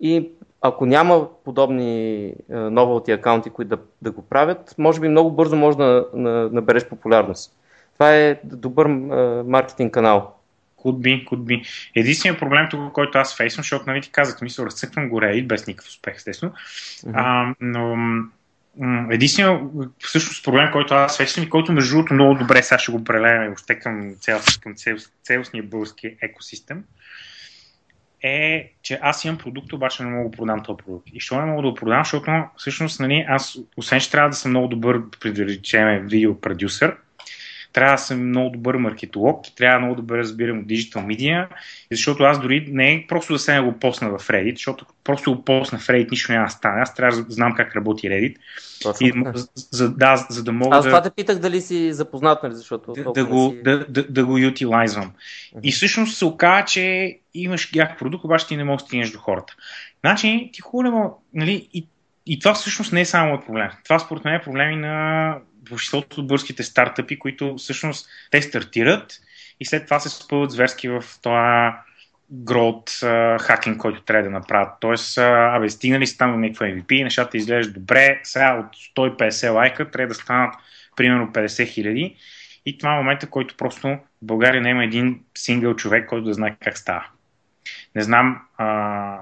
и 0.00 0.30
ако 0.60 0.86
няма 0.86 1.28
подобни 1.44 2.26
е, 2.26 2.34
нови 2.50 3.12
акаунти, 3.12 3.50
които 3.50 3.76
да, 3.76 3.82
да 4.02 4.10
го 4.10 4.22
правят, 4.22 4.74
може 4.78 5.00
би 5.00 5.08
много 5.08 5.30
бързо 5.30 5.56
може 5.56 5.76
да 5.76 6.06
набереш 6.52 6.86
популярност. 6.88 7.52
Това 7.94 8.16
е 8.16 8.40
добър 8.44 8.86
а, 8.86 8.90
маркетинг 9.46 9.94
канал. 9.94 10.34
Could 10.84 10.98
be, 10.98 11.24
could 11.24 11.38
be. 11.38 11.64
Единственият 11.94 12.40
проблем 12.40 12.66
тук, 12.70 12.92
който 12.92 13.18
аз 13.18 13.36
фейсвам, 13.36 13.62
защото 13.62 13.84
нали 13.86 14.00
ти 14.00 14.10
казах, 14.10 14.42
мисля, 14.42 14.66
разцъквам 14.66 15.08
горе 15.08 15.32
и 15.32 15.42
без 15.42 15.66
никакъв 15.66 15.88
успех, 15.88 16.14
естествено. 16.16 16.52
Mm-hmm. 16.52 17.12
А, 17.14 17.54
но 17.60 17.96
единственият 19.10 19.62
всъщност 19.98 20.44
проблем, 20.44 20.72
който 20.72 20.94
аз 20.94 21.16
фейсвам 21.16 21.46
и 21.46 21.50
който 21.50 21.72
между 21.72 21.94
другото 21.94 22.14
много 22.14 22.34
добре 22.34 22.62
сега 22.62 22.78
ще 22.78 22.92
го 22.92 23.04
прелеем 23.04 23.46
въобще 23.46 23.78
към, 23.78 24.14
цял, 24.20 24.40
към 24.62 24.74
цел, 24.74 24.96
цялостния 25.22 25.62
български 25.62 26.16
екосистем, 26.22 26.84
е, 28.22 28.72
че 28.82 28.98
аз 29.02 29.24
имам 29.24 29.38
продукт, 29.38 29.72
обаче 29.72 30.02
не 30.02 30.10
мога 30.10 30.30
да 30.30 30.36
продам 30.36 30.62
този 30.62 30.76
продукт. 30.76 31.08
И 31.12 31.20
що 31.20 31.40
не 31.40 31.46
мога 31.46 31.62
да 31.62 31.68
го 31.68 31.74
продам, 31.74 32.04
защото 32.04 32.30
всъщност 32.56 33.00
нали, 33.00 33.24
аз, 33.28 33.58
освен 33.76 34.00
че 34.00 34.10
трябва 34.10 34.30
да 34.30 34.36
съм 34.36 34.50
много 34.50 34.68
добър, 34.68 35.00
при 35.20 35.32
да 35.32 35.44
речем, 35.44 36.06
видеопродюсър, 36.08 36.96
трябва 37.74 37.94
да 37.94 37.98
съм 37.98 38.28
много 38.28 38.50
добър 38.50 38.76
маркетолог, 38.76 39.44
трябва 39.56 39.80
много 39.80 39.94
добре 39.94 40.18
разбирам 40.18 40.58
от 40.58 40.64
Digital 40.64 41.06
Media, 41.06 41.46
защото 41.90 42.22
аз 42.22 42.40
дори 42.40 42.68
не 42.70 42.92
е 42.92 43.04
просто 43.08 43.32
да 43.32 43.38
се 43.38 43.54
не 43.54 43.60
го 43.60 43.78
посна 43.78 44.18
в 44.18 44.28
Reddit, 44.28 44.54
защото 44.54 44.86
просто 45.04 45.34
го 45.34 45.44
посна 45.44 45.78
в 45.78 45.86
Reddit, 45.86 46.10
нищо 46.10 46.32
няма 46.32 46.44
да 46.44 46.50
стане. 46.50 46.80
Аз 46.80 46.94
трябва 46.94 47.22
да 47.22 47.32
знам 47.32 47.54
как 47.54 47.76
работи 47.76 48.08
Reddit. 48.08 48.36
И, 49.00 49.12
за, 49.54 49.94
да, 49.94 50.26
за 50.30 50.44
да 50.44 50.52
мога 50.52 50.76
Аз 50.76 50.84
да... 50.84 50.90
това 50.90 51.02
те 51.02 51.10
питах 51.10 51.38
дали 51.38 51.60
си 51.60 51.92
запознат, 51.92 52.42
нали, 52.42 52.54
защото... 52.54 52.92
Да, 52.92 53.12
да, 53.12 53.24
го, 53.24 53.50
си... 53.50 53.62
да, 53.62 53.86
да, 53.88 54.06
да 54.08 54.24
го 54.24 54.38
ютилайзвам. 54.38 55.12
Uh-huh. 55.12 55.60
И 55.62 55.72
всъщност 55.72 56.16
се 56.16 56.24
оказа, 56.24 56.64
че 56.64 57.18
имаш 57.34 57.72
някакъв 57.72 57.98
продукт, 57.98 58.24
обаче 58.24 58.46
ти 58.46 58.56
не 58.56 58.64
можеш 58.64 58.82
да 58.82 58.86
стигнеш 58.86 59.10
до 59.10 59.18
хората. 59.18 59.54
Значи, 60.00 60.50
ти 60.52 60.60
хубаво, 60.60 61.22
нали, 61.34 61.68
и 61.74 61.86
и 62.26 62.38
това 62.38 62.54
всъщност 62.54 62.92
не 62.92 63.00
е 63.00 63.04
само 63.04 63.40
проблем. 63.40 63.70
Това 63.84 63.98
според 63.98 64.24
мен 64.24 64.34
е 64.34 64.42
проблем 64.42 64.70
и 64.70 64.76
на 64.76 65.36
обществото 65.72 66.20
от 66.20 66.26
бърските 66.26 66.62
стартъпи, 66.62 67.18
които 67.18 67.54
всъщност 67.56 68.08
те 68.30 68.42
стартират 68.42 69.20
и 69.60 69.64
след 69.64 69.84
това 69.84 70.00
се 70.00 70.08
спъват 70.08 70.50
зверски 70.50 70.88
в 70.88 71.04
това 71.22 71.80
грот 72.30 72.90
хакинг, 73.40 73.78
който 73.78 74.02
трябва 74.02 74.22
да 74.22 74.30
направят. 74.30 74.72
Тоест, 74.80 75.18
абе, 75.18 75.70
стигнали 75.70 76.06
са 76.06 76.16
там 76.16 76.32
до 76.32 76.38
някаква 76.38 76.66
MVP, 76.66 77.02
нещата 77.02 77.36
изглеждат 77.36 77.74
добре, 77.74 78.20
сега 78.22 78.54
от 78.54 78.76
150 78.96 79.52
лайка 79.52 79.90
трябва 79.90 80.08
да 80.08 80.14
станат 80.14 80.54
примерно 80.96 81.32
50 81.32 81.66
хиляди 81.66 82.16
и 82.66 82.78
това 82.78 82.94
е 82.94 82.96
момента, 82.96 83.30
който 83.30 83.56
просто 83.56 83.88
в 83.88 83.98
България 84.22 84.62
няма 84.62 84.84
един 84.84 85.20
сингъл 85.34 85.76
човек, 85.76 86.08
който 86.08 86.24
да 86.26 86.34
знае 86.34 86.56
как 86.60 86.78
става. 86.78 87.06
Не 87.94 88.02
знам. 88.02 88.40
А... 88.58 89.20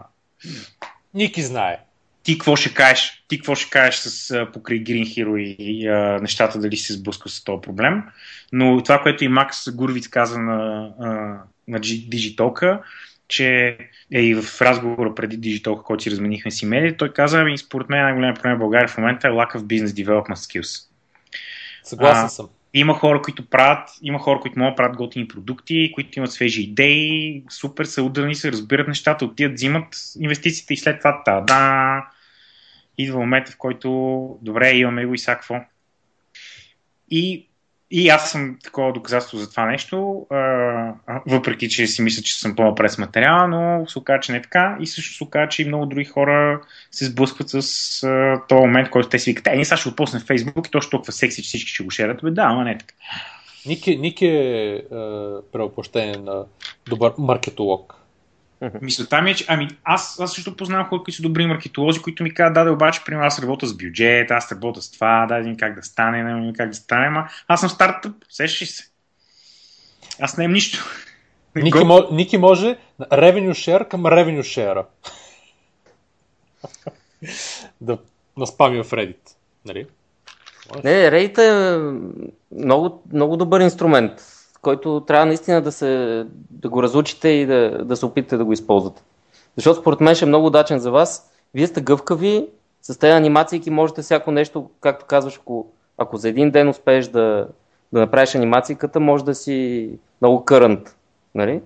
Ники 1.15 1.43
знае. 1.43 1.79
Ти 2.23 2.39
какво 2.39 2.57
ще 2.57 2.75
кажеш? 2.75 3.25
Ти 3.29 3.39
какво 3.39 3.55
ще 3.55 3.71
кажеш 3.71 3.95
с 3.95 4.47
покрай 4.53 4.85
Green 4.85 5.05
Hero 5.05 5.39
и, 5.39 5.57
и 5.59 5.89
а, 5.89 6.19
нещата, 6.23 6.59
дали 6.59 6.77
си 6.77 6.85
се 6.85 6.93
сблъскал 6.93 7.29
с 7.29 7.45
този 7.45 7.61
проблем? 7.61 8.03
Но 8.53 8.83
това, 8.83 9.03
което 9.03 9.25
и 9.25 9.29
Макс 9.29 9.71
Гурвиц 9.71 10.09
каза 10.09 10.39
на, 10.39 10.89
а, 11.01 11.09
на 11.69 11.81
Digitalka, 11.81 12.79
че 13.29 13.79
е 14.13 14.21
и 14.21 14.35
в 14.35 14.63
разговора 14.63 15.15
преди 15.15 15.39
Digitalka, 15.41 15.83
който 15.83 16.03
си 16.03 16.11
разменихме 16.11 16.51
с 16.51 16.63
имейли, 16.63 16.97
той 16.97 17.13
каза, 17.13 17.41
ами, 17.41 17.59
според 17.59 17.89
мен 17.89 18.03
най-големият 18.03 18.37
проблем 18.37 18.57
в 18.57 18.59
България 18.59 18.89
в 18.89 18.99
момента 18.99 19.29
е 19.29 19.31
lack 19.31 19.55
of 19.57 19.61
business 19.61 20.05
development 20.05 20.35
skills. 20.35 20.89
Съгласен 21.85 22.25
а, 22.25 22.29
съм. 22.29 22.49
Има 22.75 22.95
хора, 22.95 23.23
които 23.23 23.47
правят, 23.47 23.89
има 24.03 24.19
хора, 24.19 24.41
които 24.41 24.59
могат 24.59 24.73
да 24.73 24.77
правят 24.77 24.97
готини 24.97 25.29
продукти, 25.29 25.93
които 25.95 26.19
имат 26.19 26.33
свежи 26.33 26.63
идеи, 26.63 27.45
супер 27.51 27.85
са 27.85 28.03
ударни, 28.03 28.35
се 28.35 28.53
разбират 28.53 28.89
нещата, 28.89 29.25
отиват, 29.25 29.55
взимат 29.55 29.97
инвестициите 30.21 30.75
и 30.75 30.77
след 30.77 30.99
това 30.99 31.23
та 31.25 31.41
да 31.41 32.05
идва 32.99 33.19
момента, 33.19 33.53
в 33.53 33.57
който 33.57 33.89
добре, 34.43 34.71
имаме 34.71 35.07
го 35.07 35.15
и 35.15 35.19
всякакво. 35.19 35.61
И 37.11 37.49
и 37.95 38.09
аз 38.09 38.31
съм 38.31 38.59
такова 38.65 38.93
доказателство 38.93 39.39
за 39.39 39.51
това 39.51 39.67
нещо, 39.67 40.27
въпреки 41.27 41.69
че 41.69 41.87
си 41.87 42.03
мисля, 42.03 42.23
че 42.23 42.41
съм 42.41 42.57
по-напред 42.57 42.93
с 42.93 42.99
материала, 42.99 43.49
но 43.49 43.87
се 43.87 43.99
оказа, 43.99 44.21
че 44.21 44.33
не 44.33 44.39
е 44.39 44.43
така. 44.43 44.77
И 44.81 44.87
също 44.87 45.17
се 45.17 45.25
оказа, 45.25 45.49
че 45.49 45.63
и 45.63 45.65
много 45.65 45.87
други 45.87 46.05
хора 46.05 46.61
се 46.91 47.05
сблъскват 47.05 47.51
с 47.51 48.01
този 48.49 48.61
момент, 48.61 48.91
който 48.91 49.09
те 49.09 49.19
си 49.19 49.31
викат, 49.31 49.47
е, 49.47 49.57
ние 49.57 49.65
сега 49.65 49.77
ще 49.77 49.91
го 49.91 49.97
пусна 49.97 50.21
в 50.21 50.25
Фейсбук 50.25 50.67
и 50.67 50.71
то 50.71 50.81
ще 50.81 50.91
толкова 50.91 51.13
секси, 51.13 51.43
че 51.43 51.49
всички 51.49 51.71
ще 51.71 51.85
го 51.85 51.91
шерят. 51.91 52.21
Бе, 52.23 52.31
да, 52.31 52.43
ама 52.43 52.65
не 52.65 52.71
е 52.71 52.79
така. 52.79 52.95
Ник 53.67 53.87
е, 53.87 53.97
Ник 53.97 54.23
е, 54.23 54.83
е 55.95 56.17
на 56.17 56.45
добър 56.89 57.13
маркетолог. 57.19 58.02
Мисълта 58.83 59.23
ми 59.23 59.31
е, 59.31 59.35
че 59.35 59.45
ами, 59.49 59.69
аз, 59.85 60.21
аз 60.21 60.35
също 60.35 60.57
познавам 60.57 60.87
хора, 60.87 61.03
които 61.03 61.17
са 61.17 61.23
добри 61.23 61.47
маркетолози, 61.47 62.03
които 62.03 62.23
ми 62.23 62.35
казват, 62.35 62.55
да, 62.55 62.65
да, 62.65 62.73
обаче, 62.73 63.01
при 63.07 63.15
аз 63.15 63.43
работя 63.43 63.67
с 63.67 63.77
бюджет, 63.77 64.31
аз 64.31 64.53
работя 64.53 64.83
с 64.83 64.91
това, 64.91 65.27
да, 65.29 65.43
да 65.43 65.57
как 65.57 65.75
да 65.75 65.83
стане, 65.83 66.35
не 66.35 66.53
как 66.53 66.69
да 66.69 66.75
стане, 66.75 67.07
ама 67.07 67.29
аз 67.49 67.61
съм 67.61 67.69
стартъп, 67.69 68.15
сещаш 68.29 68.71
се. 68.71 68.85
Аз 70.21 70.37
не 70.37 70.45
имам 70.45 70.53
нищо. 70.53 70.85
Ники, 71.57 71.85
мо, 71.85 72.09
Ники 72.13 72.39
може 72.39 72.77
revenue 73.01 73.51
share 73.51 73.89
към 73.89 74.03
revenue 74.03 74.41
share. 74.41 74.85
да 77.81 77.99
наспами 78.37 78.83
в 78.83 78.91
Reddit. 78.91 79.31
Нали? 79.65 79.87
Не, 80.85 80.91
Reddit 80.91 81.39
е 81.39 81.79
много, 82.59 83.03
много 83.13 83.37
добър 83.37 83.61
инструмент 83.61 84.13
който 84.63 85.05
трябва 85.07 85.27
наистина 85.27 85.63
да, 85.63 85.73
се, 85.73 86.25
да 86.51 86.69
го 86.69 86.83
разучите 86.83 87.29
и 87.29 87.47
да, 87.47 87.85
да 87.85 87.97
се 87.97 88.07
опитате 88.07 88.37
да 88.37 88.45
го 88.45 88.53
използвате. 88.53 89.03
Защото 89.57 89.81
според 89.81 90.01
мен 90.01 90.15
ще 90.15 90.25
е 90.25 90.29
много 90.29 90.47
удачен 90.47 90.79
за 90.79 90.91
вас. 90.91 91.33
Вие 91.55 91.67
сте 91.67 91.81
гъвкави, 91.81 92.49
с 92.83 92.99
тези 92.99 93.13
анимации 93.13 93.63
можете 93.71 94.03
всяко 94.03 94.31
нещо, 94.31 94.71
както 94.81 95.07
казваш, 95.07 95.37
ако, 95.37 95.67
ако 95.99 96.17
за 96.17 96.29
един 96.29 96.51
ден 96.51 96.69
успееш 96.69 97.07
да, 97.07 97.49
да 97.93 98.01
направиш 98.01 98.35
анимацията, 98.35 99.01
може 99.01 99.25
да 99.25 99.35
си 99.35 99.91
много 100.21 100.45
кърънт. 100.45 100.97
Нали? 101.35 101.63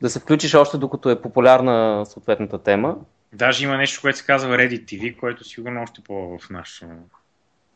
Да 0.00 0.10
се 0.10 0.20
включиш 0.20 0.54
още 0.54 0.78
докато 0.78 1.10
е 1.10 1.22
популярна 1.22 2.06
съответната 2.06 2.58
тема. 2.58 2.96
Даже 3.32 3.64
има 3.64 3.76
нещо, 3.76 4.00
което 4.02 4.18
се 4.18 4.26
казва 4.26 4.56
Reddit 4.56 4.84
TV, 4.84 5.20
което 5.20 5.44
сигурно 5.44 5.82
още 5.82 6.00
по 6.00 6.38
в 6.38 6.50
нашото. 6.50 6.86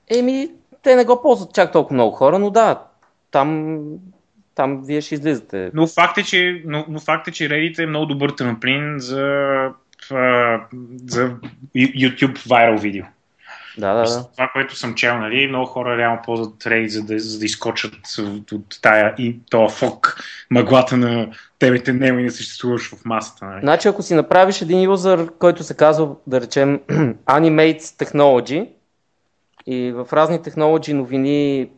Еми, 0.08 0.50
те 0.82 0.96
не 0.96 1.04
го 1.04 1.22
ползват 1.22 1.54
чак 1.54 1.72
толкова 1.72 1.94
много 1.94 2.16
хора, 2.16 2.38
но 2.38 2.50
да, 2.50 2.82
там 3.30 3.78
там 4.58 4.84
вие 4.84 5.00
ще 5.00 5.14
излизате. 5.14 5.70
Но 5.74 5.86
факт 5.86 6.18
е, 6.18 6.22
че, 6.22 6.62
но, 6.66 6.84
но 6.88 7.00
факт 7.00 7.28
е, 7.28 7.30
че 7.30 7.48
Reddit 7.48 7.82
е 7.82 7.86
много 7.86 8.06
добър 8.06 8.30
трамплин 8.30 8.94
за, 8.98 9.68
за 11.06 11.34
YouTube 11.76 12.38
viral 12.38 12.80
видео. 12.80 13.04
Да, 13.78 13.94
да, 13.94 14.02
да. 14.02 14.26
Това, 14.32 14.50
което 14.52 14.76
съм 14.76 14.94
чел, 14.94 15.18
нали, 15.18 15.48
много 15.48 15.66
хора 15.66 15.98
реално 15.98 16.20
ползват 16.24 16.64
Reddit, 16.64 16.86
за 16.86 17.02
да, 17.02 17.18
за 17.18 17.38
да 17.38 17.44
изкочат 17.44 17.94
от 18.52 18.78
тая 18.82 19.14
и 19.18 19.36
то 19.50 19.68
фок, 19.68 20.24
мъглата 20.50 20.96
на 20.96 21.28
тебе 21.58 21.92
няма 21.92 22.20
и 22.20 22.24
не 22.24 22.30
съществуваш 22.30 22.94
в 22.94 23.04
масата. 23.04 23.44
Нали. 23.44 23.60
Значи, 23.60 23.88
ако 23.88 24.02
си 24.02 24.14
направиш 24.14 24.62
един 24.62 24.82
юзър, 24.82 25.30
който 25.38 25.62
се 25.62 25.76
казва, 25.76 26.08
да 26.26 26.40
речем, 26.40 26.78
Animates 27.26 27.78
Technology, 27.78 28.68
и 29.66 29.92
в 29.92 30.06
разни 30.12 30.42
технологии 30.42 30.94
новини 30.94 31.68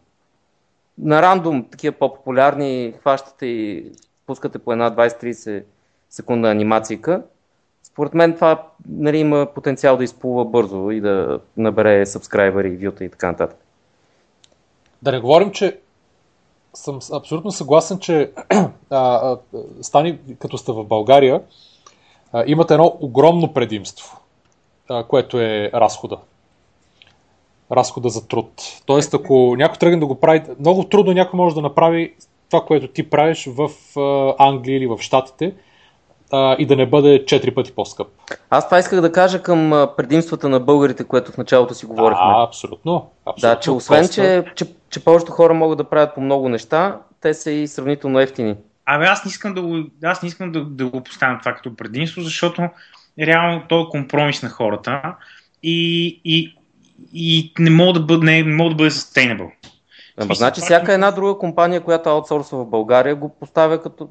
на 0.98 1.22
рандом 1.22 1.68
такива 1.70 1.96
по-популярни 1.98 2.94
хващате 3.00 3.46
и 3.46 3.92
пускате 4.26 4.58
по 4.58 4.72
една 4.72 4.90
20-30 4.90 5.64
секундна 6.10 6.50
анимацийка. 6.50 7.22
Според 7.82 8.14
мен 8.14 8.34
това 8.34 8.66
нали, 8.88 9.18
има 9.18 9.46
потенциал 9.54 9.96
да 9.96 10.04
изплува 10.04 10.44
бързо 10.44 10.90
и 10.90 11.00
да 11.00 11.40
набере 11.56 12.06
сабскрайбъри, 12.06 12.76
вюта 12.76 13.04
и 13.04 13.10
така 13.10 13.26
нататък. 13.26 13.58
Да 15.02 15.12
не 15.12 15.20
говорим, 15.20 15.50
че 15.50 15.80
съм 16.74 16.98
абсолютно 17.12 17.50
съгласен, 17.50 17.98
че 17.98 18.32
а, 18.50 18.70
а, 18.90 19.38
стани 19.82 20.18
като 20.38 20.58
сте 20.58 20.72
в 20.72 20.84
България, 20.84 21.42
а, 22.32 22.44
имате 22.46 22.74
едно 22.74 22.96
огромно 23.00 23.52
предимство, 23.52 24.20
а, 24.88 25.04
което 25.04 25.40
е 25.40 25.70
разхода 25.74 26.18
разхода 27.72 28.08
за 28.08 28.28
труд. 28.28 28.50
Тоест, 28.86 29.14
ако 29.14 29.54
някой 29.58 29.78
тръгне 29.78 30.00
да 30.00 30.06
го 30.06 30.20
прави, 30.20 30.42
много 30.60 30.84
трудно 30.84 31.12
някой 31.12 31.36
може 31.36 31.54
да 31.54 31.60
направи 31.60 32.14
това, 32.50 32.64
което 32.64 32.88
ти 32.88 33.10
правиш 33.10 33.48
в 33.48 33.70
Англия 34.38 34.76
или 34.76 34.86
в 34.86 34.98
Штатите 35.00 35.54
и 36.32 36.66
да 36.66 36.76
не 36.76 36.86
бъде 36.86 37.24
4 37.24 37.54
пъти 37.54 37.72
по-скъп. 37.72 38.08
Аз 38.50 38.68
това 38.68 38.78
исках 38.78 39.00
да 39.00 39.12
кажа 39.12 39.42
към 39.42 39.88
предимствата 39.96 40.48
на 40.48 40.60
българите, 40.60 41.04
което 41.04 41.32
в 41.32 41.36
началото 41.36 41.74
си 41.74 41.86
говорихме. 41.86 42.24
А, 42.24 42.42
абсолютно. 42.42 43.10
абсолютно 43.26 43.54
да, 43.54 43.60
че 43.60 43.70
освен, 43.70 44.08
че, 44.08 44.44
че, 44.54 44.64
че 44.90 45.04
повечето 45.04 45.32
хора 45.32 45.54
могат 45.54 45.78
да 45.78 45.84
правят 45.84 46.14
по 46.14 46.20
много 46.20 46.48
неща, 46.48 46.98
те 47.20 47.34
са 47.34 47.50
и 47.50 47.68
сравнително 47.68 48.20
ефтини. 48.20 48.56
Абе, 48.86 49.04
аз 49.04 49.24
не 49.24 49.28
искам 49.28 49.54
да 49.54 49.62
го, 49.62 49.78
аз 50.04 50.22
не 50.22 50.26
искам 50.26 50.52
да, 50.52 50.64
да 50.64 50.86
го 50.86 51.00
поставям 51.00 51.38
това 51.38 51.52
като 51.52 51.76
предимство, 51.76 52.22
защото 52.22 52.68
реално 53.18 53.62
то 53.68 53.80
е 53.80 53.88
компромис 53.90 54.42
на 54.42 54.48
хората 54.48 55.02
и, 55.62 56.20
и 56.24 56.56
и 57.12 57.52
не 57.58 57.70
мога 57.70 57.92
да 57.92 58.00
бъде, 58.00 58.24
не, 58.24 58.42
не 58.42 58.54
мога 58.54 58.70
да 58.70 58.76
бъде 58.76 58.90
sustainable. 58.90 59.50
Ама, 60.16 60.34
значи 60.34 60.60
всяка 60.60 60.92
една 60.92 61.10
друга 61.10 61.38
компания, 61.38 61.80
която 61.80 62.08
аутсорсва 62.08 62.64
в 62.64 62.70
България, 62.70 63.14
го 63.14 63.28
поставя 63.40 63.82
като 63.82 64.08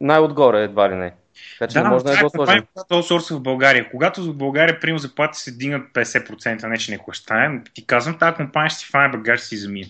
най-отгоре, 0.00 0.62
едва 0.62 0.90
ли 0.90 0.94
не. 0.94 1.12
Така 1.58 1.72
че 1.72 1.78
да, 1.78 1.84
не 1.84 1.88
може 1.88 2.04
да 2.04 2.16
не 2.16 2.22
го 2.22 2.30
сложим. 2.30 2.62
Когато 2.74 2.94
аутсорсва 2.94 3.36
в 3.36 3.42
България, 3.42 3.90
когато 3.90 4.22
в 4.22 4.34
България, 4.34 4.80
примерно, 4.80 4.98
заплати 4.98 5.38
се 5.38 5.56
дигнат 5.56 5.82
50%, 5.94 6.68
не 6.68 6.78
че 6.78 6.98
ще 7.12 7.22
стане, 7.22 7.60
ти 7.74 7.86
казвам, 7.86 8.18
тази 8.18 8.36
компания 8.36 8.70
ще 8.70 8.78
си 8.78 8.86
фане 8.86 9.08
багаж, 9.08 9.40
ще 9.40 9.48
си 9.48 9.56
замине. 9.56 9.86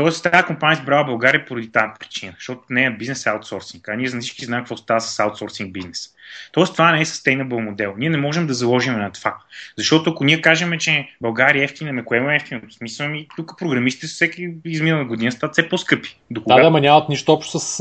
Тоест, 0.00 0.22
тази 0.22 0.44
компания 0.44 0.78
избрала 0.78 1.04
България 1.04 1.46
поради 1.46 1.72
тази 1.72 1.86
причина, 1.98 2.32
защото 2.38 2.60
не 2.70 2.84
е 2.84 2.90
бизнес 2.90 3.26
аутсорсинг, 3.26 3.88
а 3.88 3.96
ние 3.96 4.08
за 4.08 4.18
всички 4.18 4.44
знаем 4.44 4.62
какво 4.62 4.76
става 4.76 5.00
с 5.00 5.20
аутсорсинг 5.20 5.72
бизнес. 5.72 6.10
Тоест, 6.52 6.72
това 6.72 6.92
не 6.92 7.00
е 7.00 7.04
sustainable 7.04 7.64
модел. 7.64 7.94
Ние 7.96 8.10
не 8.10 8.16
можем 8.16 8.46
да 8.46 8.54
заложим 8.54 8.98
на 8.98 9.10
това. 9.12 9.36
Защото 9.78 10.10
ако 10.10 10.24
ние 10.24 10.40
кажем, 10.40 10.78
че 10.78 11.08
България 11.20 11.60
е 11.60 11.64
ефтина, 11.64 11.92
ме 11.92 12.04
кое 12.04 12.18
е 12.18 12.36
ефтина, 12.36 12.60
в 12.70 12.74
смисъл 12.74 13.08
ми, 13.08 13.28
тук 13.36 13.58
програмистите 13.58 14.06
всеки 14.06 14.54
изминала 14.64 15.04
година 15.04 15.32
стават 15.32 15.52
все 15.52 15.68
по-скъпи. 15.68 16.20
До 16.30 16.42
да, 16.46 16.54
да, 16.54 16.66
ама 16.66 16.80
нямат 16.80 17.08
нищо 17.08 17.32
общо 17.32 17.58
с 17.58 17.76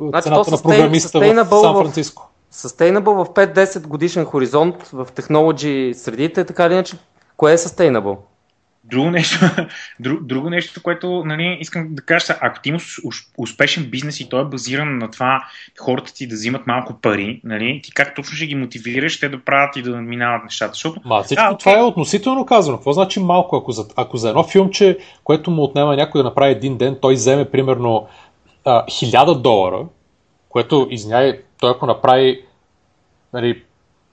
значи, 0.00 0.22
цената 0.22 0.50
на 0.50 0.62
програмиста 0.62 1.20
в 1.20 1.46
Сан 1.62 1.74
Франциско. 1.74 2.30
Sustainable 2.52 3.24
в 3.24 3.34
5-10 3.34 3.86
годишен 3.86 4.24
хоризонт 4.24 4.88
в 4.92 5.08
технологии 5.14 5.94
средите, 5.94 6.44
така 6.44 6.66
или 6.66 6.72
иначе, 6.72 6.96
кое 7.36 7.52
е 7.52 7.58
sustainable? 7.58 8.16
Друго 8.84 9.10
нещо, 9.10 9.38
друг, 10.00 10.22
друго 10.22 10.50
нещо, 10.50 10.82
което 10.82 11.24
нали, 11.24 11.56
искам 11.60 11.88
да 11.90 12.02
кажа, 12.02 12.36
ако 12.40 12.60
ти 12.60 12.68
имаш 12.68 13.00
успешен 13.38 13.90
бизнес 13.90 14.20
и 14.20 14.28
той 14.28 14.42
е 14.42 14.44
базиран 14.44 14.98
на 14.98 15.10
това 15.10 15.44
хората 15.80 16.14
ти 16.14 16.26
да 16.26 16.34
взимат 16.34 16.66
малко 16.66 16.94
пари, 17.00 17.40
нали, 17.44 17.80
ти 17.84 17.94
как 17.94 18.14
точно 18.14 18.36
ще 18.36 18.46
ги 18.46 18.54
мотивираш 18.54 19.20
те 19.20 19.28
да 19.28 19.44
правят 19.44 19.76
и 19.76 19.82
да 19.82 19.96
минават 19.96 20.44
нещата? 20.44 20.72
Защото, 20.74 21.00
Ма, 21.04 21.22
всичко 21.22 21.50
да, 21.50 21.56
това 21.56 21.78
е 21.78 21.82
относително 21.82 22.46
казано. 22.46 22.76
Какво 22.76 22.92
значи 22.92 23.20
малко? 23.20 23.56
Ако 23.56 23.72
за, 23.72 23.86
ако 23.96 24.16
за 24.16 24.28
едно 24.28 24.44
филмче, 24.44 24.98
което 25.24 25.50
му 25.50 25.62
отнема 25.62 25.96
някой 25.96 26.18
да 26.18 26.24
направи 26.24 26.52
един 26.52 26.78
ден, 26.78 26.98
той 27.02 27.14
вземе 27.14 27.50
примерно 27.50 28.08
а, 28.64 28.86
1000 28.86 29.40
долара, 29.40 29.86
което 30.48 30.88
изняй, 30.90 31.40
той 31.60 31.70
ако 31.70 31.86
направи 31.86 32.44
нали, 33.32 33.62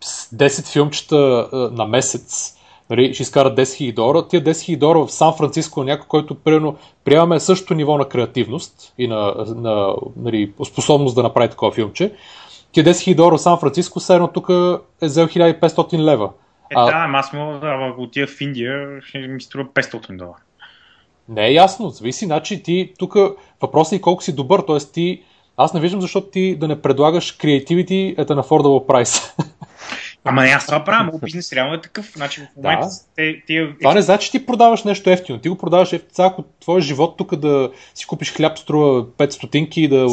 10 0.01 0.71
филмчета 0.73 1.49
а, 1.53 1.57
на 1.57 1.85
месец, 1.85 2.58
нали, 2.89 3.13
ще 3.13 3.23
изкарат 3.23 3.57
10 3.57 3.61
000 3.61 3.93
долара. 3.93 4.27
Тия 4.27 4.43
10 4.43 4.51
000 4.51 4.77
долара 4.77 5.05
в 5.05 5.11
Сан 5.11 5.33
Франциско 5.37 5.83
някой, 5.83 6.07
който 6.07 6.35
примерно 6.35 6.75
приемаме 7.03 7.39
същото 7.39 7.73
ниво 7.73 7.97
на 7.97 8.05
креативност 8.09 8.93
и 8.97 9.07
на, 9.07 9.45
на 9.55 9.95
нали, 10.17 10.53
способност 10.67 11.15
да 11.15 11.23
направи 11.23 11.49
такова 11.49 11.71
филмче. 11.71 12.11
Тия 12.71 12.83
10 12.83 12.89
000 12.89 13.15
долара 13.15 13.37
в 13.37 13.41
Сан 13.41 13.59
Франциско, 13.59 13.99
все 13.99 14.15
едно 14.15 14.27
тук 14.27 14.49
е 15.01 15.05
взел 15.05 15.27
1500 15.27 15.97
лева. 15.97 16.29
Е, 16.71 16.75
а... 16.75 16.85
да, 16.85 17.17
аз 17.17 17.33
мога 17.33 17.59
да 17.59 17.93
отида 17.97 18.27
в 18.27 18.41
Индия, 18.41 19.01
ще 19.01 19.17
ми 19.19 19.41
струва 19.41 19.65
500 19.65 20.17
долара. 20.17 20.37
Не 21.29 21.47
е 21.47 21.53
ясно, 21.53 21.89
зависи. 21.89 22.25
Значи 22.25 22.63
ти 22.63 22.93
тук 22.99 23.15
въпросът 23.61 23.93
е 23.93 24.01
колко 24.01 24.23
си 24.23 24.35
добър, 24.35 24.61
т.е. 24.67 24.77
ти 24.77 25.23
аз 25.61 25.73
не 25.73 25.79
виждам 25.79 26.01
защо 26.01 26.21
ти 26.21 26.55
да 26.55 26.67
не 26.67 26.81
предлагаш 26.81 27.37
creativity 27.37 28.17
at 28.17 28.25
an 28.25 28.41
affordable 28.41 28.87
price. 28.87 29.43
Ама 30.23 30.43
не, 30.43 30.49
аз 30.49 30.65
това 30.65 30.83
правя, 30.83 31.03
моят 31.03 31.23
бизнес 31.23 31.53
реално 31.53 31.73
е 31.73 31.81
такъв. 31.81 32.11
Значи 32.15 32.41
в 32.41 32.47
момента 32.57 32.85
да. 32.85 32.91
те, 33.15 33.43
те, 33.47 33.73
Това 33.81 33.93
не 33.93 34.01
значи, 34.01 34.25
че 34.25 34.31
ти 34.31 34.45
продаваш 34.45 34.83
нещо 34.83 35.09
ефтино. 35.09 35.39
Ти 35.39 35.49
го 35.49 35.57
продаваш 35.57 35.93
ефтино. 35.93 36.27
Ако 36.27 36.43
твой 36.59 36.81
живот 36.81 37.17
тук 37.17 37.35
да 37.35 37.71
си 37.95 38.05
купиш 38.05 38.33
хляб 38.33 38.57
струва 38.57 39.05
5 39.05 39.29
стотинки 39.29 39.81
и 39.81 39.87
да 39.87 40.07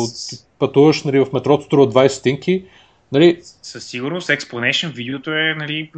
пътуваш 0.59 1.03
нали, 1.05 1.21
в 1.21 1.27
метрото 1.33 1.65
струва 1.65 1.89
20 1.93 2.09
стотинки, 2.09 2.65
Нали... 3.13 3.41
Със 3.43 3.87
сигурност 3.87 4.29
Explanation 4.29 4.93
видеото 4.93 5.31
е, 5.31 5.55
нали, 5.59 5.91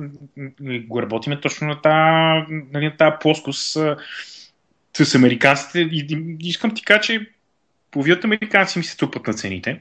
го 0.86 1.02
работиме 1.02 1.40
точно 1.40 1.66
на 1.66 1.80
тази, 1.80 2.55
нали, 2.72 2.85
на 2.85 2.97
тази 2.97 3.16
плоскост 3.20 3.78
с 4.98 5.14
американците 5.14 5.80
и, 5.80 6.06
и 6.10 6.48
искам 6.48 6.74
ти 6.74 6.85
кажа, 6.85 7.01
че 7.01 7.26
половината 7.90 8.26
американци 8.26 8.78
ми 8.78 8.85
се 8.85 8.97
трупат 8.97 9.26
на 9.26 9.35
цените. 9.35 9.80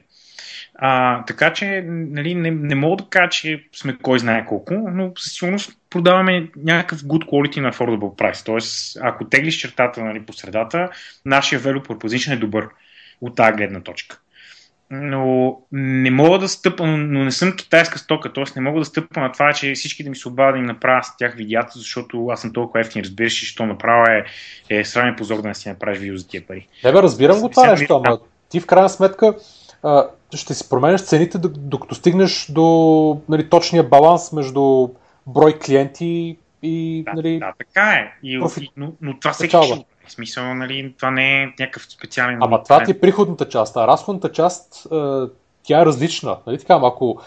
А, 0.80 1.24
така 1.24 1.52
че 1.52 1.84
нали, 1.86 2.34
не, 2.34 2.50
не 2.50 2.74
мога 2.74 2.96
да 2.96 3.08
кажа, 3.10 3.28
че 3.30 3.64
сме 3.72 3.98
кой 4.02 4.18
знае 4.18 4.46
колко, 4.46 4.74
но 4.74 5.12
със 5.16 5.32
сигурност 5.32 5.72
продаваме 5.90 6.48
някакъв 6.56 7.02
good 7.02 7.24
quality 7.24 7.60
на 7.60 7.72
affordable 7.72 8.16
price. 8.18 8.46
Тоест, 8.46 8.98
ако 9.02 9.24
теглиш 9.24 9.56
чертата 9.56 10.04
нали, 10.04 10.22
по 10.22 10.32
средата, 10.32 10.88
нашия 11.24 11.60
value 11.60 11.86
proposition 11.86 12.32
е 12.32 12.36
добър 12.36 12.68
от 13.20 13.36
тази 13.36 13.56
гледна 13.56 13.80
точка. 13.80 14.18
Но 14.90 15.58
не 15.72 16.10
мога 16.10 16.38
да 16.38 16.48
стъпам, 16.48 17.12
но 17.12 17.24
не 17.24 17.30
съм 17.30 17.56
китайска 17.56 17.98
стока, 17.98 18.32
т.е. 18.32 18.44
не 18.56 18.62
мога 18.62 18.78
да 18.80 18.84
стъпам 18.84 19.22
на 19.22 19.32
това, 19.32 19.52
че 19.52 19.72
всички 19.72 20.04
да 20.04 20.10
ми 20.10 20.16
се 20.16 20.28
обадят 20.28 20.54
да 20.54 20.58
им 20.58 20.64
направя 20.64 21.02
с 21.02 21.16
тях 21.16 21.34
видеята, 21.34 21.72
защото 21.74 22.26
аз 22.26 22.40
съм 22.40 22.52
толкова 22.52 22.80
ефтин, 22.80 23.02
разбираш, 23.02 23.32
що 23.32 23.66
направя 23.66 24.24
е, 24.70 24.78
е 24.78 24.84
срамен 24.84 25.16
позор 25.16 25.42
да 25.42 25.48
не 25.48 25.54
си 25.54 25.68
направиш 25.68 25.98
видео 25.98 26.16
за 26.16 26.28
тия 26.28 26.46
пари. 26.46 26.66
Не 26.84 26.92
бе, 26.92 27.02
разбирам 27.02 27.40
го 27.40 27.48
това 27.48 27.70
нещо, 27.70 28.02
ама 28.04 28.18
ти 28.48 28.60
в 28.60 28.66
крайна 28.66 28.88
сметка 28.88 29.34
а, 29.82 30.06
ще 30.36 30.54
си 30.54 30.68
променеш 30.68 31.00
цените, 31.00 31.38
докато 31.38 31.94
стигнеш 31.94 32.46
до 32.50 33.20
нали, 33.28 33.48
точния 33.48 33.82
баланс 33.82 34.32
между 34.32 34.88
брой 35.26 35.58
клиенти 35.58 36.36
и... 36.62 37.02
Да, 37.06 37.12
нали, 37.12 37.38
да 37.38 37.52
така 37.58 37.90
е. 37.90 38.12
И, 38.22 38.40
профит... 38.40 38.70
но, 38.76 38.92
но 39.00 39.18
това 39.18 39.32
всеки 39.32 39.56
ще 39.62 39.84
в 40.06 40.12
смисъл, 40.12 40.54
нали, 40.54 40.94
това 40.96 41.10
не 41.10 41.42
е 41.42 41.46
някакъв 41.46 41.86
специален... 41.92 42.38
Ама 42.40 42.62
това 42.62 42.84
ти 42.84 42.90
е 42.90 43.00
приходната 43.00 43.48
част, 43.48 43.76
а 43.76 43.86
разходната 43.86 44.32
част 44.32 44.86
тя 45.62 45.82
е 45.82 45.86
различна. 45.86 46.36
Нали 46.46 46.58
така? 46.58 46.80
ако 46.82 47.20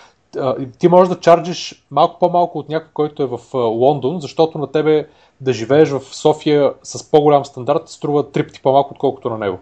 ти 0.79 0.87
можеш 0.87 1.09
да 1.09 1.19
чарджиш 1.19 1.85
малко 1.91 2.19
по-малко 2.19 2.59
от 2.59 2.69
някой, 2.69 2.89
който 2.93 3.23
е 3.23 3.25
в 3.25 3.39
Лондон, 3.53 4.19
защото 4.19 4.57
на 4.57 4.71
тебе 4.71 5.07
да 5.41 5.53
живееш 5.53 5.89
в 5.89 6.01
София 6.01 6.73
с 6.83 7.11
по-голям 7.11 7.45
стандарт 7.45 7.89
струва 7.89 8.31
три 8.31 8.47
пъти 8.47 8.61
по-малко, 8.61 8.93
отколкото 8.93 9.29
на 9.29 9.37
него. 9.37 9.59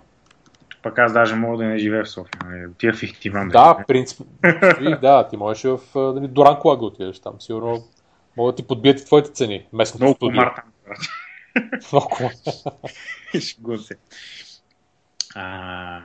Пък 0.84 1.00
аз 1.00 1.14
даже 1.14 1.36
мога 1.36 1.58
да 1.58 1.64
не 1.64 1.78
живея 1.78 2.04
в 2.04 2.10
София. 2.10 2.42
Нали? 2.46 2.66
Отида 2.66 2.94
в 2.94 3.04
Ихтиван. 3.04 3.50
Да, 3.50 3.74
в 3.74 3.84
принцип. 3.88 4.28
И, 4.82 4.96
да, 5.02 5.28
ти 5.28 5.38
можеш 5.38 5.64
в 5.64 5.80
нали, 5.96 6.28
Дуранкола 6.28 6.78
да 6.78 6.86
отидеш 6.86 7.20
там. 7.20 7.34
Сигурно 7.40 7.84
могат 8.38 8.56
да 8.56 8.62
ти 8.62 8.68
подбият 8.68 9.00
и 9.00 9.06
твоите 9.06 9.32
цени. 9.32 9.66
Местното 9.74 10.04
Много 10.04 10.18
комар 10.20 10.54
там. 10.56 10.66
Много 11.92 12.10
комар. 12.10 12.32
Шегувам 13.40 13.80
се. 13.80 13.96
А, 15.36 16.02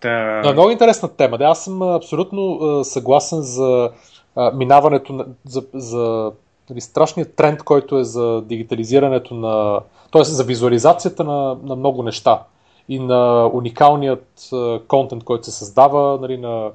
Та... 0.00 0.40
Да, 0.42 0.52
много 0.52 0.70
интересна 0.70 1.08
тема. 1.08 1.38
Да, 1.38 1.44
аз 1.44 1.64
съм 1.64 1.82
абсолютно 1.82 2.54
а, 2.54 2.84
съгласен 2.84 3.42
за 3.42 3.90
а, 4.36 4.52
минаването, 4.52 5.12
на, 5.12 5.26
за, 5.44 5.66
за 5.74 6.32
нали, 6.70 6.80
страшният 6.80 7.34
тренд, 7.34 7.62
който 7.62 7.98
е 7.98 8.04
за 8.04 8.42
дигитализирането 8.42 9.34
на, 9.34 9.80
т.е. 10.12 10.24
за 10.24 10.44
визуализацията 10.44 11.24
на, 11.24 11.56
на 11.62 11.76
много 11.76 12.02
неща 12.02 12.42
и 12.88 12.98
на 12.98 13.50
уникалният 13.52 14.50
контент, 14.88 15.24
който 15.24 15.44
се 15.44 15.50
създава, 15.50 16.18
нали, 16.20 16.36
на 16.36 16.70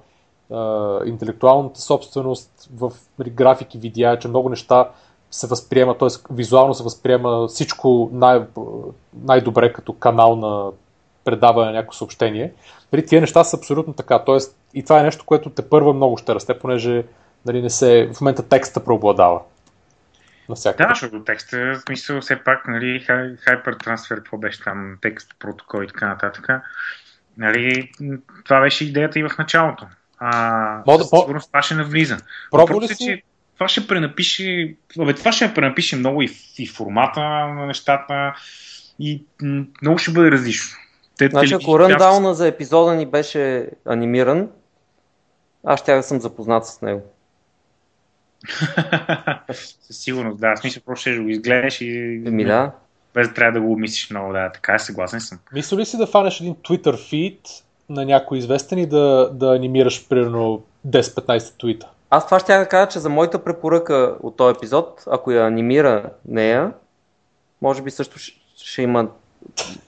интелектуалната 1.06 1.82
собственост 1.82 2.70
в 2.78 2.92
нали, 3.20 3.30
графики, 3.30 3.78
видеа, 3.78 4.20
че 4.20 4.28
много 4.28 4.50
неща 4.50 4.90
се 5.32 5.48
възприема, 5.48 5.98
т.е. 5.98 6.10
визуално 6.32 6.74
се 6.74 6.84
възприема 6.84 7.48
всичко 7.48 8.10
най- 8.14 8.42
най-добре 9.24 9.74
като 9.74 9.94
канал 9.94 10.36
на 10.36 10.72
предаване 11.24 11.66
на 11.66 11.74
някакво 11.74 11.98
съобщение. 11.98 12.54
Нали, 12.94 13.06
тия 13.06 13.22
неща 13.22 13.44
са 13.44 13.58
абсолютно 13.58 13.94
така. 13.94 14.20
Тоест, 14.20 14.58
и 14.74 14.84
това 14.84 15.00
е 15.00 15.04
нещо, 15.04 15.26
което 15.26 15.50
те 15.50 15.70
първа 15.70 15.94
много 15.94 16.18
ще 16.18 16.36
расте, 16.36 16.60
понеже 16.60 17.06
нали, 17.46 17.62
не 17.62 17.70
се, 17.70 18.10
в 18.14 18.22
момента 18.22 18.44
текста 18.44 18.84
преобладава. 18.84 19.40
Да, 20.78 20.90
защото 20.90 21.24
текста, 21.24 21.58
в 21.58 21.82
смисъл, 21.86 22.22
все 22.22 22.36
пак, 22.36 22.68
нали, 22.68 23.06
хайпертрансфер, 23.40 24.18
какво 24.18 24.38
беше 24.38 24.64
там, 24.64 24.98
текст, 25.02 25.36
протокол 25.40 25.84
и 25.84 25.88
така 25.88 26.08
нататък. 26.08 26.48
Нали, 27.38 27.92
това 28.46 28.62
беше 28.62 28.86
идеята 28.86 29.20
и 29.20 29.24
в 29.24 29.32
началото. 29.40 29.88
А, 30.20 30.84
Мога 30.88 30.98
да 30.98 31.04
сигурност 31.04 31.48
това 31.48 31.62
ще 31.62 31.76
навлиза. 31.76 32.18
Пробва 32.52 32.82
ли 32.82 32.88
си? 32.88 33.06
Че 33.06 33.24
това 33.54 33.68
ще 33.68 33.88
пренапише, 33.88 34.76
абе, 35.00 35.14
това 35.14 35.32
ще 35.32 35.54
пренапише 35.54 35.96
много 35.96 36.22
и, 36.22 36.30
и 36.58 36.68
формата 36.68 37.20
на 37.20 37.66
нещата 37.66 38.34
и 39.00 39.24
много 39.82 39.98
ще 39.98 40.12
бъде 40.12 40.32
различно. 40.32 40.78
Те, 41.18 41.28
значи, 41.28 41.54
ако 41.54 41.80
ръндауна 41.80 42.36
за 42.36 42.48
епизода 42.48 42.96
ни 42.96 43.06
беше 43.06 43.70
анимиран, 43.86 44.50
аз 45.64 45.80
ще 45.80 45.96
да 45.96 46.04
съм 46.04 46.20
запознат 46.20 46.66
с 46.66 46.82
него. 46.82 47.13
Със 49.82 49.98
сигурност, 49.98 50.40
да. 50.40 50.58
Смисъл, 50.58 50.84
просто 50.86 51.02
ще 51.02 51.20
го 51.20 51.30
изгледаш 51.30 51.82
и... 51.82 52.22
Еми 52.26 52.46
да. 52.46 52.72
Без 53.14 53.28
да 53.28 53.34
трябва 53.34 53.60
да 53.60 53.66
го 53.66 53.72
обмислиш 53.72 54.10
много, 54.10 54.34
да. 54.34 54.52
Така, 54.52 54.80
съгласен 54.80 55.22
съм. 55.22 55.40
Мисля 55.54 55.78
ли 55.78 55.86
си 55.86 55.98
да 55.98 56.08
фанеш 56.08 56.40
един 56.40 56.56
Twitter 56.56 57.10
фид 57.10 57.40
на 57.90 58.06
някой 58.06 58.38
известен 58.38 58.78
и 58.78 58.86
да, 58.86 59.30
да 59.34 59.56
анимираш 59.56 60.08
примерно 60.08 60.64
10-15 60.88 61.60
твита? 61.60 61.90
Аз 62.10 62.26
това 62.26 62.40
ще 62.40 62.58
да 62.58 62.70
кажа, 62.70 62.90
че 62.90 63.00
за 63.00 63.10
моята 63.10 63.44
препоръка 63.44 64.16
от 64.24 64.38
този 64.38 64.56
епизод, 64.58 65.04
ако 65.08 65.32
я 65.32 65.48
анимира 65.48 66.10
нея, 66.26 66.72
може 67.62 67.82
би 67.82 67.92
също 67.92 68.20
ще 68.58 68.82
има 68.82 69.08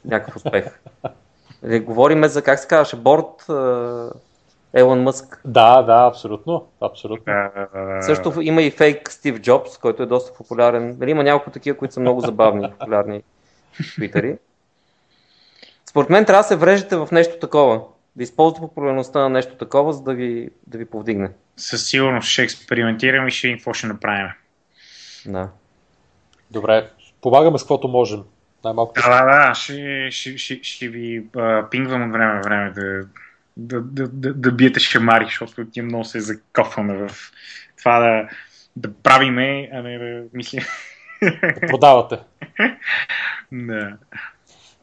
някакъв 0.05 0.35
успех. 0.35 0.79
Или 1.65 1.79
говорим 1.79 2.25
за, 2.25 2.41
как 2.41 2.59
се 2.59 2.67
казваше, 2.67 2.95
борт 2.95 3.45
Елон 4.75 5.03
Мъск. 5.03 5.41
Да, 5.45 5.81
да, 5.81 6.07
абсолютно. 6.07 6.67
абсолютно. 6.81 7.33
Също 8.01 8.41
има 8.41 8.61
и 8.61 8.71
фейк 8.71 9.11
Стив 9.11 9.39
Джобс, 9.39 9.77
който 9.77 10.03
е 10.03 10.05
доста 10.05 10.37
популярен. 10.37 10.95
Дали 10.95 11.11
има 11.11 11.23
няколко 11.23 11.51
такива, 11.51 11.77
които 11.77 11.93
са 11.93 11.99
много 11.99 12.21
забавни, 12.21 12.71
популярни 12.79 13.23
твитъри. 13.95 14.37
Според 15.85 16.09
мен 16.09 16.25
трябва 16.25 16.39
да 16.39 16.47
се 16.47 16.55
врежете 16.55 16.95
в 16.95 17.07
нещо 17.11 17.39
такова. 17.39 17.81
Да 18.15 18.23
използвате 18.23 18.61
популярността 18.61 19.19
на 19.19 19.29
нещо 19.29 19.55
такова, 19.55 19.93
за 19.93 20.03
да 20.03 20.13
ви, 20.13 20.49
да 20.67 20.77
ви 20.77 20.85
повдигне. 20.85 21.31
Със 21.57 21.87
сигурност 21.87 22.29
ще 22.29 22.43
експериментираме 22.43 23.27
и 23.27 23.31
ще 23.31 23.47
видим 23.47 23.57
какво 23.57 23.73
ще 23.73 23.87
направим. 23.87 24.27
Да. 25.25 25.49
Добре, 26.51 26.89
помагаме 27.21 27.57
с 27.57 27.61
каквото 27.61 27.87
можем. 27.87 28.23
Най-малко. 28.63 28.93
Да, 28.93 29.25
да, 29.25 29.47
да, 29.47 29.55
ще, 29.55 30.07
ще, 30.11 30.37
ще, 30.37 30.59
ще 30.63 30.87
ви 30.87 31.25
а, 31.35 31.69
пингвам 31.69 32.03
от 32.03 32.11
време 32.11 32.33
на 32.33 32.41
време 32.41 32.71
да, 32.71 33.05
да, 33.57 33.81
да, 33.81 34.07
да, 34.07 34.33
да 34.33 34.51
биете 34.51 34.79
шамари, 34.79 35.25
защото 35.25 35.65
ние 35.75 35.85
много 35.85 36.05
се 36.05 36.19
закофваме 36.19 37.07
в 37.07 37.31
това 37.77 37.99
да, 37.99 38.29
да 38.75 38.93
правиме, 38.93 39.69
а 39.73 39.81
не 39.81 39.97
да 39.97 40.23
мисля. 40.33 40.59
Да 41.21 41.67
продавате. 41.67 42.19
да. 43.51 43.97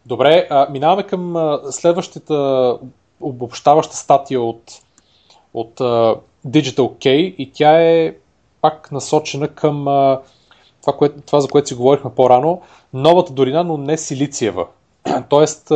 Добре, 0.07 0.47
а, 0.51 0.69
минаваме 0.71 1.03
към 1.03 1.37
а, 1.37 1.61
следващата 1.71 2.79
обобщаваща 3.21 3.97
статия 3.97 4.41
от, 4.41 4.63
от 5.55 5.81
а, 5.81 6.17
Digital 6.47 6.77
K 6.77 7.09
и 7.11 7.53
тя 7.55 7.83
е 7.83 8.15
пак 8.61 8.93
насочена 8.93 9.49
към 9.49 9.89
а, 9.89 10.21
това, 10.81 10.97
кое, 10.97 11.09
това, 11.27 11.41
за 11.41 11.49
което 11.49 11.69
си 11.69 11.75
говорихме 11.75 12.15
по-рано, 12.15 12.63
новата 12.95 13.33
долина, 13.33 13.65
но 13.65 13.77
не 13.77 13.99
Силициева. 13.99 14.67
Тоест, 15.29 15.73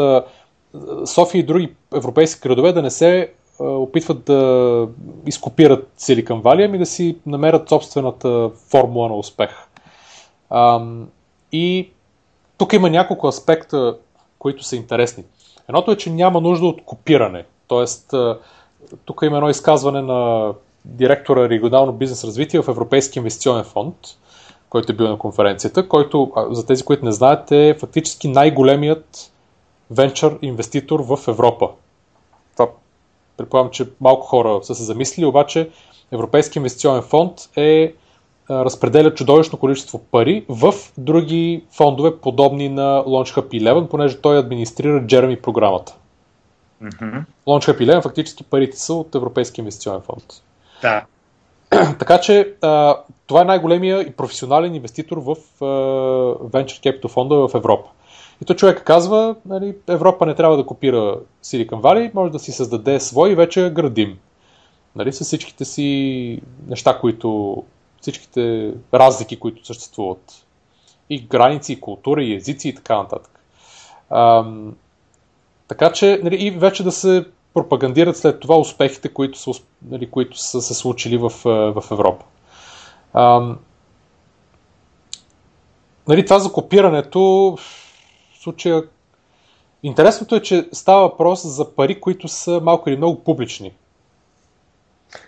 София 1.04 1.40
и 1.40 1.42
други 1.42 1.74
европейски 1.94 2.48
градове 2.48 2.72
да 2.72 2.82
не 2.82 2.90
се 2.90 3.32
опитват 3.58 4.24
да 4.24 4.88
изкопират 5.26 5.88
Silicon 5.98 6.42
Valley, 6.42 6.64
ами 6.64 6.78
да 6.78 6.86
си 6.86 7.16
намерят 7.26 7.68
собствената 7.68 8.50
формула 8.70 9.08
на 9.08 9.16
успех. 9.16 9.50
И 11.52 11.90
тук 12.58 12.72
има 12.72 12.90
няколко 12.90 13.28
аспекта, 13.28 13.96
които 14.38 14.64
са 14.64 14.76
интересни. 14.76 15.24
Едното 15.68 15.90
е, 15.90 15.96
че 15.96 16.10
няма 16.10 16.40
нужда 16.40 16.66
от 16.66 16.84
копиране. 16.84 17.44
Тоест, 17.66 18.14
тук 19.04 19.20
има 19.22 19.36
едно 19.36 19.50
изказване 19.50 20.02
на 20.02 20.52
директора 20.84 21.48
регионално 21.48 21.92
бизнес 21.92 22.24
развитие 22.24 22.62
в 22.62 22.68
Европейски 22.68 23.18
инвестиционен 23.18 23.64
фонд, 23.64 23.96
който 24.68 24.92
е 24.92 24.96
бил 24.96 25.08
на 25.08 25.18
конференцията, 25.18 25.88
който, 25.88 26.32
за 26.50 26.66
тези, 26.66 26.84
които 26.84 27.04
не 27.04 27.12
знаят, 27.12 27.52
е 27.52 27.76
фактически 27.80 28.28
най-големият 28.28 29.32
венчър 29.90 30.38
инвеститор 30.42 31.00
в 31.00 31.28
Европа. 31.28 31.70
Това 32.56 32.68
предполагам, 33.36 33.70
че 33.70 33.88
малко 34.00 34.26
хора 34.26 34.58
са 34.62 34.74
се 34.74 34.82
замислили, 34.82 35.26
обаче 35.26 35.70
Европейски 36.12 36.58
инвестиционен 36.58 37.02
фонд 37.02 37.32
е 37.56 37.94
разпределя 38.50 39.14
чудовищно 39.14 39.58
количество 39.58 39.98
пари 39.98 40.44
в 40.48 40.74
други 40.98 41.64
фондове, 41.70 42.16
подобни 42.16 42.68
на 42.68 43.04
Launch 43.06 43.40
Hub 43.40 43.62
11, 43.62 43.88
понеже 43.88 44.20
той 44.20 44.38
администрира 44.38 45.02
Jeremy 45.02 45.40
програмата. 45.40 45.94
Mm-hmm. 46.82 47.24
Launch 47.46 47.72
Hub 47.72 47.78
11 47.78 48.02
фактически 48.02 48.44
парите 48.44 48.76
са 48.76 48.94
от 48.94 49.14
Европейския 49.14 49.62
инвестиционен 49.62 50.00
фонд. 50.00 50.24
Да. 50.82 51.04
така 51.98 52.20
че 52.20 52.54
а, 52.62 52.96
това 53.26 53.40
е 53.40 53.44
най-големия 53.44 54.00
и 54.02 54.12
професионален 54.12 54.74
инвеститор 54.74 55.16
в 55.16 55.36
а, 55.60 55.64
Venture 56.44 56.82
Capital 56.82 57.08
фонда 57.08 57.48
в 57.48 57.54
Европа. 57.54 57.88
И 58.42 58.44
то 58.44 58.54
човек 58.54 58.82
казва, 58.84 59.36
нали, 59.46 59.76
Европа 59.88 60.26
не 60.26 60.34
трябва 60.34 60.56
да 60.56 60.66
копира 60.66 61.18
Silicon 61.44 61.80
Valley, 61.80 62.14
може 62.14 62.32
да 62.32 62.38
си 62.38 62.52
създаде 62.52 63.00
свой 63.00 63.30
и 63.30 63.34
вече 63.34 63.70
градим. 63.70 64.18
Нали, 64.96 65.12
с 65.12 65.24
всичките 65.24 65.64
си 65.64 66.40
неща, 66.66 66.98
които 66.98 67.62
всичките 68.00 68.74
разлики, 68.94 69.38
които 69.38 69.66
съществуват. 69.66 70.46
И 71.10 71.20
граници, 71.20 71.72
и 71.72 71.80
култура, 71.80 72.22
и 72.22 72.34
езици 72.34 72.68
и 72.68 72.74
така 72.74 72.96
нататък. 72.96 73.40
Ам, 74.10 74.76
така 75.68 75.92
че, 75.92 76.20
нали, 76.22 76.36
и 76.36 76.50
вече 76.50 76.84
да 76.84 76.92
се 76.92 77.24
пропагандират 77.54 78.16
след 78.16 78.40
това 78.40 78.56
успехите, 78.56 79.08
които 79.08 79.38
са, 79.38 79.50
нали, 79.88 80.10
които 80.10 80.38
са 80.38 80.62
се 80.62 80.74
случили 80.74 81.16
в, 81.16 81.32
в 81.44 81.84
Европа. 81.90 82.24
Ам, 83.14 83.58
нали, 86.08 86.24
това 86.24 86.38
за 86.38 86.52
копирането, 86.52 87.58
случая, 88.46 88.82
интересното 89.82 90.36
е, 90.36 90.42
че 90.42 90.68
става 90.72 91.00
въпрос 91.00 91.46
за 91.46 91.74
пари, 91.74 92.00
които 92.00 92.28
са 92.28 92.60
малко 92.60 92.88
или 92.88 92.96
много 92.96 93.24
публични. 93.24 93.72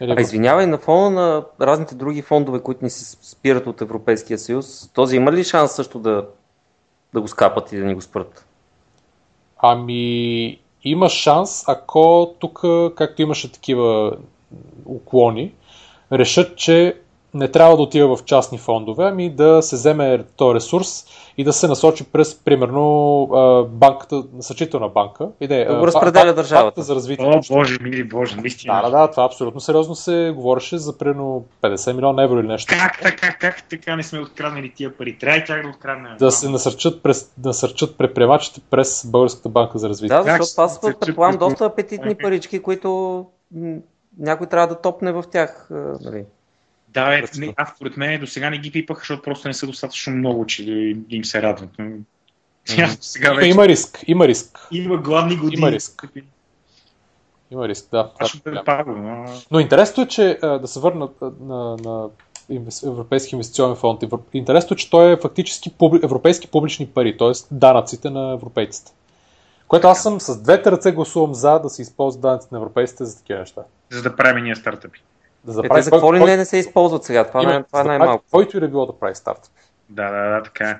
А 0.01 0.21
извинявай, 0.21 0.67
на 0.67 0.79
фона 0.79 1.11
на 1.11 1.45
разните 1.61 1.95
други 1.95 2.23
фондове, 2.23 2.63
които 2.63 2.85
ни 2.85 2.91
се 2.91 3.17
спират 3.23 3.67
от 3.67 3.81
Европейския 3.81 4.39
съюз, 4.39 4.91
този 4.95 5.17
има 5.17 5.33
ли 5.33 5.45
шанс 5.45 5.73
също 5.73 5.99
да, 5.99 6.27
да 7.15 7.21
го 7.21 7.29
скапат 7.29 7.73
и 7.73 7.79
да 7.79 7.85
ни 7.85 7.95
го 7.95 8.01
спрат? 8.01 8.47
Ами, 9.59 10.61
има 10.85 11.09
шанс, 11.09 11.65
ако 11.69 12.35
тук, 12.39 12.61
както 12.97 13.23
имаше 13.23 13.53
такива 13.53 14.17
уклони, 14.85 15.53
решат, 16.13 16.57
че 16.57 17.01
не 17.35 17.49
трябва 17.49 17.77
да 17.77 17.83
отива 17.83 18.17
в 18.17 18.25
частни 18.25 18.59
фондове, 18.59 19.05
ами 19.05 19.31
да 19.31 19.63
се 19.63 19.77
вземе 19.77 20.25
този 20.37 20.55
ресурс 20.55 21.07
и 21.39 21.45
да 21.45 21.53
се 21.53 21.69
насочи 21.69 22.05
през, 22.05 22.35
примерно, 22.35 23.67
банката, 23.71 24.23
насъчителна 24.33 24.89
банка. 24.89 25.29
Иде, 25.41 25.65
да 25.65 25.79
го 25.79 25.87
разпределя 25.87 26.35
държавата. 26.35 26.83
за 26.83 26.95
развитие. 26.95 27.27
О, 27.27 27.41
боже, 27.51 27.79
мили 27.83 28.05
боже, 28.05 28.37
наистина. 28.37 28.83
Да, 28.83 28.91
да, 28.91 28.99
да, 28.99 29.11
това 29.11 29.25
абсолютно 29.25 29.61
сериозно 29.61 29.95
се 29.95 30.33
говореше 30.37 30.79
за 30.79 30.99
примерно 30.99 31.45
50 31.63 31.93
милиона 31.93 32.23
евро 32.23 32.41
или 32.41 32.47
нещо. 32.47 32.75
Как 32.79 33.01
така, 33.03 33.35
как 33.41 33.69
така 33.71 33.97
не 33.97 34.03
сме 34.03 34.21
откраднали 34.21 34.73
тия 34.75 34.97
пари? 34.97 35.19
Трябва 35.19 35.45
тях 35.45 35.63
да 35.63 35.69
откраднем. 35.69 36.17
Да 36.19 36.31
се 36.31 36.49
насърчат, 36.49 37.03
през, 37.03 37.33
насърчат 37.45 37.99
предприемачите 37.99 38.61
през 38.71 39.07
Българската 39.07 39.49
банка 39.49 39.79
за 39.79 39.89
развитие. 39.89 40.17
Да, 40.17 40.23
защото 40.23 40.51
това 40.51 40.69
са, 40.69 40.95
предполагам, 41.01 41.39
доста 41.39 41.65
апетитни 41.65 42.15
парички, 42.15 42.63
които 42.63 43.27
някой 44.19 44.47
трябва 44.47 44.67
да 44.67 44.81
топне 44.81 45.13
в 45.13 45.25
тях. 45.31 45.69
Нали. 46.01 46.25
Да, 46.89 47.19
е, 47.19 47.23
не, 47.37 47.55
аз 47.57 47.69
според 47.77 47.97
мен 47.97 48.21
до 48.21 48.27
сега 48.27 48.51
не 48.51 48.59
ги 48.59 48.73
пипах, 48.73 48.99
защото 48.99 49.23
просто 49.23 49.49
не 49.49 49.55
са 49.55 49.67
достатъчно 49.67 50.17
много, 50.17 50.47
че 50.47 50.63
им 51.11 51.25
се 51.25 51.43
радват. 51.43 51.71
сега 53.01 53.33
вече... 53.33 53.49
има 53.49 53.69
риск, 53.69 54.05
има 54.07 54.29
риск. 54.29 54.69
Има 54.71 54.97
гладни 54.97 55.37
години. 55.37 55.61
Има 55.61 55.71
риск. 55.71 56.05
Има 57.51 57.69
риск, 57.69 57.89
да. 57.93 58.13
Аз 58.19 58.29
ще 58.29 58.65
паго, 58.65 58.93
но... 58.93 59.25
но 59.51 59.61
интересното 59.61 60.01
е, 60.01 60.07
че 60.09 60.39
да 60.43 60.69
се 60.69 60.81
върнат 60.81 61.21
на, 61.41 61.77
на 61.77 62.09
Европейски 62.87 63.35
инвестиционен 63.35 63.77
фонд. 63.77 64.03
Интересното 64.33 64.75
е, 64.75 64.77
че 64.77 64.91
той 64.91 65.13
е 65.13 65.17
фактически 65.17 65.71
публи, 65.71 66.01
европейски 66.05 66.49
публични 66.49 66.87
пари, 66.87 67.17
т.е. 67.17 67.33
данъците 67.51 68.11
на 68.11 68.33
европейците. 68.33 68.93
Което 69.69 69.89
аз 69.89 70.03
съм 70.03 70.21
с 70.21 70.43
двете 70.43 70.71
ръце 70.71 70.93
гласувам 70.93 71.35
за 71.35 71.59
да 71.59 71.69
се 71.69 71.83
използват 71.83 72.23
данъците 72.23 72.55
на 72.55 72.59
европейците 72.59 73.05
за 73.05 73.19
такива 73.19 73.39
неща. 73.39 73.63
За 73.91 74.03
да 74.03 74.17
правим 74.17 74.45
ние 74.45 74.57
стартъпи. 74.57 75.03
Да 75.49 75.55
заправи, 75.55 75.81
е, 75.81 75.83
за 75.83 75.91
какво 75.91 76.15
ли 76.15 76.19
не, 76.19 76.37
не 76.37 76.45
се 76.45 76.57
използват 76.57 77.05
сега? 77.05 77.25
Това, 77.25 77.43
има, 77.43 77.65
това 77.65 77.81
е 77.81 77.85
най-малко. 77.85 78.25
Който 78.31 78.57
и 78.57 78.61
да 78.61 78.69
било 78.69 78.87
да 78.87 78.93
прави 78.93 79.15
старт. 79.15 79.51
Да, 79.89 80.11
да, 80.11 80.31
да, 80.31 80.43
така 80.43 80.71
е. 80.71 80.77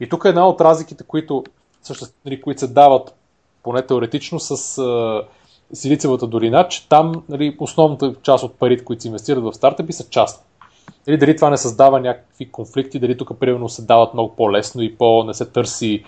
И 0.00 0.08
тук 0.08 0.24
е 0.24 0.28
една 0.28 0.48
от 0.48 0.60
разликите, 0.60 1.04
които, 1.04 1.44
също, 1.82 2.06
нали, 2.24 2.40
които 2.40 2.60
се 2.60 2.66
дават 2.66 3.14
поне 3.62 3.82
теоретично 3.82 4.40
с 4.40 4.56
uh, 4.56 5.22
Силицевата 5.72 6.26
долина, 6.26 6.68
че 6.68 6.88
там 6.88 7.12
нали, 7.28 7.56
основната 7.58 8.14
част 8.22 8.44
от 8.44 8.58
парите, 8.58 8.84
които 8.84 9.02
се 9.02 9.08
инвестират 9.08 9.44
в 9.44 9.52
стартъпи, 9.52 9.92
са 9.92 10.08
частни. 10.08 10.44
Дали, 11.06 11.16
дали 11.16 11.36
това 11.36 11.50
не 11.50 11.56
създава 11.56 12.00
някакви 12.00 12.50
конфликти, 12.50 12.98
дали 12.98 13.16
тук 13.16 13.38
примерно 13.40 13.68
се 13.68 13.82
дават 13.82 14.14
много 14.14 14.36
по-лесно 14.36 14.82
и 14.82 14.96
по 14.96 15.24
не 15.24 15.34
се 15.34 15.44
търси 15.44 16.04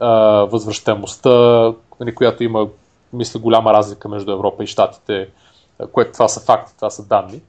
uh, 0.00 0.50
възвръщаемостта, 0.50 1.30
нали, 2.00 2.14
която 2.14 2.44
има, 2.44 2.68
мисля, 3.12 3.40
голяма 3.40 3.72
разлика 3.72 4.08
между 4.08 4.32
Европа 4.32 4.64
и 4.64 4.66
Штатите 4.66 5.28
което 5.92 6.12
това 6.12 6.28
са 6.28 6.40
факти, 6.40 6.76
това 6.76 6.90
са 6.90 7.06
данни, 7.06 7.40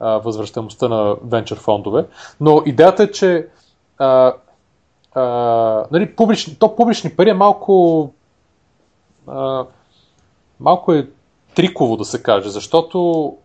възвръщаемостта 0.00 0.88
на 0.88 1.16
венчър 1.24 1.58
фондове. 1.58 2.06
Но 2.40 2.62
идеята 2.66 3.02
е, 3.02 3.10
че 3.10 3.48
а, 3.98 4.32
а, 5.14 5.22
нали, 5.90 6.16
публични, 6.16 6.56
то 6.58 6.76
публични 6.76 7.10
пари 7.10 7.30
е 7.30 7.34
малко 7.34 8.12
а, 9.26 9.64
малко 10.60 10.92
е 10.92 11.08
триково 11.54 11.96
да 11.96 12.04
се 12.04 12.22
каже, 12.22 12.50
защото 12.50 13.36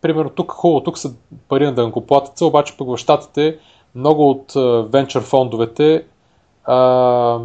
примерно 0.00 0.30
тук 0.30 0.52
хубаво, 0.52 0.80
тук 0.80 0.98
са 0.98 1.14
пари 1.48 1.66
на 1.66 1.74
дънкоплатеца, 1.74 2.46
обаче 2.46 2.76
пък 2.76 2.88
в 2.88 2.96
щатите 2.96 3.58
много 3.94 4.30
от 4.30 4.52
венчър 4.92 5.22
фондовете 5.22 6.04
а, 6.64 7.38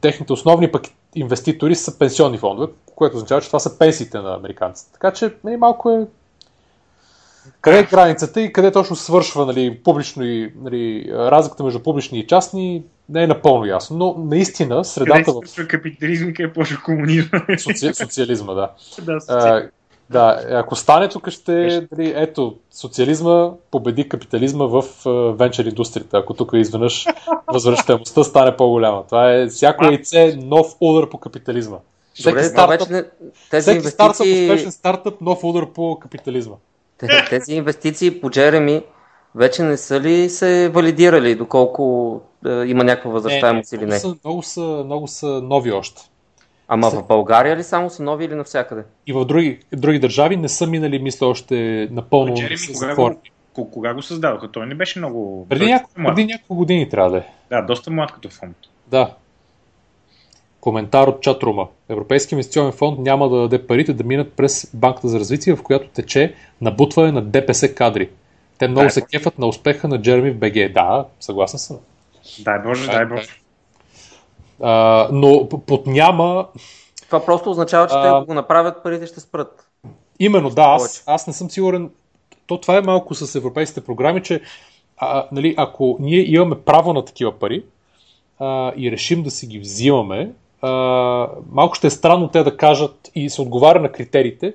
техните 0.00 0.32
основни 0.32 0.72
пък 0.72 0.82
инвеститори 1.14 1.74
са 1.74 1.98
пенсионни 1.98 2.38
фондове, 2.38 2.72
което 2.94 3.16
означава, 3.16 3.40
че 3.40 3.46
това 3.46 3.58
са 3.58 3.78
пенсиите 3.78 4.18
на 4.18 4.34
американците. 4.34 4.92
Така 4.92 5.10
че 5.10 5.34
нали, 5.44 5.56
малко 5.56 5.90
е 5.90 6.06
къде 7.60 7.78
е 7.78 7.82
границата 7.82 8.40
и 8.40 8.52
къде 8.52 8.72
точно 8.72 8.96
свършва 8.96 9.46
нали, 9.46 9.80
публично 9.84 10.24
и 10.24 10.52
нали, 10.56 11.10
разликата 11.12 11.64
между 11.64 11.82
публични 11.82 12.18
и 12.18 12.26
частни 12.26 12.82
не 13.08 13.22
е 13.22 13.26
напълно 13.26 13.66
ясно, 13.66 13.96
но 13.96 14.24
наистина 14.24 14.84
средата 14.84 15.32
в... 15.32 15.40
Къде 15.56 15.68
капитализм 15.68 16.28
и 16.28 16.34
къде 16.34 16.52
почва 16.52 16.82
комунизма? 16.84 17.40
Соци... 17.58 17.94
Социализма, 17.94 18.54
да. 18.54 18.72
да, 19.02 19.20
социализма. 19.20 19.70
Да, 20.10 20.44
ако 20.50 20.76
стане 20.76 21.08
тук 21.08 21.28
ще, 21.28 21.86
дали, 21.92 22.12
ето, 22.16 22.56
социализма 22.70 23.50
победи 23.70 24.08
капитализма 24.08 24.64
в 24.64 24.82
венчър 25.38 25.64
индустрията, 25.64 26.18
ако 26.18 26.34
тук 26.34 26.50
изведнъж 26.54 27.06
възвръщаемостта 27.52 28.24
стане 28.24 28.56
по-голяма. 28.56 29.04
Това 29.06 29.32
е 29.32 29.46
всяко 29.46 29.84
яйце 29.84 30.38
нов 30.42 30.66
удар 30.80 31.08
по 31.08 31.18
капитализма. 31.18 31.76
Добре, 32.24 32.40
всеки 32.40 32.52
стартъп, 32.52 32.90
не, 32.90 33.04
тези 33.50 33.62
всеки 33.62 33.76
инвестиции... 33.76 33.94
стартъп, 33.94 34.26
успешен 34.26 34.72
стартъп, 34.72 35.20
нов 35.20 35.44
удар 35.44 35.72
по 35.72 35.98
капитализма. 36.02 36.56
Тези 37.30 37.54
инвестиции 37.54 38.20
по 38.20 38.30
Джереми 38.30 38.82
вече 39.34 39.62
не 39.62 39.76
са 39.76 40.00
ли 40.00 40.30
се 40.30 40.68
валидирали, 40.68 41.34
доколко 41.34 42.20
е, 42.46 42.50
има 42.50 42.84
някаква 42.84 43.10
възвръщаемост 43.10 43.72
или 43.72 43.86
не? 43.86 43.98
Са, 43.98 44.14
много, 44.24 44.42
са, 44.42 44.82
много 44.84 45.08
са 45.08 45.26
нови 45.26 45.72
още. 45.72 46.02
Ама 46.68 46.90
в 46.90 47.06
България 47.06 47.56
ли 47.56 47.62
само 47.62 47.90
са 47.90 48.02
нови 48.02 48.24
или 48.24 48.34
навсякъде? 48.34 48.84
И 49.06 49.12
в 49.12 49.24
други, 49.24 49.60
други 49.72 49.98
държави 49.98 50.36
не 50.36 50.48
са 50.48 50.66
минали, 50.66 50.98
мисля, 50.98 51.26
още 51.26 51.88
напълно 51.90 52.34
Джереми, 52.34 52.56
кога, 52.74 52.94
го, 53.54 53.70
кога 53.70 53.94
го 53.94 54.02
създадоха? 54.02 54.50
Той 54.50 54.66
не 54.66 54.74
беше 54.74 54.98
много... 54.98 55.46
Преди, 55.48 55.66
няко, 55.66 55.90
преди 55.94 56.24
няколко 56.24 56.54
години 56.54 56.88
трябва 56.88 57.10
да 57.10 57.18
е. 57.18 57.22
Да, 57.50 57.62
доста 57.62 57.90
млад 57.90 58.12
като 58.12 58.28
фонд. 58.28 58.56
Да. 58.86 59.14
Коментар 60.60 61.08
от 61.08 61.20
чатрума. 61.20 61.68
Европейски 61.88 62.34
инвестиционен 62.34 62.72
фонд 62.72 62.98
няма 62.98 63.28
да 63.28 63.36
даде 63.36 63.66
парите 63.66 63.92
да 63.92 64.04
минат 64.04 64.32
през 64.32 64.70
банката 64.74 65.08
за 65.08 65.20
развитие, 65.20 65.56
в 65.56 65.62
която 65.62 65.88
тече 65.88 66.34
набутване 66.60 67.12
на 67.12 67.22
ДПС 67.22 67.74
кадри. 67.74 68.10
Те 68.58 68.68
много 68.68 68.80
дай 68.80 68.90
се 68.90 69.02
кефат 69.02 69.38
на 69.38 69.46
успеха 69.46 69.88
на 69.88 70.02
Джереми 70.02 70.30
в 70.30 70.38
БГ. 70.38 70.72
Да, 70.72 71.06
съгласен 71.20 71.58
съм. 71.58 71.76
Дай 72.40 72.58
Боже, 72.58 72.90
дай 72.90 73.06
Боже. 73.06 73.28
А, 74.62 75.08
но 75.12 75.48
под 75.48 75.86
няма... 75.86 76.46
Това 77.06 77.24
просто 77.24 77.50
означава, 77.50 77.86
че 77.86 77.94
а... 77.96 78.20
те 78.20 78.26
го 78.26 78.34
направят, 78.34 78.82
парите 78.82 79.06
ще 79.06 79.20
спрат. 79.20 79.68
Именно, 80.20 80.50
да. 80.50 80.62
Аз, 80.62 81.04
аз 81.06 81.26
не 81.26 81.32
съм 81.32 81.50
сигурен. 81.50 81.90
То 82.46 82.60
това 82.60 82.76
е 82.76 82.80
малко 82.80 83.14
с 83.14 83.34
европейските 83.34 83.80
програми, 83.80 84.22
че 84.22 84.40
а, 84.96 85.26
нали, 85.32 85.54
ако 85.56 85.96
ние 86.00 86.30
имаме 86.30 86.60
право 86.60 86.92
на 86.92 87.04
такива 87.04 87.32
пари 87.32 87.64
а, 88.38 88.72
и 88.76 88.92
решим 88.92 89.22
да 89.22 89.30
си 89.30 89.46
ги 89.46 89.58
взимаме, 89.58 90.30
а, 90.62 90.70
малко 91.52 91.74
ще 91.74 91.86
е 91.86 91.90
странно 91.90 92.28
те 92.28 92.42
да 92.42 92.56
кажат 92.56 93.10
и 93.14 93.30
се 93.30 93.42
отговаря 93.42 93.80
на 93.80 93.92
критериите, 93.92 94.54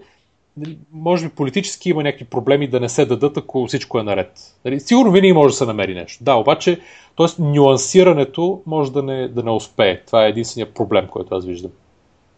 нали, 0.57 0.77
може 0.91 1.27
би 1.27 1.35
политически 1.35 1.89
има 1.89 2.03
някакви 2.03 2.25
проблеми 2.25 2.67
да 2.67 2.79
не 2.79 2.89
се 2.89 3.05
дадат, 3.05 3.37
ако 3.37 3.65
всичко 3.67 3.99
е 3.99 4.03
наред. 4.03 4.55
Нали, 4.65 4.79
сигурно 4.79 5.11
винаги 5.11 5.33
може 5.33 5.51
да 5.51 5.57
се 5.57 5.65
намери 5.65 5.93
нещо. 5.93 6.23
Да, 6.23 6.35
обаче, 6.35 6.79
т.е. 7.17 7.41
нюансирането 7.41 8.61
може 8.65 8.91
да 8.91 9.03
не, 9.03 9.27
да 9.27 9.43
не 9.43 9.51
успее. 9.51 10.01
Това 10.05 10.25
е 10.25 10.29
единствения 10.29 10.73
проблем, 10.73 11.07
който 11.07 11.35
аз 11.35 11.45
виждам. 11.45 11.71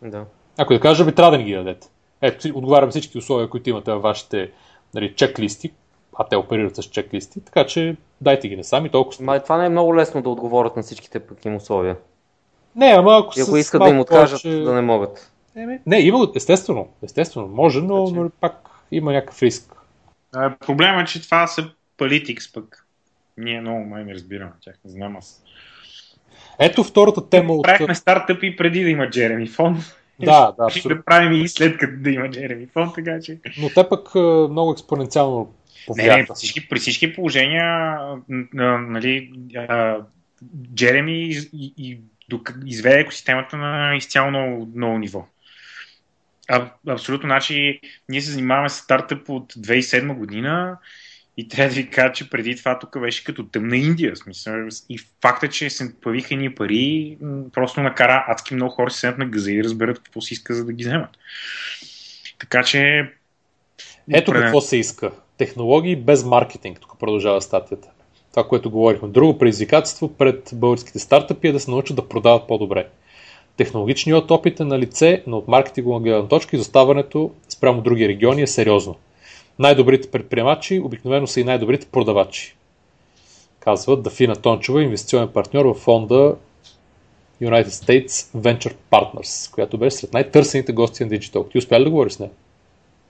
Да. 0.01 0.25
Ако 0.57 0.73
да 0.73 0.79
кажа, 0.79 1.05
би 1.05 1.15
трябва 1.15 1.31
да 1.31 1.37
ни 1.37 1.43
ги 1.43 1.53
дадете. 1.53 1.87
Ето, 2.21 2.47
отговарям 2.47 2.89
всички 2.89 3.17
условия, 3.17 3.49
които 3.49 3.69
имате 3.69 3.91
във 3.91 4.01
вашите 4.01 4.51
нали, 4.93 5.13
чеклисти, 5.15 5.71
а 6.17 6.23
те 6.23 6.35
оперират 6.35 6.75
с 6.75 6.83
чеклисти, 6.83 7.41
така 7.41 7.65
че 7.65 7.95
дайте 8.21 8.47
ги 8.47 8.55
не 8.55 8.63
сами 8.63 8.89
толкова. 8.89 9.23
Ма 9.23 9.39
това 9.39 9.57
не 9.57 9.65
е 9.65 9.69
много 9.69 9.95
лесно 9.95 10.21
да 10.21 10.29
отговорят 10.29 10.75
на 10.75 10.83
всичките 10.83 11.19
пък 11.19 11.45
им 11.45 11.55
условия. 11.55 11.97
Не, 12.75 12.85
ама 12.85 13.17
ако 13.17 13.39
И 13.39 13.41
ако 13.41 13.57
искат 13.57 13.81
да 13.81 13.89
им 13.89 13.99
откажат, 13.99 14.41
повече... 14.41 14.63
да 14.63 14.73
не 14.73 14.81
могат. 14.81 15.31
Еми, 15.55 15.79
Не, 15.85 15.99
има, 15.99 16.31
естествено, 16.35 16.87
естествено, 17.03 17.47
може, 17.47 17.81
но, 17.81 18.05
Значи- 18.05 18.19
но 18.19 18.29
пак 18.31 18.57
има 18.91 19.13
някакъв 19.13 19.41
риск. 19.41 19.73
А, 20.33 20.55
Проблема 20.57 21.01
е, 21.01 21.05
че 21.05 21.21
това 21.21 21.47
са 21.47 21.69
политикс 21.97 22.53
пък. 22.53 22.87
Ние 23.37 23.61
много 23.61 23.85
май 23.85 24.03
не 24.05 24.13
разбираме 24.13 24.51
тях, 24.61 24.75
не 24.85 24.91
знам 24.91 25.17
аз. 25.17 25.43
Ето 26.59 26.83
втората 26.83 27.29
тема 27.29 27.53
от... 27.53 27.63
Правихме 27.63 27.95
стартъпи 27.95 28.55
преди 28.55 28.83
да 28.83 28.89
има 28.89 29.09
Джереми 29.09 29.47
Фон. 29.47 29.83
Да, 30.19 30.51
да, 30.51 30.69
Ще 30.69 30.79
абсолютно. 30.79 30.97
да 30.97 31.05
правим 31.05 31.33
и 31.33 31.47
след 31.47 31.77
като 31.77 31.93
да 31.97 32.09
има 32.09 32.29
Джереми 32.29 32.67
Фон, 32.67 32.91
така 32.95 33.19
че... 33.19 33.39
Но 33.59 33.69
те 33.69 33.89
пък 33.89 34.15
много 34.51 34.71
експоненциално 34.71 35.37
Не, 35.37 35.43
не, 35.43 35.85
повлияха. 35.87 36.27
при 36.27 36.35
всички, 36.35 36.69
при 36.69 36.79
всички 36.79 37.13
положения, 37.13 37.97
нали, 38.53 39.31
Джереми 40.75 41.13
и, 41.53 41.73
и, 41.77 41.99
док- 42.31 42.63
изведе 42.65 42.99
екосистемата 42.99 43.57
на 43.57 43.95
изцяло 43.95 44.31
ново, 44.31 44.67
ново 44.75 44.97
ниво. 44.97 45.25
А, 46.49 46.71
абсолютно, 46.87 47.27
значи, 47.27 47.79
ние 48.09 48.21
се 48.21 48.31
занимаваме 48.31 48.69
с 48.69 48.73
стартъп 48.73 49.29
от 49.29 49.53
2007 49.53 50.13
година 50.13 50.77
и 51.37 51.47
трябва 51.47 51.69
да 51.69 51.75
ви 51.75 51.89
кажа, 51.89 52.13
че 52.13 52.29
преди 52.29 52.55
това 52.55 52.79
тук 52.79 52.99
беше 52.99 53.23
като 53.23 53.45
тъмна 53.45 53.77
Индия. 53.77 54.15
Смисъл, 54.15 54.53
и 54.89 54.99
факта, 55.21 55.49
че 55.49 55.69
се 55.69 55.95
появиха 56.01 56.33
едни 56.33 56.55
пари, 56.55 57.17
просто 57.53 57.81
накара 57.81 58.25
адски 58.27 58.55
много 58.55 58.71
хора 58.71 58.91
се 58.91 58.99
седнат 58.99 59.17
на 59.17 59.25
газа 59.25 59.51
и 59.51 59.63
разберат 59.63 59.99
какво 59.99 60.21
си 60.21 60.33
иска, 60.33 60.53
за 60.53 60.65
да 60.65 60.73
ги 60.73 60.83
вземат. 60.83 61.09
Така 62.39 62.63
че... 62.63 63.11
Ето 64.13 64.31
определено- 64.31 64.45
какво 64.45 64.61
се 64.61 64.77
иска. 64.77 65.11
Технологии 65.37 65.95
без 65.95 66.23
маркетинг, 66.23 66.79
тук 66.79 66.99
продължава 66.99 67.41
статията. 67.41 67.87
Това, 68.31 68.47
което 68.47 68.71
говорихме. 68.71 69.07
Друго 69.07 69.37
предизвикателство 69.37 70.17
пред 70.17 70.49
българските 70.53 70.99
стартъпи 70.99 71.47
е 71.47 71.51
да 71.51 71.59
се 71.59 71.71
научат 71.71 71.95
да 71.95 72.09
продават 72.09 72.47
по-добре. 72.47 72.87
Технологичният 73.57 74.31
опит 74.31 74.59
е 74.59 74.63
на 74.63 74.79
лице, 74.79 75.23
но 75.27 75.37
от 75.37 75.47
маркетингова 75.47 75.99
гледна 75.99 76.27
точка 76.27 76.55
изоставането 76.55 77.31
спрямо 77.49 77.81
други 77.81 78.07
региони 78.07 78.41
е 78.41 78.47
сериозно. 78.47 78.95
Най-добрите 79.59 80.11
предприемачи 80.11 80.79
обикновено 80.79 81.27
са 81.27 81.39
и 81.39 81.43
най-добрите 81.43 81.87
продавачи. 81.87 82.55
Казва 83.59 83.97
Дафина 83.97 84.35
Тончева, 84.35 84.83
инвестиционен 84.83 85.27
партньор 85.27 85.65
в 85.65 85.73
фонда 85.73 86.35
United 87.41 87.67
States 87.67 88.09
Venture 88.37 88.75
Partners, 88.91 89.53
която 89.53 89.77
беше 89.77 89.97
сред 89.97 90.13
най-търсените 90.13 90.71
гости 90.71 91.03
на 91.03 91.09
Digital. 91.09 91.51
Ти 91.51 91.57
успя 91.57 91.79
ли 91.79 91.83
да 91.83 91.89
говориш 91.89 92.13
с 92.13 92.19
нея? 92.19 92.31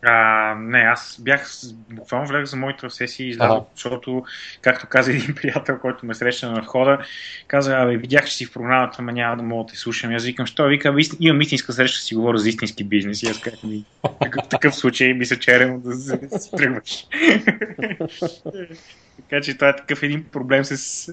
А, 0.02 0.56
не, 0.56 0.80
аз 0.80 1.18
бях 1.20 1.52
буквално 1.90 2.28
влег 2.28 2.46
за 2.46 2.58
моята 2.58 2.90
сесия 2.90 3.26
и 3.26 3.30
излязох, 3.30 3.52
Ага. 3.52 3.66
защото, 3.76 4.24
както 4.62 4.88
каза 4.88 5.12
един 5.12 5.36
приятел, 5.36 5.78
който 5.80 6.06
ме 6.06 6.14
срещна 6.14 6.52
на 6.52 6.62
входа, 6.62 6.98
каза, 7.48 7.76
абе, 7.76 7.98
видях, 7.98 8.26
че 8.26 8.36
си 8.36 8.46
в 8.46 8.54
програмата, 8.54 8.96
ама 9.00 9.12
няма 9.12 9.38
да 9.38 9.44
мога 9.44 9.64
да 9.64 9.72
те 9.72 9.78
слушам. 9.78 10.12
И 10.12 10.16
Аз 10.16 10.24
викам, 10.26 10.46
що? 10.46 10.68
Вика, 10.68 10.90
«Абе, 10.90 11.02
ист- 11.02 11.18
имам 11.20 11.42
истинска 11.42 11.74
среща, 11.74 12.00
си 12.00 12.16
говоря 12.16 12.38
за 12.38 12.50
истински 12.50 12.84
бизнес. 12.84 13.24
И 13.24 13.28
аз 13.28 13.40
казах, 13.40 13.64
«Ми, 13.64 13.84
такъв, 14.22 14.48
такъв 14.50 14.76
случай 14.76 15.14
мисля, 15.14 15.36
че 15.36 15.56
е 15.56 15.60
редно 15.60 15.80
да, 15.80 15.96
се- 15.96 16.52
тръгваш. 16.58 17.06
така 19.30 19.42
че 19.42 19.54
това 19.54 19.70
е 19.70 19.76
такъв 19.76 20.04
един 20.04 20.24
проблем 20.24 20.66
с 20.66 21.10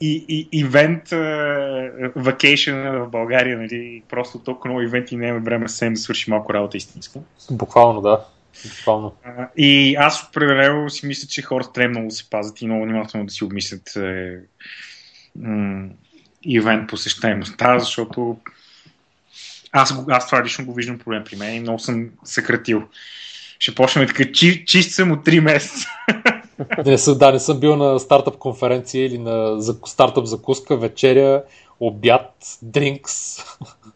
и, 0.00 0.24
и, 0.28 0.48
ивент, 0.52 1.02
вакейшн 2.16 2.72
в 2.72 3.08
България, 3.10 3.58
нали, 3.58 4.02
просто 4.08 4.38
толкова 4.38 4.68
много 4.70 4.82
ивенти 4.82 5.16
не 5.16 5.26
имаме 5.26 5.44
време 5.44 5.68
съвсем 5.68 5.92
да 5.92 6.00
свърши 6.00 6.30
малко 6.30 6.54
работа 6.54 6.76
истинска. 6.76 7.18
Буквално, 7.50 8.00
да. 8.00 8.24
Буквално. 8.64 9.14
И 9.56 9.94
аз 9.94 10.28
определено 10.28 10.90
си 10.90 11.06
мисля, 11.06 11.28
че 11.28 11.42
хората 11.42 11.72
трябва 11.72 11.90
много 11.90 12.08
да 12.08 12.14
се 12.14 12.30
пазят 12.30 12.60
и 12.60 12.66
много 12.66 12.84
внимателно 12.84 13.26
да 13.26 13.32
си 13.32 13.44
обмислят 13.44 13.96
е, 13.96 14.38
м- 15.36 15.88
ивент 16.42 16.88
посещаемостта, 16.88 17.78
защото 17.78 18.38
аз, 19.72 19.94
аз 20.08 20.26
това 20.26 20.44
лично 20.44 20.66
го 20.66 20.74
виждам 20.74 20.98
проблем 20.98 21.24
при 21.24 21.36
мен 21.36 21.54
и 21.54 21.60
много 21.60 21.78
съм 21.78 22.08
съкратил. 22.24 22.82
Ще 23.58 23.74
почнем 23.74 24.06
така, 24.06 24.32
чи, 24.32 24.64
чист 24.64 24.92
съм 24.92 25.12
от 25.12 25.26
3 25.26 25.40
месеца. 25.40 25.88
Не 26.86 26.98
съм, 26.98 27.18
да, 27.18 27.32
не 27.32 27.38
съм 27.38 27.60
бил 27.60 27.76
на 27.76 27.98
стартъп 27.98 28.38
конференция 28.38 29.06
или 29.06 29.18
на 29.18 29.62
стартъп 29.86 30.24
закуска, 30.24 30.76
вечеря, 30.76 31.42
обяд, 31.80 32.58
дринкс. 32.62 33.36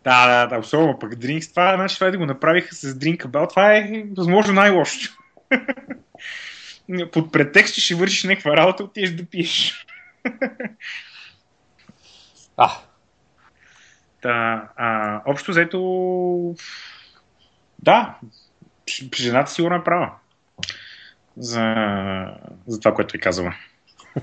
Да, 0.05 0.27
да, 0.27 0.47
да, 0.47 0.59
особено 0.59 0.99
пък 0.99 1.13
Drinks, 1.13 1.51
това, 1.51 1.75
значи, 1.77 1.95
това 1.95 2.11
да 2.11 2.19
го 2.19 2.27
направиха 2.27 2.75
с 2.75 2.95
Drink 2.95 3.27
About, 3.27 3.51
това 3.51 3.77
е 3.77 4.05
възможно 4.17 4.55
най-лошото. 4.55 5.17
Под 7.13 7.33
претекст, 7.33 7.75
че 7.75 7.81
ще 7.81 7.95
вършиш 7.95 8.25
някаква 8.25 8.57
работа, 8.57 8.85
отидеш 8.85 9.11
да 9.11 9.25
пиеш. 9.25 9.87
А, 12.57 12.71
Та, 14.23 14.69
а, 14.77 15.23
общо 15.27 15.51
взето, 15.51 16.55
да, 17.79 18.19
жената 19.15 19.51
сигурно 19.51 19.77
е 19.77 19.85
права. 19.85 20.11
За, 21.37 21.75
за 22.67 22.81
това, 22.81 22.95
което 22.95 23.17
е 23.17 23.21
казала. 23.21 23.55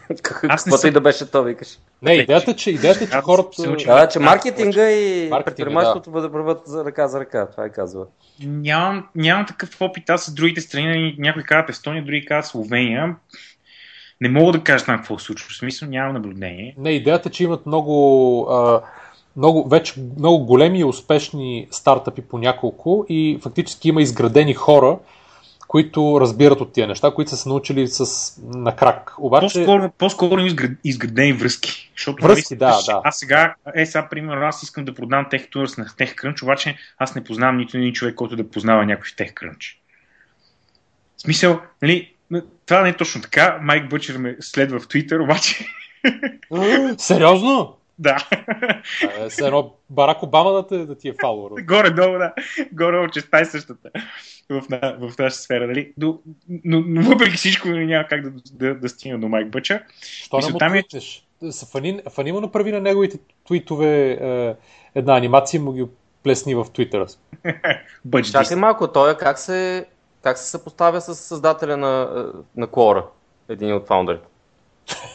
Аз 0.10 0.22
Каквото 0.64 0.78
съм- 0.78 0.90
и 0.90 0.94
да 0.94 1.02
беше 1.02 1.32
то, 1.32 1.44
викаш. 1.44 1.80
не, 2.02 2.14
идеята, 2.14 2.56
че, 2.56 2.72
идеята, 2.72 3.10
че 3.10 3.16
Аз 3.16 3.24
хората... 3.24 3.76
Да, 3.86 4.08
че 4.08 4.20
маркетинга 4.20 4.92
и 4.92 5.30
предприемачеството 5.46 6.12
да 6.12 6.30
върват 6.30 6.62
за 6.66 6.86
ръка 6.86 7.08
за 7.08 7.20
ръка, 7.20 7.48
това 7.50 7.66
е 7.66 7.70
казва. 7.70 8.06
Нямам, 8.44 9.08
нямам 9.16 9.46
такъв 9.46 9.82
опит 9.82 10.10
аз 10.10 10.24
с 10.24 10.34
другите 10.34 10.62
страни. 10.62 11.16
Някои 11.20 11.44
казват 11.44 11.70
Естония, 11.70 12.04
други 12.06 12.26
казват 12.26 12.52
Словения. 12.52 13.16
Не 14.22 14.30
мога 14.30 14.52
да 14.52 14.64
кажа 14.64 14.86
там 14.86 14.98
какво 14.98 15.20
се 15.20 15.26
случва. 15.26 15.50
В 15.50 15.58
смисъл 15.58 15.90
нямам 15.90 16.14
наблюдение. 16.14 16.76
Не, 16.78 16.92
идеята, 16.92 17.30
че 17.30 17.44
имат 17.44 17.66
много, 17.66 18.48
а, 18.50 18.82
много, 19.38 19.70
вече 19.70 19.94
много 20.20 20.46
големи 20.46 20.80
и 20.80 20.84
успешни 20.84 21.68
стартъпи 21.72 22.22
по 22.22 22.38
няколко 22.38 23.06
и 23.10 23.40
фактически 23.42 23.90
има 23.90 24.02
изградени 24.02 24.54
хора, 24.54 24.98
които 25.68 26.18
разбират 26.22 26.62
от 26.62 26.74
тия 26.74 26.88
неща, 26.88 27.12
които 27.12 27.32
са 27.32 27.38
се 27.38 27.50
научили 27.50 27.88
с, 27.88 28.34
на 28.44 28.76
крак. 28.76 29.14
Обаче, 29.20 29.44
По-скоро, 29.44 29.92
по-скоро 29.98 30.42
изград- 30.42 30.78
изградени 30.84 31.34
връзки. 31.34 31.92
Защото, 31.96 32.24
Връзки, 32.24 32.54
нали, 32.54 32.60
да, 32.60 32.82
да. 32.86 33.02
Аз 33.04 33.18
сега, 33.18 33.56
е, 33.76 33.86
сега, 33.86 34.10
примерно, 34.10 34.46
аз 34.46 34.64
искам 34.64 34.86
да 34.86 34.94
продам 34.94 35.26
TechTours 35.26 35.78
на 35.78 35.86
TechCrunch, 35.86 36.44
обаче 36.44 36.78
аз 36.98 37.16
не 37.16 37.24
познавам 37.24 37.58
нито 37.58 37.78
един 37.78 37.94
човек, 37.94 38.16
който 38.16 38.36
да 38.36 38.50
познава 38.50 38.86
някой 38.86 39.06
в 39.10 39.16
TechCrunch. 39.16 39.76
В 41.18 41.22
смисъл, 41.22 41.60
нали, 41.82 42.14
това 42.66 42.82
не 42.82 42.90
е 42.90 42.98
точно 42.98 43.22
така. 43.22 43.60
Майк 43.62 43.90
Бъчер 43.90 44.18
ме 44.18 44.38
следва 44.40 44.80
в 44.80 44.88
Twitter, 44.88 45.24
обаче, 45.24 45.66
сериозно? 46.98 47.78
да. 48.00 48.18
Е, 49.20 49.30
Все 49.30 49.46
едно 49.46 49.74
Барак 49.90 50.24
Обама 50.24 50.52
да, 50.52 50.68
те, 50.68 50.78
да 50.86 50.96
ти 50.96 51.10
е 51.10 51.14
фалуър. 51.22 51.52
Горе-долу, 51.62 52.18
да. 52.18 52.34
Горе-долу, 52.72 53.10
че 53.10 53.22
е 53.34 53.46
същата 53.46 53.90
в, 54.50 54.64
в 55.00 55.18
нашата 55.20 55.42
сфера. 55.42 55.68
Нали? 55.68 55.94
Но, 55.98 56.20
но, 56.66 56.84
но, 56.88 57.02
въпреки 57.02 57.38
всичко 57.38 57.68
нали, 57.68 57.86
няма 57.86 58.08
как 58.08 58.22
да, 58.22 58.42
да, 58.54 58.76
да 58.76 58.90
стигна 58.90 59.20
до 59.20 59.28
Майк 59.28 59.50
Бъча. 59.50 59.84
Що 60.02 60.40
не 60.40 60.68
му 60.68 60.72
ми 60.72 60.80
е- 60.80 60.84
Фани, 61.72 62.02
фани 62.14 62.32
му 62.32 62.42
направи 62.42 62.72
на 62.72 62.82
неговите 62.82 63.18
твитове 63.48 64.12
е, 64.12 64.56
една 64.96 65.18
анимация 65.18 65.60
и 65.60 65.62
му 65.62 65.74
ги 65.74 65.86
плесни 66.24 66.56
в 66.56 66.66
твитъра. 66.74 67.08
Чакай 68.32 68.58
малко, 68.58 68.88
той 68.88 69.12
е 69.12 69.16
как 69.16 69.40
се, 69.40 69.86
как 70.24 70.38
се 70.38 70.50
съпоставя 70.50 71.02
с 71.02 71.16
създателя 71.16 71.78
на, 71.78 72.02
е, 72.02 72.60
на 72.60 72.68
Quora, 72.68 73.04
един 73.50 73.74
от 73.74 73.88
фаундерите. 73.88 74.28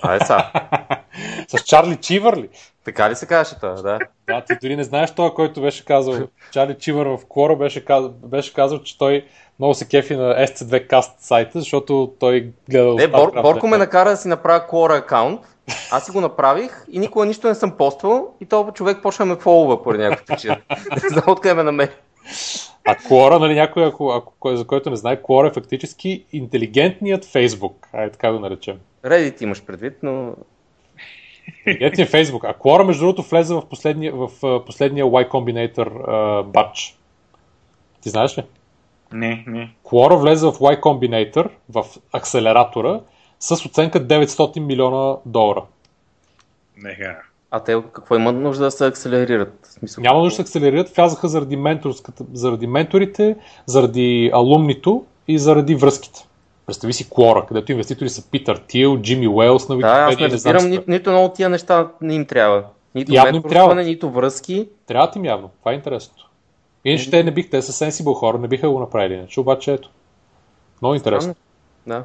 А, 0.02 0.14
е 0.14 0.20
са. 0.20 0.38
С 1.52 1.64
Чарли 1.64 1.96
Чивър 1.96 2.36
ли? 2.36 2.48
Така 2.84 3.10
ли 3.10 3.16
се 3.16 3.26
казваше 3.26 3.60
това, 3.60 3.72
да? 3.72 3.98
Да, 4.26 4.44
ти 4.44 4.54
дори 4.62 4.76
не 4.76 4.84
знаеш 4.84 5.10
това, 5.10 5.34
който 5.34 5.60
беше 5.60 5.84
казал. 5.84 6.14
Чарли 6.52 6.76
Чивър 6.78 7.06
в 7.06 7.18
Quora 7.18 7.58
беше 7.58 7.84
казал, 7.84 8.10
беше 8.10 8.54
казал, 8.54 8.78
че 8.78 8.98
той 8.98 9.24
много 9.58 9.74
се 9.74 9.88
кефи 9.88 10.16
на 10.16 10.46
SC2 10.46 10.88
Cast 10.88 11.12
сайта, 11.18 11.60
защото 11.60 12.12
той 12.18 12.52
гледа... 12.70 12.94
Не, 12.94 13.08
Бор, 13.08 13.42
Борко 13.42 13.66
ме 13.66 13.78
накара 13.78 14.10
да 14.10 14.16
си 14.16 14.28
направя 14.28 14.66
Quora 14.70 14.98
акаунт. 14.98 15.40
Аз 15.90 16.04
си 16.04 16.10
го 16.10 16.20
направих 16.20 16.84
и 16.90 16.98
никога 16.98 17.26
нищо 17.26 17.48
не 17.48 17.54
съм 17.54 17.76
поствал 17.76 18.34
и 18.40 18.46
този 18.46 18.70
човек 18.72 18.98
почна 19.02 19.24
ме 19.24 19.36
фолува 19.36 19.82
поради 19.82 20.02
някаква 20.02 20.34
причина. 20.34 20.56
Не 21.02 21.08
знам 21.08 21.24
откъде 21.26 21.54
ме 21.54 21.62
намери. 21.62 21.90
А 22.84 22.94
Quora, 22.94 23.38
нали, 23.38 23.54
някой, 23.54 23.86
ако, 23.86 24.10
ако, 24.10 24.56
за 24.56 24.66
който 24.66 24.90
не 24.90 24.96
знае, 24.96 25.22
Quora 25.22 25.50
е 25.50 25.54
фактически 25.54 26.24
интелигентният 26.32 27.24
Facebook. 27.24 27.74
Айде 27.92 28.12
така 28.12 28.32
го 28.32 28.38
наречем. 28.38 28.78
Reddit 29.04 29.42
имаш 29.42 29.62
предвид, 29.62 29.94
но 30.02 30.34
Интелигентният 31.66 32.10
Facebook. 32.10 32.44
А 32.44 32.54
Quora, 32.54 32.82
между 32.82 33.04
другото, 33.04 33.22
влезе 33.22 33.54
в 33.54 33.68
последния, 33.68 34.12
в 34.14 34.28
последния 34.66 35.04
Y 35.04 35.28
Combinator 35.28 36.42
батч. 36.42 36.96
Ти 38.00 38.08
знаеш 38.08 38.38
ли? 38.38 38.42
Не, 39.12 39.44
не. 39.46 39.74
Quora 39.84 40.16
влезе 40.16 40.46
в 40.46 40.52
Y 40.52 40.80
Combinator, 40.80 41.48
в 41.68 41.84
акселератора, 42.12 43.00
с 43.40 43.66
оценка 43.66 44.00
900 44.00 44.60
милиона 44.60 45.16
долара. 45.26 45.62
Не, 46.76 46.94
ха. 46.94 47.16
А 47.50 47.60
те 47.60 47.82
какво 47.92 48.16
имат 48.16 48.36
нужда 48.36 48.64
да 48.64 48.70
се 48.70 48.86
акселерират? 48.86 49.58
В 49.62 49.72
Смисъл, 49.72 50.02
Няма 50.02 50.18
нужда 50.18 50.30
да 50.30 50.36
се 50.36 50.42
акселерират, 50.42 50.96
влязаха 50.96 51.28
заради, 51.28 51.56
менторската, 51.56 52.24
заради 52.32 52.66
менторите, 52.66 53.36
заради 53.66 54.30
алумнито 54.34 55.04
и 55.28 55.38
заради 55.38 55.74
връзките. 55.74 56.26
Представи 56.66 56.92
си 56.92 57.10
Quora, 57.10 57.46
където 57.46 57.72
инвеститори 57.72 58.08
са 58.08 58.30
Питър 58.30 58.56
Тил, 58.56 58.98
Джимми 58.98 59.28
Уелс 59.28 59.68
на 59.68 59.76
Да, 59.76 59.86
аз 59.86 60.14
Wikipedia, 60.14 60.20
не 60.20 60.28
разбирам, 60.28 60.70
ни, 60.70 60.78
нито 60.88 61.10
едно 61.10 61.24
от 61.24 61.34
тия 61.34 61.48
неща 61.48 61.88
не 62.00 62.14
им 62.14 62.26
трябва. 62.26 62.64
Нито 62.94 63.14
Явно 63.14 63.36
им 63.36 63.42
трябва. 63.42 63.74
нито 63.74 64.10
връзки. 64.10 64.68
Трябва 64.86 65.12
им 65.16 65.24
явно. 65.24 65.50
Това 65.60 65.72
е 65.72 65.74
интересното. 65.74 66.28
Иначе 66.84 67.10
те 67.10 67.24
не 67.24 67.30
бих, 67.30 67.50
те 67.50 67.62
са 67.62 67.72
sensible 67.72 68.14
хора, 68.14 68.38
не 68.38 68.48
биха 68.48 68.70
го 68.70 68.80
направили. 68.80 69.14
Иначе 69.14 69.40
обаче 69.40 69.72
ето. 69.72 69.90
Много 70.82 70.94
интересно. 70.94 71.34
Да. 71.86 72.04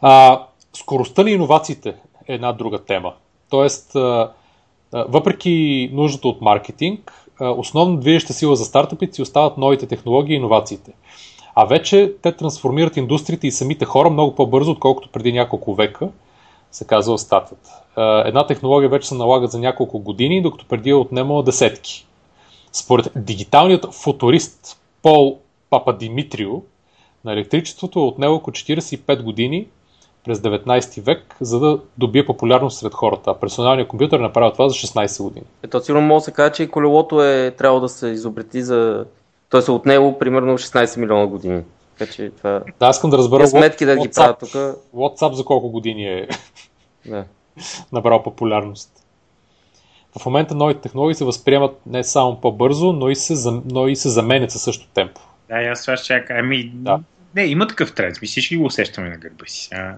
А, 0.00 0.42
скоростта 0.76 1.22
на 1.22 1.30
иновациите 1.30 1.94
е 2.28 2.34
една 2.34 2.52
друга 2.52 2.78
тема. 2.78 3.14
Тоест, 3.50 3.96
а, 3.96 4.32
а, 4.92 5.04
въпреки 5.08 5.90
нуждата 5.92 6.28
от 6.28 6.40
маркетинг, 6.40 7.12
а, 7.40 7.50
основно 7.50 7.96
движеща 7.96 8.32
сила 8.32 8.56
за 8.56 8.64
стартъпите 8.64 9.14
си 9.14 9.22
остават 9.22 9.58
новите 9.58 9.86
технологии 9.86 10.34
и 10.34 10.36
иновациите. 10.36 10.92
А 11.60 11.64
вече 11.64 12.14
те 12.22 12.32
трансформират 12.32 12.96
индустриите 12.96 13.46
и 13.46 13.52
самите 13.52 13.84
хора 13.84 14.10
много 14.10 14.34
по-бързо, 14.34 14.70
отколкото 14.70 15.08
преди 15.08 15.32
няколко 15.32 15.74
века, 15.74 16.08
се 16.70 16.86
казва 16.86 17.16
в 17.16 17.20
статията. 17.20 17.70
А, 17.96 18.28
Една 18.28 18.46
технология 18.46 18.88
вече 18.88 19.08
се 19.08 19.14
налага 19.14 19.46
за 19.46 19.58
няколко 19.58 19.98
години, 19.98 20.42
докато 20.42 20.64
преди 20.68 20.90
е 20.90 20.94
отнемала 20.94 21.42
десетки. 21.42 22.06
Според 22.72 23.12
дигиталният 23.16 23.94
футурист 23.94 24.80
Пол 25.02 25.38
Пападимитрио, 25.70 26.62
на 27.24 27.32
електричеството 27.32 27.98
е 27.98 28.02
отнело 28.02 28.34
около 28.34 28.52
45 28.52 29.22
години 29.22 29.66
през 30.24 30.38
19 30.38 31.00
век, 31.02 31.36
за 31.40 31.60
да 31.60 31.80
добие 31.98 32.26
популярност 32.26 32.78
сред 32.78 32.94
хората. 32.94 33.30
А 33.30 33.34
персоналният 33.34 33.88
компютър 33.88 34.18
е 34.18 34.22
направил 34.22 34.52
това 34.52 34.68
за 34.68 34.74
16 34.74 35.22
години. 35.22 35.46
Ето 35.62 35.84
сигурно 35.84 36.06
може 36.06 36.20
да 36.20 36.24
се 36.24 36.32
каже, 36.32 36.52
че 36.52 36.70
колелото 36.70 37.22
е 37.22 37.54
трябвало 37.58 37.80
да 37.80 37.88
се 37.88 38.08
изобрети 38.08 38.62
за... 38.62 39.04
Той 39.50 39.62
се 39.62 39.70
отнело 39.70 40.18
примерно 40.18 40.58
16 40.58 40.98
милиона 40.98 41.26
години. 41.26 41.62
Така 41.98 42.12
че 42.12 42.30
това... 42.30 42.62
Да, 42.80 42.88
искам 42.90 43.10
да 43.10 43.18
разбера 43.18 43.46
сметки 43.48 43.84
да 43.84 43.96
ги 43.96 44.08
правят 44.08 44.38
тук. 44.38 44.50
WhatsApp 44.94 45.32
за 45.32 45.44
колко 45.44 45.70
години 45.70 46.08
е 46.08 46.28
Да. 47.06 47.24
набрал 47.92 48.22
популярност. 48.22 48.90
В 50.18 50.26
момента 50.26 50.54
новите 50.54 50.80
технологии 50.80 51.14
се 51.14 51.24
възприемат 51.24 51.80
не 51.86 52.04
само 52.04 52.40
по-бързо, 52.40 52.92
но 52.92 53.08
и 53.08 53.16
се, 53.16 53.50
но 53.64 53.88
и 53.88 53.96
се 53.96 54.08
заменят 54.08 54.50
със 54.50 54.62
същото 54.62 54.90
темпо. 54.94 55.20
Да, 55.48 55.62
и 55.62 55.66
аз 55.66 55.82
това 55.82 55.96
ще 55.96 56.06
чакам. 56.06 56.36
Ами, 56.38 56.70
Да. 56.74 57.00
не, 57.34 57.44
има 57.44 57.66
такъв 57.66 57.94
тренд. 57.94 58.20
Ми 58.22 58.26
всички 58.28 58.56
го 58.56 58.64
усещаме 58.64 59.08
на 59.08 59.16
гърба 59.16 59.44
си. 59.46 59.68
А, 59.72 59.94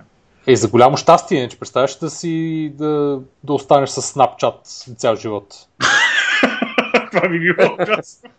Е, 0.46 0.56
за 0.56 0.68
голямо 0.68 0.96
щастие, 0.96 1.48
че 1.48 1.58
представяш 1.58 1.98
да 1.98 2.10
си 2.10 2.72
да, 2.74 3.20
да 3.44 3.52
останеш 3.52 3.88
с 3.90 4.02
Snapchat 4.02 4.54
цял 4.96 5.16
живот. 5.16 5.54
Това 7.12 7.28
би 7.28 7.38
било 7.40 7.76
ужасно. 7.82 8.30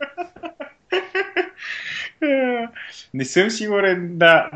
Не 3.14 3.26
съм 3.26 3.50
сигурен, 3.50 4.10
да. 4.12 4.50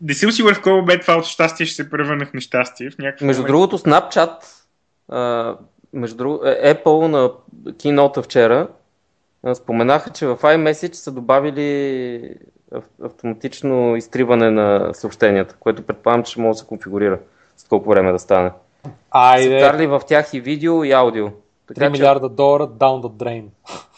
Не 0.00 0.14
съм 0.14 0.32
сигурен 0.32 0.54
в 0.54 0.62
кой 0.62 0.72
момент 0.72 1.02
това 1.02 1.14
от 1.14 1.24
щастие 1.24 1.66
ще 1.66 1.76
се 1.76 1.90
превърне 1.90 2.24
в 2.26 2.32
нещастие. 2.32 2.90
В 2.90 2.98
Между 2.98 3.24
момент. 3.24 3.46
другото, 3.46 3.78
Snapchat, 3.78 4.36
а, 5.08 5.54
между 5.92 6.16
друго, 6.16 6.40
е, 6.44 6.74
Apple 6.74 7.06
на 7.06 7.30
кинота 7.72 8.22
вчера 8.22 8.68
а, 9.42 9.54
споменаха, 9.54 10.10
че 10.10 10.26
в 10.26 10.36
iMessage 10.36 10.92
са 10.92 11.12
добавили 11.12 12.30
ав- 12.74 13.04
автоматично 13.04 13.96
изтриване 13.96 14.50
на 14.50 14.94
съобщенията, 14.94 15.56
което 15.60 15.82
предполагам, 15.82 16.22
че 16.22 16.32
ще 16.32 16.40
може 16.40 16.54
да 16.54 16.60
се 16.60 16.66
конфигурира 16.66 17.18
с 17.56 17.64
колко 17.64 17.88
време 17.88 18.12
да 18.12 18.18
стане. 18.18 18.50
Айде, 19.10 19.58
вкарали 19.58 19.86
в 19.86 20.00
тях 20.06 20.34
и 20.34 20.40
видео, 20.40 20.84
и 20.84 20.92
аудио. 20.92 21.26
3 21.26 21.32
Така, 21.68 21.80
че, 21.80 21.90
милиарда 21.90 22.28
долара 22.28 22.62
down 22.62 23.02
the 23.02 23.10
drain. 23.12 23.44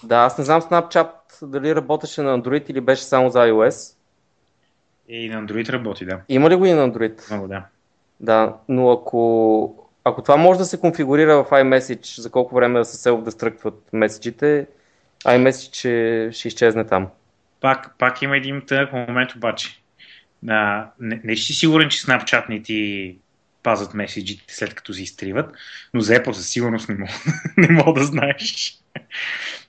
да, 0.05 0.17
аз 0.17 0.39
не 0.39 0.45
знам 0.45 0.63
Snapchat 0.63 1.09
дали 1.43 1.75
работеше 1.75 2.23
на 2.23 2.39
Android 2.39 2.71
или 2.71 2.81
беше 2.81 3.03
само 3.03 3.31
за 3.31 3.39
iOS. 3.39 3.97
И 5.09 5.29
на 5.29 5.47
Android 5.47 5.69
работи, 5.69 6.05
да. 6.05 6.21
Има 6.29 6.51
ли 6.51 6.55
го 6.55 6.67
и 6.67 6.73
на 6.73 6.93
Android? 6.93 7.31
Много 7.31 7.49
да. 7.49 7.65
Да, 8.21 8.55
но 8.69 8.91
ако, 8.91 9.89
ако 10.05 10.23
това 10.23 10.37
може 10.37 10.59
да 10.59 10.65
се 10.65 10.81
конфигурира 10.81 11.45
в 11.45 11.51
iMessage 11.51 12.21
за 12.21 12.31
колко 12.31 12.55
време 12.55 12.79
да 12.79 12.85
се 12.85 13.09
self-destructват 13.09 13.75
меседжите, 13.93 14.67
iMessage 15.25 15.75
ще, 15.75 16.29
ще 16.33 16.49
изчезне 16.49 16.85
там. 16.87 17.09
Пак, 17.61 17.95
пак 17.99 18.23
има 18.23 18.37
един 18.37 18.63
тънък 18.67 18.93
момент 18.93 19.35
обаче. 19.35 19.83
А, 20.49 20.87
не, 21.01 21.21
не 21.25 21.37
си 21.37 21.53
сигурен, 21.53 21.89
че 21.89 21.99
Snapchat 21.99 22.49
не 22.49 22.63
ти 22.63 23.17
пазят 23.67 23.95
меседжите 23.95 24.55
след 24.55 24.75
като 24.75 24.95
се 24.95 25.03
изтриват, 25.03 25.55
но 25.95 26.01
за 26.01 26.15
Apple 26.15 26.33
със 26.33 26.49
сигурност 26.49 26.89
не 26.89 26.95
мога, 26.95 27.13
не 27.57 27.69
мога 27.71 28.01
да 28.01 28.07
знаеш. 28.07 28.79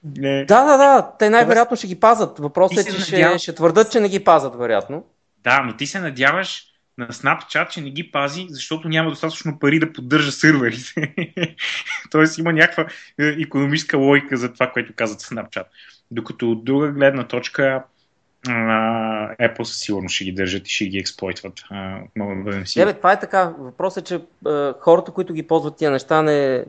Не. 0.04 0.46
Да, 0.46 0.64
да, 0.64 0.78
да, 0.78 1.12
те 1.20 1.30
най-вероятно 1.30 1.78
ще 1.78 1.88
ги 1.88 2.00
пазят. 2.00 2.40
Въпросът 2.40 2.78
е, 2.88 2.92
че 2.92 3.02
ще, 3.02 3.16
надявам- 3.16 3.40
ще 3.40 3.56
твърдат, 3.56 3.92
че 3.92 4.00
не 4.00 4.10
ги 4.10 4.24
пазят, 4.24 4.56
вероятно. 4.56 5.06
Да, 5.44 5.62
но 5.62 5.78
ти 5.78 5.88
се 5.88 6.00
надяваш 6.00 6.64
на 6.98 7.08
Snapchat, 7.08 7.70
че 7.70 7.82
не 7.82 7.90
ги 7.90 8.12
пази, 8.12 8.46
защото 8.50 8.90
няма 8.90 9.10
достатъчно 9.10 9.60
пари 9.60 9.80
да 9.80 9.94
поддържа 9.94 10.32
сървърите. 10.32 11.14
Тоест 12.12 12.38
има 12.38 12.54
някаква 12.54 12.86
економическа 13.20 13.98
логика 13.98 14.38
за 14.38 14.54
това, 14.54 14.72
което 14.72 14.94
казват 14.96 15.22
Snapchat. 15.22 15.66
Докато 16.12 16.52
от 16.52 16.66
друга 16.66 16.92
гледна 16.92 17.28
точка 17.28 17.84
Apple 18.50 19.64
със 19.64 19.80
сигурност 19.80 20.16
ще 20.16 20.24
ги 20.24 20.32
държат 20.32 20.68
и 20.68 20.72
ще 20.72 20.86
ги 20.86 20.98
експлойтват. 20.98 21.54
Мога 22.16 22.36
да 22.36 22.44
бъдем 22.44 22.64
това 22.96 23.12
е 23.12 23.20
така. 23.20 23.54
Въпросът 23.60 24.04
е, 24.04 24.08
че 24.08 24.16
е, 24.16 24.74
хората, 24.80 25.12
които 25.12 25.34
ги 25.34 25.44
ползват 25.44 25.78
тия 25.78 25.92
неща, 25.92 26.22
не, 26.22 26.66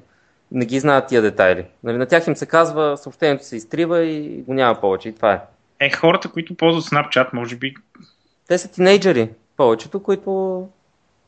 не 0.52 0.66
ги 0.66 0.80
знаят 0.80 1.08
тия 1.08 1.22
детайли. 1.22 1.66
Нали, 1.84 1.96
на 1.96 2.06
тях 2.06 2.26
им 2.26 2.36
се 2.36 2.46
казва, 2.46 2.96
съобщението 2.96 3.44
се 3.44 3.56
изтрива 3.56 4.04
и 4.04 4.42
го 4.42 4.54
няма 4.54 4.80
повече. 4.80 5.08
И 5.08 5.14
това 5.14 5.32
е. 5.32 5.40
Е, 5.80 5.90
хората, 5.90 6.28
които 6.28 6.54
ползват 6.54 6.84
Snapchat, 6.84 7.28
може 7.32 7.56
би 7.56 7.74
Те 8.48 8.58
са 8.58 8.70
тинейджери, 8.70 9.30
повечето, 9.56 10.02
които 10.02 10.68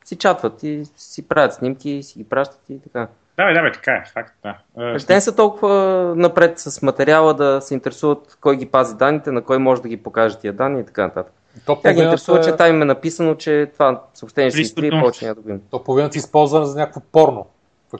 си 0.05 0.16
чатват 0.16 0.62
и 0.62 0.82
си 0.97 1.28
правят 1.28 1.55
снимки, 1.55 2.02
си 2.02 2.18
ги 2.18 2.28
пращат 2.28 2.60
и 2.70 2.82
така. 2.82 3.09
Да, 3.41 3.47
бе, 3.47 3.55
да, 3.55 3.62
бе, 3.62 3.73
така 3.73 3.93
е, 3.93 4.05
факт, 4.12 4.35
да. 4.43 4.57
А, 4.77 4.99
Те 4.99 5.15
не 5.15 5.21
са 5.21 5.37
толкова 5.37 5.75
напред 6.17 6.59
с 6.59 6.83
материала 6.83 7.35
да 7.35 7.61
се 7.61 7.75
интересуват 7.75 8.39
кой 8.41 8.57
ги 8.57 8.67
пази 8.67 8.95
данните, 8.97 9.33
на 9.33 9.43
кой 9.43 9.59
може 9.59 9.83
да 9.83 9.89
ги 9.89 9.97
покаже 9.97 10.39
тия 10.39 10.53
данни 10.53 10.81
и 10.81 10.87
така 10.87 11.03
нататък. 11.03 11.33
То 11.67 11.77
Тя 11.77 11.93
ги 11.93 12.01
интересува, 12.01 12.41
че 12.41 12.57
там 12.57 12.69
им 12.69 12.83
е 12.83 12.85
написано, 12.85 13.35
че 13.35 13.71
това 13.73 14.03
съобщение 14.15 14.51
ще 14.51 14.61
изтрие, 14.61 14.91
до- 14.91 15.01
повече 15.01 15.25
няма 15.25 15.35
да 15.35 15.41
го 15.41 15.51
има. 15.51 15.59
то 15.71 15.85
половината 15.85 16.19
е 16.19 16.21
използвана 16.21 16.67
за 16.67 16.79
някакво 16.79 17.01
порно. 17.01 17.47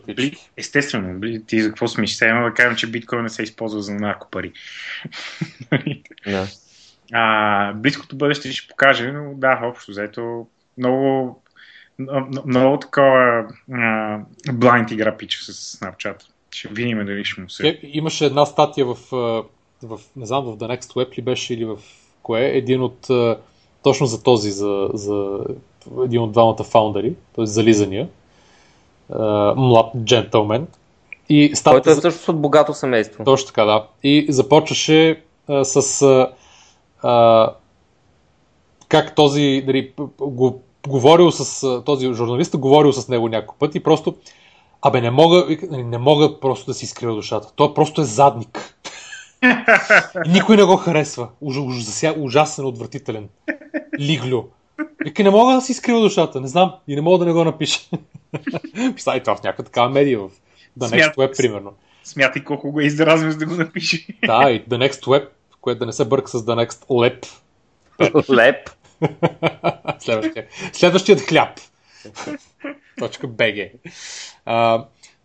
Бли, 0.07 0.37
естествено, 0.57 1.19
бли, 1.19 1.45
ти 1.47 1.63
за 1.63 1.69
какво 1.69 1.89
смиш? 1.89 2.17
Сега 2.17 2.31
има 2.31 2.45
да 2.45 2.55
кажем, 2.55 2.77
че 2.77 2.91
биткоин 2.91 3.23
не 3.23 3.29
се 3.29 3.43
използва 3.43 3.81
за 3.81 3.95
наркопари. 3.95 4.53
Да. 6.27 6.47
А, 7.13 7.73
близкото 7.73 8.17
бъдеще 8.17 8.53
ще 8.53 8.69
покаже, 8.69 9.13
но 9.13 9.35
да, 9.35 9.61
общо 9.63 9.91
взето 9.91 10.47
много, 10.79 11.43
много, 12.01 12.27
много 12.47 12.79
такова 12.79 13.47
а, 13.73 14.19
блайнд 14.53 14.91
игра 14.91 15.17
пича 15.17 15.39
с 15.43 15.77
Snapchat. 15.79 16.23
Ще 16.51 16.69
видим 16.69 17.07
дали 17.07 17.25
ще 17.25 17.41
му 17.41 17.51
се... 17.51 17.69
Е, 17.69 17.79
Имаше 17.83 18.27
една 18.27 18.47
статия 18.47 18.87
в, 18.87 18.97
в, 19.83 20.01
не 20.17 20.27
знам, 20.27 20.45
в 20.45 20.57
The 20.57 20.79
Next 20.79 20.95
Web 20.95 21.19
ли 21.19 21.23
беше 21.23 21.55
или 21.55 21.65
в 21.65 21.79
кое, 22.23 22.45
един 22.45 22.83
от, 22.83 23.09
точно 23.83 24.07
за 24.07 24.23
този, 24.23 24.51
за, 24.51 24.89
за 24.95 25.41
един 26.05 26.21
от 26.21 26.33
двамата 26.33 26.65
фаундъри, 26.65 27.15
т.е. 27.37 27.47
зализания, 27.47 28.09
млад 29.57 29.93
джентълмен. 30.05 30.67
И 31.29 31.49
Който 31.49 31.59
статията, 31.59 31.91
е 31.91 31.95
всъщност 31.95 32.29
от 32.29 32.41
богато 32.41 32.75
семейство. 32.75 33.25
точно 33.25 33.47
така, 33.47 33.65
да. 33.65 33.87
И 34.03 34.27
започваше 34.29 35.23
а, 35.49 35.65
с 35.65 36.03
а, 36.03 36.33
а, 37.03 37.53
как 38.89 39.15
този, 39.15 39.65
нали, 39.67 39.93
го, 40.21 40.63
говорил 40.89 41.31
с 41.31 41.83
този 41.85 42.13
журналист, 42.15 42.57
говорил 42.57 42.93
с 42.93 43.09
него 43.09 43.29
няколко 43.29 43.59
пъти 43.59 43.79
и 43.79 43.83
просто 43.83 44.15
Абе, 44.83 45.01
не 45.01 45.11
мога, 45.11 45.47
не 45.71 45.99
мога 45.99 46.41
просто 46.41 46.67
да 46.67 46.75
си 46.75 46.85
изкрия 46.85 47.13
душата. 47.13 47.53
Той 47.57 47.75
просто 47.75 48.01
е 48.01 48.05
задник. 48.05 48.75
Никой 50.27 50.57
не 50.57 50.65
го 50.65 50.77
харесва. 50.77 51.29
Уж, 51.41 51.57
уж, 51.57 51.83
зася, 51.83 52.15
ужасен, 52.19 52.67
отвратителен. 52.67 53.29
Лиглю. 54.01 54.45
Вика, 55.05 55.23
не 55.23 55.31
мога 55.31 55.55
да 55.55 55.61
си 55.61 55.73
изкрия 55.73 56.01
душата. 56.01 56.41
Не 56.41 56.49
знам. 56.49 56.75
И 56.89 56.95
не 56.95 57.01
мога 57.01 57.19
да 57.19 57.25
не 57.25 57.33
го 57.33 57.45
напиша. 57.45 57.81
Представи 58.75 59.21
това 59.21 59.37
в 59.37 59.43
някаква 59.43 59.65
такава 59.65 59.91
медия 59.91 60.19
в 60.19 60.31
The 60.79 60.87
Next 60.87 61.15
Смят- 61.15 61.17
Web, 61.17 61.37
примерно. 61.37 61.73
Смятай 62.05 62.45
колко 62.45 62.73
го 62.73 62.81
е 62.81 62.85
изразнил, 62.85 63.31
за 63.31 63.39
да 63.39 63.47
го 63.47 63.55
напише. 63.55 64.07
Да, 64.27 64.51
и 64.51 64.65
The 64.65 64.91
Next 64.91 65.05
Web, 65.05 65.29
което 65.61 65.79
да 65.79 65.87
не 65.87 65.93
се 65.93 66.05
бърка 66.05 66.29
с 66.31 66.45
The 66.45 66.67
Next 66.67 66.87
Lep. 66.87 67.27
Леп. 68.31 68.71
Следващия. 69.99 70.47
Следващият 70.73 71.21
хляб. 71.21 71.61
Точка 72.99 73.29
BG. 73.29 73.71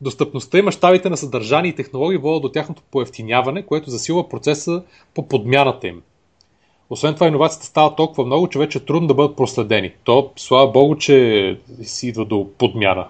Достъпността 0.01 0.57
и 0.57 0.61
мащабите 0.61 1.09
на 1.09 1.17
съдържание 1.17 1.71
и 1.71 1.75
технологии 1.75 2.17
водят 2.17 2.41
до 2.41 2.49
тяхното 2.49 2.81
поевтиняване, 2.91 3.65
което 3.65 3.89
засилва 3.89 4.29
процеса 4.29 4.83
по 5.13 5.27
подмяната 5.27 5.87
им. 5.87 6.01
Освен 6.89 7.13
това, 7.13 7.27
иновациите 7.27 7.67
стават 7.67 7.95
толкова 7.95 8.25
много, 8.25 8.49
че 8.49 8.59
вече 8.59 8.77
е 8.77 8.85
трудно 8.85 9.07
да 9.07 9.13
бъдат 9.13 9.37
проследени. 9.37 9.93
То, 10.03 10.31
слава 10.35 10.71
богу, 10.71 10.95
че 10.95 11.59
си 11.83 12.07
идва 12.07 12.25
до 12.25 12.47
подмяна. 12.57 13.07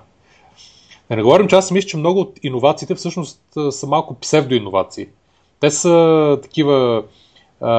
Да 1.10 1.16
не 1.16 1.24
говорим, 1.24 1.48
че 1.48 1.56
аз 1.56 1.72
мисля, 1.72 1.88
че 1.88 1.98
много 1.98 2.20
от 2.20 2.40
иновациите 2.44 2.96
всъщност 2.96 3.42
са 3.70 3.88
малко 3.88 4.20
псевдоиновации. 4.20 5.08
Те 5.60 5.72
са 5.72 6.40
такива 6.42 7.04
а, 7.62 7.70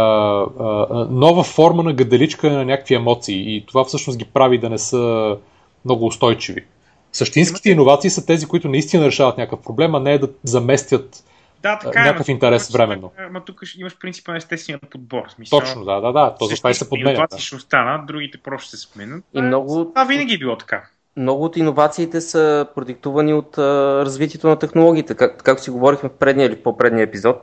а, 0.61 1.07
нова 1.11 1.43
форма 1.43 1.82
на 1.82 1.93
гаделичка 1.93 2.51
на 2.51 2.65
някакви 2.65 2.94
емоции 2.94 3.57
и 3.57 3.66
това 3.66 3.85
всъщност 3.85 4.19
ги 4.19 4.24
прави 4.24 4.59
да 4.59 4.70
не 4.70 4.78
са 4.78 5.36
много 5.85 6.07
устойчиви. 6.07 6.65
Същинските 7.12 7.70
иновации 7.70 8.11
са 8.11 8.27
тези, 8.27 8.47
които 8.47 8.69
наистина 8.69 9.07
решават 9.07 9.39
някакъв 9.39 9.62
проблем, 9.62 9.94
а 9.94 10.01
не 10.01 10.12
е 10.12 10.19
да 10.19 10.28
заместят 10.44 11.24
да, 11.62 11.78
така, 11.78 12.05
някакъв 12.05 12.28
интерес 12.28 12.69
временно. 12.69 13.12
Ама 13.19 13.40
тук 13.44 13.61
имаш 13.78 13.98
принципа 13.98 14.32
на 14.32 14.39
естествения 14.39 14.81
подбор. 14.90 15.23
Смисъл, 15.28 15.61
Точно, 15.61 15.85
да, 15.85 16.01
да, 16.01 16.12
да. 16.12 16.35
То 16.39 16.44
за 16.44 16.57
това 16.57 16.70
и 16.70 16.74
се 16.74 16.89
подменят. 16.89 17.15
Иновации 17.15 17.40
ще 17.40 17.57
останат, 17.57 18.07
другите 18.07 18.39
просто 18.39 18.69
ще 18.69 18.77
се 18.77 18.82
сменят. 18.93 19.24
И 19.35 19.43
много... 19.43 19.85
Това 19.85 20.05
винаги 20.05 20.35
е 20.35 20.39
било 20.39 20.57
така. 20.57 20.85
Много 21.16 21.44
от 21.44 21.57
иновациите 21.57 22.20
са 22.20 22.66
продиктувани 22.74 23.35
от 23.35 23.59
а, 23.59 23.62
развитието 24.05 24.48
на 24.48 24.59
технологиите. 24.59 25.15
Как, 25.15 25.43
както 25.43 25.62
си 25.62 25.70
говорихме 25.70 26.09
в 26.09 26.12
предния 26.12 26.47
или 26.47 26.57
по-предния 26.57 27.03
епизод, 27.03 27.36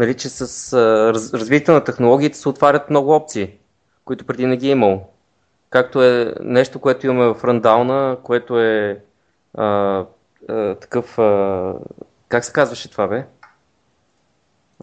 нали, 0.00 0.16
че 0.16 0.28
с 0.28 0.72
а, 0.72 1.14
раз, 1.14 1.34
развитието 1.34 1.72
на 1.72 1.84
технологиите 1.84 2.38
се 2.38 2.48
отварят 2.48 2.90
много 2.90 3.14
опции, 3.14 3.54
които 4.04 4.26
преди 4.26 4.46
не 4.46 4.56
ги 4.56 4.68
е 4.68 4.70
имало. 4.70 5.08
Както 5.70 6.02
е 6.02 6.34
нещо, 6.40 6.80
което 6.80 7.06
имаме 7.06 7.34
в 7.34 7.44
рандауна, 7.44 8.16
което 8.22 8.60
е 8.60 9.02
а, 9.54 9.64
а, 10.48 10.74
такъв. 10.74 11.18
А, 11.18 11.74
как 12.28 12.44
се 12.44 12.52
казваше 12.52 12.90
това, 12.90 13.06
бе? 13.08 13.26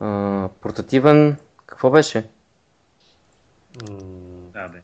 А, 0.01 0.49
портативен. 0.61 1.37
Какво 1.65 1.89
беше? 1.89 2.29
Да, 4.53 4.67
бе. 4.67 4.81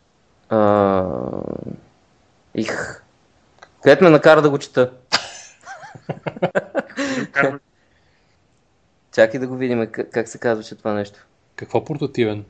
А, 0.50 1.06
их. 2.56 3.04
Където 3.84 4.04
ме 4.04 4.10
накара 4.10 4.42
да 4.42 4.50
го 4.50 4.58
чета. 4.58 4.92
Чакай 9.16 9.40
да 9.40 9.48
го 9.48 9.56
видим 9.56 9.88
как 10.12 10.28
се 10.28 10.38
казваше 10.38 10.76
това 10.76 10.94
нещо. 10.94 11.20
Какво 11.56 11.84
портативен? 11.84 12.44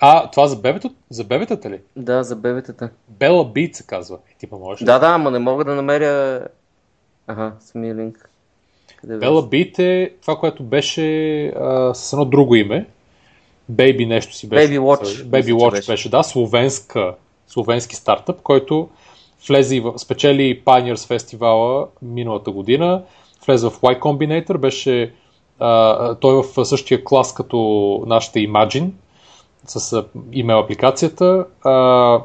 А, 0.00 0.30
това 0.30 0.46
за 0.46 0.56
бебето? 0.56 0.94
За 1.10 1.24
бебетата 1.24 1.70
ли? 1.70 1.80
Да, 1.96 2.22
за 2.22 2.36
бебетата. 2.36 2.90
Бела 3.08 3.44
Бит 3.44 3.74
се 3.76 3.86
казва. 3.86 4.18
Е, 4.30 4.34
типа 4.38 4.56
можеш 4.56 4.84
Да, 4.84 4.98
да, 4.98 5.06
ама 5.06 5.30
не 5.30 5.38
мога 5.38 5.64
да 5.64 5.74
намеря... 5.74 6.46
Ага, 7.26 7.52
смилинг. 7.60 8.30
Бела 9.04 9.46
Бит 9.46 9.78
е 9.78 10.12
това, 10.20 10.38
което 10.38 10.62
беше 10.62 11.46
а, 11.46 11.94
с 11.94 12.12
едно 12.12 12.24
друго 12.24 12.54
име. 12.54 12.86
Baby 13.72 14.08
нещо 14.08 14.34
си 14.34 14.48
беше. 14.48 14.72
Baby 14.72 14.78
Watch. 14.78 15.24
Baby 15.24 15.52
Watch 15.52 15.70
беше. 15.70 15.92
беше, 15.92 16.10
да, 16.10 16.22
словенска, 16.22 17.14
словенски 17.48 17.96
стартъп, 17.96 18.42
който 18.42 18.88
влезе 19.48 19.80
в, 19.80 19.98
спечели 19.98 20.62
Pioneers 20.64 21.06
фестивала 21.06 21.88
миналата 22.02 22.50
година, 22.50 23.02
влезе 23.46 23.70
в 23.70 23.80
Y 23.80 23.98
Combinator, 23.98 24.58
беше 24.58 25.12
а, 25.60 26.14
той 26.14 26.42
в 26.42 26.64
същия 26.64 27.04
клас 27.04 27.34
като 27.34 27.58
нашите 28.06 28.38
Imagine, 28.38 28.90
с 29.66 30.04
имейл 30.32 30.58
апликацията. 30.58 31.46
А, 31.64 32.20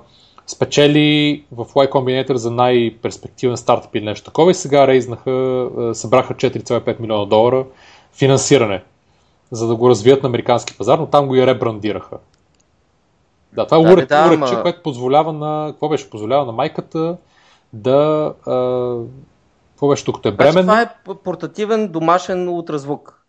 спечели 0.48 1.44
в 1.52 1.66
Y 1.66 1.90
Combinator 1.90 2.34
за 2.34 2.52
най-перспективен 2.52 3.58
стартъп 3.58 3.96
или 3.96 4.06
нещо 4.06 4.26
такова 4.26 4.52
и 4.52 4.54
сега 4.54 4.88
рейзнаха, 4.88 5.68
събраха 5.94 6.34
4,5 6.34 7.00
милиона 7.00 7.26
долара 7.26 7.66
финансиране, 8.14 8.84
за 9.52 9.68
да 9.68 9.76
го 9.76 9.90
развият 9.90 10.24
на 10.24 10.30
американски 10.30 10.78
пазар, 10.78 11.00
но 11.00 11.06
там 11.06 11.28
го 11.28 11.36
и 11.36 11.48
ребрандираха. 11.48 12.18
Да, 13.54 13.66
това 13.66 13.78
е 13.78 13.84
да, 13.84 13.94
уред, 13.94 14.10
да, 14.10 14.28
уредче, 14.28 14.54
ама... 14.54 14.62
което 14.62 14.82
позволява 14.84 15.34
на... 15.34 15.68
Какво 15.72 15.90
беше? 15.90 16.10
Позволява 16.10 16.46
на 16.46 16.52
майката 16.52 17.18
да... 17.74 18.34
А... 18.48 18.96
Какво 19.72 19.88
беше 19.88 20.06
тук? 20.06 20.26
Е 20.26 20.32
бремен. 20.32 20.64
Това 20.64 20.82
е 20.82 20.90
портативен 21.24 21.88
домашен 21.88 22.50
ултразвук, 22.50 23.21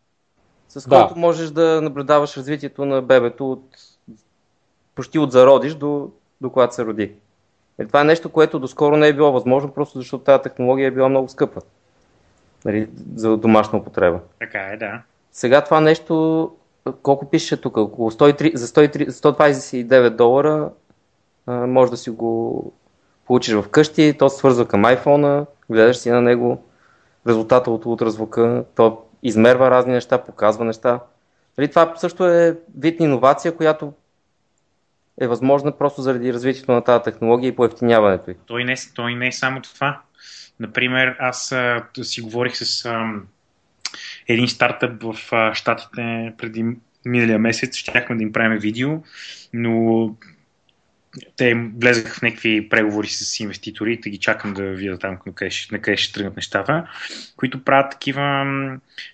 с 0.78 0.88
да. 0.88 1.00
който 1.00 1.18
можеш 1.18 1.50
да 1.50 1.80
наблюдаваш 1.82 2.36
развитието 2.36 2.84
на 2.84 3.02
бебето 3.02 3.52
от 3.52 3.64
почти 4.94 5.18
от 5.18 5.32
зародиш 5.32 5.74
до, 5.74 6.10
до 6.40 6.50
когато 6.50 6.74
се 6.74 6.84
роди. 6.84 7.12
И 7.82 7.86
това 7.86 8.00
е 8.00 8.04
нещо, 8.04 8.28
което 8.28 8.58
доскоро 8.58 8.96
не 8.96 9.08
е 9.08 9.12
било 9.12 9.32
възможно, 9.32 9.72
просто 9.72 9.98
защото 9.98 10.24
тази 10.24 10.42
технология 10.42 10.86
е 10.86 10.90
била 10.90 11.08
много 11.08 11.28
скъпа 11.28 11.60
нали, 12.64 12.88
за 13.14 13.36
домашна 13.36 13.78
употреба. 13.78 14.20
Така 14.38 14.58
е, 14.58 14.76
да. 14.76 15.02
Сега 15.32 15.64
това 15.64 15.80
нещо 15.80 16.50
колко 17.02 17.30
пише 17.30 17.60
тук? 17.60 17.76
Около 17.76 18.10
103, 18.10 18.56
за 18.56 18.66
103, 18.66 19.08
129 19.08 20.10
долара 20.10 20.70
а, 21.46 21.52
може 21.66 21.90
да 21.90 21.96
си 21.96 22.10
го 22.10 22.72
получиш 23.26 23.54
в 23.54 23.68
къщи, 23.68 24.14
то 24.18 24.28
се 24.28 24.36
свързва 24.36 24.66
към 24.68 24.84
iPhone, 24.84 25.46
гледаш 25.70 25.96
си 25.96 26.10
на 26.10 26.20
него 26.20 26.64
резултата 27.26 27.70
от 27.70 27.86
ултразвука, 27.86 28.64
то 28.74 29.02
измерва 29.22 29.70
разни 29.70 29.92
неща, 29.92 30.24
показва 30.24 30.64
неща. 30.64 31.00
Нали, 31.58 31.68
това 31.68 31.94
също 31.96 32.26
е 32.28 32.58
вид 32.78 33.00
иновация, 33.00 33.56
която 33.56 33.92
е 35.20 35.26
възможна 35.26 35.78
просто 35.78 36.02
заради 36.02 36.32
развитието 36.32 36.72
на 36.72 36.84
тази 36.84 37.04
технология 37.04 37.48
и 37.48 37.56
поевтиняването 37.56 38.30
й. 38.30 38.34
Той 38.46 38.64
не, 38.64 38.74
той 38.94 39.14
не 39.14 39.26
е 39.26 39.32
само 39.32 39.60
това. 39.60 40.00
Например, 40.60 41.16
аз 41.18 41.52
а, 41.52 41.84
си 42.02 42.20
говорих 42.20 42.56
с 42.56 42.84
а, 42.84 43.12
един 44.28 44.48
стартъп 44.48 45.02
в 45.02 45.14
Штатите 45.54 46.32
преди 46.38 46.64
миналия 47.04 47.38
месец. 47.38 47.76
Щяхме 47.76 48.16
да 48.16 48.22
им 48.22 48.32
правим 48.32 48.58
видео, 48.58 48.90
но 49.52 50.14
те 51.36 51.54
влезаха 51.54 52.14
в 52.14 52.22
някакви 52.22 52.68
преговори 52.68 53.08
с 53.08 53.40
инвеститори, 53.40 53.96
да 53.96 54.10
ги 54.10 54.18
чакам 54.18 54.54
да 54.54 54.62
видя 54.62 54.98
там 54.98 55.18
на 55.26 55.34
къде, 55.34 55.50
ще, 55.50 55.74
на 55.74 55.82
къде 55.82 55.96
ще 55.96 56.12
тръгнат 56.12 56.36
нещата, 56.36 56.88
които 57.36 57.64
правят 57.64 57.90
такива 57.90 58.22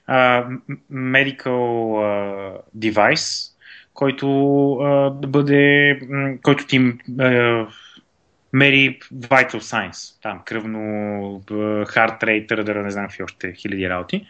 а, 0.06 0.46
medical 0.92 1.98
а, 1.98 2.58
device, 2.76 3.52
който 3.94 4.26
а, 4.74 5.10
да 5.10 5.28
бъде, 5.28 6.00
който 6.42 6.66
ти 6.66 6.92
а, 7.20 7.66
мери 8.52 8.98
vital 9.14 9.58
signs, 9.58 10.22
там 10.22 10.42
кръвно, 10.44 10.78
heart 11.50 12.22
rate, 12.22 12.82
не 12.82 12.90
знам 12.90 13.06
какви 13.06 13.22
още 13.22 13.52
хиляди 13.52 13.88
работи. 13.88 14.26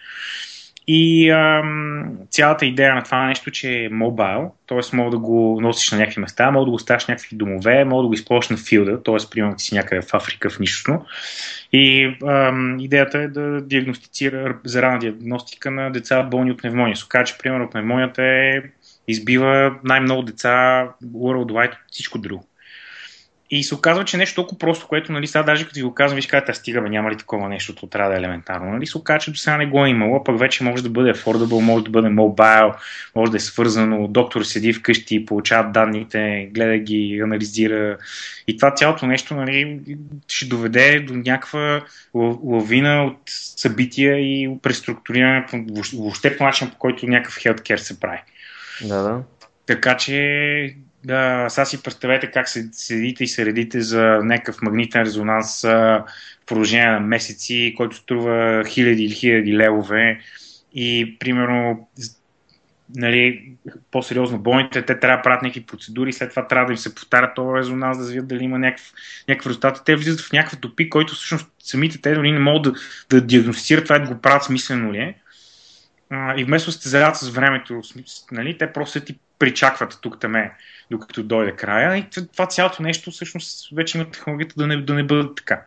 И 0.90 1.30
ам, 1.30 2.18
цялата 2.30 2.66
идея 2.66 2.94
на 2.94 3.02
това 3.02 3.26
нещо, 3.26 3.50
че 3.50 3.84
е 3.84 3.88
мобайл, 3.88 4.52
т.е. 4.66 4.96
мога 4.96 5.10
да 5.10 5.18
го 5.18 5.58
носиш 5.60 5.92
на 5.92 5.98
някакви 5.98 6.20
места, 6.20 6.50
мога 6.50 6.64
да 6.64 6.70
го 6.70 6.74
оставиш 6.74 7.04
в 7.04 7.08
някакви 7.08 7.36
домове, 7.36 7.84
мога 7.84 8.02
да 8.02 8.08
го 8.08 8.14
използваш 8.14 8.48
на 8.48 8.56
филда, 8.56 9.02
т.е. 9.02 9.16
примерно 9.30 9.58
си 9.58 9.74
някъде 9.74 10.02
в 10.02 10.14
Африка 10.14 10.50
в 10.50 10.58
нищото. 10.58 11.04
И 11.72 12.16
ам, 12.26 12.80
идеята 12.80 13.18
е 13.18 13.28
да 13.28 13.60
диагностицира 13.60 14.58
за 14.64 14.82
рана 14.82 14.98
диагностика 14.98 15.70
на 15.70 15.90
деца 15.90 16.22
болни 16.22 16.50
от 16.50 16.58
пневмония. 16.58 16.96
Се 16.96 17.24
че 17.24 17.38
примерно 17.38 17.70
пневмонията 17.70 18.22
е 18.22 18.62
избива 19.08 19.76
най-много 19.84 20.22
деца 20.22 20.84
worldwide 21.04 21.72
от 21.72 21.78
всичко 21.90 22.18
друго. 22.18 22.47
И 23.50 23.62
се 23.62 23.74
оказва, 23.74 24.04
че 24.04 24.16
нещо 24.16 24.34
толкова 24.34 24.58
просто, 24.58 24.88
което, 24.88 25.12
нали, 25.12 25.26
сега 25.26 25.42
даже 25.42 25.64
като 25.64 25.74
ви 25.74 25.82
го 25.82 25.94
казвам, 25.94 26.16
виж 26.16 26.26
казвате, 26.26 26.54
стига, 26.54 26.80
бе, 26.80 26.88
няма 26.88 27.10
ли 27.10 27.16
такова 27.16 27.48
нещо, 27.48 27.74
то 27.74 27.86
трябва 27.86 28.10
да 28.10 28.16
е 28.16 28.18
елементарно. 28.18 28.72
Нали, 28.72 28.86
се 28.86 28.98
оказва, 28.98 29.20
че 29.20 29.30
до 29.30 29.36
сега 29.36 29.56
не 29.56 29.66
го 29.66 29.86
е 29.86 29.88
имало, 29.88 30.24
пък 30.24 30.38
вече 30.38 30.64
може 30.64 30.82
да 30.82 30.90
бъде 30.90 31.14
affordable, 31.14 31.60
може 31.60 31.84
да 31.84 31.90
бъде 31.90 32.08
мобайл, 32.08 32.72
може 33.16 33.30
да 33.30 33.36
е 33.36 33.40
свързано, 33.40 34.08
доктор 34.08 34.42
седи 34.42 34.72
вкъщи, 34.72 35.26
получава 35.26 35.70
данните, 35.70 36.48
гледа 36.54 36.78
ги, 36.78 37.20
анализира. 37.24 37.98
И 38.48 38.56
това 38.56 38.74
цялото 38.74 39.06
нещо 39.06 39.34
нали, 39.34 39.80
ще 40.28 40.46
доведе 40.46 41.00
до 41.00 41.14
някаква 41.14 41.84
лавина 42.44 43.04
от 43.04 43.20
събития 43.56 44.18
и 44.18 44.58
преструктуриране 44.62 45.46
въобще 45.94 46.36
по 46.36 46.44
начин, 46.44 46.70
по 46.70 46.76
който 46.76 47.06
някакъв 47.06 47.36
healthcare 47.36 47.76
се 47.76 48.00
прави. 48.00 48.18
Да, 48.82 49.02
да. 49.02 49.22
Така 49.66 49.96
че 49.96 50.74
да, 51.04 51.46
сега 51.48 51.64
си 51.64 51.82
представете 51.82 52.30
как 52.30 52.48
седите 52.72 53.24
и 53.24 53.28
се 53.28 53.46
редите 53.46 53.80
за 53.80 54.00
някакъв 54.02 54.62
магнитен 54.62 55.02
резонанс 55.02 55.62
в 55.62 56.04
продължение 56.46 56.86
на 56.86 57.00
месеци, 57.00 57.74
който 57.76 57.96
струва 57.96 58.64
хиляди 58.64 59.02
или 59.02 59.14
хиляди 59.14 59.56
левове 59.56 60.20
и 60.74 61.16
примерно 61.18 61.88
нали, 62.96 63.52
по-сериозно 63.90 64.38
болните, 64.38 64.82
те 64.82 65.00
трябва 65.00 65.16
да 65.16 65.22
правят 65.22 65.42
някакви 65.42 65.66
процедури, 65.66 66.12
след 66.12 66.30
това 66.30 66.46
трябва 66.46 66.66
да 66.66 66.72
им 66.72 66.76
се 66.76 66.94
повтаря 66.94 67.34
този 67.34 67.58
резонанс, 67.58 67.98
да 67.98 68.04
видят 68.04 68.28
дали 68.28 68.44
има 68.44 68.58
някакъв, 68.58 68.92
някакъв 69.28 69.46
резултат. 69.46 69.82
Те 69.84 69.96
влизат 69.96 70.20
в 70.20 70.32
някакъв 70.32 70.60
топик, 70.60 70.92
който 70.92 71.14
всъщност 71.14 71.46
самите 71.58 72.00
те 72.00 72.14
дори 72.14 72.32
не 72.32 72.38
могат 72.38 72.62
да, 72.62 72.72
да 73.10 73.26
диагностицират 73.26 73.84
това, 73.84 73.98
да 73.98 74.14
го 74.14 74.20
правят 74.20 74.44
смислено 74.44 74.92
ли 74.92 74.98
е. 74.98 75.14
и 76.36 76.44
вместо 76.44 76.70
да 76.70 77.14
се 77.14 77.26
с 77.26 77.28
времето, 77.28 77.82
нали, 78.32 78.58
те 78.58 78.72
просто 78.72 79.00
ти 79.00 79.18
причакват 79.38 79.98
тук 80.00 80.20
таме 80.20 80.52
докато 80.90 81.22
дойде 81.22 81.52
края. 81.52 81.96
И 81.96 82.06
това 82.32 82.46
цялото 82.46 82.82
нещо 82.82 83.10
всъщност 83.10 83.76
вече 83.76 83.98
има 83.98 84.10
технологията 84.10 84.54
да 84.58 84.66
не, 84.66 84.76
да 84.76 84.94
не 84.94 85.02
бъде 85.02 85.28
така. 85.36 85.62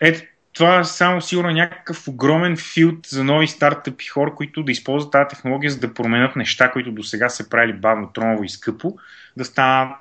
Ето, 0.00 0.22
това 0.52 0.78
е 0.78 0.84
само 0.84 1.20
сигурно 1.20 1.50
някакъв 1.50 2.08
огромен 2.08 2.56
филд 2.56 3.06
за 3.06 3.24
нови 3.24 3.46
стартъпи 3.48 4.06
хора, 4.06 4.34
които 4.34 4.62
да 4.62 4.72
използват 4.72 5.12
тази 5.12 5.28
технология, 5.28 5.70
за 5.70 5.78
да 5.78 5.94
променят 5.94 6.36
неща, 6.36 6.70
които 6.70 6.92
до 6.92 7.02
сега 7.02 7.28
се 7.28 7.48
правили 7.48 7.72
бавно, 7.72 8.12
троново 8.12 8.44
и 8.44 8.48
скъпо, 8.48 8.98
да 9.36 9.44
станат 9.44 9.96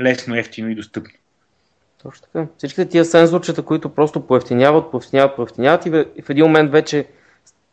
лесно, 0.00 0.36
ефтино 0.36 0.68
и 0.68 0.74
достъпно. 0.74 1.12
Точно 2.02 2.26
така. 2.26 2.46
Всичките 2.58 2.88
тия 2.88 3.04
сензорчета, 3.04 3.62
които 3.62 3.94
просто 3.94 4.26
поевтиняват, 4.26 4.90
поевтиняват, 4.90 5.36
поевтиняват 5.36 5.86
и 5.86 5.90
в 5.90 6.30
един 6.30 6.44
момент 6.44 6.72
вече 6.72 7.06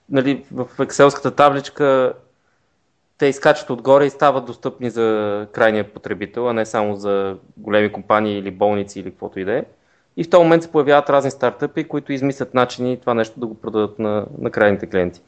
нали, 0.10 0.44
в 0.52 0.68
екселската 0.80 1.36
табличка 1.36 2.14
те 3.20 3.26
изкачат 3.26 3.70
отгоре 3.70 4.06
и 4.06 4.10
стават 4.10 4.46
достъпни 4.46 4.90
за 4.90 5.48
крайния 5.52 5.94
потребител, 5.94 6.50
а 6.50 6.54
не 6.54 6.66
само 6.66 6.96
за 6.96 7.38
големи 7.58 7.92
компании 7.92 8.38
или 8.38 8.52
болници 8.52 9.00
или 9.00 9.12
каквото 9.12 9.40
и 9.40 9.46
да 9.46 9.58
е. 9.58 9.64
И 10.18 10.24
в 10.24 10.30
този 10.30 10.44
момент 10.44 10.64
се 10.64 10.72
появяват 10.72 11.10
разни 11.10 11.32
стартъпи, 11.32 11.84
които 11.84 12.14
измислят 12.14 12.54
начини 12.54 13.00
това 13.00 13.14
нещо 13.14 13.40
да 13.40 13.46
го 13.46 13.62
продадат 13.62 14.00
на, 14.00 14.26
на 14.42 14.52
крайните 14.52 14.90
клиенти. 14.90 15.22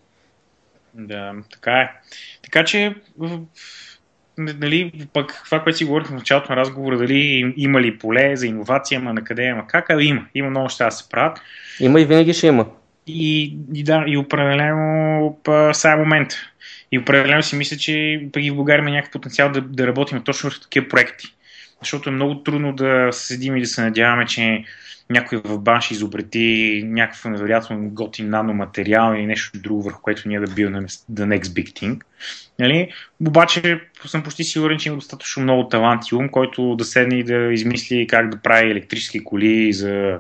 Да, 0.94 1.34
така 1.52 1.72
е. 1.72 1.92
Така 2.44 2.66
че, 2.66 2.96
нали, 4.38 5.08
пък 5.14 5.42
това, 5.46 5.64
което 5.64 5.78
си 5.78 5.86
говорих 5.86 6.08
в 6.08 6.14
началото 6.14 6.52
на 6.52 6.56
разговора, 6.56 6.98
дали 6.98 7.54
има 7.58 7.82
ли 7.82 7.98
поле 7.98 8.36
за 8.36 8.48
иновация, 8.48 9.00
ама 9.00 9.14
на 9.14 9.24
къде, 9.24 9.48
ама 9.48 9.68
как, 9.68 9.90
а 9.90 10.04
има. 10.04 10.26
Има 10.36 10.50
много 10.50 10.64
неща 10.64 10.86
да 10.86 10.92
се 10.92 11.10
правят. 11.10 11.42
Има 11.80 12.02
и 12.02 12.06
винаги 12.06 12.34
ще 12.34 12.48
има. 12.48 12.66
И, 13.08 13.58
и 13.74 13.84
да, 13.84 14.04
и 14.08 14.18
определено 14.18 15.38
сега 15.74 15.94
е 15.94 15.98
момент. 15.98 16.34
И 16.92 17.00
определено 17.00 17.44
си 17.44 17.56
мисля, 17.56 17.78
че 17.78 17.92
и 18.38 18.52
в 18.52 18.56
България 18.56 18.82
има 18.82 18.92
някакъв 18.92 19.12
потенциал 19.12 19.52
да, 19.52 19.62
да 19.62 19.88
работим 19.88 20.24
точно 20.24 20.50
в 20.50 20.62
такива 20.62 20.88
проекти. 20.88 21.36
Защото 21.80 22.10
е 22.10 22.14
много 22.14 22.44
трудно 22.44 22.74
да 22.74 23.10
седим 23.12 23.58
и 23.58 23.62
да 23.62 23.68
се 23.68 23.82
надяваме, 23.82 24.26
че 24.26 24.64
някой 25.10 25.42
в 25.44 25.60
бан 25.60 25.82
ще 25.82 25.94
изобрети 25.94 26.82
някакъв 26.86 27.26
невероятно 27.26 27.90
готин 27.90 28.30
наноматериал 28.30 29.14
или 29.14 29.26
нещо 29.26 29.60
друго, 29.60 29.82
върху 29.82 30.02
което 30.02 30.28
ние 30.28 30.40
да 30.40 30.54
билнем 30.54 30.88
the 30.88 31.02
next 31.12 31.44
big 31.44 31.74
thing. 31.74 32.02
Нали? 32.60 32.92
Обаче 33.28 33.82
съм 34.06 34.24
почти 34.24 34.44
сигурен, 34.44 34.78
че 34.78 34.90
има 34.90 34.98
достатъчно 34.98 35.44
много 35.44 35.70
талант 35.70 36.08
и 36.12 36.16
ум, 36.16 36.30
който 36.30 36.76
да 36.76 36.86
седне 36.86 37.20
и 37.20 37.24
да 37.24 37.54
измисли 37.54 38.08
как 38.08 38.30
да 38.30 38.38
прави 38.38 38.72
електрически 38.72 39.24
коли 39.24 39.74
за 39.74 40.20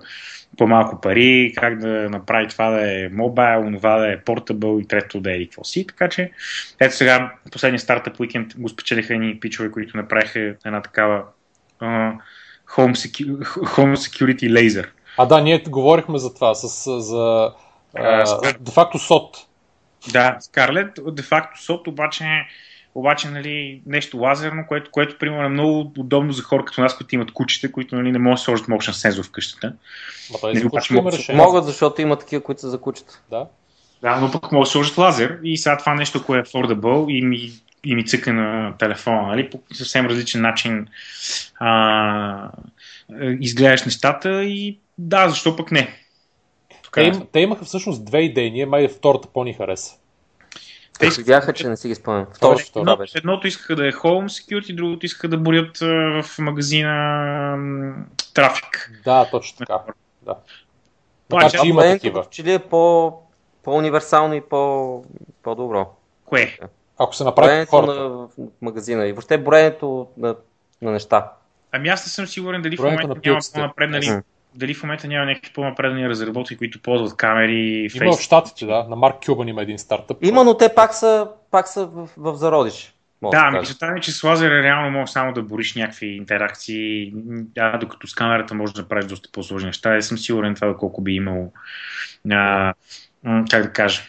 по-малко 0.57 1.01
пари, 1.01 1.53
как 1.57 1.79
да 1.79 2.09
направи 2.09 2.47
това 2.47 2.69
да 2.69 3.03
е 3.03 3.09
мобайл, 3.09 3.71
това 3.77 3.97
да 3.97 4.11
е 4.11 4.21
портабъл 4.21 4.79
и 4.79 4.87
трето 4.87 5.21
да 5.21 5.35
е 5.35 5.43
какво 5.45 5.63
си. 5.63 5.87
Така 5.87 6.09
че, 6.09 6.31
ето 6.79 6.95
сега, 6.95 7.33
последния 7.51 7.79
стартъп 7.79 8.19
уикенд 8.19 8.53
го 8.57 8.69
спечелиха 8.69 9.13
едни 9.13 9.39
пичове, 9.39 9.71
които 9.71 9.97
направиха 9.97 10.39
една 10.65 10.81
такава 10.81 11.23
uh, 11.81 12.13
home, 12.75 12.95
secu- 12.95 13.43
home 13.45 13.95
Security 13.95 14.51
Laser. 14.51 14.87
А 15.17 15.25
да, 15.25 15.41
ние 15.41 15.63
говорихме 15.69 16.17
за 16.17 16.33
това, 16.33 16.55
с, 16.55 17.01
за 17.01 17.53
де-факто 18.59 18.99
сот. 18.99 19.37
Да, 20.11 20.37
Scarlett, 20.41 21.11
де-факто 21.11 21.63
сот, 21.63 21.87
обаче 21.87 22.23
обаче 22.95 23.30
нали, 23.30 23.81
нещо 23.85 24.18
лазерно, 24.18 24.65
което, 24.68 24.91
което 24.91 25.18
примерно 25.18 25.45
е 25.45 25.49
много 25.49 25.91
удобно 25.97 26.31
за 26.31 26.43
хора 26.43 26.65
като 26.65 26.81
нас, 26.81 26.97
които 26.97 27.15
имат 27.15 27.31
кучета, 27.31 27.72
които 27.72 27.95
нали, 27.95 28.11
не 28.11 28.19
могат 28.19 28.38
да 28.38 28.41
сложат 28.41 28.68
мощен 28.68 28.93
сензор 28.93 29.26
в 29.26 29.31
къщата. 29.31 29.73
Ма 30.31 30.39
нали, 30.43 30.59
за 30.59 30.69
могат, 30.91 31.30
могат, 31.34 31.65
защото 31.65 32.01
има 32.01 32.15
такива, 32.15 32.43
които 32.43 32.61
са 32.61 32.69
за 32.69 32.81
кучета. 32.81 33.22
Да. 33.30 33.47
Да, 34.01 34.19
но 34.19 34.31
пък 34.31 34.51
могат 34.51 34.65
да 34.65 34.72
сложат 34.72 34.97
лазер 34.97 35.39
и 35.43 35.57
сега 35.57 35.77
това 35.77 35.95
нещо, 35.95 36.19
ако 36.22 36.35
е 36.35 36.43
affordable 36.43 37.11
и 37.11 37.22
ми, 37.22 37.51
и 37.84 37.95
ми 37.95 38.05
цъка 38.05 38.34
на 38.34 38.77
телефона, 38.77 39.27
нали, 39.27 39.49
по 39.49 39.59
съвсем 39.73 40.05
различен 40.05 40.41
начин 40.41 40.88
а, 41.59 42.49
изгледаш 43.39 43.85
нещата 43.85 44.43
и 44.43 44.80
да, 44.97 45.30
защо 45.30 45.55
пък 45.55 45.72
не. 45.72 45.97
Те, 46.93 47.01
им, 47.01 47.27
те 47.31 47.39
имаха 47.39 47.65
всъщност 47.65 48.05
две 48.05 48.19
идеи, 48.19 48.51
ние 48.51 48.65
май 48.65 48.88
втората 48.88 49.27
по-ни 49.34 49.53
хареса. 49.53 49.95
Те 51.01 51.09
видяха, 51.09 51.53
че 51.53 51.69
не 51.69 51.77
си 51.77 51.87
ги 51.87 51.95
спомням. 51.95 52.27
Второ, 52.35 52.59
едно, 52.75 52.97
беше. 52.97 53.17
Едното 53.17 53.47
искаха 53.47 53.75
да 53.75 53.87
е 53.87 53.91
Home 53.91 54.25
Security, 54.25 54.75
другото 54.75 55.05
искаха 55.05 55.27
да 55.27 55.37
борят 55.37 55.77
в 55.77 56.25
магазина 56.39 57.95
трафик. 58.33 59.01
Да, 59.05 59.29
точно 59.31 59.57
така. 59.57 59.79
Да. 60.21 60.35
Това, 61.29 61.49
че 61.49 61.57
има 61.63 61.81
такива. 61.81 62.25
Че 62.29 62.43
ли 62.43 62.53
е 62.53 62.59
по, 62.59 63.13
по-универсално 63.63 64.33
и 64.33 64.41
по, 64.41 65.03
по-добро? 65.43 65.95
Кое? 66.25 66.57
Ако 66.97 67.15
се 67.15 67.23
направи 67.23 67.65
хората. 67.65 67.93
на 67.93 68.27
магазина 68.61 69.07
и 69.07 69.11
въобще 69.11 69.37
броенето 69.37 70.07
на, 70.17 70.35
на 70.81 70.91
неща. 70.91 71.31
Ами 71.71 71.89
аз 71.89 72.05
не 72.05 72.09
съм 72.09 72.27
сигурен 72.27 72.61
дали 72.61 72.77
в 72.77 72.83
момента 72.83 73.07
няма 73.25 73.39
по-напреднали 73.53 74.21
дали 74.55 74.73
в 74.73 74.83
момента 74.83 75.07
няма 75.07 75.25
някакви 75.25 75.53
по-напредни 75.53 76.09
разработки, 76.09 76.57
които 76.57 76.81
ползват 76.81 77.17
камери. 77.17 77.89
Има 77.95 78.17
в 78.17 78.21
Штатите, 78.21 78.65
да. 78.65 78.85
На 78.89 78.95
Марк 78.95 79.15
Кюбан 79.25 79.47
има 79.47 79.61
един 79.61 79.79
стартъп. 79.79 80.17
Има, 80.21 80.43
но 80.43 80.57
те 80.57 80.69
пак 80.75 80.93
са, 80.93 81.27
пак 81.51 81.67
са 81.67 81.85
в, 81.85 82.09
в 82.17 82.35
зародиш. 82.35 82.93
Да, 83.23 83.37
ами 83.37 83.59
мисълта 83.59 83.91
ми, 83.91 84.01
че 84.01 84.11
с 84.11 84.23
лазера 84.23 84.63
реално 84.63 84.91
може 84.91 85.11
само 85.11 85.33
да 85.33 85.41
бориш 85.41 85.75
някакви 85.75 86.07
интеракции, 86.07 87.13
а, 87.57 87.77
докато 87.77 88.07
с 88.07 88.13
камерата 88.13 88.53
може 88.53 88.73
да 88.73 88.87
правиш 88.87 89.05
доста 89.05 89.29
по-сложни 89.31 89.67
неща. 89.67 89.89
Не 89.89 90.01
съм 90.01 90.17
сигурен 90.17 90.55
това 90.55 90.77
колко 90.77 91.01
би 91.01 91.11
имало, 91.11 91.53
а, 92.31 92.73
как 93.51 93.63
да 93.63 93.73
кажа, 93.73 94.01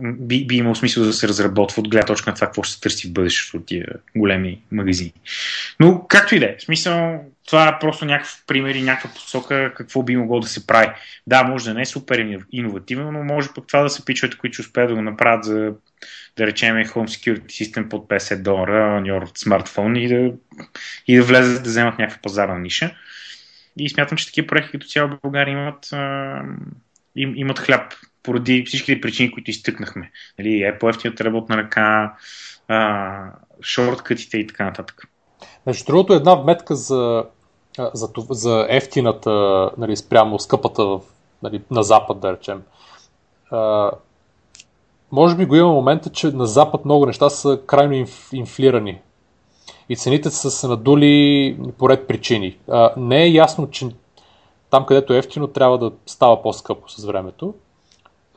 би, 0.00 0.46
би 0.46 0.56
имал 0.56 0.74
смисъл 0.74 1.04
да 1.04 1.12
се 1.12 1.28
разработва 1.28 1.80
от 1.80 1.88
гледна 1.88 2.06
точка 2.06 2.30
на 2.30 2.34
това, 2.34 2.46
какво 2.46 2.62
ще 2.62 2.74
се 2.74 2.80
търси 2.80 3.08
в 3.08 3.12
бъдещето 3.12 3.56
от 3.56 3.66
тия 3.66 3.86
големи 4.16 4.62
магазини. 4.72 5.12
Но 5.80 6.06
както 6.08 6.34
и 6.34 6.40
да 6.40 6.46
е, 6.46 6.56
смисъл, 6.58 7.24
това 7.46 7.68
е 7.68 7.78
просто 7.78 8.04
някакъв 8.04 8.42
пример 8.46 8.74
и 8.74 8.82
някаква 8.82 9.10
посока 9.10 9.72
какво 9.76 10.02
би 10.02 10.16
могло 10.16 10.40
да 10.40 10.48
се 10.48 10.66
прави. 10.66 10.88
Да, 11.26 11.42
може 11.42 11.64
да 11.64 11.74
не 11.74 11.82
е 11.82 11.86
супер 11.86 12.38
иновативно, 12.52 13.12
но 13.12 13.24
може 13.24 13.48
пък 13.54 13.66
това 13.66 13.82
да 13.82 13.90
се 13.90 14.04
пичовете, 14.04 14.38
които 14.38 14.60
успеят 14.60 14.88
да 14.88 14.94
го 14.94 15.02
направят 15.02 15.44
за, 15.44 15.72
да 16.36 16.46
речем, 16.46 16.76
Home 16.76 17.06
Security 17.06 17.46
System 17.46 17.88
под 17.88 18.08
50 18.08 18.42
долара 18.42 19.02
your 19.02 19.38
смартфон 19.38 19.96
и 19.96 20.08
да, 20.08 20.32
и 21.06 21.16
да 21.16 21.22
влезат 21.22 21.62
да 21.62 21.68
вземат 21.68 21.98
някаква 21.98 22.22
пазарна 22.22 22.58
ниша. 22.58 22.94
И 23.78 23.90
смятам, 23.90 24.18
че 24.18 24.26
такива 24.26 24.46
проекти 24.46 24.72
като 24.72 24.86
цяло 24.86 25.08
в 25.08 25.18
България 25.22 25.52
имат, 25.52 25.90
имат 27.16 27.58
хляб 27.58 27.94
поради 28.28 28.64
всичките 28.66 29.00
причини, 29.00 29.30
които 29.30 29.50
изтъкнахме. 29.50 30.10
Нали, 30.38 30.48
Apple 30.48 30.90
ефтината 30.90 31.24
работна 31.24 31.56
ръка, 31.56 32.14
а, 32.68 33.32
шорткътите 33.62 34.38
и 34.38 34.46
така 34.46 34.64
нататък. 34.64 35.02
Между 35.66 35.84
другото, 35.84 36.12
една 36.12 36.34
вметка 36.34 36.76
за, 36.76 37.24
за, 37.94 38.08
за 38.30 38.66
ефтината, 38.68 39.30
нали, 39.78 39.96
спрямо 39.96 40.38
скъпата 40.38 40.98
нали, 41.42 41.62
на 41.70 41.82
Запад, 41.82 42.20
да 42.20 42.32
речем. 42.32 42.62
А, 43.50 43.90
може 45.12 45.36
би 45.36 45.46
го 45.46 45.56
има 45.56 45.68
момента, 45.68 46.10
че 46.10 46.26
на 46.26 46.46
Запад 46.46 46.84
много 46.84 47.06
неща 47.06 47.30
са 47.30 47.60
крайно 47.66 47.92
инф, 47.92 48.28
инфлирани. 48.32 49.00
И 49.88 49.96
цените 49.96 50.30
са 50.30 50.50
се 50.50 50.68
надули 50.68 51.56
по 51.78 51.88
ред 51.88 52.08
причини. 52.08 52.58
А, 52.68 52.92
не 52.96 53.22
е 53.22 53.30
ясно, 53.30 53.70
че 53.70 53.86
там, 54.70 54.86
където 54.86 55.12
е 55.14 55.18
ефтино, 55.18 55.46
трябва 55.46 55.78
да 55.78 55.92
става 56.06 56.42
по-скъпо 56.42 56.88
с 56.88 57.04
времето 57.04 57.54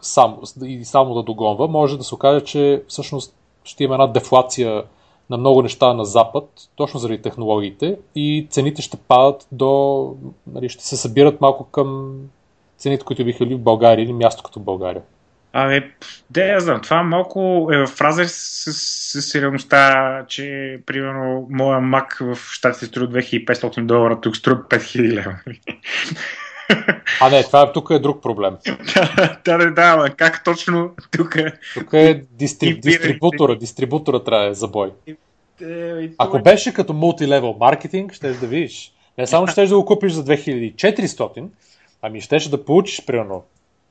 само, 0.02 0.42
и 0.66 0.86
само 0.86 1.14
да 1.14 1.24
догонва, 1.24 1.68
може 1.68 1.98
да 1.98 2.04
се 2.04 2.16
окаже, 2.16 2.46
че 2.46 2.84
всъщност 2.88 3.36
ще 3.64 3.84
има 3.84 3.96
една 3.96 4.08
дефлация 4.08 4.84
на 5.30 5.38
много 5.38 5.62
неща 5.62 5.94
на 5.94 6.06
Запад, 6.06 6.50
точно 6.76 7.00
заради 7.00 7.22
технологиите 7.22 7.98
и 8.16 8.48
цените 8.50 8.82
ще 8.82 8.98
падат 8.98 9.48
до, 9.52 10.16
нали, 10.48 10.70
ще 10.70 10.84
се 10.84 10.98
събират 10.98 11.42
малко 11.42 11.64
към 11.64 12.16
цените, 12.78 13.06
които 13.06 13.26
биха 13.26 13.46
били 13.46 13.56
в 13.56 13.62
България 13.62 14.04
или 14.04 14.14
място 14.14 14.44
като 14.44 14.60
България. 14.60 15.02
Абе, 15.54 15.92
да, 16.30 16.46
я 16.46 16.60
знам. 16.60 16.82
Това 16.82 17.04
малко 17.04 17.70
е 17.72 17.88
в 17.88 18.02
разрез 18.02 18.34
с, 18.34 18.74
с, 19.22 19.68
че, 20.28 20.80
примерно, 20.86 21.48
моя 21.50 21.80
мак 21.82 22.18
в 22.22 22.38
щатите 22.52 22.86
струва 22.86 23.08
2500 23.08 23.86
долара, 23.86 24.22
тук 24.22 24.38
струва 24.38 24.62
5000 24.70 25.14
лева. 25.14 25.40
А 27.22 27.30
не, 27.30 27.44
това 27.44 27.72
тук 27.72 27.90
е 27.90 28.00
друг 28.00 28.22
проблем. 28.22 28.58
да, 29.46 29.58
да, 29.58 29.72
да, 29.72 29.82
ама 29.82 30.10
как 30.10 30.44
точно 30.44 30.92
тук 31.12 31.36
е? 31.36 31.54
Тук 31.74 31.94
е 31.94 32.24
дистриб, 32.32 32.82
дистрибутора, 32.82 33.58
дистрибутора 33.58 34.24
трябва 34.24 34.48
е 34.48 34.54
забой. 34.54 34.92
Е, 35.08 36.10
Ако 36.18 36.40
беше 36.40 36.74
като 36.74 36.94
мултилевел 36.94 37.56
маркетинг, 37.60 38.14
ще 38.14 38.34
да 38.34 38.48
видиш. 38.48 38.94
Не 39.18 39.28
само 39.28 39.48
ще 39.48 39.66
да 39.66 39.76
го 39.76 39.86
купиш 39.86 40.14
за 40.14 40.26
2400, 40.26 41.46
ами 42.02 42.22
ще 42.22 42.40
да 42.40 42.66
получиш 42.66 43.06
примерно 43.06 43.44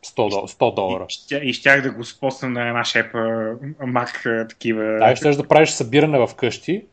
100, 0.07 0.47
100 0.47 0.75
долара. 0.75 1.07
И, 1.33 1.49
и 1.49 1.53
щях 1.53 1.83
да 1.83 1.91
го 1.91 2.05
спосна 2.05 2.49
на 2.49 2.69
една 2.69 2.85
шепа 2.85 3.53
мак 3.87 4.25
такива. 4.49 4.83
Да, 4.99 5.17
ще 5.17 5.31
да 5.31 5.49
правиш 5.49 5.71
събиране 5.71 6.19
в 6.19 6.35
къщи 6.37 6.85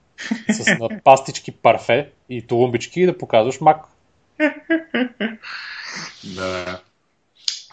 с 0.49 0.77
на 0.79 0.89
пастички 1.03 1.51
парфе 1.51 2.09
и 2.29 2.41
тулумбички 2.41 3.01
и 3.01 3.05
да 3.05 3.17
показваш 3.17 3.61
мак. 3.61 3.85
Да. 6.35 6.81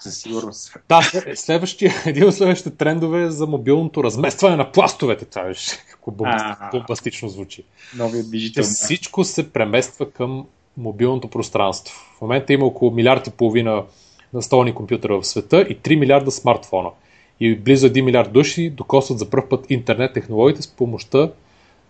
Със 0.04 0.18
сигурност. 0.18 0.76
Да, 0.88 1.02
следващия, 1.34 1.94
един 2.06 2.28
от 2.28 2.34
следващите 2.34 2.76
трендове 2.76 3.22
е 3.22 3.30
за 3.30 3.46
мобилното 3.46 4.04
разместване 4.04 4.56
на 4.56 4.72
пластовете. 4.72 5.24
Това 5.24 5.42
виж, 5.42 5.78
колко 6.00 6.38
бомбастично 6.72 7.28
звучи. 7.28 7.64
Новият 7.96 8.28
движител. 8.28 8.64
Всичко 8.64 9.24
се 9.24 9.52
премества 9.52 10.10
към 10.10 10.46
мобилното 10.76 11.28
пространство. 11.28 11.94
В 12.18 12.20
момента 12.20 12.52
има 12.52 12.66
около 12.66 12.90
милиард 12.90 13.26
и 13.26 13.30
половина 13.30 13.82
настолни 14.34 14.74
компютъра 14.74 15.20
в 15.20 15.26
света 15.26 15.60
и 15.60 15.78
3 15.78 15.98
милиарда 15.98 16.30
смартфона. 16.30 16.90
И 17.40 17.56
близо 17.56 17.88
1 17.88 18.00
милиард 18.00 18.32
души 18.32 18.70
докосват 18.70 19.18
за 19.18 19.30
първ 19.30 19.48
път 19.48 19.66
интернет 19.70 20.12
технологиите 20.12 20.62
с 20.62 20.68
помощта 20.68 21.30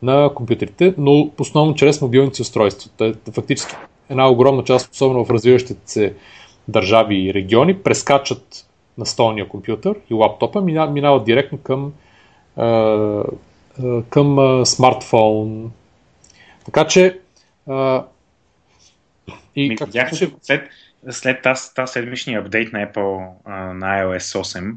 на 0.03 0.35
компютрите, 0.35 0.95
но 0.99 1.31
основно 1.39 1.75
чрез 1.75 2.01
мобилните 2.01 2.43
устройства. 2.43 2.91
Те, 2.99 3.15
фактически 3.33 3.75
една 4.11 4.29
огромна 4.29 4.65
част, 4.65 4.93
особено 4.93 5.25
в 5.25 5.31
развиващите 5.31 5.91
се 5.91 6.15
държави 6.69 7.17
и 7.17 7.35
региони, 7.35 7.83
прескачат 7.83 8.67
настолния 8.99 9.49
компютър 9.49 9.97
и 10.11 10.15
лаптопа, 10.15 10.61
минават 10.61 11.25
директно 11.25 11.59
към, 11.59 11.93
към 14.11 14.63
смартфон. 14.67 15.73
Така 16.65 16.87
че 16.87 17.21
и 19.57 19.69
Ми, 19.69 19.77
как 19.77 19.87
видях, 19.87 20.11
че... 20.11 20.35
след, 20.43 20.69
след 21.11 21.43
тази, 21.43 21.75
тази 21.75 21.93
седмичния 21.93 22.41
апдейт 22.41 22.73
на 22.73 22.79
Apple 22.79 23.33
на 23.73 24.03
iOS 24.03 24.43
8, 24.43 24.77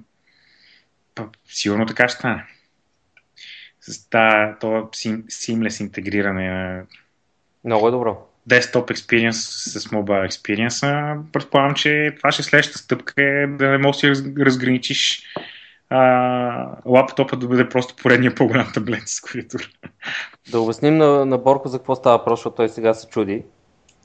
сигурно 1.45 1.85
така 1.85 2.07
ще 2.07 2.17
стане. 2.17 2.45
С 3.81 4.09
това 4.09 4.55
seamless 5.29 5.81
интегриране 5.81 6.49
на 6.49 6.85
много 7.63 7.87
е 7.87 7.91
добро. 7.91 8.26
Desktop 8.49 8.91
experience 8.91 9.31
с 9.79 9.87
mobile 9.87 10.27
experience. 10.29 11.17
Предполагам, 11.31 11.73
че 11.75 12.13
това 12.17 12.31
ще 12.31 12.41
е 12.41 12.43
следващата 12.43 12.79
стъпка 12.79 13.13
е 13.17 13.47
да 13.47 13.69
не 13.69 13.77
можеш 13.77 14.09
да 14.09 14.15
си 14.15 14.33
разграничиш 14.39 15.23
а, 15.89 16.77
лаптопа 16.85 17.37
да 17.37 17.47
бъде 17.47 17.69
просто 17.69 17.95
поредния 17.95 18.35
по-голям 18.35 18.71
таблет 18.73 19.03
с 19.05 19.21
клавиатура. 19.21 19.63
Да 20.51 20.59
обясним 20.59 20.97
на, 20.97 21.25
на 21.25 21.37
Борко 21.37 21.69
за 21.69 21.77
какво 21.77 21.95
става 21.95 22.17
въпрос, 22.17 22.39
защото 22.39 22.55
той 22.55 22.69
сега 22.69 22.93
се 22.93 23.07
чуди. 23.07 23.43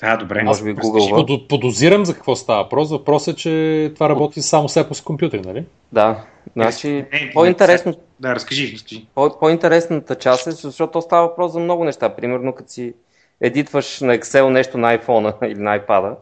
А, 0.04 0.16
добре. 0.16 0.42
Може 0.42 0.64
би 0.64 0.74
Google. 0.74 1.48
Подозирам 1.48 2.04
за 2.04 2.14
какво 2.14 2.36
става 2.36 2.62
въпрос. 2.62 2.90
Въпросът 2.90 3.34
е, 3.34 3.38
че 3.38 3.90
това 3.94 4.08
работи 4.08 4.42
само 4.42 4.68
с 4.68 4.74
Apple 4.74 5.04
компютъри, 5.04 5.40
нали? 5.40 5.64
Да. 5.92 6.24
Значи, 6.52 7.04
по-интересно... 7.34 7.94
Да, 8.20 8.34
разкажи, 8.34 8.72
разкажи. 8.74 9.06
По- 9.14 9.38
по-интересната 9.40 10.14
част 10.14 10.46
е, 10.46 10.50
защото 10.50 11.02
става 11.02 11.28
въпрос 11.28 11.52
за 11.52 11.60
много 11.60 11.84
неща. 11.84 12.16
Примерно, 12.16 12.52
като 12.52 12.72
си 12.72 12.94
едитваш 13.42 14.00
на 14.00 14.18
Excel 14.18 14.48
нещо 14.48 14.78
на 14.78 14.98
iPhone 14.98 15.46
или 15.52 15.58
на 15.58 15.80
iPad, 15.80 16.14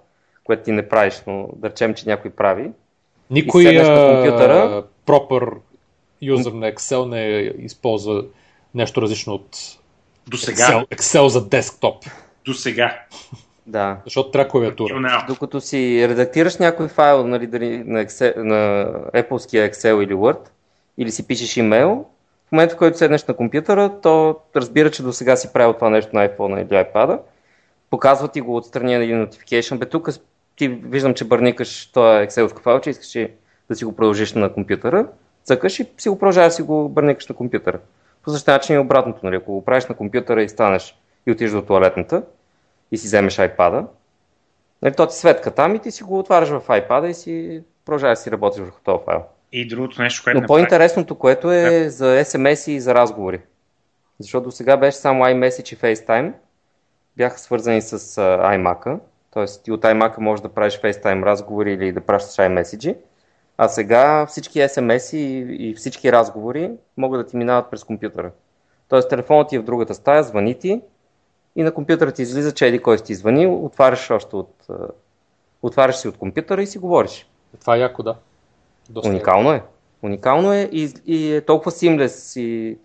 което 0.45 0.63
ти 0.63 0.73
не 0.73 0.89
правиш, 0.89 1.23
но 1.27 1.49
да 1.57 1.71
речем, 1.71 1.95
че 1.95 2.09
някой 2.09 2.31
прави. 2.31 2.71
Никой 3.31 3.65
на 3.65 4.15
компютъра, 4.15 4.85
пропър 5.07 5.45
юзер 6.23 6.53
на 6.53 6.73
Excel 6.73 7.05
не 7.05 7.53
използва 7.65 8.25
нещо 8.75 9.03
различно 9.03 9.35
от 9.35 9.57
до 10.27 10.37
сега. 10.37 10.65
Excel, 10.65 10.97
Excel 10.97 11.27
за 11.27 11.49
десктоп. 11.49 12.05
До 12.45 12.55
сега. 12.55 12.99
Да. 13.67 13.97
Защото 14.05 14.31
трябва 14.31 14.51
клавиатура. 14.51 15.25
Докато 15.29 15.61
си 15.61 16.09
редактираш 16.09 16.57
някой 16.57 16.89
файл 16.89 17.27
нали, 17.27 17.47
дали, 17.47 17.85
на, 17.85 18.07
Excel, 18.07 18.37
на 18.37 18.85
Apple 19.15 19.71
Excel 19.71 20.05
или 20.05 20.15
Word, 20.15 20.49
или 20.99 21.11
си 21.11 21.27
пишеш 21.27 21.57
имейл, 21.57 22.07
в 22.51 22.53
момента, 22.53 22.75
в 22.75 22.79
който 22.79 22.99
седнеш 22.99 23.25
на 23.25 23.35
компютъра, 23.35 24.01
то 24.01 24.37
разбира, 24.57 24.91
че 24.91 25.03
до 25.03 25.13
сега 25.13 25.37
си 25.37 25.53
правил 25.53 25.73
това 25.73 25.91
нещо 25.91 26.17
на 26.17 26.29
iPhone 26.29 26.63
или 26.63 26.69
iPad, 26.69 27.21
показва 27.91 28.29
ти 28.29 28.41
го 28.41 28.57
отстрани 28.57 28.95
един 28.95 29.27
notification. 29.27 29.79
Бе, 29.79 29.87
тук 29.87 30.09
ти 30.57 30.69
виждам, 30.69 31.15
че 31.15 31.25
бърникаш 31.25 31.87
този 31.87 32.27
Excel 32.27 32.61
файл, 32.61 32.81
че 32.81 32.91
искаш 32.91 33.29
да 33.69 33.77
си 33.77 33.85
го 33.85 33.97
продължиш 33.97 34.33
на 34.33 34.53
компютъра, 34.53 35.07
цъкаш 35.45 35.81
и 35.81 35.87
си 35.99 36.09
го 36.09 36.19
продължаваш 36.19 36.53
си 36.53 36.63
го 36.63 36.89
бърникаш 36.89 37.29
на 37.29 37.35
компютъра. 37.35 37.79
По 38.23 38.31
същия 38.31 38.55
начин 38.55 38.77
и 38.77 38.79
обратното. 38.79 39.21
Нали? 39.23 39.37
Ако 39.37 39.53
го 39.53 39.65
правиш 39.65 39.87
на 39.87 39.95
компютъра 39.95 40.43
и 40.43 40.49
станеш 40.49 40.97
и 41.27 41.33
отидеш 41.33 41.53
до 41.53 41.63
туалетната, 41.63 42.23
и 42.93 42.99
си 42.99 43.07
вземеш 43.07 43.37
iPad-а, 43.37 43.85
нали, 44.83 44.95
то 44.95 45.07
ти 45.07 45.15
светка 45.15 45.51
там 45.51 45.75
и 45.75 45.79
ти 45.79 45.91
си 45.91 46.03
го 46.03 46.19
отваряш 46.19 46.49
в 46.49 46.63
iPad-а 46.69 47.09
и 47.09 47.15
си 47.15 47.63
продължаваш 47.85 48.19
си 48.19 48.31
работиш 48.31 48.61
върху 48.61 48.81
този 48.85 49.05
файл. 49.05 49.23
И 49.53 49.69
другото 49.69 50.03
нещо, 50.03 50.25
което. 50.25 50.41
Но 50.41 50.47
по-интересното, 50.47 51.15
което 51.15 51.53
е 51.53 51.85
да. 51.85 51.91
за 51.91 52.05
SMS 52.25 52.71
и 52.71 52.81
за 52.81 52.95
разговори. 52.95 53.41
Защото 54.19 54.45
до 54.45 54.51
сега 54.51 54.77
беше 54.77 54.99
само 54.99 55.25
iMessage 55.25 55.73
и 55.73 55.77
FaceTime. 55.77 56.33
Бяха 57.17 57.39
свързани 57.39 57.83
с 57.83 57.99
uh, 57.99 58.57
iMac-а. 58.57 58.99
Тоест 59.31 59.65
ти 59.65 59.73
от 59.73 59.83
iMac 59.83 60.19
можеш 60.19 60.43
да 60.43 60.49
правиш 60.49 60.81
FaceTime 60.81 61.25
разговори 61.25 61.73
или 61.73 61.93
да 61.93 62.01
пращаш 62.01 62.37
iMessage. 62.37 62.97
А 63.59 63.69
сега 63.69 64.27
всички 64.27 64.59
SMS 64.59 65.17
и, 65.17 65.57
и 65.69 65.75
всички 65.75 66.13
разговори 66.13 66.71
могат 66.97 67.21
да 67.21 67.27
ти 67.27 67.37
минават 67.37 67.71
през 67.71 67.85
компютъра. 67.85 68.31
Тоест 68.89 69.09
телефонът 69.09 69.49
ти 69.49 69.57
е 69.57 69.59
в 69.59 69.63
другата 69.63 69.95
стая, 69.95 70.23
звъни 70.23 70.59
ти, 70.59 70.81
и 71.57 71.63
на 71.63 71.75
компютъра 71.75 72.13
ти 72.13 72.23
излиза, 72.23 72.55
че 72.55 72.67
еди 72.67 72.79
кой 72.79 72.99
си 72.99 73.05
ти 73.05 73.15
звъни, 73.15 73.47
отваряш 73.47 74.11
още 74.11 74.37
от, 74.37 74.67
отваряш 75.63 75.97
си 75.97 76.09
от 76.09 76.17
компютъра 76.17 76.63
и 76.63 76.67
си 76.67 76.79
говориш. 76.79 77.27
Това 77.61 77.77
е 77.77 77.81
яко, 77.81 78.03
да. 78.03 78.17
Доста 78.91 79.09
Уникално 79.11 79.53
е. 79.53 79.62
Уникално 80.03 80.53
е 80.53 80.69
и, 80.73 80.93
и 81.07 81.35
е 81.35 81.41
толкова 81.41 81.71
симлес 81.71 82.37
и, 82.37 82.79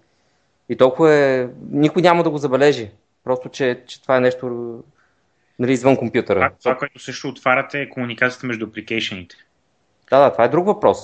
и 0.69 0.75
толкова 0.75 1.13
е... 1.13 1.47
Никой 1.71 2.01
няма 2.01 2.23
да 2.23 2.29
го 2.29 2.37
забележи. 2.37 2.91
Просто, 3.23 3.49
че, 3.49 3.83
че 3.87 4.01
това 4.01 4.17
е 4.17 4.19
нещо 4.19 4.83
нали, 5.59 5.71
извън 5.71 5.97
компютъра. 5.97 6.39
Това, 6.39 6.49
това, 6.59 6.77
което 6.77 6.99
също 6.99 7.27
отваряте 7.27 7.81
е 7.81 7.89
комуникацията 7.89 8.47
между 8.47 8.65
апликейшените. 8.65 9.35
Да, 10.09 10.19
да, 10.19 10.31
това 10.31 10.43
е 10.43 10.49
друг 10.49 10.65
въпрос. 10.65 10.97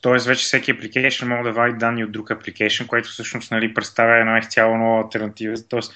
тоест 0.00 0.26
вече 0.26 0.44
всеки 0.44 0.74
application 0.74 1.24
може 1.24 1.42
да 1.42 1.52
вади 1.52 1.78
данни 1.78 2.04
от 2.04 2.12
друг 2.12 2.28
application, 2.28 2.86
което 2.86 3.08
всъщност 3.08 3.50
нали, 3.50 3.74
представя 3.74 4.20
една 4.20 4.38
изцяло 4.38 4.76
нова 4.76 5.02
альтернатива. 5.02 5.54
Тоест 5.68 5.92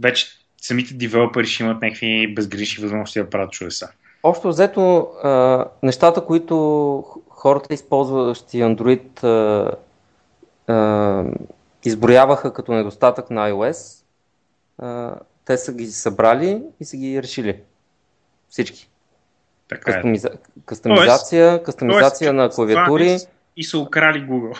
вече 0.00 0.26
самите 0.62 0.94
девелопери 0.94 1.46
ще 1.46 1.62
имат 1.62 1.82
някакви 1.82 2.34
безгрешни 2.34 2.82
възможности 2.82 3.18
да 3.18 3.30
правят 3.30 3.52
чудеса. 3.52 3.90
Общо 4.26 4.48
взето, 4.48 5.10
а, 5.22 5.64
нещата, 5.82 6.24
които 6.24 7.04
хората, 7.28 7.74
използващи 7.74 8.62
Android, 8.62 9.24
а, 9.24 9.70
а, 10.72 11.24
изброяваха 11.84 12.52
като 12.52 12.72
недостатък 12.72 13.30
на 13.30 13.50
iOS, 13.50 14.04
а, 14.78 15.14
те 15.44 15.56
са 15.56 15.72
ги 15.72 15.86
събрали 15.86 16.62
и 16.80 16.84
са 16.84 16.96
ги 16.96 17.22
решили. 17.22 17.60
Всички. 18.48 18.90
Така 19.68 19.90
е. 19.90 19.94
Кастомиза... 19.94 20.28
Кастомизация, 20.64 21.62
кастомизация 21.62 22.30
тоест, 22.30 22.36
на 22.36 22.50
клавиатури. 22.50 23.10
И, 23.10 23.18
и 23.56 23.64
са 23.64 23.78
украли 23.78 24.28
Google. 24.28 24.58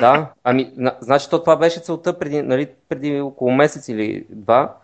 Да, 0.00 0.32
ами, 0.44 0.72
значи 1.00 1.30
то 1.30 1.40
това 1.40 1.56
беше 1.56 1.80
целта 1.80 2.18
преди, 2.18 2.42
нали, 2.42 2.68
преди 2.88 3.20
около 3.20 3.52
месец 3.52 3.88
или 3.88 4.26
два. 4.30 4.76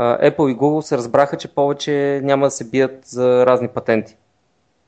Apple 0.00 0.52
и 0.52 0.56
Google 0.56 0.80
се 0.80 0.96
разбраха, 0.96 1.36
че 1.36 1.54
повече 1.54 2.20
няма 2.24 2.46
да 2.46 2.50
се 2.50 2.64
бият 2.64 3.06
за 3.06 3.46
разни 3.46 3.68
патенти. 3.68 4.16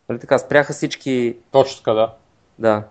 Нали 0.08 0.18
така, 0.18 0.38
спряха 0.38 0.72
всички... 0.72 1.36
Точно 1.50 1.78
така, 1.78 1.92
да. 1.92 2.14
Да. 2.58 2.82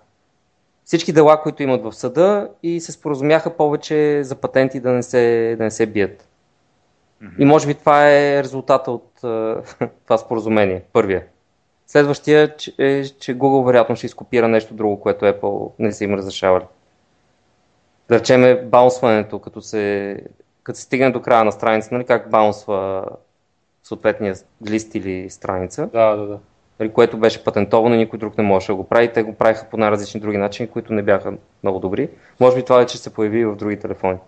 Всички 0.84 1.12
дела, 1.12 1.42
които 1.42 1.62
имат 1.62 1.82
в 1.82 1.92
съда 1.92 2.48
и 2.62 2.80
се 2.80 2.92
споразумяха 2.92 3.56
повече 3.56 4.24
за 4.24 4.34
патенти 4.34 4.80
да 4.80 4.92
не 4.92 5.02
се, 5.02 5.54
да 5.58 5.64
не 5.64 5.70
се 5.70 5.86
бият. 5.86 6.28
Mm-hmm. 7.22 7.38
И 7.38 7.44
може 7.44 7.66
би 7.66 7.74
това 7.74 8.10
е 8.10 8.42
резултата 8.42 8.90
от 8.90 9.10
това 10.04 10.18
споразумение, 10.18 10.82
първия. 10.92 11.24
Следващия 11.86 12.54
е, 12.78 13.04
че 13.04 13.38
Google 13.38 13.66
вероятно 13.66 13.96
ще 13.96 14.06
изкопира 14.06 14.48
нещо 14.48 14.74
друго, 14.74 15.00
което 15.00 15.24
Apple 15.24 15.72
не 15.78 15.92
са 15.92 16.04
им 16.04 16.14
разрешавали. 16.14 16.64
Да 18.08 18.18
речеме 18.18 18.54
баунсването, 18.54 19.38
като 19.38 19.60
се, 19.60 20.16
като 20.62 20.78
се 20.78 20.84
стигне 20.84 21.10
до 21.10 21.22
края 21.22 21.44
на 21.44 21.52
страница, 21.52 21.88
нали, 21.92 22.04
как 22.04 22.30
баунсва 22.30 23.04
съответния 23.82 24.34
лист 24.68 24.94
или 24.94 25.30
страница. 25.30 25.86
Да, 25.92 26.16
да, 26.16 26.26
да. 26.26 26.38
Нали, 26.80 26.92
което 26.92 27.18
беше 27.18 27.44
патентовано, 27.44 27.96
никой 27.96 28.18
друг 28.18 28.38
не 28.38 28.44
можеше 28.44 28.72
да 28.72 28.76
го 28.76 28.88
прави. 28.88 29.12
Те 29.12 29.22
го 29.22 29.34
правиха 29.34 29.66
по 29.70 29.76
най-различни 29.76 30.20
други 30.20 30.36
начини, 30.36 30.68
които 30.68 30.92
не 30.92 31.02
бяха 31.02 31.34
много 31.62 31.78
добри. 31.78 32.10
Може 32.40 32.56
би 32.56 32.62
това 32.62 32.78
вече 32.78 32.98
се 32.98 33.14
появи 33.14 33.44
в 33.44 33.56
други 33.56 33.80
телефони. 33.80 34.18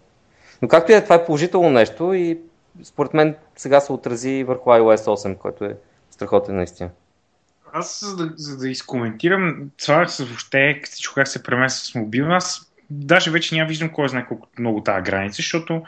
Но 0.63 0.69
както 0.69 0.93
и 0.93 0.95
е, 0.95 1.05
това 1.05 1.17
е 1.17 1.25
положително 1.25 1.71
нещо 1.71 2.15
и 2.15 2.39
според 2.83 3.15
мен 3.15 3.37
сега 3.57 3.81
се 3.81 3.93
отрази 3.93 4.45
върху 4.45 4.71
iOS 4.71 4.97
8, 4.97 5.39
който 5.39 5.65
е 5.65 5.77
страхотен 6.11 6.57
наистина 6.57 6.91
аз 7.75 8.05
за 8.05 8.17
да, 8.17 8.33
за 8.37 8.57
да 8.57 8.69
изкоментирам 8.69 9.71
това 9.85 10.09
с 10.09 10.25
въобще 10.25 10.81
всичко 10.85 11.15
как 11.15 11.29
се 11.29 11.43
премества 11.43 11.87
с 11.87 11.95
мобилна, 11.95 12.37
аз 12.37 12.73
даже 12.91 13.31
вече 13.31 13.55
няма 13.55 13.69
виждам 13.69 13.89
кой 13.89 14.09
знае 14.09 14.27
колко 14.27 14.49
много 14.59 14.83
тази 14.83 15.03
граница, 15.03 15.37
защото 15.37 15.83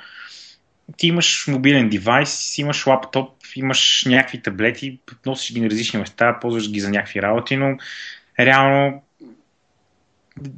ти 0.97 1.07
имаш 1.07 1.47
мобилен 1.49 1.89
девайс, 1.89 2.59
имаш 2.59 2.87
лаптоп, 2.87 3.31
имаш 3.57 4.05
някакви 4.09 4.43
таблети, 4.43 4.99
носиш 5.27 5.53
ги 5.53 5.61
на 5.61 5.71
различни 5.71 6.01
места, 6.01 6.39
ползваш 6.41 6.71
ги 6.71 6.81
за 6.81 6.91
някакви 6.91 7.23
работи, 7.23 7.57
но 7.57 7.77
реално 8.41 9.03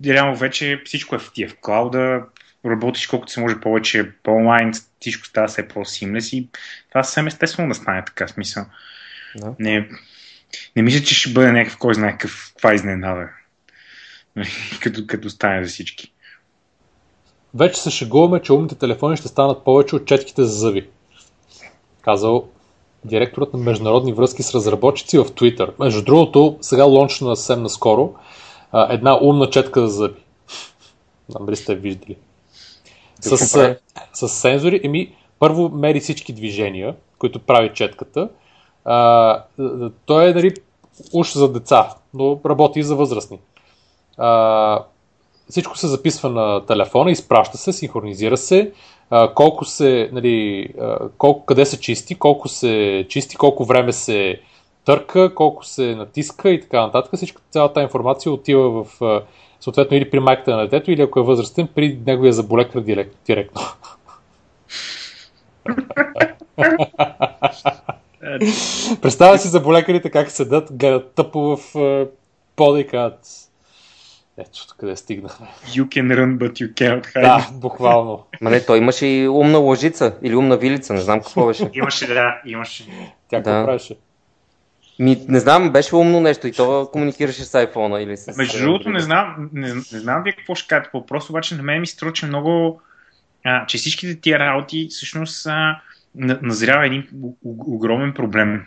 реално 0.06 0.36
вече 0.36 0.82
всичко 0.84 1.14
е 1.14 1.18
в 1.18 1.32
тия 1.34 1.48
в 1.48 1.56
клауда, 1.60 2.22
работиш 2.66 3.06
колкото 3.06 3.32
се 3.32 3.40
може 3.40 3.60
повече 3.60 4.10
по-онлайн, 4.22 4.72
всичко 5.00 5.26
става 5.26 5.48
все 5.48 5.68
по-симлес 5.68 6.32
и 6.32 6.48
това 6.88 7.02
съвсем 7.02 7.26
естествено 7.26 7.68
да 7.68 7.74
стане 7.74 8.04
така 8.04 8.28
смисъл. 8.28 8.66
Да. 9.36 9.54
Не, 9.58 9.88
не 10.76 10.82
мисля, 10.82 11.04
че 11.04 11.14
ще 11.14 11.30
бъде 11.30 11.52
някакъв, 11.52 11.78
кой 11.78 11.94
знае 11.94 12.12
какъв, 12.12 12.50
каква 12.52 12.74
изненада. 12.74 13.28
като, 14.82 15.06
като 15.06 15.30
стане 15.30 15.64
за 15.64 15.70
всички. 15.70 16.12
Вече 17.54 17.80
се 17.80 17.90
шегуваме, 17.90 18.42
че 18.42 18.52
умните 18.52 18.74
телефони 18.74 19.16
ще 19.16 19.28
станат 19.28 19.64
повече 19.64 19.96
от 19.96 20.06
четките 20.06 20.44
за 20.44 20.58
зъби. 20.58 20.88
Казал 22.00 22.44
директорът 23.04 23.52
на 23.52 23.58
международни 23.58 24.12
връзки 24.12 24.42
с 24.42 24.54
разработчици 24.54 25.18
в 25.18 25.24
Twitter. 25.24 25.70
Между 25.78 26.04
другото, 26.04 26.58
сега 26.60 26.84
лончна 26.84 27.36
съвсем 27.36 27.62
наскоро 27.62 28.14
една 28.74 29.18
умна 29.22 29.50
четка 29.50 29.80
за 29.80 29.88
зъби. 29.88 30.20
Знам 31.28 31.46
дали 31.46 31.56
сте 31.56 31.74
виждали. 31.74 32.16
С, 33.20 33.38
с, 33.38 33.76
с 34.12 34.28
сензори. 34.28 34.80
Еми, 34.84 35.14
първо 35.38 35.68
мери 35.68 36.00
всички 36.00 36.32
движения, 36.32 36.96
които 37.18 37.38
прави 37.38 37.70
четката. 37.74 38.28
А, 38.84 39.44
той 40.06 40.30
е 40.30 40.34
нали, 40.34 40.54
уж 41.12 41.32
за 41.32 41.52
деца, 41.52 41.94
но 42.14 42.40
работи 42.46 42.80
и 42.80 42.82
за 42.82 42.96
възрастни. 42.96 43.38
А, 44.16 44.84
всичко 45.50 45.78
се 45.78 45.86
записва 45.86 46.28
на 46.30 46.66
телефона, 46.66 47.10
изпраща 47.10 47.58
се, 47.58 47.72
синхронизира 47.72 48.36
се, 48.36 48.72
а, 49.10 49.34
колко 49.34 49.64
се, 49.64 50.10
нали, 50.12 50.68
а, 50.80 50.98
колко, 51.18 51.44
къде 51.44 51.66
се 51.66 51.80
чисти, 51.80 52.14
колко 52.14 52.48
се 52.48 53.06
чисти, 53.08 53.36
колко 53.36 53.64
време 53.64 53.92
се 53.92 54.40
търка, 54.84 55.34
колко 55.34 55.64
се 55.64 55.94
натиска 55.94 56.50
и 56.50 56.60
така 56.60 56.80
нататък. 56.80 57.16
Всичка 57.16 57.42
цялата 57.50 57.82
информация 57.82 58.32
отива 58.32 58.84
в 58.84 59.22
съответно 59.60 59.96
или 59.96 60.10
при 60.10 60.20
майката 60.20 60.56
на 60.56 60.62
детето, 60.62 60.90
или 60.90 61.02
ако 61.02 61.20
е 61.20 61.22
възрастен, 61.22 61.68
при 61.74 61.98
неговия 62.06 62.32
заболекар 62.32 62.80
директно. 63.26 63.62
Представя 69.02 69.38
си 69.38 69.48
заболекарите 69.48 70.10
как 70.10 70.30
седат, 70.30 70.68
гледат 70.72 71.12
тъпо 71.14 71.56
в 71.56 72.06
пода 72.56 72.80
и 72.80 72.86
казват 72.86 73.47
ето, 74.38 74.74
къде 74.78 74.96
стигнахме. 74.96 75.46
You 75.66 75.84
can 75.84 76.16
run, 76.16 76.38
but 76.38 76.52
you 76.52 76.72
can't 76.74 77.14
hide. 77.14 77.20
Да, 77.20 77.48
буквално. 77.52 78.26
Ма 78.40 78.50
не, 78.50 78.66
той 78.66 78.78
имаше 78.78 79.06
и 79.06 79.28
умна 79.28 79.58
лъжица 79.58 80.16
или 80.22 80.36
умна 80.36 80.56
вилица, 80.56 80.94
не 80.94 81.00
знам 81.00 81.20
какво 81.20 81.46
беше. 81.46 81.70
имаше, 81.72 82.06
да, 82.06 82.40
имаше. 82.46 82.86
Тя 83.28 83.36
какво 83.36 83.50
да. 83.50 83.64
правеше? 83.64 83.96
Ми, 84.98 85.24
не 85.28 85.40
знам, 85.40 85.72
беше 85.72 85.96
умно 85.96 86.20
нещо 86.20 86.46
и 86.46 86.52
то 86.52 86.88
комуникираше 86.92 87.44
с 87.44 87.66
iPhone 87.66 87.98
или 87.98 88.16
с... 88.16 88.36
Между 88.36 88.58
другото, 88.58 88.90
не 88.90 89.00
знам, 89.00 89.50
не, 89.52 89.74
не 89.74 89.98
знам 89.98 90.22
вие 90.22 90.32
какво 90.32 90.54
ще 90.54 90.68
кажете 90.68 90.90
по 90.92 91.00
въпрос, 91.00 91.30
обаче 91.30 91.54
на 91.54 91.62
мен 91.62 91.80
ми 91.80 91.86
се 91.86 91.94
струва, 91.94 92.12
че 92.12 92.26
много, 92.26 92.80
а, 93.44 93.66
че 93.66 93.78
всичките 93.78 94.20
тия 94.20 94.38
работи 94.38 94.88
всъщност 94.90 95.46
а, 95.46 95.80
назрява 96.14 96.86
един 96.86 97.08
огромен 97.44 98.14
проблем. 98.14 98.66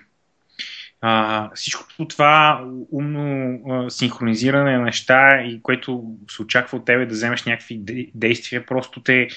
А, 1.02 1.50
всичкото 1.56 2.08
това 2.08 2.66
умно 2.92 3.60
а, 3.70 3.90
синхронизиране 3.90 4.78
на 4.78 4.84
неща 4.84 5.42
и 5.46 5.62
което 5.62 6.16
се 6.32 6.42
очаква 6.42 6.78
от 6.78 6.86
тебе 6.86 7.06
да 7.06 7.14
вземеш 7.14 7.44
някакви 7.44 7.82
действия, 8.16 8.66
просто 8.66 9.04
те, 9.04 9.28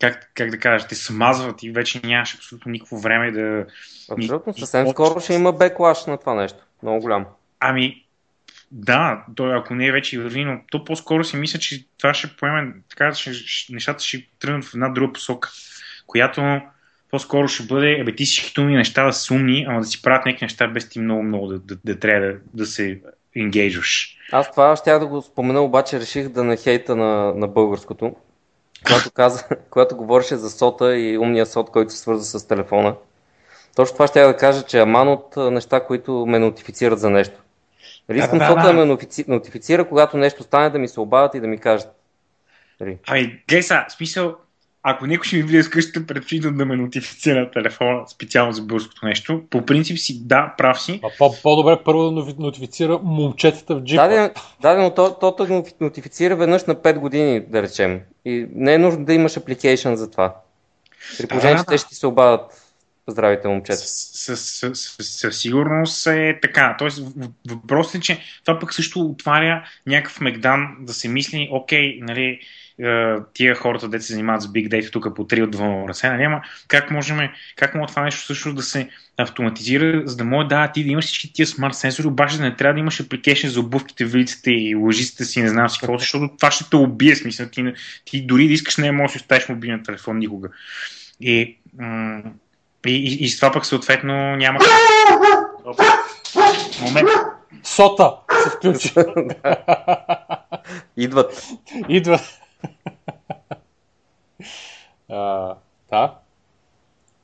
как, 0.00 0.30
как 0.34 0.50
да 0.50 0.58
кажа, 0.58 0.86
те 0.86 0.94
смазват 0.94 1.62
и 1.62 1.70
вече 1.70 2.00
нямаш 2.04 2.34
абсолютно 2.34 2.72
никакво 2.72 2.98
време 2.98 3.30
да... 3.30 3.66
Абсолютно, 4.10 4.54
съвсем 4.54 4.86
и, 4.86 4.90
скоро 4.90 5.20
ще 5.20 5.34
има 5.34 5.52
беклаш 5.52 6.06
на 6.06 6.18
това 6.18 6.34
нещо. 6.34 6.58
Много 6.82 7.00
голям. 7.00 7.26
Ами, 7.60 8.04
да, 8.70 9.24
то, 9.36 9.44
ако 9.50 9.74
не 9.74 9.86
е 9.86 9.92
вече 9.92 10.20
върви, 10.20 10.44
но 10.44 10.60
то 10.70 10.84
по-скоро 10.84 11.24
си 11.24 11.36
мисля, 11.36 11.58
че 11.58 11.86
това 11.98 12.14
ще 12.14 12.36
поеме, 12.36 12.74
така, 12.88 13.14
ще, 13.14 13.32
нещата 13.72 14.04
ще 14.04 14.28
тръгнат 14.38 14.64
в 14.64 14.74
една 14.74 14.88
друга 14.88 15.12
посока, 15.12 15.50
която 16.06 16.60
по-скоро 17.10 17.48
ще 17.48 17.62
бъде, 17.62 18.00
абе 18.00 18.14
ти 18.14 18.24
всичките 18.24 18.60
умни 18.60 18.76
неща 18.76 19.04
да 19.04 19.12
са 19.12 19.34
умни, 19.34 19.66
ама 19.68 19.80
да 19.80 19.86
си 19.86 20.02
правят 20.02 20.26
някакви 20.26 20.44
неща 20.44 20.68
без 20.68 20.88
ти 20.88 20.98
много, 20.98 21.22
много 21.22 21.46
да, 21.46 21.58
да, 21.58 21.76
да 21.84 21.98
трябва 21.98 22.26
да, 22.26 22.38
да 22.54 22.66
се 22.66 23.00
енгейджваш. 23.36 24.16
Аз 24.32 24.50
това 24.50 24.76
щях 24.76 24.98
да 24.98 25.06
го 25.06 25.22
спомена, 25.22 25.60
обаче 25.60 26.00
реших 26.00 26.28
да 26.28 26.44
не 26.44 26.56
хейта 26.56 26.96
на, 26.96 27.34
на 27.34 27.48
българското. 27.48 28.16
Когато, 28.86 29.10
каза, 29.10 29.44
когато 29.70 29.96
говореше 29.96 30.36
за 30.36 30.50
сота 30.50 30.96
и 30.96 31.18
умния 31.18 31.46
сот, 31.46 31.70
който 31.70 31.92
се 31.92 31.98
свърза 31.98 32.38
с 32.38 32.48
телефона. 32.48 32.94
Точно 33.76 33.94
това 33.94 34.06
ще 34.06 34.22
да 34.22 34.36
кажа, 34.36 34.62
че 34.62 34.78
аман 34.78 35.08
от 35.08 35.36
неща, 35.36 35.84
които 35.84 36.26
ме 36.26 36.38
нотифицират 36.38 36.98
за 36.98 37.10
нещо. 37.10 37.40
Нали, 38.08 38.18
искам 38.18 38.38
да, 38.38 38.46
сота 38.46 38.62
да, 38.62 38.66
да 38.66 38.72
ме 38.72 38.96
нотифицира, 39.28 39.88
когато 39.88 40.16
нещо 40.16 40.42
стане, 40.42 40.70
да 40.70 40.78
ми 40.78 40.88
се 40.88 41.00
обадят 41.00 41.34
и 41.34 41.40
да 41.40 41.46
ми 41.46 41.58
кажат. 41.58 41.94
Нали? 42.80 42.98
Ами, 43.06 43.42
гледай 43.48 43.62
сега, 43.62 43.86
смисъл, 43.88 44.36
ако 44.82 45.06
някой 45.06 45.24
ще 45.24 45.36
ми 45.36 45.42
влие 45.42 45.62
в 45.62 45.70
къщата, 45.70 46.06
предпочитам 46.06 46.56
да 46.56 46.66
ме 46.66 46.76
нотифицира 46.76 47.40
на 47.40 47.50
телефона 47.50 48.08
специално 48.08 48.52
за 48.52 48.62
българското 48.62 49.06
нещо. 49.06 49.42
По 49.50 49.66
принцип 49.66 49.98
си, 49.98 50.26
да, 50.26 50.54
прав 50.58 50.82
си. 50.82 51.00
А 51.04 51.08
по- 51.18 51.42
по-добре 51.42 51.76
първо 51.84 52.10
да 52.10 52.34
нотифицира 52.38 52.98
момчетата 53.02 53.76
в 53.76 53.82
джипа. 53.82 54.08
Да, 54.08 54.30
да, 54.60 54.76
но 54.76 54.94
то, 54.94 55.16
то, 55.20 55.36
то 55.36 55.64
нотифицира 55.80 56.36
веднъж 56.36 56.64
на 56.64 56.74
5 56.74 56.98
години, 56.98 57.40
да 57.40 57.62
речем. 57.62 58.00
И 58.24 58.46
не 58.54 58.74
е 58.74 58.78
нужно 58.78 59.04
да 59.04 59.14
имаш 59.14 59.36
апликейшн 59.36 59.94
за 59.94 60.10
това. 60.10 60.34
При 61.18 61.26
положение, 61.26 61.56
че 61.58 61.64
те 61.64 61.78
ще 61.78 61.94
се 61.94 62.06
обадат. 62.06 62.64
Здравейте, 63.06 63.48
момчета. 63.48 63.78
Със 63.78 65.40
сигурност 65.40 66.06
е 66.06 66.38
така. 66.42 66.76
Тоест, 66.78 67.02
въпросът 67.50 67.94
е, 67.94 68.00
че 68.00 68.20
това 68.44 68.58
пък 68.58 68.74
също 68.74 69.00
отваря 69.00 69.64
някакъв 69.86 70.20
мегдан 70.20 70.76
да 70.80 70.94
се 70.94 71.08
мисли, 71.08 71.48
окей, 71.52 71.98
нали, 72.02 72.40
тия 73.34 73.54
хората, 73.54 73.88
де 73.88 74.00
се 74.00 74.12
занимават 74.12 74.42
с 74.42 74.46
Big 74.46 74.68
Data 74.68 74.92
тук 74.92 75.16
по 75.16 75.26
три 75.26 75.42
от 75.42 75.50
два 75.50 75.84
ръце, 75.88 76.08
нали? 76.08 76.22
Ама 76.22 76.42
как 76.68 76.90
можем, 76.90 77.18
как 77.56 77.74
може 77.74 77.88
това 77.88 78.02
нещо 78.02 78.26
също 78.26 78.54
да 78.54 78.62
се 78.62 78.88
автоматизира, 79.16 80.02
за 80.04 80.16
да 80.16 80.24
може 80.24 80.48
да, 80.48 80.72
ти 80.72 80.84
да 80.84 80.90
имаш 80.90 81.04
всички 81.04 81.32
тия 81.32 81.46
смарт 81.46 81.74
сенсори, 81.74 82.06
обаче 82.06 82.36
да 82.36 82.42
не 82.42 82.56
трябва 82.56 82.74
да 82.74 82.80
имаш 82.80 83.00
апликейшн 83.00 83.46
за 83.46 83.60
обувките, 83.60 84.04
вилиците 84.04 84.50
и 84.50 84.74
лъжиците 84.74 85.24
си, 85.24 85.42
не 85.42 85.48
знам 85.48 85.68
си 85.68 85.78
какво, 85.80 85.98
защото 85.98 86.30
това 86.36 86.50
ще 86.50 86.70
те 86.70 86.76
убие, 86.76 87.16
смисъл. 87.16 87.48
Ти, 87.48 87.72
ти 88.04 88.26
дори 88.26 88.46
да 88.46 88.52
искаш, 88.52 88.76
не 88.76 88.92
можеш 88.92 89.16
да 89.16 89.22
оставиш 89.22 89.48
мобилен 89.48 89.82
телефон 89.84 90.18
никога. 90.18 90.48
И, 91.20 91.58
и, 92.86 92.90
и, 92.90 93.24
и 93.24 93.28
с 93.28 93.36
това 93.36 93.52
пък 93.52 93.66
съответно 93.66 94.36
няма. 94.36 94.58
Момент. 96.80 97.08
Сота 97.62 98.12
се 98.42 98.50
включи. 98.50 98.92
Идват. 100.96 101.42
Идват. 101.88 102.40
а, 105.08 105.54
да. 105.90 106.14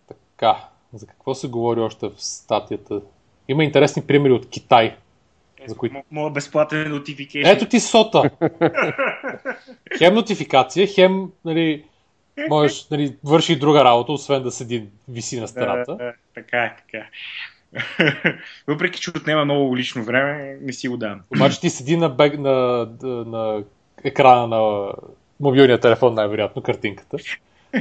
Така. 0.08 0.68
За 0.92 1.06
какво 1.06 1.34
се 1.34 1.48
говори 1.48 1.80
още 1.80 2.08
в 2.08 2.12
статията? 2.16 3.00
Има 3.48 3.64
интересни 3.64 4.06
примери 4.06 4.32
от 4.32 4.50
Китай. 4.50 4.96
За 5.66 5.76
които... 5.76 6.02
Моя 6.10 6.30
безплатен 6.30 6.90
нотификация. 6.90 7.52
Ето 7.52 7.68
ти 7.68 7.80
сота. 7.80 8.30
хем 9.98 10.14
нотификация, 10.14 10.86
хем 10.86 11.32
нали, 11.44 11.84
можеш 12.48 12.88
нали, 12.90 13.16
върши 13.24 13.58
друга 13.58 13.84
работа, 13.84 14.12
освен 14.12 14.42
да 14.42 14.50
седи 14.50 14.88
виси 15.08 15.40
на 15.40 15.48
стената. 15.48 16.14
така 16.34 16.64
е, 16.64 16.76
така 16.76 16.98
е. 16.98 17.10
Въпреки, 18.66 19.00
че 19.00 19.10
отнема 19.10 19.44
много 19.44 19.76
лично 19.76 20.04
време, 20.04 20.58
не 20.62 20.72
си 20.72 20.88
го 20.88 20.96
давам. 20.96 21.20
Обаче 21.36 21.60
ти 21.60 21.70
седи 21.70 21.96
на, 21.96 22.08
бег, 22.08 22.38
на, 22.38 22.88
на 23.02 23.64
екрана 24.04 24.46
на 24.46 24.92
мобилния 25.40 25.80
телефон, 25.80 26.14
най-вероятно, 26.14 26.62
картинката. 26.62 27.16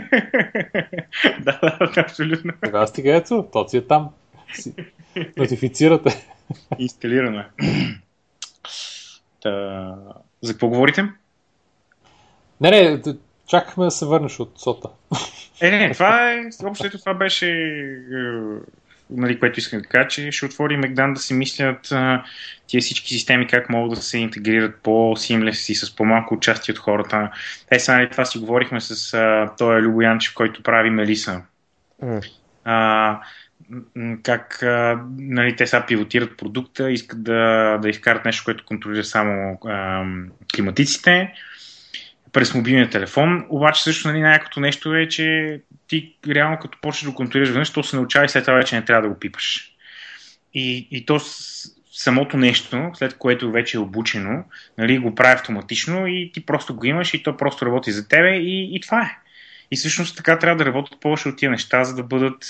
да, 1.40 1.60
да, 1.62 1.94
абсолютно. 1.98 2.54
Тогава 2.64 2.88
стига 2.88 3.16
ето, 3.16 3.48
то 3.52 3.70
си 3.70 3.78
е 3.78 3.88
там. 3.88 4.10
Си... 4.54 4.74
Нотифицирате. 5.38 6.28
Инсталирано 6.80 7.40
е. 7.40 7.48
Та... 9.42 9.96
За 10.42 10.54
какво 10.54 10.68
говорите? 10.68 11.04
Не, 12.62 12.72
не, 12.72 13.02
чакахме 13.48 13.86
да 13.86 13.92
се 13.92 14.06
върнеш 14.06 14.40
от 14.40 14.60
сота. 14.60 14.90
Е, 15.62 15.72
не, 15.72 15.94
това 15.94 16.32
е, 16.32 16.50
общо 16.66 17.00
това 17.00 17.14
беше 17.14 17.50
е, 17.50 18.58
нали, 19.10 19.40
което 19.40 19.60
искам 19.60 19.82
да 19.82 19.88
кажа, 19.88 20.08
че 20.08 20.32
ще 20.32 20.46
отвори 20.46 20.78
Мегдан 20.78 21.14
да 21.14 21.20
си 21.20 21.34
мислят 21.34 21.92
а, 21.92 22.24
тия 22.68 22.82
всички 22.82 23.08
системи 23.08 23.48
как 23.48 23.70
могат 23.70 24.00
да 24.00 24.02
се 24.02 24.18
интегрират 24.18 24.76
по-симлес 24.84 25.70
и 25.70 25.76
с 25.76 25.96
по-малко 25.96 26.34
участие 26.34 26.72
от 26.72 26.80
хората. 26.80 27.32
Е, 27.72 27.80
сега 27.80 27.98
нали, 27.98 28.10
това 28.10 28.26
си 28.26 28.40
говорихме 28.40 28.82
с 28.82 29.14
а, 29.14 29.56
този 29.58 29.82
Любо 29.82 30.02
Янчев, 30.02 30.34
който 30.34 30.64
прави 30.64 30.90
Мелиса. 30.90 31.42
Mm. 32.04 32.30
А, 32.64 33.20
как 34.24 34.64
а, 34.64 35.02
нали, 35.18 35.56
те 35.56 35.68
сега 35.68 35.86
пивотират 35.86 36.38
продукта, 36.38 36.92
искат 36.92 37.24
да, 37.24 37.78
да 37.82 37.90
изкарат 37.90 38.26
нещо, 38.26 38.44
което 38.46 38.66
контролира 38.66 39.04
само 39.04 39.60
а, 39.66 40.06
климатиците 40.56 41.34
през 42.34 42.54
мобилния 42.54 42.90
телефон. 42.90 43.46
Обаче 43.50 43.84
също 43.84 44.08
нали, 44.08 44.22
най-якото 44.22 44.60
нещо 44.60 44.96
е, 44.96 45.08
че 45.08 45.60
ти 45.88 46.16
реално 46.28 46.60
като 46.60 46.78
почнеш 46.82 47.12
да 47.12 47.16
контролираш 47.16 47.50
веднъж, 47.50 47.74
то 47.74 47.84
се 47.84 47.96
научава 47.96 48.26
и 48.26 48.30
след 48.30 48.44
това 48.44 48.58
вече 48.58 48.76
не 48.76 48.86
трябва 48.86 49.02
да 49.02 49.14
го 49.14 49.20
пипаш. 49.20 49.74
И, 50.54 50.88
и 50.92 51.06
то 51.06 51.20
самото 51.92 52.38
нещо, 52.38 52.92
след 52.94 53.18
което 53.18 53.52
вече 53.52 53.78
е 53.78 53.80
обучено, 53.80 54.44
нали, 54.78 54.98
го 54.98 55.16
прави 55.16 55.34
автоматично 55.34 56.08
и 56.08 56.32
ти 56.34 56.46
просто 56.46 56.76
го 56.76 56.86
имаш 56.86 57.14
и 57.14 57.24
то 57.24 57.38
просто 57.38 57.66
работи 57.66 57.92
за 57.92 58.08
тебе 58.08 58.36
и, 58.36 58.76
и 58.76 58.82
това 58.82 59.02
е. 59.02 59.18
И 59.72 59.76
всъщност 59.76 60.18
така 60.18 60.40
трябва 60.40 60.64
да 60.64 60.66
работят 60.66 61.00
повече 61.00 61.30
от 61.30 61.38
тия 61.38 61.52
неща, 61.52 61.84
за 61.84 61.96
да 61.96 62.04
бъдат 62.04 62.46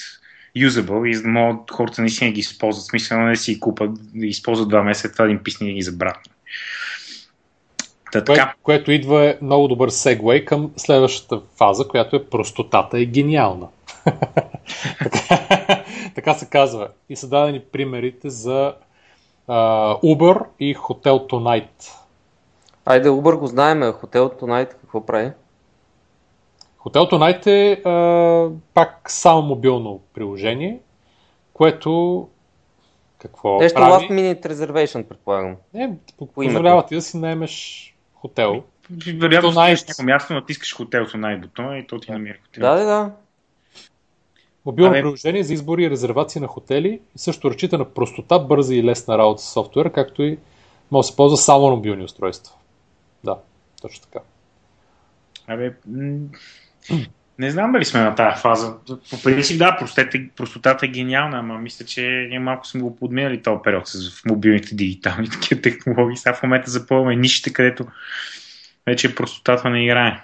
юзабъл 0.56 1.06
и 1.06 1.14
за 1.14 1.22
да 1.22 1.30
могат 1.30 1.72
хората 1.72 2.02
наистина 2.02 2.32
ги 2.32 2.40
използват. 2.40 2.86
Смисъл 2.86 3.26
да 3.26 3.36
си 3.36 3.60
купат, 3.60 3.92
да 3.94 4.26
използват 4.26 4.70
два 4.70 4.84
месеца, 4.84 5.12
това 5.12 5.26
да 5.26 5.32
им 5.32 5.44
писне 5.44 5.70
и 5.70 5.74
ги 5.74 5.82
забравят. 5.82 6.30
Та, 8.14 8.24
Кое, 8.24 8.54
което 8.64 8.92
идва 8.92 9.26
е 9.26 9.38
много 9.42 9.68
добър 9.68 9.90
сегвей 9.90 10.46
към 10.46 10.72
следващата 10.78 11.42
фаза, 11.56 11.88
която 11.88 12.16
е 12.16 12.26
простотата 12.26 13.00
е 13.00 13.06
гениална. 13.06 13.68
така 16.16 16.34
се 16.34 16.50
казва. 16.50 16.88
И 17.10 17.16
са 17.16 17.30
дадени 17.30 17.60
примерите 17.60 18.30
за 18.30 18.74
uh, 19.50 20.02
Uber 20.02 20.46
и 20.60 20.76
Hotel 20.76 21.30
Tonight. 21.30 21.92
Айде, 22.86 23.10
Uber 23.10 23.36
го 23.36 23.48
знаем, 23.48 23.80
Hotel 23.80 24.42
Tonight 24.42 24.70
какво 24.70 25.06
прави? 25.06 25.32
Hotel 26.86 27.12
Tonight 27.12 27.48
е 27.48 27.82
uh, 27.84 28.54
пак 28.74 29.12
само 29.12 29.42
мобилно 29.42 30.02
приложение, 30.14 30.80
което 31.54 32.28
какво 33.18 33.60
Нещо 33.60 33.76
прави? 33.76 33.92
last 33.92 34.12
minute 34.12 34.46
reservation, 34.46 35.04
предполагам. 35.04 35.56
Не, 35.74 35.94
позволява 36.34 36.86
ти 36.86 36.96
да 36.96 37.02
си 37.02 37.18
наемеш 37.18 37.93
хотел. 38.24 38.64
Вероятно, 39.08 39.50
Tonight. 39.50 39.76
стоиш 39.76 39.82
на 39.82 39.86
някакво 39.88 40.04
място, 40.04 40.34
натискаш 40.34 40.76
хотел 40.76 41.08
с 41.08 41.18
най 41.18 41.38
бутона 41.38 41.78
и 41.78 41.88
то 41.88 42.00
ти 42.00 42.12
намира 42.12 42.38
хотел. 42.44 42.62
Да, 42.62 42.76
да, 42.76 42.86
да. 42.86 43.12
Мобилно 44.66 44.92
Абе- 44.94 45.02
приложение 45.02 45.44
за 45.44 45.54
избори 45.54 45.84
и 45.84 45.90
резервации 45.90 46.42
на 46.42 46.48
хотели 46.48 46.88
и 47.16 47.20
също 47.20 47.50
разчита 47.50 47.78
на 47.78 47.94
простота, 47.94 48.40
бърза 48.40 48.76
и 48.76 48.84
лесна 48.84 49.18
работа 49.18 49.42
с 49.42 49.54
софтуер, 49.54 49.92
както 49.92 50.24
и 50.24 50.38
може 50.92 51.06
да 51.06 51.10
се 51.10 51.16
ползва 51.16 51.38
само 51.38 51.70
на 51.70 51.76
мобилни 51.76 52.04
устройства. 52.04 52.56
Да, 53.24 53.38
точно 53.82 54.06
така. 54.12 54.20
Абе, 55.48 55.74
м, 55.88 56.20
не 57.40 57.52
знам 57.52 57.72
дали 57.72 57.86
сме 57.86 58.00
на 58.00 58.16
тази 58.16 58.42
фаза. 58.42 58.76
По 59.10 59.22
принцип, 59.24 59.60
да, 59.60 59.78
простете, 59.80 60.30
простотата 60.36 60.86
е 60.86 60.90
гениална, 60.90 61.40
ама 61.40 61.58
мисля, 61.58 61.86
че 61.86 62.28
ние 62.30 62.40
малко 62.40 62.68
сме 62.68 62.82
го 62.82 62.96
подминали 62.96 63.42
този 63.42 63.60
период 63.64 63.88
с 63.88 64.26
мобилните 64.26 64.76
дигитални 64.76 65.30
такива 65.32 65.62
технологии. 65.62 66.18
Сега 66.18 66.34
в 66.34 66.44
момента 66.44 66.72
запълваме 66.72 67.16
нишите, 67.16 67.54
където 67.54 67.86
вече 68.86 69.16
простотата 69.16 69.70
не 69.70 69.84
играе. 69.84 70.24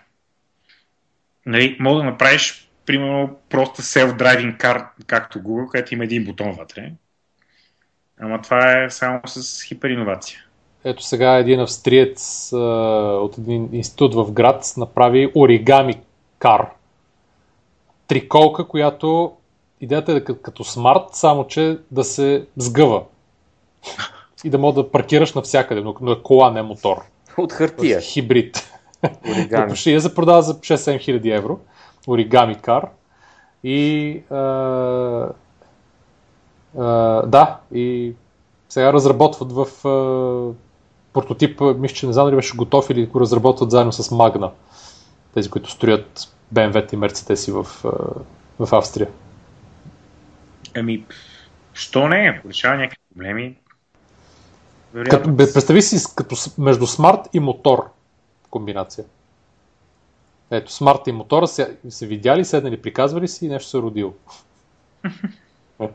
Нали, 1.45 1.77
мога 1.79 1.97
да 1.97 2.03
направиш, 2.03 2.69
примерно, 2.85 3.39
просто 3.49 3.81
self-driving 3.81 4.57
car, 4.57 4.85
както 5.07 5.39
Google, 5.39 5.71
където 5.71 5.93
има 5.93 6.03
един 6.03 6.25
бутон 6.25 6.51
вътре. 6.51 6.91
Ама 8.19 8.41
това 8.41 8.83
е 8.83 8.89
само 8.89 9.21
с 9.25 9.63
хипериновация. 9.63 10.39
Ето 10.83 11.03
сега 11.03 11.37
един 11.37 11.59
австриец 11.59 12.49
а, 12.53 12.57
от 13.21 13.37
един 13.37 13.69
институт 13.73 14.15
в 14.15 14.31
град 14.31 14.73
направи 14.77 15.31
оригами 15.35 15.93
кар. 16.39 16.65
Триколка, 18.09 18.67
която 18.67 19.33
идеята 19.81 20.11
е 20.11 20.23
като, 20.23 20.63
смарт, 20.63 21.03
само 21.11 21.47
че 21.47 21.79
да 21.91 22.03
се 22.03 22.45
сгъва. 22.57 23.03
И 24.43 24.49
да 24.49 24.57
мога 24.57 24.83
да 24.83 24.91
паркираш 24.91 25.33
навсякъде, 25.33 25.81
но, 25.81 26.11
е 26.11 26.21
кола, 26.23 26.51
не 26.51 26.61
мотор. 26.61 26.97
От 27.37 27.53
хартия. 27.53 28.01
Хибрид. 28.01 28.71
Оригами. 29.31 29.75
Ще 29.75 29.91
я 29.91 29.99
за 29.99 30.15
продава 30.15 30.41
за 30.41 30.55
6-7 30.55 30.99
хиляди 30.99 31.31
евро. 31.31 31.59
Оригами 32.07 32.55
кар. 32.55 32.87
И 33.63 34.23
а, 34.29 34.35
а, 36.77 36.85
да, 37.25 37.59
и 37.73 38.13
сега 38.69 38.93
разработват 38.93 39.51
в 39.51 39.87
а, 39.87 40.53
прототип, 41.13 41.61
мисля, 41.61 41.95
че 41.95 42.07
не 42.07 42.13
знам 42.13 42.25
дали 42.25 42.35
беше 42.35 42.57
готов 42.57 42.89
или 42.89 43.05
го 43.05 43.19
разработват 43.19 43.71
заедно 43.71 43.91
с 43.91 44.09
Magna. 44.09 44.49
Тези, 45.33 45.49
които 45.49 45.71
строят 45.71 46.35
BMW 46.53 46.93
и 46.93 46.97
Mercedes 46.97 47.51
в, 47.51 47.83
в 48.59 48.75
Австрия. 48.75 49.07
Ами, 50.75 51.05
що 51.73 52.07
не? 52.07 52.35
Ако 52.37 52.49
решава 52.49 52.77
някакви 52.77 53.03
проблеми, 53.13 53.57
Като, 55.09 55.31
бе, 55.31 55.53
представи 55.53 55.81
си 55.81 55.97
като 56.15 56.35
между 56.57 56.87
смарт 56.87 57.19
и 57.33 57.39
мотор 57.39 57.89
комбинация. 58.49 59.05
Ето, 60.51 60.71
смарт 60.71 61.07
и 61.07 61.11
мотора 61.11 61.47
се, 61.47 61.77
се 61.89 62.07
видяли, 62.07 62.45
седнали, 62.45 62.81
приказвали 62.81 63.27
си 63.27 63.45
и 63.45 63.49
нещо 63.49 63.69
се 63.69 63.77
е 63.77 63.81
родило. 63.81 64.13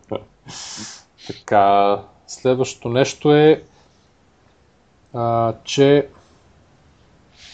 така, 1.26 2.02
следващото 2.26 2.88
нещо 2.88 3.34
е, 3.34 3.62
а, 5.14 5.54
че 5.64 6.08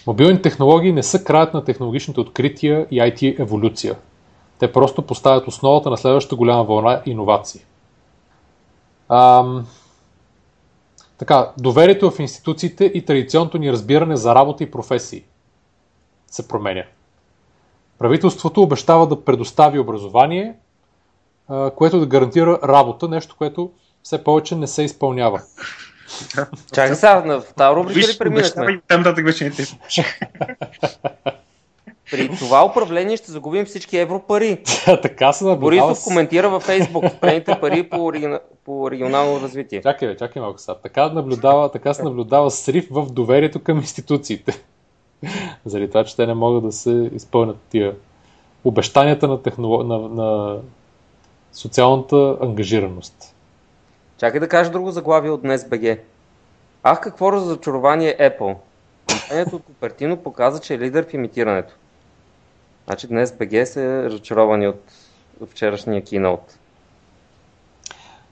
мобилни 0.06 0.43
технологии 0.43 0.93
не 0.93 1.02
са 1.02 1.24
краят 1.24 1.55
на 1.55 1.64
технологичните 1.64 2.20
открития 2.20 2.86
и 2.90 3.01
IT 3.01 3.40
еволюция. 3.40 3.97
Те 4.59 4.72
просто 4.72 5.02
поставят 5.02 5.48
основата 5.48 5.90
на 5.90 5.97
следващата 5.97 6.36
голяма 6.36 6.64
вълна 6.64 7.02
иновации. 7.06 7.60
Ам, 9.09 9.66
така, 11.18 11.52
доверието 11.59 12.10
в 12.10 12.18
институциите 12.18 12.85
и 12.85 13.05
традиционното 13.05 13.59
ни 13.59 13.72
разбиране 13.72 14.16
за 14.16 14.35
работа 14.35 14.64
и 14.64 14.70
професии 14.70 15.24
се 16.27 16.48
променя. 16.48 16.85
Правителството 17.98 18.62
обещава 18.62 19.06
да 19.06 19.24
предостави 19.24 19.78
образование, 19.78 20.55
което 21.77 22.01
да 22.01 22.06
гарантира 22.06 22.60
работа, 22.64 23.09
нещо, 23.09 23.35
което 23.39 23.70
все 24.02 24.24
повече 24.24 24.56
не 24.56 24.66
се 24.66 24.82
изпълнява. 24.82 25.43
Чакай 26.74 26.94
сега, 26.94 27.24
на 27.24 27.42
тази 27.42 27.76
рубрика 27.76 28.00
ли 28.00 28.18
преминахме? 28.18 28.80
там 28.88 29.00
нататък 29.00 29.24
вече 29.24 29.44
не 29.44 29.50
те 29.50 29.64
При 32.10 32.30
това 32.38 32.66
управление 32.66 33.16
ще 33.16 33.32
загубим 33.32 33.64
всички 33.64 33.98
европари. 33.98 34.62
така 35.02 35.32
се 35.32 35.44
наблюдава. 35.44 35.86
Борисов 35.88 36.04
коментира 36.04 36.50
във 36.50 36.62
Фейсбук. 36.62 37.04
Спрените 37.16 37.58
пари 37.60 37.88
по, 37.88 38.04
оригина... 38.04 38.40
по 38.64 38.90
регионално 38.90 39.40
развитие. 39.40 39.82
Чакай, 39.82 40.08
бе, 40.08 40.16
чакай 40.16 40.42
малко 40.42 40.58
сега. 40.58 40.74
Така, 40.74 41.08
наблюдава, 41.08 41.72
така 41.72 41.94
се 41.94 42.02
наблюдава 42.02 42.50
срив 42.50 42.86
в 42.90 43.06
доверието 43.12 43.62
към 43.62 43.78
институциите. 43.78 44.62
Заради 45.64 45.88
това, 45.88 46.04
че 46.04 46.16
те 46.16 46.26
не 46.26 46.34
могат 46.34 46.62
да 46.62 46.72
се 46.72 47.10
изпълнят 47.14 47.56
тия 47.70 47.94
обещанията 48.64 49.28
на, 49.28 49.42
технолог... 49.42 49.86
на, 49.86 49.98
на 49.98 50.58
социалната 51.52 52.36
ангажираност. 52.42 53.34
Чакай 54.20 54.40
да 54.40 54.48
кажа 54.48 54.70
друго 54.70 54.90
заглавие 54.90 55.30
от 55.30 55.42
днес 55.42 55.68
БГ. 55.68 55.98
Ах, 56.82 57.01
какво 57.01 57.32
разочарование 57.32 58.16
Apple. 58.20 58.56
Компанията 59.10 59.56
от 59.56 59.62
Купертино 59.62 60.16
показа, 60.16 60.60
че 60.60 60.74
е 60.74 60.78
лидер 60.78 61.06
в 61.09 61.14
имитирането. 61.14 61.74
Значи 62.86 63.06
днес 63.06 63.32
БГ 63.32 63.66
са 63.66 64.05
разочаровани 64.05 64.68
от 64.68 64.82
вчерашния 65.51 66.05
кинот. 66.05 66.59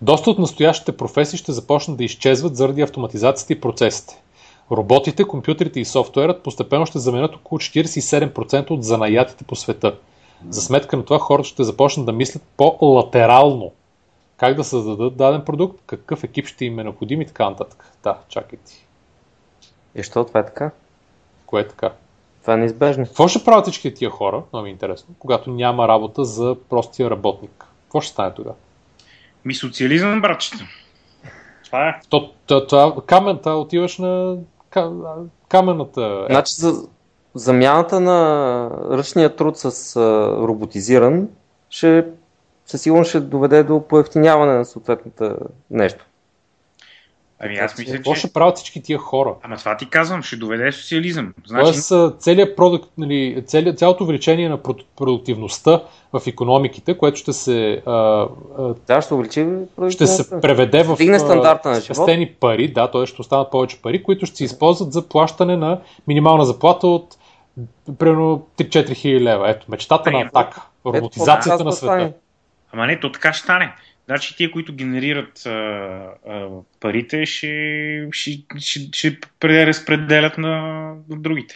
Доста 0.02 0.30
от 0.30 0.38
настоящите 0.38 0.96
професии 0.96 1.38
ще 1.38 1.52
започнат 1.52 1.96
да 1.96 2.04
изчезват 2.04 2.56
заради 2.56 2.82
автоматизацията 2.82 3.52
и 3.52 3.60
процесите. 3.60 4.22
Роботите, 4.70 5.24
компютрите 5.24 5.80
и 5.80 5.84
софтуерът 5.84 6.42
постепенно 6.42 6.86
ще 6.86 6.98
заменят 6.98 7.34
около 7.34 7.58
47% 7.58 8.70
от 8.70 8.84
занаятите 8.84 9.44
по 9.44 9.56
света. 9.56 9.94
За 10.50 10.62
сметка 10.62 10.96
на 10.96 11.04
това 11.04 11.18
хората 11.18 11.48
ще 11.48 11.64
започнат 11.64 12.06
да 12.06 12.12
мислят 12.12 12.42
по-латерално. 12.56 13.72
Как 14.38 14.54
да 14.54 14.64
създадат 14.64 15.16
даден 15.16 15.44
продукт, 15.44 15.80
какъв 15.86 16.24
екип 16.24 16.46
ще 16.46 16.64
им 16.64 16.78
е 16.78 16.84
необходим 16.84 17.20
и 17.20 17.26
така 17.26 17.50
нататък. 17.50 17.84
Да, 18.02 18.18
чакайте. 18.28 18.72
И 19.94 20.02
що 20.02 20.24
това 20.24 20.40
е 20.40 20.46
така? 20.46 20.70
Кое 21.46 21.60
е 21.60 21.68
така? 21.68 21.92
Това 22.40 22.54
е 22.54 22.56
неизбежно. 22.56 23.04
Какво 23.04 23.28
ще 23.28 23.44
правят 23.44 23.64
всички 23.64 23.94
тия 23.94 24.10
хора, 24.10 24.42
много 24.52 24.64
ми 24.64 24.68
е 24.68 24.72
интересно, 24.72 25.14
когато 25.18 25.50
няма 25.50 25.88
работа 25.88 26.24
за 26.24 26.56
простия 26.68 27.10
работник? 27.10 27.66
Какво 27.82 28.00
ще 28.00 28.12
стане 28.12 28.34
тогава? 28.34 28.56
Ми 29.44 29.54
социализъм, 29.54 30.20
братчета. 30.20 30.64
Това 31.64 31.88
е. 31.88 32.00
То, 32.08 32.30
то, 32.46 32.66
това, 32.66 32.94
камен, 33.06 33.38
това 33.38 33.60
отиваш 33.60 33.98
на 33.98 34.36
ка- 34.70 35.24
каменната 35.48 36.26
е, 36.30 36.32
Значи 36.32 36.54
за 36.54 36.88
замяната 37.34 38.00
на 38.00 38.70
ръчния 38.90 39.36
труд 39.36 39.58
с 39.58 39.96
а, 39.96 40.36
роботизиран 40.36 41.28
ще 41.70 42.04
със 42.68 42.82
сигурност 42.82 43.08
ще 43.08 43.20
доведе 43.20 43.62
до 43.62 43.82
поевтиняване 43.88 44.52
на 44.52 44.64
съответната 44.64 45.36
нещо. 45.70 46.04
Ами 47.40 47.56
аз 47.56 47.78
мисля, 47.78 47.92
Какво 47.92 48.14
че... 48.14 48.18
ще 48.18 48.32
правят 48.32 48.56
всички 48.56 48.82
тия 48.82 48.98
хора? 48.98 49.34
Ама 49.42 49.56
това 49.56 49.76
ти 49.76 49.90
казвам, 49.90 50.22
ще 50.22 50.36
доведе 50.36 50.72
социализъм. 50.72 51.34
Значи, 51.46 51.64
Тоест, 51.64 51.90
а, 51.92 52.14
целият 52.18 52.56
продукт, 52.56 52.90
нали, 52.98 53.44
целият, 53.46 53.78
цялото 53.78 54.04
увеличение 54.04 54.48
на 54.48 54.58
проду- 54.58 54.84
продуктивността 54.96 55.82
в 56.12 56.22
економиките, 56.26 56.98
което 56.98 57.18
ще 57.18 57.32
се, 57.32 57.82
а, 57.86 57.92
а, 58.58 58.74
Да, 58.86 59.02
ще 59.02 59.14
увеличи 59.14 59.46
ще 59.90 60.06
се 60.06 60.40
преведе 60.40 60.82
в 60.82 60.96
Дигне 60.96 61.16
а, 61.16 61.20
стандарта 61.20 61.68
на 61.68 61.74
живот. 61.80 61.84
спестени 61.96 62.26
пари, 62.26 62.72
да, 62.72 62.90
т.е. 62.90 63.06
ще 63.06 63.20
останат 63.20 63.50
повече 63.50 63.82
пари, 63.82 64.02
които 64.02 64.26
ще 64.26 64.36
се 64.36 64.44
използват 64.44 64.92
за 64.92 65.08
плащане 65.08 65.56
на 65.56 65.80
минимална 66.08 66.44
заплата 66.44 66.86
от 66.86 67.16
примерно 67.98 68.46
3-4 68.58 68.94
хиляди 68.94 69.24
лева. 69.24 69.50
Ето, 69.50 69.66
мечтата 69.68 70.10
на 70.10 70.20
Ето, 70.20 70.28
атака. 70.28 70.62
Роботизацията 70.86 71.64
на 71.64 71.72
света. 71.72 72.12
Ама 72.72 72.86
не, 72.86 73.00
то 73.00 73.12
така 73.12 73.32
ще 73.32 73.42
стане. 73.42 73.72
Значи 74.06 74.36
тия, 74.36 74.50
които 74.50 74.74
генерират 74.74 75.46
а, 75.46 75.50
а, 75.50 76.48
парите, 76.80 77.26
ще, 77.26 78.08
ще, 78.12 78.42
ще, 78.58 78.88
ще 78.92 79.18
преразпределят 79.40 80.38
на, 80.38 80.58
на 81.08 81.16
другите. 81.16 81.54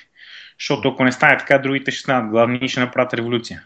Защото 0.59 0.89
ако 0.89 1.05
не 1.05 1.13
стане 1.13 1.39
така, 1.39 1.59
другите 1.59 1.91
ще 1.91 2.01
станат 2.01 2.31
главни 2.31 2.59
и 2.63 2.69
ще 2.69 2.81
направят 2.81 3.15
революция. 3.15 3.63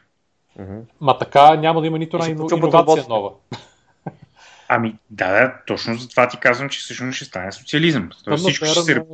Ма 1.00 1.18
така 1.18 1.54
няма 1.56 1.80
да 1.80 1.86
има 1.86 1.98
нито 1.98 2.16
една 2.16 2.46
иновация 2.56 3.04
нова. 3.08 3.30
Ами, 4.68 4.94
да, 5.10 5.32
да, 5.32 5.54
точно 5.66 5.94
за 5.94 6.08
това 6.08 6.28
ти 6.28 6.36
казвам, 6.36 6.68
че 6.68 6.78
всъщност 6.78 7.16
ще 7.16 7.24
стане 7.24 7.52
социализъм. 7.52 8.10
Тоест 8.24 8.42
всичко 8.42 8.66
ще 8.66 8.80
се 8.80 9.04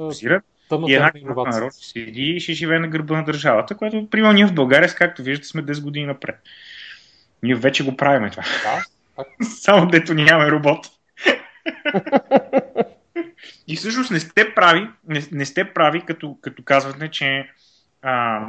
Тъмната 0.68 0.92
и 0.92 0.94
една 0.94 1.12
група 1.24 1.50
народ 1.50 1.72
ще 1.74 1.86
седи 1.86 2.22
и 2.22 2.40
ще 2.40 2.52
живее 2.52 2.78
на 2.78 2.88
гърба 2.88 3.16
на 3.16 3.24
държавата, 3.24 3.76
което, 3.76 4.10
примерно, 4.10 4.32
ние 4.32 4.46
в 4.46 4.54
България, 4.54 4.94
както 4.94 5.22
виждате, 5.22 5.48
сме 5.48 5.64
10 5.64 5.82
години 5.82 6.06
напред. 6.06 6.36
Ние 7.42 7.54
вече 7.54 7.84
го 7.84 7.96
правиме 7.96 8.30
това. 8.30 8.42
Да. 8.62 8.84
Само 9.44 9.86
дето 9.86 10.14
нямаме 10.14 10.50
робот. 10.50 10.86
И 13.68 13.76
всъщност 13.76 14.10
не 14.10 14.20
сте 14.20 14.54
прави, 14.54 14.88
не, 15.08 15.22
не 15.32 15.46
сте 15.46 15.64
прави, 15.64 16.00
като, 16.00 16.36
като 16.40 16.62
казвате, 16.62 17.08
че 17.08 17.50
а, 18.02 18.40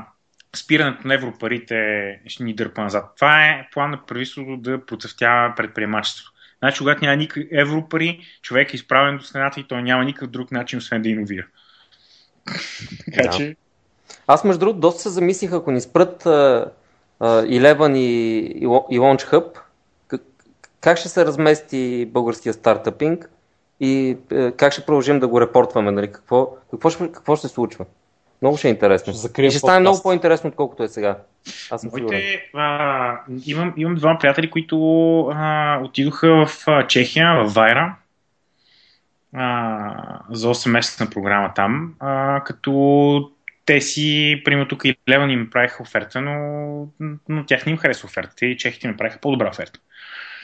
спирането 0.56 1.08
на 1.08 1.14
европарите 1.14 2.20
ще 2.28 2.44
ни 2.44 2.54
дърпа 2.54 2.82
назад. 2.82 3.06
Това 3.16 3.46
е 3.46 3.68
план 3.72 3.92
на 3.92 4.06
правителството 4.06 4.58
да 4.58 4.86
процъфтява 4.86 5.54
предприемачество. 5.56 6.34
Значи, 6.60 6.80
когато 6.80 7.06
няма 7.06 7.16
никакви 7.16 7.48
европари, 7.52 8.20
човек 8.42 8.74
е 8.74 8.76
изправен 8.76 9.18
до 9.18 9.24
стената 9.24 9.60
и 9.60 9.68
той 9.68 9.84
няма 9.84 10.06
никакъв 10.06 10.30
друг 10.30 10.52
начин, 10.52 10.80
освен 10.80 11.02
да 11.02 11.10
иновира. 11.10 11.46
така 13.06 13.24
Да. 13.24 13.38
че, 13.38 13.56
Аз 14.28 14.44
между 14.44 14.60
другото 14.60 14.80
доста 14.80 15.02
се 15.02 15.10
замислих, 15.10 15.52
ако 15.52 15.72
ни 15.72 15.82
спрат 15.82 16.26
а, 16.26 16.72
Eleven 17.22 17.98
и, 17.98 18.38
и, 18.90 19.00
Launch 19.00 19.32
Hub, 19.32 19.60
как, 20.82 20.98
ще 20.98 21.10
се 21.10 21.26
размести 21.26 22.06
българския 22.06 22.54
стартъпинг 22.54 23.30
и 23.80 24.18
е, 24.32 24.52
как 24.52 24.74
ще 24.74 24.86
продължим 24.86 25.20
да 25.20 25.28
го 25.28 25.42
репортваме, 25.42 25.92
нали? 25.92 26.12
Какво, 26.12 26.56
какво, 26.72 26.90
ще, 26.90 27.12
какво 27.12 27.36
ще 27.36 27.48
се 27.48 27.54
случва? 27.54 27.86
Много 28.42 28.58
ще 28.58 28.68
е 28.68 28.72
интересно. 28.72 29.14
Ще 29.14 29.42
и 29.42 29.50
ще 29.50 29.60
стане 29.60 29.80
много 29.80 30.02
по-интересно, 30.04 30.50
отколкото 30.50 30.84
е 30.84 30.88
сега. 30.88 31.18
Аз 31.72 31.82
съм 31.82 31.90
сигурен. 31.90 32.20
моите, 32.20 32.50
а, 32.54 33.20
имам, 33.46 33.74
имам 33.78 33.96
два 33.96 34.18
приятели, 34.20 34.50
които 34.50 34.78
а, 35.34 35.80
отидоха 35.84 36.46
в 36.46 36.64
а, 36.68 36.88
Чехия, 36.88 37.44
в 37.44 37.54
Вайра, 37.54 37.96
а, 39.36 40.20
за 40.30 40.48
8 40.48 40.72
месеца 40.72 41.04
на 41.04 41.10
програма 41.10 41.52
там, 41.56 41.94
а, 42.00 42.42
като 42.46 43.32
те 43.66 43.82
си, 43.82 44.42
примерно 44.46 44.68
тук 44.68 44.86
и 44.86 44.96
Леван 45.10 45.30
им 45.30 45.50
правиха 45.50 45.84
оферта, 45.84 46.22
но, 46.22 46.88
но 47.30 47.46
тях 47.46 47.66
не 47.66 47.72
им 47.72 47.78
хареса 47.78 48.06
офертата 48.06 48.46
и 48.46 48.58
чехите 48.58 48.98
правиха 48.98 49.20
по-добра 49.20 49.50
оферта. 49.50 49.80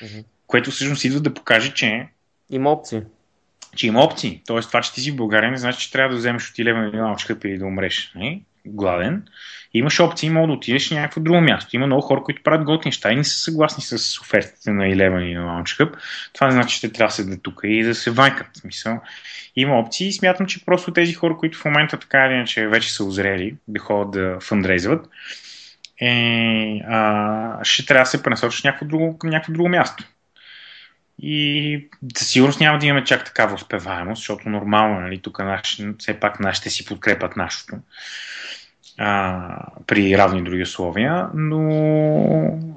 Мгм. 0.03 0.19
Което 0.47 0.71
всъщност 0.71 1.03
идва 1.03 1.19
да 1.19 1.33
покаже, 1.33 1.73
че 1.73 2.07
Има 2.49 2.71
опции. 2.71 3.01
че 3.75 3.87
има 3.87 4.03
опции. 4.03 4.41
Тоест, 4.47 4.69
това, 4.69 4.81
че 4.81 4.93
ти 4.93 5.01
си 5.01 5.11
в 5.11 5.15
България, 5.15 5.51
не 5.51 5.57
значи, 5.57 5.79
че 5.79 5.91
трябва 5.91 6.13
да 6.13 6.17
вземеш 6.17 6.49
от 6.49 6.55
11 6.55 6.85
милиона 6.85 7.17
шкъпи 7.17 7.47
или 7.47 7.57
да 7.57 7.65
умреш 7.65 8.11
не? 8.15 8.41
Гладен. 8.65 9.23
Имаш 9.73 9.99
опции, 9.99 10.29
мога 10.29 10.47
да 10.47 10.53
отидеш 10.53 10.91
на 10.91 10.99
някакво 11.01 11.21
друго 11.21 11.41
място. 11.41 11.75
Има 11.75 11.85
много 11.85 12.01
хора, 12.01 12.23
които 12.23 12.43
правят 12.43 12.65
готини 12.65 12.89
неща 12.89 13.11
и 13.11 13.15
не 13.15 13.23
са 13.23 13.39
съгласни 13.39 13.83
с 13.83 14.19
офертите 14.21 14.71
на 14.71 14.83
11 14.83 15.19
и 15.21 15.33
на 15.33 15.41
Launch 15.41 15.79
Hub. 15.79 15.97
Това 16.33 16.47
не 16.47 16.53
значи, 16.53 16.75
че 16.75 16.81
те 16.81 16.93
трябва 16.93 17.09
да 17.09 17.13
седят 17.13 17.43
тук 17.43 17.61
и 17.63 17.83
да 17.83 17.95
се 17.95 18.11
вайкат. 18.11 18.47
Смисъл. 18.53 19.01
Има 19.55 19.79
опции 19.79 20.07
и 20.07 20.13
смятам, 20.13 20.45
че 20.45 20.65
просто 20.65 20.93
тези 20.93 21.13
хора, 21.13 21.37
които 21.37 21.57
в 21.57 21.65
момента 21.65 21.99
така 21.99 22.25
или 22.25 22.33
иначе 22.33 22.67
вече 22.67 22.93
са 22.93 23.03
озрели 23.03 23.55
да 23.67 23.79
ходят 23.79 24.11
да 24.11 24.37
фандрейзват, 24.41 25.09
е, 26.01 26.81
а, 26.87 27.63
ще 27.63 27.85
трябва 27.85 28.03
да 28.03 28.09
се 28.09 28.23
пренасочат 28.23 28.65
някакво 28.65 28.85
друго, 28.85 29.17
към 29.17 29.29
някакво 29.29 29.53
друго 29.53 29.69
място. 29.69 30.03
И 31.21 31.87
със 32.17 32.27
сигурност 32.27 32.59
няма 32.59 32.79
да 32.79 32.85
имаме 32.85 33.05
чак 33.05 33.25
такава 33.25 33.55
успеваемост, 33.55 34.19
защото 34.19 34.49
нормално, 34.49 34.99
нали, 34.99 35.19
тук 35.21 35.39
наш, 35.39 35.81
все 35.99 36.13
пак 36.13 36.39
нашите 36.39 36.69
си 36.69 36.85
подкрепят 36.85 37.35
нашето 37.35 37.75
а, 38.97 39.65
при 39.87 40.17
равни 40.17 40.43
други 40.43 40.61
условия, 40.61 41.27
но, 41.33 41.61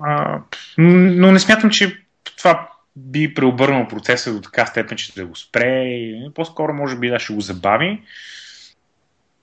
а, 0.02 0.40
но 0.78 1.32
не 1.32 1.38
смятам, 1.38 1.70
че 1.70 2.02
това 2.36 2.68
би 2.96 3.34
преобърнал 3.34 3.88
процеса 3.88 4.32
до 4.32 4.40
така 4.40 4.66
степен, 4.66 4.98
че 4.98 5.14
да 5.14 5.26
го 5.26 5.36
спре. 5.36 5.98
По-скоро 6.34 6.74
може 6.74 6.96
би 6.96 7.08
да 7.08 7.18
ще 7.18 7.34
го 7.34 7.40
забави. 7.40 8.02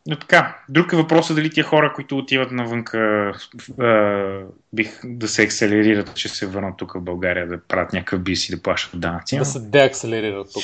Но 0.09 0.15
така, 0.15 0.57
друг 0.69 0.93
е 0.93 0.95
въпросът 0.95 1.35
дали 1.35 1.49
тия 1.49 1.63
хора, 1.63 1.93
които 1.95 2.17
отиват 2.17 2.51
навънка, 2.51 3.31
а, 3.79 4.41
бих 4.73 4.99
да 5.03 5.27
се 5.27 5.43
акселерират, 5.43 6.15
че 6.15 6.29
се 6.29 6.47
върнат 6.47 6.77
тук 6.77 6.93
в 6.93 7.01
България 7.01 7.47
да 7.47 7.59
правят 7.67 7.93
някакъв 7.93 8.21
бис 8.21 8.49
и 8.49 8.55
да 8.55 8.61
плащат 8.61 8.99
данъци. 8.99 9.37
Да 9.37 9.45
се 9.45 9.59
деакселерират 9.59 10.47
тук. 10.53 10.63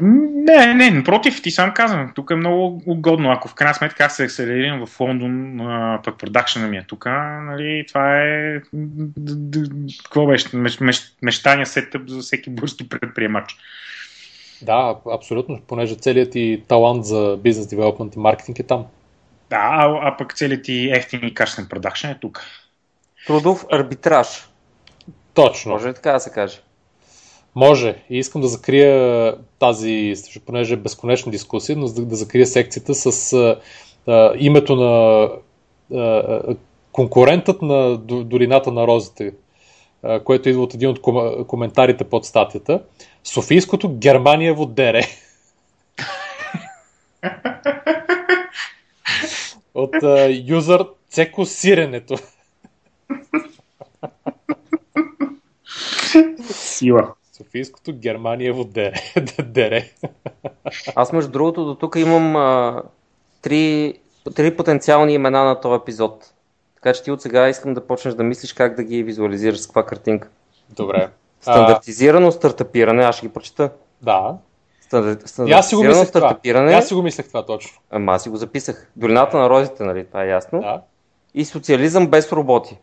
Не, 0.00 0.74
не, 0.74 0.90
напротив, 0.90 1.42
ти 1.42 1.50
сам 1.50 1.74
казвам, 1.74 2.12
тук 2.14 2.30
е 2.30 2.34
много 2.34 2.82
угодно. 2.86 3.30
Ако 3.30 3.48
в 3.48 3.54
крайна 3.54 3.74
сметка 3.74 4.04
аз 4.04 4.16
се 4.16 4.24
акселерирам 4.24 4.86
в 4.86 5.00
Лондон, 5.00 5.60
а, 5.60 6.00
пък 6.04 6.18
продакшена 6.18 6.68
ми 6.68 6.76
е 6.76 6.84
тук, 6.88 7.06
нали, 7.42 7.84
това 7.88 8.20
е... 8.20 8.60
Какво 10.04 10.26
беше? 10.26 10.56
Меч, 10.56 10.80
меч, 10.80 11.02
мечтания 11.22 11.66
сетъп 11.66 12.08
за 12.08 12.20
всеки 12.20 12.50
български 12.50 12.88
предприемач. 12.88 13.56
Да, 14.62 14.96
абсолютно, 15.12 15.60
понеже 15.66 15.94
целият 15.94 16.32
ти 16.32 16.62
талант 16.68 17.04
за 17.04 17.38
бизнес 17.42 17.66
девелопмент 17.66 18.14
и 18.14 18.18
маркетинг 18.18 18.58
е 18.58 18.62
там. 18.62 18.86
Да, 19.50 19.56
а, 19.56 19.98
а 20.02 20.16
пък 20.16 20.34
целият 20.34 20.64
ти 20.64 20.90
ефтин 20.94 21.20
и 21.24 21.34
качествен 21.34 21.66
продакшен 21.70 22.10
е 22.10 22.18
тук. 22.20 22.44
Трудов 23.26 23.66
арбитраж. 23.72 24.48
Точно. 25.34 25.72
Може 25.72 25.88
ли 25.88 25.94
така 25.94 26.12
да 26.12 26.20
се 26.20 26.30
каже? 26.30 26.60
Може. 27.54 27.96
И 28.10 28.18
искам 28.18 28.40
да 28.40 28.48
закрия 28.48 29.34
тази, 29.58 30.14
понеже 30.46 30.74
е 30.74 30.76
безконечна 30.76 31.32
дискусия, 31.32 31.76
но 31.76 31.86
да, 31.86 32.04
да 32.04 32.16
закрия 32.16 32.46
секцията 32.46 32.94
с 32.94 33.32
а, 33.32 33.60
а, 34.06 34.32
името 34.38 34.76
на 34.76 35.28
а, 35.94 36.56
конкурентът 36.92 37.62
на 37.62 37.96
до- 37.98 38.24
долината 38.24 38.72
на 38.72 38.86
розите, 38.86 39.32
а, 40.02 40.20
което 40.20 40.48
идва 40.48 40.62
от 40.62 40.74
един 40.74 40.88
от 40.88 41.00
ком- 41.00 41.46
коментарите 41.46 42.04
под 42.04 42.24
статията. 42.24 42.82
Софийското 43.24 43.88
Германиево 43.88 44.66
дере. 44.66 45.02
от 49.74 49.94
юзър 50.46 50.86
Цеко 51.08 51.44
Сиренето. 51.44 52.16
Сила. 56.50 57.14
Софийското 57.32 57.92
Германиево 57.92 58.64
дере. 58.64 58.94
дере. 59.44 59.90
Аз 60.94 61.12
между 61.12 61.30
другото 61.30 61.64
до 61.64 61.74
тук 61.74 61.96
имам 61.96 62.36
а, 62.36 62.82
три, 63.42 63.94
три 64.34 64.56
потенциални 64.56 65.14
имена 65.14 65.44
на 65.44 65.60
този 65.60 65.80
епизод. 65.82 66.32
Така 66.74 66.92
че 66.92 67.02
ти 67.02 67.10
от 67.10 67.22
сега 67.22 67.48
искам 67.48 67.74
да 67.74 67.86
почнеш 67.86 68.14
да 68.14 68.22
мислиш 68.22 68.52
как 68.52 68.76
да 68.76 68.84
ги 68.84 69.02
визуализираш 69.02 69.60
с 69.60 69.66
каква 69.66 69.86
картинка. 69.86 70.28
Добре. 70.70 71.08
А, 71.46 71.52
Стандартизирано 71.52 72.32
стартапиране, 72.32 73.04
аз 73.04 73.16
ще 73.16 73.26
ги 73.26 73.32
прочета. 73.32 73.70
да. 74.02 74.34
Стандар... 74.80 75.10
И 75.10 75.52
аз 75.52 75.68
си 75.68 75.74
го 75.74 75.80
Стандартизирано 75.80 75.88
мислех 75.90 76.08
това. 76.08 76.20
стартапиране. 76.20 76.70
И 76.70 76.74
аз 76.74 76.88
си 76.88 76.94
го 76.94 77.02
мислех 77.02 77.28
това 77.28 77.46
точно. 77.46 77.80
Ама 77.90 78.12
аз 78.12 78.22
си 78.22 78.28
го 78.28 78.36
записах. 78.36 78.90
Долината 78.96 79.36
на 79.36 79.50
розите, 79.50 79.82
нали? 79.82 80.04
Това 80.04 80.24
е 80.24 80.28
ясно. 80.28 80.60
Да. 80.60 80.80
И 81.34 81.44
социализъм 81.44 82.06
без 82.06 82.32
роботи. 82.32 82.78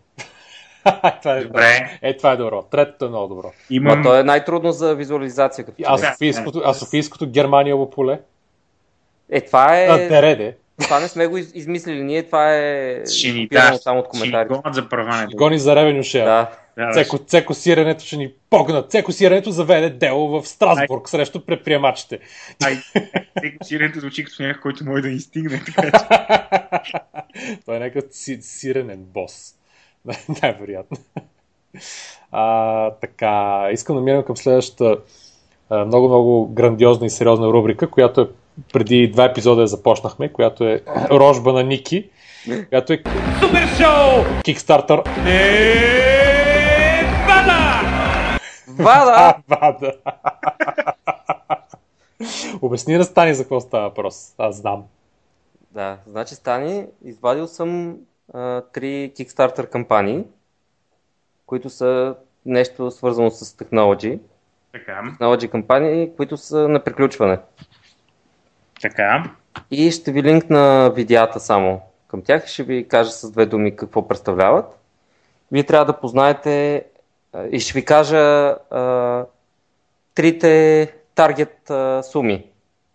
това 1.21 1.33
е, 1.33 1.43
Добре. 1.43 1.99
Е, 2.01 2.17
това 2.17 2.31
е 2.31 2.37
добро. 2.37 2.61
Третото 2.61 3.05
е 3.05 3.09
много 3.09 3.27
добро. 3.27 3.51
Имам... 3.69 3.97
Ма 3.99 4.03
то 4.03 4.15
е 4.15 4.23
най-трудно 4.23 4.71
за 4.71 4.95
визуализация. 4.95 5.65
Като 5.65 5.83
А. 5.85 5.97
Софийското, 5.97 6.61
а 6.65 6.73
Софийското 6.73 7.27
Германиево 7.27 7.89
поле? 7.89 8.19
Е, 9.29 9.41
това 9.41 9.77
е... 9.77 9.85
А, 9.85 9.97
дереде. 9.97 10.57
Това 10.79 10.99
не 10.99 11.07
сме 11.07 11.27
го 11.27 11.37
из- 11.37 11.51
измислили 11.55 12.03
ние, 12.03 12.23
това 12.23 12.55
е 12.55 13.03
Ще 13.07 13.31
ни 13.31 13.47
даш, 13.47 13.75
само 13.75 13.99
от 13.99 14.05
ще 14.05 14.17
ни 14.17 14.21
коментарите. 14.21 14.55
гонят 14.55 14.75
за 14.75 14.89
праването. 14.89 15.37
Гони 15.37 15.59
за 15.59 15.75
ревен 15.75 16.03
шея. 16.03 16.25
Да. 16.25 16.49
Да, 16.77 16.91
Цеко, 16.93 17.17
цеко 17.17 17.53
сиренето 17.53 18.05
ще 18.05 18.17
ни 18.17 18.33
погнат. 18.49 18.91
Цеко 18.91 19.11
сиренето 19.11 19.51
заведе 19.51 19.89
дело 19.89 20.41
в 20.41 20.47
Страсбург 20.47 21.09
срещу 21.09 21.45
предприемачите. 21.45 22.19
Ай, 22.63 22.77
сиренето 23.63 23.99
звучи 23.99 24.23
като 24.23 24.43
някой, 24.43 24.61
който 24.61 24.85
може 24.85 25.01
да 25.01 25.07
ни 25.07 25.19
стигне. 25.19 25.61
Така, 25.65 25.91
че... 26.83 26.93
Той 27.65 27.75
е 27.75 27.79
някакъв 27.79 28.03
си, 28.11 28.37
сиренен 28.41 28.99
бос. 29.03 29.55
Най-вероятно. 30.41 30.97
А, 32.31 32.89
така, 32.91 33.67
искам 33.71 33.95
да 33.95 34.01
минем 34.01 34.23
към 34.23 34.37
следващата 34.37 34.97
много-много 35.71 36.53
грандиозна 36.53 37.05
и 37.05 37.09
сериозна 37.09 37.47
рубрика, 37.47 37.89
която 37.89 38.21
е 38.21 38.27
преди 38.73 39.07
два 39.07 39.25
епизода 39.25 39.61
я 39.61 39.67
започнахме, 39.67 40.31
която 40.31 40.63
е 40.63 40.81
Рожба 41.11 41.53
на 41.53 41.63
Ники, 41.63 42.09
която 42.69 42.93
е 42.93 43.03
Супер 43.39 43.67
шоу! 43.77 44.23
Kickstarter 44.43 45.01
Вада! 48.77 49.37
Вада. 49.47 49.93
Обясни 52.61 52.97
на 52.97 53.03
Стани 53.03 53.33
за 53.33 53.43
какво 53.43 53.59
става 53.59 53.83
въпрос. 53.83 54.35
Аз 54.37 54.55
знам. 54.55 54.83
Да, 55.71 55.97
значи 56.07 56.35
Стани, 56.35 56.85
извадил 57.03 57.47
съм 57.47 57.97
а, 58.33 58.61
три 58.61 59.11
Kickstarter 59.17 59.69
кампании, 59.69 60.23
които 61.45 61.69
са 61.69 62.15
нещо 62.45 62.91
свързано 62.91 63.31
с 63.31 63.57
технологии. 63.57 64.19
Така, 64.71 65.03
Technology 65.19 65.49
кампании, 65.49 66.11
които 66.17 66.37
са 66.37 66.67
на 66.67 66.83
приключване. 66.83 67.39
така. 68.81 69.31
И 69.71 69.91
ще 69.91 70.11
ви 70.11 70.23
линкна 70.23 70.91
видеята 70.95 71.39
само 71.39 71.81
към 72.07 72.21
тях 72.21 72.45
и 72.45 72.49
ще 72.49 72.63
ви 72.63 72.87
кажа 72.87 73.11
с 73.11 73.31
две 73.31 73.45
думи 73.45 73.75
какво 73.75 74.07
представляват. 74.07 74.65
Вие 75.51 75.63
трябва 75.63 75.85
да 75.85 75.99
познаете 75.99 76.75
а, 76.75 76.81
и 77.51 77.59
ще 77.59 77.73
ви 77.73 77.85
кажа 77.85 78.17
а, 78.17 79.25
трите 80.15 80.93
таргет 81.15 81.69
а, 81.69 82.03
суми, 82.03 82.45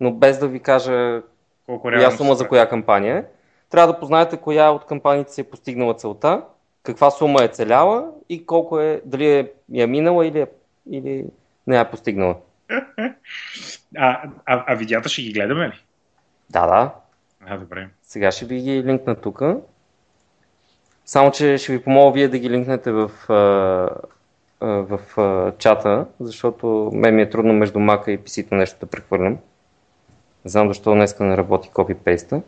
но 0.00 0.12
без 0.12 0.38
да 0.38 0.48
ви 0.48 0.60
кажа 0.60 1.22
Колко 1.66 1.82
коя 1.82 2.10
сума 2.10 2.34
за 2.34 2.48
коя 2.48 2.68
кампания 2.68 3.16
е. 3.16 3.24
Трябва 3.70 3.92
да 3.92 4.00
познаете 4.00 4.36
коя 4.36 4.70
от 4.70 4.86
кампаниите 4.86 5.32
си 5.32 5.40
е 5.40 5.44
постигнала 5.44 5.94
целта, 5.94 6.42
каква 6.82 7.10
сума 7.10 7.44
е 7.44 7.48
целяла 7.48 8.10
и 8.28 8.46
колко 8.46 8.80
е, 8.80 9.00
дали 9.04 9.26
е, 9.26 9.52
я 9.72 9.86
минала 9.86 10.26
или 10.26 10.40
е 10.40 10.46
или 10.90 11.24
не 11.66 11.76
я 11.76 11.90
постигнала. 11.90 12.36
А, 13.98 14.22
а, 14.46 14.64
а 14.66 14.74
видеята 14.74 15.08
ще 15.08 15.22
ги 15.22 15.32
гледаме 15.32 15.68
ли? 15.68 15.82
Да, 16.50 16.66
да. 16.66 16.94
А, 17.46 17.58
добре. 17.58 17.88
Сега 18.02 18.30
ще 18.30 18.44
ви 18.44 18.60
ги 18.60 18.82
линкна 18.84 19.14
тук. 19.14 19.42
Само, 21.04 21.30
че 21.30 21.58
ще 21.58 21.72
ви 21.72 21.82
помоля 21.82 22.12
вие 22.12 22.28
да 22.28 22.38
ги 22.38 22.50
линкнете 22.50 22.92
в, 22.92 23.10
в 24.60 25.00
чата, 25.58 26.06
защото 26.20 26.90
мен 26.94 27.14
ми 27.14 27.22
е 27.22 27.30
трудно 27.30 27.52
между 27.52 27.78
Mac 27.78 28.08
и 28.08 28.18
PC-то 28.18 28.54
нещо 28.54 28.80
да 28.80 28.86
прехвърлям. 28.86 29.38
Не 30.44 30.50
знам 30.50 30.68
защо 30.68 30.92
днеска 30.92 31.24
не 31.24 31.36
работи 31.36 31.70
копи-пейста. 31.74 32.42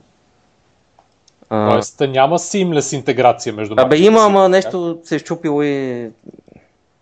Тоест 1.48 2.00
няма 2.00 2.38
seamless 2.38 2.96
интеграция 2.96 3.52
между 3.52 3.74
Абе 3.78 3.96
Mac 3.96 4.06
има, 4.06 4.20
ама 4.20 4.48
нещо 4.48 5.00
се 5.04 5.16
е 5.16 5.18
щупило 5.18 5.62
и 5.62 6.10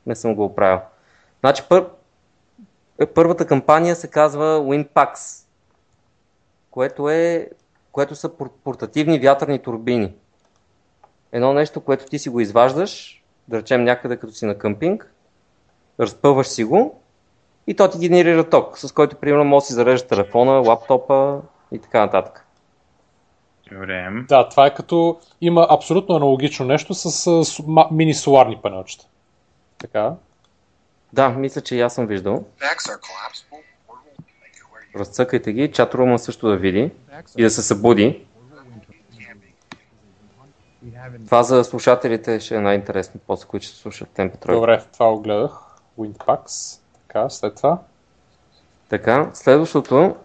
не 0.07 0.15
съм 0.15 0.35
го 0.35 0.45
оправил. 0.45 0.79
Значи 1.41 1.63
пър... 1.69 1.87
е, 3.01 3.07
първата 3.07 3.47
кампания 3.47 3.97
се 3.97 4.09
казва 4.09 4.45
WindPax, 4.61 5.43
което, 6.71 7.11
е... 7.11 7.49
което 7.93 8.15
са 8.15 8.29
пор- 8.29 8.53
портативни 8.65 9.19
вятърни 9.19 9.59
турбини. 9.59 10.13
Едно 11.33 11.53
нещо, 11.53 11.81
което 11.81 12.07
ти 12.07 12.19
си 12.19 12.29
го 12.29 12.41
изваждаш, 12.41 13.16
да 13.49 13.59
речем 13.59 13.85
някъде 13.85 14.17
като 14.17 14.33
си 14.33 14.47
на 14.47 14.59
къмпинг, 14.59 15.13
разпъваш 16.01 16.47
си 16.47 16.65
го 16.65 17.01
и 17.67 17.77
то 17.77 17.91
ти 17.91 17.99
генерира 17.99 18.51
ток, 18.51 18.79
с 18.79 18.93
който 18.93 19.17
примерно 19.17 19.45
може 19.45 19.63
да 19.63 19.67
си 19.67 19.73
зареждаш 19.73 20.09
телефона, 20.09 20.53
лаптопа 20.53 21.41
и 21.73 21.79
така 21.79 22.01
нататък. 22.01 22.47
Добре. 23.73 24.09
Да, 24.29 24.49
това 24.49 24.67
е 24.67 24.75
като 24.75 25.21
има 25.41 25.67
абсолютно 25.71 26.17
аналогично 26.17 26.67
нещо 26.67 26.95
с, 26.95 27.11
с 27.11 27.59
ма- 27.63 27.93
мини 27.93 28.15
соларни 28.15 28.59
панелчета. 28.63 29.07
Така. 29.79 30.15
Да, 31.13 31.29
мисля, 31.29 31.61
че 31.61 31.77
и 31.77 31.81
аз 31.81 31.95
съм 31.95 32.07
виждал. 32.07 32.45
Разцъкайте 34.97 35.53
ги, 35.53 35.73
чатрума 35.73 36.19
също 36.19 36.49
да 36.49 36.57
види 36.57 36.91
и 37.37 37.43
да 37.43 37.51
се 37.51 37.63
събуди. 37.63 38.27
Това 41.25 41.43
за 41.43 41.65
слушателите 41.65 42.41
ще 42.41 42.57
е 42.57 42.61
най-интересно, 42.61 43.21
после 43.27 43.47
които 43.47 43.67
ще 43.67 43.77
слушат 43.77 44.09
темпо 44.09 44.37
тройка. 44.37 44.61
Добре, 44.61 44.83
това 44.93 45.11
го 45.11 45.21
гледах. 45.21 45.51
Windpax. 45.99 46.79
Така, 47.07 47.31
след 47.31 47.55
това. 47.55 47.79
Така, 48.89 49.31
следващото... 49.35 50.17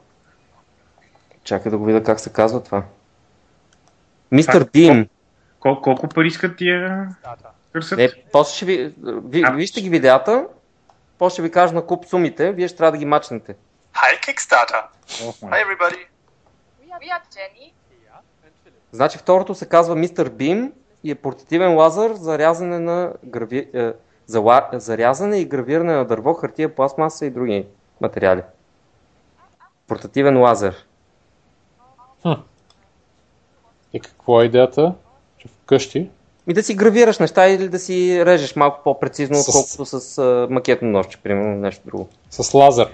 Чакай 1.43 1.69
да 1.71 1.77
го 1.77 1.85
видя 1.85 2.03
как 2.03 2.19
се 2.19 2.33
казва 2.33 2.63
това. 2.63 2.83
Мистер? 4.31 4.69
Бим. 4.73 5.07
Кол- 5.59 5.81
колко 5.81 6.07
пари 6.07 6.27
искат 6.27 6.57
тия 6.57 7.09
кърсът? 7.73 7.97
Не, 7.97 8.09
после 8.31 8.55
ще 8.55 8.65
ви... 8.65 8.93
ви 9.25 9.43
А. 9.45 9.51
вижте 9.51 9.81
ги 9.81 9.89
видеята, 9.89 10.47
после 11.17 11.33
ще 11.33 11.41
ви 11.41 11.51
кажа 11.51 11.73
на 11.73 11.85
куп 11.85 12.05
сумите, 12.05 12.51
вие 12.51 12.67
ще 12.67 12.77
трябва 12.77 12.91
да 12.91 12.97
ги 12.97 13.05
мачнете. 13.05 13.55
Hi, 13.93 14.25
Kickstarter. 14.25 14.83
Hi, 15.09 15.65
everybody. 15.65 16.05
We 16.81 16.88
are, 16.93 16.99
we 16.99 17.09
are 17.09 17.23
Jenny. 17.35 17.71
Значи 18.91 19.18
второто 19.18 19.55
се 19.55 19.65
казва 19.65 19.95
Мистер 19.95 20.30
Бим 20.30 20.72
и 21.03 21.11
е 21.11 21.15
портативен 21.15 21.76
лазер 21.76 22.13
за 22.13 22.38
рязане 22.38 22.80
на 22.80 23.13
грави... 23.26 23.69
е, 23.73 23.93
за, 24.26 24.39
ла... 24.41 24.69
за 24.73 24.97
рязане 24.97 25.38
и 25.38 25.45
гравиране 25.45 25.93
на 25.93 26.05
дърво, 26.05 26.34
хартия, 26.34 26.76
пластмаса 26.76 27.26
и 27.26 27.30
други 27.30 27.65
материали. 28.01 28.41
Портативен 29.88 30.41
лазер. 30.41 30.76
И 33.93 33.99
какво 33.99 34.41
е 34.41 34.45
идеята? 34.45 34.93
Че 35.38 35.47
вкъщи. 35.47 36.09
И 36.47 36.53
да 36.53 36.63
си 36.63 36.76
гравираш 36.76 37.19
неща 37.19 37.47
или 37.49 37.69
да 37.69 37.80
си 37.80 38.26
режеш 38.26 38.55
малко 38.55 38.84
по-прецизно, 38.84 39.35
С- 39.35 39.47
отколкото 39.47 39.85
с 39.85 40.18
а, 40.18 40.47
макетно 40.49 40.89
нощче, 40.89 41.18
примерно 41.18 41.55
нещо 41.55 41.85
друго. 41.85 42.09
С 42.30 42.53
лазер. 42.53 42.88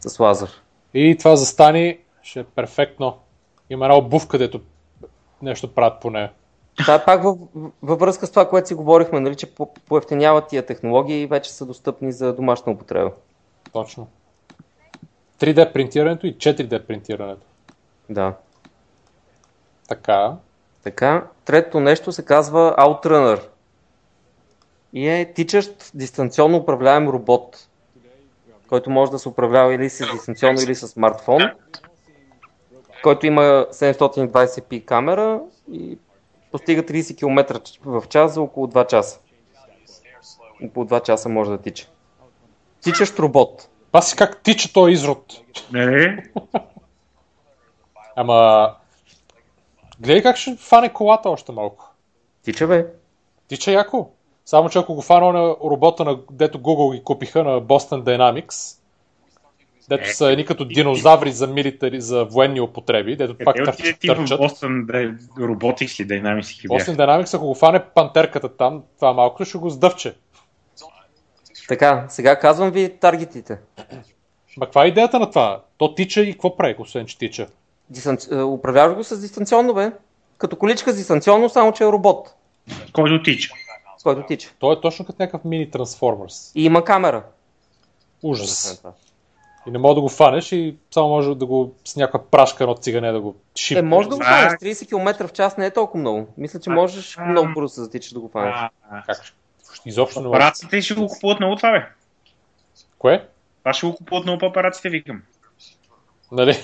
С 0.00 0.18
лазер. 0.18 0.62
И 0.94 1.16
това 1.18 1.36
застани 1.36 1.98
ще 2.22 2.40
е 2.40 2.44
перфектно. 2.44 3.16
Има 3.70 3.84
една 3.84 3.96
обувка, 3.96 4.28
където 4.28 4.60
нещо 5.44 5.74
правят 5.74 6.00
по 6.00 6.10
нея. 6.10 6.32
Това 6.78 6.94
е 6.94 7.04
пак 7.04 7.22
във, 7.22 7.38
във 7.82 8.00
връзка 8.00 8.26
с 8.26 8.30
това, 8.30 8.48
което 8.48 8.68
си 8.68 8.74
говорихме, 8.74 9.20
нали, 9.20 9.34
че 9.34 9.54
по- 9.54 9.74
поевтиняват 9.74 10.48
тия 10.48 10.66
технологии 10.66 11.22
и 11.22 11.26
вече 11.26 11.52
са 11.52 11.66
достъпни 11.66 12.12
за 12.12 12.32
домашна 12.32 12.72
употреба. 12.72 13.10
Точно. 13.72 14.08
3D 15.38 15.72
принтирането 15.72 16.26
и 16.26 16.34
4D 16.34 16.86
принтирането. 16.86 17.46
Да. 18.10 18.34
Така. 19.88 20.36
Така, 20.84 21.26
третото 21.44 21.80
нещо 21.80 22.12
се 22.12 22.24
казва 22.24 22.74
Outrunner. 22.78 23.42
И 24.92 25.08
е 25.08 25.32
тичащ 25.32 25.90
дистанционно 25.94 26.56
управляем 26.56 27.08
робот, 27.08 27.68
който 28.68 28.90
може 28.90 29.10
да 29.10 29.18
се 29.18 29.28
управлява 29.28 29.74
или 29.74 29.90
с 29.90 30.12
дистанционно, 30.12 30.60
или 30.60 30.74
с 30.74 30.88
смартфон, 30.88 31.42
който 33.04 33.26
има 33.26 33.42
720p 33.70 34.84
камера 34.84 35.40
и 35.72 35.98
постига 36.52 36.82
30 36.82 37.18
км 37.18 37.60
в 37.84 38.04
час 38.08 38.34
за 38.34 38.42
около 38.42 38.66
2 38.66 38.86
часа. 38.86 39.20
Около 40.64 40.86
2 40.86 41.02
часа 41.02 41.28
може 41.28 41.50
да 41.50 41.58
тича. 41.58 41.86
Тичащ 42.82 43.18
робот. 43.18 43.68
Паси 43.92 44.16
как 44.16 44.42
тича 44.42 44.72
този 44.72 44.92
изрод. 44.92 45.42
Не, 45.72 46.24
Ама... 48.16 48.70
Гледай 50.00 50.22
как 50.22 50.36
ще 50.36 50.56
фане 50.56 50.92
колата 50.92 51.30
още 51.30 51.52
малко. 51.52 51.94
Тича 52.42 52.66
бе. 52.66 52.86
Тича 53.48 53.72
яко. 53.72 54.10
Само, 54.44 54.68
че 54.68 54.78
ако 54.78 54.94
го 54.94 55.02
фана 55.02 55.32
на 55.32 55.56
робота, 55.64 56.04
на, 56.04 56.18
дето 56.30 56.58
Google 56.58 56.94
ги 56.94 57.04
купиха 57.04 57.44
на 57.44 57.62
Boston 57.62 58.02
Dynamics, 58.02 58.78
дето 59.88 60.16
са 60.16 60.26
едни 60.30 60.44
като 60.44 60.64
динозаври 60.64 61.32
за 61.32 61.46
милитари, 61.46 62.00
за 62.00 62.24
военни 62.24 62.60
употреби, 62.60 63.16
дето 63.16 63.36
пак 63.44 63.56
къде 63.56 63.64
тър, 63.64 63.74
отиде 63.74 63.92
ти 63.92 64.08
в 64.08 64.14
търчат. 64.14 64.38
Бостън 64.40 64.86
да 64.86 65.14
роботикс 65.40 66.00
ли 66.00 66.06
Dynamics 66.06 66.60
ги 66.60 66.68
Boston 66.68 66.76
бяха? 66.76 66.92
Dynamics, 66.92 67.34
ако 67.34 67.46
го 67.46 67.54
фане 67.54 67.84
пантерката 67.94 68.56
там, 68.56 68.82
това 68.96 69.12
малко 69.12 69.44
ще 69.44 69.58
го 69.58 69.70
сдъвче. 69.70 70.14
Така, 71.68 72.06
сега 72.08 72.38
казвам 72.38 72.70
ви 72.70 72.96
таргетите. 73.00 73.58
Ма 74.56 74.66
каква 74.66 74.84
е 74.84 74.88
идеята 74.88 75.18
на 75.18 75.30
това? 75.30 75.62
То 75.76 75.94
тича 75.94 76.20
и 76.20 76.32
какво 76.32 76.56
прави, 76.56 76.74
освен 76.78 77.06
че 77.06 77.18
тича? 77.18 77.46
Дистанци... 77.90 78.28
е, 78.34 78.42
Управляваш 78.42 78.96
го 78.96 79.04
с 79.04 79.20
дистанционно 79.20 79.74
бе. 79.74 79.92
Като 80.38 80.56
количка 80.56 80.92
с 80.92 80.96
дистанционно, 80.96 81.48
само 81.48 81.72
че 81.72 81.84
е 81.84 81.86
робот, 81.86 82.34
Който 82.92 83.22
тича. 83.22 83.50
който 84.02 84.22
тича. 84.26 84.52
То 84.58 84.72
е 84.72 84.80
точно 84.80 85.04
като 85.04 85.22
някакъв 85.22 85.44
мини 85.44 85.70
Transformers. 85.70 86.52
И 86.54 86.64
има 86.64 86.84
камера. 86.84 87.22
Ужас. 88.22 88.82
И 89.66 89.70
не 89.70 89.78
мога 89.78 89.94
да 89.94 90.00
го 90.00 90.08
фанеш 90.08 90.52
и 90.52 90.76
само 90.90 91.08
може 91.08 91.34
да 91.34 91.46
го 91.46 91.74
с 91.84 91.96
някаква 91.96 92.30
прашка 92.30 92.66
на 92.66 92.74
цигане 92.74 93.12
да 93.12 93.20
го 93.20 93.36
шип. 93.56 93.78
Е, 93.78 93.82
може 93.82 94.08
да 94.08 94.16
го 94.16 94.22
фанеш. 94.22 94.52
30 94.52 94.88
км 94.88 95.26
в 95.28 95.32
час 95.32 95.56
не 95.56 95.66
е 95.66 95.70
толкова 95.70 96.00
много. 96.00 96.26
Мисля, 96.36 96.60
че 96.60 96.70
можеш 96.70 97.18
А. 97.18 97.24
много 97.24 97.48
бързо 97.54 97.74
да 97.74 97.82
затичаш 97.84 98.12
да 98.12 98.20
го 98.20 98.28
фанеш. 98.28 98.54
Как? 99.06 99.16
Изобщо 99.86 100.20
не. 100.20 100.26
Папараците 100.26 100.82
ще 100.82 100.94
го 100.94 101.06
купуват 101.08 101.40
много 101.40 101.56
това, 101.56 101.70
бе. 101.72 101.86
Кое? 102.98 103.28
Това 103.58 103.72
ще 103.72 103.86
го 103.86 103.94
купуват 103.96 104.24
много 104.24 104.38
папараците, 104.38 104.88
викам. 104.88 105.22
Нали? 106.32 106.56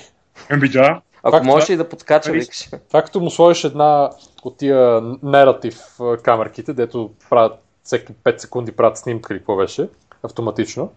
Еми 0.49 0.69
да. 0.69 1.01
Ако 1.23 1.35
Факт, 1.35 1.45
можеш 1.45 1.65
това- 1.65 1.73
и 1.73 1.77
да 1.77 1.89
подскача, 1.89 2.31
викаш. 2.31 2.69
Това 2.87 3.01
като 3.01 3.19
му 3.19 3.29
сложиш 3.29 3.63
една 3.63 4.09
от 4.43 4.57
тия 4.57 5.01
нератив 5.23 5.79
камерките, 6.23 6.73
дето 6.73 7.11
правят 7.29 7.53
всеки 7.83 8.13
5 8.13 8.37
секунди 8.41 8.71
правят 8.71 8.97
снимка 8.97 9.33
или 9.33 9.39
какво 9.39 9.55
беше, 9.55 9.89
автоматично, 10.23 10.91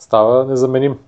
става 0.00 0.44
незаменим. 0.44 0.98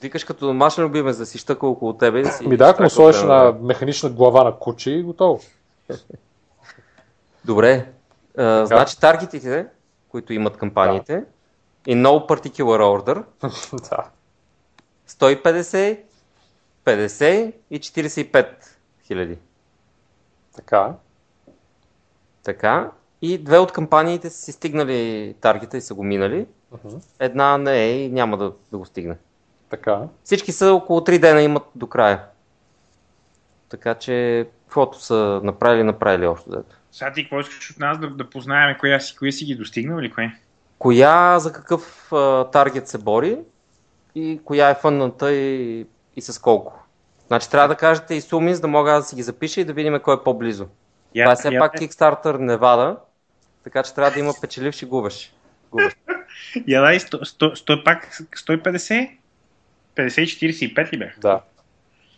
Викаш 0.00 0.24
като 0.24 0.46
домашен 0.46 0.84
любимец 0.84 1.16
да 1.16 1.26
си 1.26 1.38
щъка 1.38 1.66
около 1.66 1.92
тебе. 1.92 2.22
Да 2.22 2.32
си 2.32 2.48
Ми 2.48 2.56
да, 2.56 2.68
ако 2.68 2.82
му 2.82 2.90
сложиш 2.90 3.22
на 3.22 3.56
механична 3.62 4.10
глава 4.10 4.44
на 4.44 4.58
куче 4.58 4.90
и 4.90 5.02
готово. 5.02 5.40
Добре. 7.44 7.92
А, 8.38 8.66
значи 8.66 9.00
таргетите, 9.00 9.66
които 10.08 10.32
имат 10.32 10.56
кампаниите, 10.56 11.24
и 11.86 11.96
no 11.96 12.28
particular 12.28 12.80
order, 12.80 13.24
да. 13.90 14.10
150, 15.08 15.98
50 16.84 17.52
и 17.70 17.80
45 17.80 18.46
хиляди. 19.06 19.38
Така. 20.56 20.94
Така. 22.42 22.90
И 23.22 23.38
две 23.38 23.58
от 23.58 23.72
кампаниите 23.72 24.30
са 24.30 24.36
си 24.36 24.52
стигнали 24.52 25.34
таргета 25.40 25.76
и 25.76 25.80
са 25.80 25.94
го 25.94 26.02
минали. 26.02 26.46
Мгм. 26.84 26.96
Една 27.18 27.58
не 27.58 27.84
е 27.84 28.04
и 28.04 28.08
няма 28.08 28.36
да, 28.36 28.52
да 28.72 28.78
го 28.78 28.84
стигне. 28.84 29.16
Така. 29.70 30.00
Всички 30.24 30.52
са 30.52 30.72
около 30.72 31.00
3 31.00 31.18
дена 31.18 31.42
имат 31.42 31.62
до 31.74 31.86
края. 31.86 32.24
Така 33.68 33.94
че, 33.94 34.46
каквото 34.64 35.00
са 35.00 35.40
направили, 35.44 35.82
направили 35.82 36.26
още 36.26 36.50
дето. 36.50 36.76
Сега 36.92 37.12
ти 37.12 37.22
какво 37.22 37.40
искаш 37.40 37.70
от 37.70 37.78
нас 37.78 37.98
да, 37.98 38.10
да 38.10 38.30
познаем 38.30 38.76
коя 38.80 39.00
си, 39.00 39.16
коя 39.16 39.32
си 39.32 39.44
ги 39.44 39.54
достигнал 39.54 39.98
или 39.98 40.10
кое? 40.10 40.38
Коя 40.78 41.38
за 41.38 41.52
какъв 41.52 42.12
а, 42.12 42.44
таргет 42.44 42.88
се 42.88 42.98
бори 42.98 43.38
и 44.14 44.40
коя 44.44 44.70
е 44.70 44.74
фънната 44.74 45.32
и, 45.32 45.86
и 46.16 46.20
с 46.20 46.38
колко. 46.38 46.84
Значи 47.26 47.50
трябва 47.50 47.68
да 47.68 47.76
кажете 47.76 48.14
и 48.14 48.20
суми, 48.20 48.54
за 48.54 48.60
да 48.60 48.68
мога 48.68 48.92
да 48.92 49.02
си 49.02 49.16
ги 49.16 49.22
запиша 49.22 49.60
и 49.60 49.64
да 49.64 49.72
видим 49.72 50.00
кой 50.00 50.14
е 50.14 50.22
по-близо. 50.24 50.66
Това 51.14 51.32
е 51.32 51.36
все 51.36 51.58
пак 51.58 51.74
Kickstarter 51.74 52.38
Невада, 52.38 52.96
така 53.64 53.82
че 53.82 53.94
трябва 53.94 54.10
да 54.10 54.20
има 54.20 54.32
печеливши 54.40 54.86
губещи. 54.86 55.33
Губещи. 55.74 55.98
Я 56.66 56.80
дай 56.80 56.98
100, 56.98 57.24
100, 57.24 57.54
100 57.54 57.84
пак 57.84 58.14
150? 58.14 59.10
50-45 59.96 60.92
ли 60.92 60.98
бях? 60.98 61.18
Да. 61.18 61.40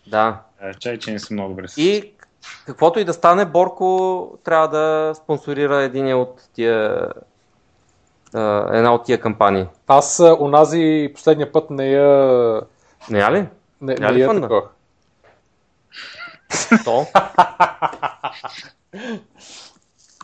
Да. 0.06 0.40
А, 0.60 0.74
Чай, 0.74 0.98
че 0.98 1.12
не 1.12 1.18
съм 1.18 1.34
много 1.36 1.48
добре. 1.48 1.66
И 1.76 2.12
каквото 2.66 2.98
и 2.98 3.04
да 3.04 3.12
стане, 3.12 3.44
Борко 3.44 4.38
трябва 4.44 4.68
да 4.68 5.14
спонсорира 5.14 5.82
един 5.82 6.14
от 6.14 6.48
тия, 6.54 7.08
една 8.72 8.94
от 8.94 9.04
тия 9.04 9.20
кампании. 9.20 9.66
Аз 9.86 10.20
а, 10.20 10.36
онази 10.40 11.10
последния 11.14 11.52
път 11.52 11.70
не 11.70 11.90
я... 11.90 12.60
Не 13.10 13.18
я 13.18 13.32
ли? 13.32 13.46
Не, 13.80 13.94
Тя 13.94 14.06
не 14.06 14.12
ли 14.12 14.20
я 14.20 14.40
такова. 14.40 14.62
То. 16.84 17.06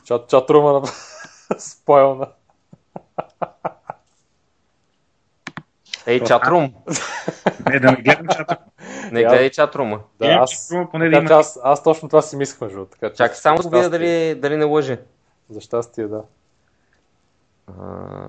Чат, 0.04 0.28
чатрума 0.28 0.72
на 0.72 0.82
спойлна. 1.58 2.26
Ей, 6.06 6.24
чатрум. 6.24 6.74
Не, 7.70 7.80
да 7.80 7.90
не 7.90 7.96
гледам 7.96 8.26
чата. 8.28 8.56
Не 9.12 9.22
гледай 9.24 9.50
чатрума. 9.50 10.00
Да, 10.18 10.26
Гледам 10.26 10.42
аз, 10.42 10.72
поне 10.90 11.08
да 11.08 11.16
има. 11.18 11.30
аз, 11.30 11.60
аз 11.62 11.82
точно 11.82 12.08
това 12.08 12.22
си 12.22 12.36
мислех, 12.36 12.60
между 12.60 12.84
така 12.84 13.10
че. 13.10 13.16
Чакай 13.16 13.36
само 13.36 13.62
да 13.62 13.68
видя 13.76 13.90
дали, 13.90 14.34
дали 14.34 14.56
не 14.56 14.64
лъже. 14.64 15.00
За 15.50 15.60
щастие, 15.60 16.06
да. 16.06 16.22
А, 17.66 18.28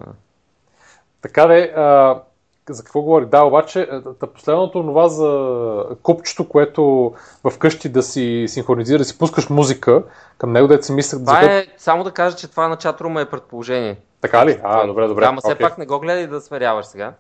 Така 1.22 1.48
де, 1.48 1.74
а, 1.76 2.22
за 2.70 2.84
какво 2.84 3.02
говори? 3.02 3.26
Да, 3.26 3.44
обаче, 3.44 3.90
та 4.20 4.28
последното 4.28 4.82
това 4.82 5.08
за 5.08 5.86
купчето, 6.04 6.50
което 6.50 7.14
вкъщи 7.52 7.90
да 7.90 8.04
си 8.04 8.46
синхронизира, 8.48 8.98
да 8.98 9.06
си 9.06 9.18
пускаш 9.18 9.50
музика, 9.50 10.04
към 10.38 10.52
него 10.52 10.68
да 10.68 10.84
си 10.84 10.92
мислех 10.92 11.20
за 11.20 11.26
това 11.26 11.40
което... 11.40 11.54
е, 11.54 11.68
само 11.78 12.04
да 12.04 12.12
кажа, 12.12 12.36
че 12.36 12.48
това 12.48 12.68
на 12.68 12.76
чатрума 12.76 13.22
е 13.22 13.26
предположение. 13.26 13.98
Така 14.22 14.46
ли? 14.46 14.60
А, 14.64 14.88
добре, 14.88 15.08
добре. 15.08 15.22
Да, 15.22 15.28
ама 15.28 15.42
все 15.42 15.56
пак 15.56 15.78
не 15.78 15.86
го 15.86 16.00
гледай 16.00 16.28
да 16.28 16.42
сверяваш 16.42 16.86
сега. 16.86 17.14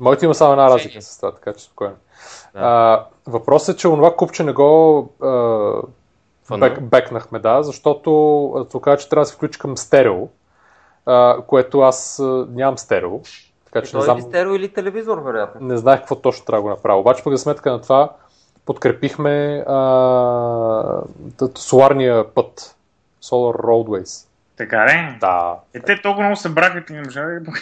Моите 0.00 0.24
има 0.24 0.34
само 0.34 0.52
една 0.52 0.70
разлика 0.70 1.02
с 1.02 1.16
това, 1.16 1.32
така 1.32 1.52
че 1.52 1.64
спокойно. 1.64 1.94
Да. 2.54 2.60
А, 2.60 3.04
въпросът 3.26 3.76
е, 3.76 3.78
че 3.78 3.88
онова 3.88 4.16
купче 4.16 4.44
не 4.44 4.52
го 4.52 4.98
а, 6.50 6.58
бек, 6.58 6.82
бекнахме, 6.82 7.38
да, 7.38 7.62
защото 7.62 8.44
а, 8.46 8.70
се 8.70 8.76
оказа, 8.76 8.96
че 8.96 9.08
трябва 9.08 9.22
да 9.22 9.26
се 9.26 9.34
включи 9.34 9.58
към 9.58 9.76
стерео, 9.76 10.28
а, 11.06 11.36
което 11.46 11.80
аз 11.80 12.18
а, 12.18 12.46
нямам 12.50 12.78
стерео. 12.78 13.20
Така 13.74 13.86
И 13.86 13.90
че 13.90 13.96
не 13.96 14.00
той 14.00 14.02
е 14.02 14.04
знам, 14.04 14.18
или 14.18 14.24
стерео 14.24 14.54
или 14.54 14.68
телевизор, 14.68 15.18
вероятно. 15.18 15.66
не 15.66 15.76
знаех 15.76 16.00
какво 16.00 16.16
точно 16.16 16.46
трябва 16.46 16.58
да 16.58 16.62
го 16.62 16.68
направя. 16.68 17.00
Обаче 17.00 17.24
пък 17.24 17.32
за 17.32 17.38
сметка 17.38 17.72
на 17.72 17.80
това 17.80 18.10
подкрепихме 18.66 19.64
а, 19.66 21.02
соларния 21.54 22.34
път. 22.34 22.76
Solar 23.22 23.62
Roadways. 23.62 24.26
Така 24.56 24.86
ли? 24.86 25.18
Да. 25.20 25.56
Е, 25.74 25.80
те 25.80 26.02
толкова 26.02 26.24
много 26.24 26.36
се 26.36 26.48
браха, 26.48 26.84
ти 26.84 26.92
не 26.92 27.02
можа 27.02 27.22
да 27.22 27.52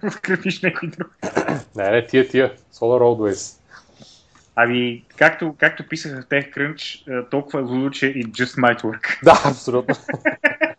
подкрепиш 0.00 0.62
някой 0.62 0.88
друг. 0.88 1.10
Не, 1.76 1.90
не, 1.90 2.06
тия, 2.06 2.28
тия. 2.28 2.52
Solar 2.74 3.00
Roadways. 3.02 3.60
Ами, 4.56 5.04
както, 5.16 5.54
както 5.58 5.88
писаха 5.88 6.22
в 6.22 6.24
TechCrunch, 6.24 7.08
е, 7.20 7.28
толкова 7.28 7.60
е 7.60 7.62
лудо, 7.62 7.90
че 7.90 8.06
и 8.06 8.26
just 8.26 8.60
might 8.60 8.82
work. 8.82 9.18
Да, 9.24 9.42
абсолютно. 9.50 9.94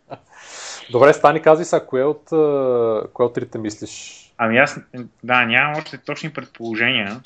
Добре, 0.90 1.12
Стани, 1.12 1.42
казвай 1.42 1.64
сега, 1.64 1.86
кое 1.86 2.04
от, 2.04 2.22
кое 3.12 3.26
от 3.26 3.34
трите 3.34 3.58
мислиш? 3.58 4.25
Ами 4.38 4.58
аз, 4.58 4.80
да, 5.22 5.44
нямам 5.44 5.78
още 5.78 5.98
точни 5.98 6.32
предположения. 6.32 7.20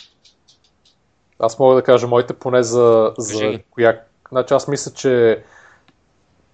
Аз 1.39 1.59
мога 1.59 1.75
да 1.75 1.83
кажа 1.83 2.07
моите 2.07 2.35
поне 2.35 2.63
за, 2.63 3.15
за 3.19 3.59
коя... 3.71 4.01
Значи 4.31 4.55
аз 4.55 4.69
мисля, 4.69 4.93
че 4.93 5.43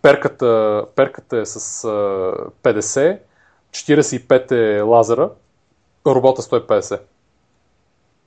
перката, 0.02 0.84
перката 0.96 1.38
е 1.38 1.46
с 1.46 1.84
а, 1.84 1.88
50, 2.62 3.18
45 3.70 4.52
е 4.52 4.80
лазера, 4.80 5.30
робота 6.06 6.42
150. 6.42 7.00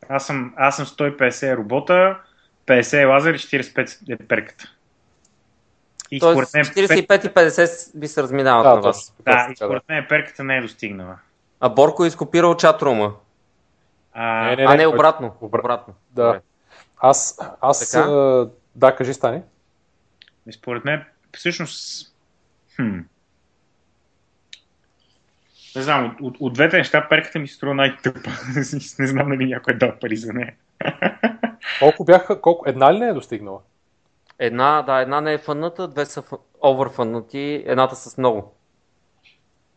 Аз 0.09 0.25
съм, 0.25 0.53
аз 0.57 0.75
съм 0.75 0.85
150 0.85 1.57
робота, 1.57 2.19
50 2.67 3.01
е 3.01 3.05
лазер 3.05 3.33
и 3.33 3.37
45 3.37 3.97
е 4.09 4.27
перката. 4.27 4.65
И 6.11 6.19
Тоест 6.19 6.49
според 6.49 6.53
мен, 6.53 6.87
45 6.87 7.25
и 7.25 7.29
50 7.29 7.91
ви 7.99 8.07
се 8.07 8.23
разминават 8.23 8.63
Да, 8.63 8.75
на 8.75 8.81
вас. 8.81 9.15
да, 9.25 9.47
и 9.51 9.55
според 9.55 9.83
мен 9.89 10.05
перката 10.09 10.43
не 10.43 10.57
е 10.57 10.61
достигнала. 10.61 11.17
А 11.59 11.69
Борко 11.69 12.03
е 12.03 12.07
изкопирал 12.07 12.55
чатрума. 12.55 13.13
А, 14.13 14.43
Не, 14.43 14.55
не, 14.55 14.63
а 14.63 14.69
не, 14.69 14.77
не, 14.77 14.87
обратно. 14.87 15.35
обра- 15.41 15.59
обратно. 15.59 15.93
Да. 16.11 16.25
Добре. 16.25 16.41
Аз, 16.97 17.39
аз 17.61 17.91
Така? 17.91 18.05
а, 18.11 18.49
да, 18.75 18.95
кажи 18.95 19.13
Стани. 19.13 19.41
И 20.47 20.53
Според 20.53 20.85
мен, 20.85 21.05
всъщност, 21.37 22.13
хм, 22.75 22.97
не 25.75 25.81
знам, 25.81 26.05
от, 26.05 26.21
от, 26.21 26.37
от 26.39 26.53
двете 26.53 26.77
неща 26.77 27.07
перката 27.09 27.39
ми 27.39 27.47
се 27.47 27.55
струва 27.55 27.73
най-тъпа. 27.75 28.19
не 28.99 29.07
знам 29.07 29.29
дали 29.29 29.45
някой 29.45 29.73
е 29.73 29.77
дал 29.77 29.91
пари 30.01 30.15
за 30.15 30.33
нея. 30.33 30.53
Колко 31.79 32.03
бяха, 32.03 32.41
колко, 32.41 32.69
една 32.69 32.93
ли 32.93 32.99
не 32.99 33.07
е 33.07 33.13
достигнала? 33.13 33.59
Една, 34.39 34.81
да, 34.81 35.01
една 35.01 35.21
не 35.21 35.33
е 35.33 35.37
фънната, 35.37 35.87
две 35.87 36.05
са 36.05 36.21
фъ- 36.21 36.39
оверфъннати, 36.61 37.63
едната 37.67 37.95
с 37.95 38.17
много. 38.17 38.55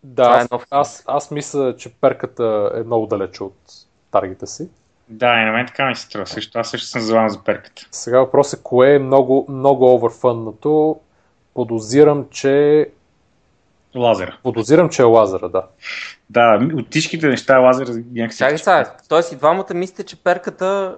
Да, 0.03 0.23
Това 0.23 0.37
е 0.37 0.41
аз, 0.41 0.51
нов 0.51 0.67
аз, 0.71 1.05
аз 1.07 1.31
мисля, 1.31 1.77
че 1.77 1.93
перката 1.95 2.71
е 2.75 2.83
много 2.83 3.07
далече 3.07 3.43
от 3.43 3.57
таргета 4.11 4.47
си. 4.47 4.69
Да, 5.09 5.43
и 5.43 5.45
на 5.45 5.53
мен 5.53 5.67
така 5.67 5.87
ми 5.87 5.97
се 5.97 6.03
струва 6.03 6.27
също. 6.27 6.59
Аз 6.59 6.71
също 6.71 6.87
съм 6.87 7.03
залан 7.03 7.29
за 7.29 7.45
перката. 7.45 7.87
Сега 7.91 8.19
въпрос 8.19 8.53
е 8.53 8.63
кое 8.63 8.95
е 8.95 8.99
много, 8.99 9.47
много 9.49 9.95
оверфъннато. 9.95 11.01
Подозирам, 11.55 12.27
че 12.31 12.87
Лазера. 13.95 14.37
подозирам, 14.43 14.89
че 14.89 15.03
е 15.03 15.05
лазера, 15.05 15.49
да. 15.49 15.63
Да, 16.31 16.69
от 16.75 16.91
всичките 16.91 17.29
неща 17.29 17.59
лазер 17.59 17.89
някакси... 18.13 18.39
Чакай 18.39 18.59
сега, 18.59 18.97
т.е. 19.09 19.35
и 19.35 19.37
двамата 19.37 19.75
мислите, 19.75 20.05
че 20.05 20.23
перката 20.23 20.97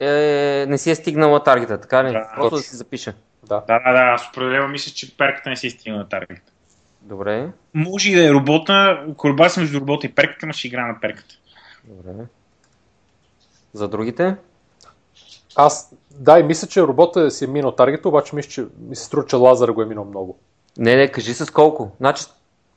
е, 0.00 0.64
не 0.68 0.78
си 0.78 0.90
е 0.90 0.94
стигнала 0.94 1.42
таргета, 1.42 1.80
така 1.80 2.04
ли? 2.04 2.12
Да, 2.12 2.30
Просто 2.36 2.42
да 2.42 2.50
точно. 2.50 2.70
си 2.70 2.76
запиша. 2.76 3.14
Да. 3.48 3.62
Да, 3.66 3.78
да, 3.78 3.92
да, 3.92 3.98
аз 3.98 4.28
определено 4.28 4.68
мисля, 4.68 4.92
че 4.92 5.16
перката 5.16 5.50
не 5.50 5.56
си 5.56 5.70
стигна 5.70 5.98
на 5.98 6.08
таргет. 6.08 6.42
Добре, 7.06 7.48
Може 7.74 8.10
и 8.10 8.14
да 8.14 8.26
е 8.28 8.32
робота, 8.32 9.04
корба 9.16 9.48
съм 9.48 9.62
между 9.62 9.80
робота 9.80 10.06
и 10.06 10.14
перката, 10.14 10.46
но 10.46 10.52
ще 10.52 10.66
игра 10.66 10.86
на 10.86 11.00
перката. 11.00 11.34
добре. 11.84 12.24
За 13.72 13.88
другите? 13.88 14.36
Аз, 15.56 15.92
да, 16.10 16.38
и 16.38 16.42
мисля, 16.42 16.68
че 16.68 16.82
робота 16.82 17.30
си 17.30 17.44
е 17.44 17.48
минал 17.48 17.72
таргета, 17.72 18.08
обаче 18.08 18.36
мисля, 18.36 18.50
че 18.50 18.66
ми 18.78 18.96
се 18.96 19.04
струва, 19.04 19.26
че 19.26 19.36
лазера 19.36 19.72
го 19.72 19.82
е 19.82 19.86
минал 19.86 20.04
много. 20.04 20.38
Не, 20.78 20.96
не, 20.96 21.08
кажи 21.10 21.34
с 21.34 21.50
колко. 21.50 21.90
Значи, 21.98 22.24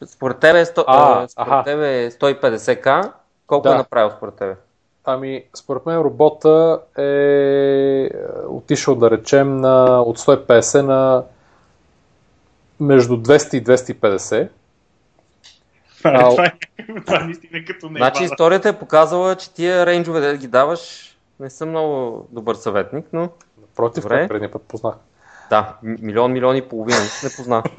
според 0.05 0.39
тебе 0.39 0.59
е, 0.61 0.65
100, 0.65 0.83
А, 0.87 1.23
а, 1.23 1.27
според 1.27 1.47
аха. 1.51 1.63
тебе 1.63 2.03
е 2.03 2.11
150к. 2.11 3.11
Колко 3.47 3.67
Да. 3.67 3.73
е 3.73 3.77
направил 3.77 4.11
според 4.17 4.35
тебе? 4.35 4.55
Ами, 5.05 5.43
според 5.53 5.85
мен 5.85 5.97
робота 5.97 6.79
е 6.97 7.03
е 7.03 8.09
отишъл, 8.47 8.95
да 8.95 9.11
речем, 9.11 9.57
на, 9.57 10.01
от 10.01 10.19
150 10.19 10.81
на 10.81 11.23
между 12.79 13.17
200 13.17 13.55
и 13.55 13.63
250. 13.63 14.49
Това, 15.97 16.11
Ау. 16.11 16.31
е, 16.31 16.35
това, 16.35 16.45
е, 16.45 17.01
това 17.05 17.19
наистина 17.19 17.65
като 17.65 17.89
не 17.89 17.99
е 17.99 18.01
Значи 18.01 18.23
историята 18.23 18.69
е 18.69 18.79
показала, 18.79 19.35
че 19.35 19.53
тия 19.53 19.85
рейнджове 19.85 20.19
да 20.19 20.37
ги 20.37 20.47
даваш 20.47 21.09
не 21.39 21.49
съм 21.49 21.69
много 21.69 22.27
добър 22.31 22.55
съветник, 22.55 23.05
но 23.13 23.29
това 23.75 24.27
предния 24.27 24.51
път 24.51 24.63
познах. 24.63 24.95
да, 25.49 25.77
милион, 25.83 26.31
милион 26.31 26.55
и 26.55 26.61
половина 26.61 26.99
не 27.23 27.29
позна. 27.37 27.63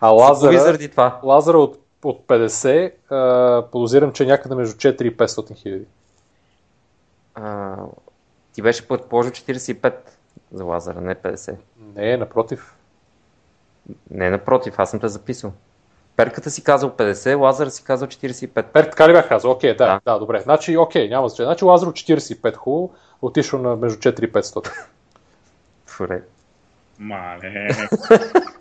А 0.00 0.08
Лазера... 0.08 0.52
лазера, 0.52 0.64
заради 0.64 0.88
това. 0.88 1.20
лазера 1.22 1.58
от, 1.58 1.80
от 2.04 2.26
50, 2.26 2.92
а, 3.10 3.70
подозирам, 3.70 4.12
че 4.12 4.22
е 4.22 4.26
някъде 4.26 4.54
между 4.54 4.74
4 4.74 5.02
и 5.02 5.16
500 5.16 5.56
хиляди. 5.56 5.84
А, 7.34 7.76
ти 8.52 8.62
беше 8.62 8.88
предположил 8.88 9.32
45 9.32 9.94
за 10.52 10.64
лазера, 10.64 11.00
не 11.00 11.14
50. 11.14 11.56
Не, 11.96 12.16
напротив. 12.16 12.74
Не, 14.10 14.30
напротив, 14.30 14.74
аз 14.78 14.90
съм 14.90 15.00
те 15.00 15.08
записал. 15.08 15.52
Перката 16.16 16.50
си 16.50 16.64
казал 16.64 16.90
50, 16.90 17.38
лазера 17.38 17.70
си 17.70 17.84
казал 17.84 18.08
45. 18.08 18.62
Пер, 18.62 18.84
така 18.84 19.08
ли 19.08 19.12
бях 19.12 19.28
казал? 19.28 19.50
Окей, 19.50 19.74
да, 19.76 19.86
Да. 19.86 20.00
да, 20.12 20.18
добре. 20.18 20.40
Значи, 20.40 20.76
окей, 20.76 21.08
няма 21.08 21.28
значение. 21.28 21.46
Значи 21.46 21.64
лазер 21.64 21.86
от 21.86 21.96
45 21.96 22.56
хубаво, 22.56 22.94
отишъл 23.22 23.62
на 23.62 23.76
между 23.76 23.98
4 23.98 24.24
и 24.24 24.32
500. 24.32 24.70
Добре. 25.98 26.22
Мале. 26.98 27.68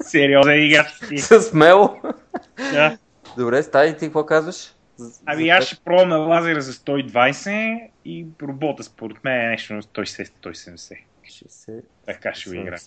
Сериозен 0.02 0.66
играч 0.66 1.00
ти. 1.10 1.18
Смело. 1.42 1.96
Да. 2.58 2.98
Добре, 3.38 3.64
стади 3.64 3.94
ти 3.94 4.06
какво 4.06 4.26
казваш? 4.26 4.74
Ами 5.26 5.50
аз 5.50 5.64
ще 5.64 5.78
пробвам 5.86 6.28
лазера 6.28 6.62
за 6.62 6.74
120 6.74 7.90
и 8.06 8.28
робота 8.42 8.84
според 8.84 9.24
мен 9.24 9.42
е 9.42 9.50
нещо 9.50 9.74
на 9.74 9.82
160-170. 9.84 10.98
60, 11.26 11.82
Така 12.06 12.34
ще 12.34 12.50
го 12.50 12.56
игра. 12.56 12.78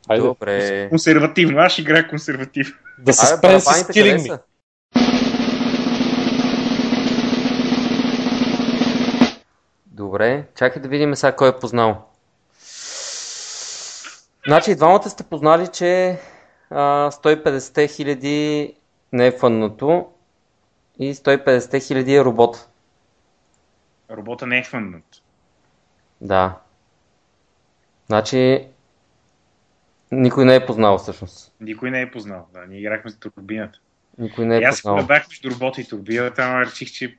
70. 0.00 0.06
Хайде, 0.08 0.22
Добре. 0.22 0.88
Консервативно, 0.88 1.58
аз 1.58 1.72
ще 1.72 1.82
играя 1.82 2.08
консервативно. 2.08 2.74
да 2.98 3.12
се 3.12 3.26
спен 3.26 3.60
с 3.60 3.64
killing 3.64 4.18
me. 4.18 4.40
Добре, 9.86 10.44
чакай 10.58 10.82
да 10.82 10.88
видим 10.88 11.14
сега 11.14 11.36
кой 11.36 11.48
е 11.48 11.58
познал. 11.60 12.06
Значи, 14.46 14.74
двамата 14.74 15.10
сте 15.10 15.22
познали, 15.22 15.68
че 15.68 16.18
а, 16.70 17.10
150 17.10 17.90
хиляди 17.90 18.74
не 19.12 19.26
е 19.26 19.32
фънното 19.32 20.06
и 20.98 21.14
150 21.14 21.86
хиляди 21.86 22.14
е 22.14 22.24
робот. 22.24 22.68
Робота 24.10 24.46
не 24.46 24.58
е 24.58 24.64
фънднат. 24.64 25.04
Да. 26.20 26.58
Значи, 28.06 28.68
никой 30.12 30.44
не 30.44 30.54
е 30.54 30.66
познал 30.66 30.98
всъщност. 30.98 31.52
Никой 31.60 31.90
не 31.90 32.00
е 32.00 32.10
познал. 32.10 32.46
Да, 32.54 32.60
ние 32.68 32.78
играхме 32.78 33.10
за 33.10 33.18
турбината. 33.18 33.78
Никой 34.18 34.46
не 34.46 34.54
И 34.54 34.58
е 34.58 34.62
аз 34.62 34.76
познал. 34.76 34.94
колебах 34.96 35.28
между 35.28 35.50
робота 35.50 35.80
и 35.80 35.84
турбината, 35.84 36.42
ама 36.42 36.60
реших, 36.60 36.90
че 36.90 37.16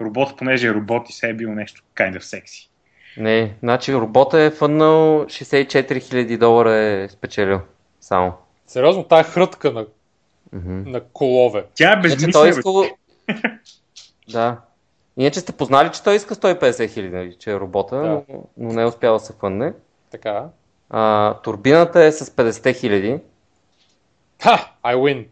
робот, 0.00 0.36
понеже 0.38 0.68
е 0.68 0.74
робот 0.74 1.10
и 1.10 1.12
се 1.12 1.28
е 1.28 1.34
бил 1.34 1.50
нещо 1.50 1.82
kind 1.96 2.16
of 2.16 2.20
секси. 2.20 2.70
Не, 3.16 3.54
значи 3.60 3.94
робота 3.94 4.40
е 4.40 4.50
фъннал 4.50 4.94
64 5.20 6.00
хиляди 6.00 6.36
долара 6.36 6.74
е 6.74 7.08
спечелил. 7.08 7.60
Само. 8.00 8.32
Сериозно, 8.66 9.04
тая 9.04 9.24
хрътка 9.24 9.72
на, 9.72 9.86
Мгм. 10.52 10.90
на 10.90 11.00
колове. 11.02 11.64
Тя 11.74 11.90
е 11.90 11.94
той 11.94 12.02
безмислена. 12.02 12.44
бе. 12.44 12.48
искал... 12.48 12.84
да. 14.28 14.60
Иначе 15.16 15.40
сте 15.40 15.52
познали, 15.52 15.90
че 15.90 16.02
той 16.02 16.16
иска 16.16 16.34
150 16.34 16.90
хиляди, 16.90 17.14
нали, 17.14 17.34
че 17.34 17.50
е 17.50 17.60
робота, 17.60 17.96
Да. 17.96 18.02
но, 18.02 18.24
но 18.56 18.72
не 18.72 18.82
е 18.82 18.86
успял 18.86 19.14
да 19.14 19.20
се 19.20 19.32
фънне. 19.32 19.72
Така. 20.10 20.44
А, 20.96 21.34
турбината 21.34 22.04
е 22.04 22.12
с 22.12 22.24
50 22.26 22.76
хиляди. 22.76 23.20
Ха! 24.42 24.72
I 24.84 24.96
win! 24.96 25.26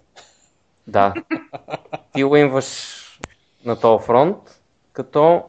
Да. 0.87 1.15
Ти 2.13 2.25
уинваш 2.25 2.99
на 3.65 3.81
този 3.81 4.05
фронт, 4.05 4.61
като 4.93 5.43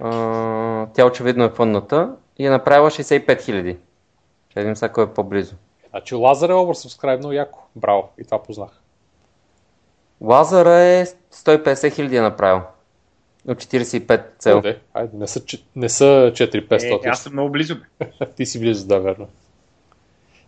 а, 0.00 0.86
тя 0.86 1.06
очевидно 1.06 1.44
е 1.44 1.50
фънната 1.50 2.16
и 2.38 2.46
е 2.46 2.50
направила 2.50 2.90
65 2.90 3.42
хиляди. 3.42 3.78
Ще 4.50 4.60
видим 4.60 4.76
сега 4.76 4.92
кой 4.92 5.04
е 5.04 5.14
по-близо. 5.14 5.54
Значи 5.90 6.14
Лазар 6.14 6.48
е 6.48 6.52
oversubscribe 6.52 7.32
яко. 7.32 7.58
Браво. 7.76 8.08
И 8.18 8.24
това 8.24 8.42
познах. 8.42 8.82
Лазара 10.20 10.80
е 10.80 11.06
150 11.06 11.94
хиляди 11.94 12.16
е 12.16 12.20
направил. 12.20 12.60
От 13.48 13.58
45 13.58 14.22
цел. 14.38 14.60
Де, 14.60 14.78
айде, 14.94 15.16
не 15.16 15.26
са, 15.26 15.40
не 15.76 15.88
са 15.88 16.04
4500. 16.04 17.06
Е, 17.06 17.08
аз 17.08 17.22
съм 17.22 17.32
много 17.32 17.50
близо. 17.50 17.76
Ти 18.36 18.46
си 18.46 18.60
близо, 18.60 18.86
да, 18.86 19.00
верно. 19.00 19.28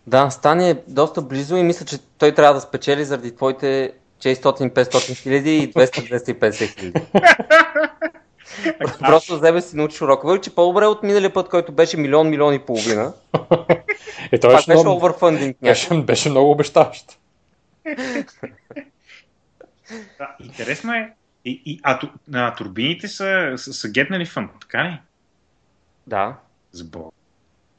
Да, 0.07 0.29
Стани 0.29 0.69
е 0.69 0.77
доста 0.87 1.21
близо 1.21 1.55
и 1.55 1.63
мисля, 1.63 1.85
че 1.85 1.97
той 2.17 2.31
трябва 2.31 2.53
да 2.53 2.61
спечели 2.61 3.05
заради 3.05 3.35
твоите 3.35 3.91
600-500 4.19 5.15
хиляди 5.15 5.57
и 5.57 5.73
200-250 5.73 6.79
хиляди. 6.79 7.01
Просто 8.99 9.35
за 9.35 9.45
себе 9.45 9.61
си 9.61 9.77
научиш 9.77 10.01
урока. 10.01 10.27
Въпреки, 10.27 10.49
че 10.49 10.55
по-добре 10.55 10.85
от 10.85 11.03
миналия 11.03 11.33
път, 11.33 11.49
който 11.49 11.71
беше 11.71 11.97
милион, 11.97 12.29
милион 12.29 12.53
и 12.53 12.59
половина. 12.59 13.13
Е, 14.31 14.39
това 14.39 14.55
беше, 14.55 14.71
много, 14.71 14.91
оверфандинг 14.91 15.57
беше, 15.61 16.01
беше 16.01 16.29
много 16.29 16.51
обещаващо. 16.51 17.13
Да, 20.17 20.35
интересно 20.39 20.93
е. 20.93 21.13
И, 21.45 21.61
и, 21.65 21.79
а, 21.83 21.99
ту- 21.99 22.09
а 22.33 22.55
турбините 22.55 23.07
са, 23.07 23.53
са, 23.57 23.73
са 23.73 23.89
гетнали 23.89 24.25
фън, 24.25 24.49
така 24.61 24.83
ли? 24.83 24.99
Да, 26.07 26.35
За 26.71 26.83
Бог. 26.83 27.13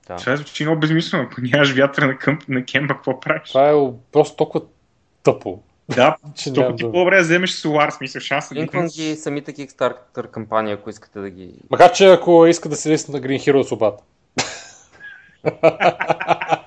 да. 0.08 0.16
Това 0.16 0.36
звучи 0.36 0.64
много 0.64 0.80
безмислено. 0.80 1.24
Ако 1.24 1.40
нямаш 1.40 1.72
вятъра 1.72 2.06
на, 2.06 2.18
къмп, 2.18 2.48
на 2.48 2.64
кемба, 2.64 2.94
какво 2.94 3.20
правиш? 3.20 3.48
Това 3.48 3.70
е 3.70 3.74
просто 4.12 4.36
толкова 4.36 4.64
тъпо. 5.22 5.62
Да, 5.94 6.16
Че 6.34 6.52
толкова 6.52 6.76
ти 6.76 6.82
по-добре 6.82 7.16
да 7.16 7.22
вземеш 7.22 7.50
солар, 7.50 7.90
смисъл 7.90 8.20
шанса 8.20 8.54
да 8.54 8.60
Линквам 8.60 8.86
ги 8.86 9.16
самите 9.16 9.52
Kickstarter 9.52 10.30
кампания, 10.30 10.74
ако 10.74 10.90
искате 10.90 11.20
да 11.20 11.30
ги... 11.30 11.54
Макар, 11.70 11.92
че 11.92 12.06
ако 12.12 12.46
иска 12.46 12.68
да 12.68 12.76
се 12.76 12.90
листа 12.90 13.12
на 13.12 13.20
Green 13.20 13.38
Hero 13.38 13.62
с 13.62 13.72
обата. 13.72 14.02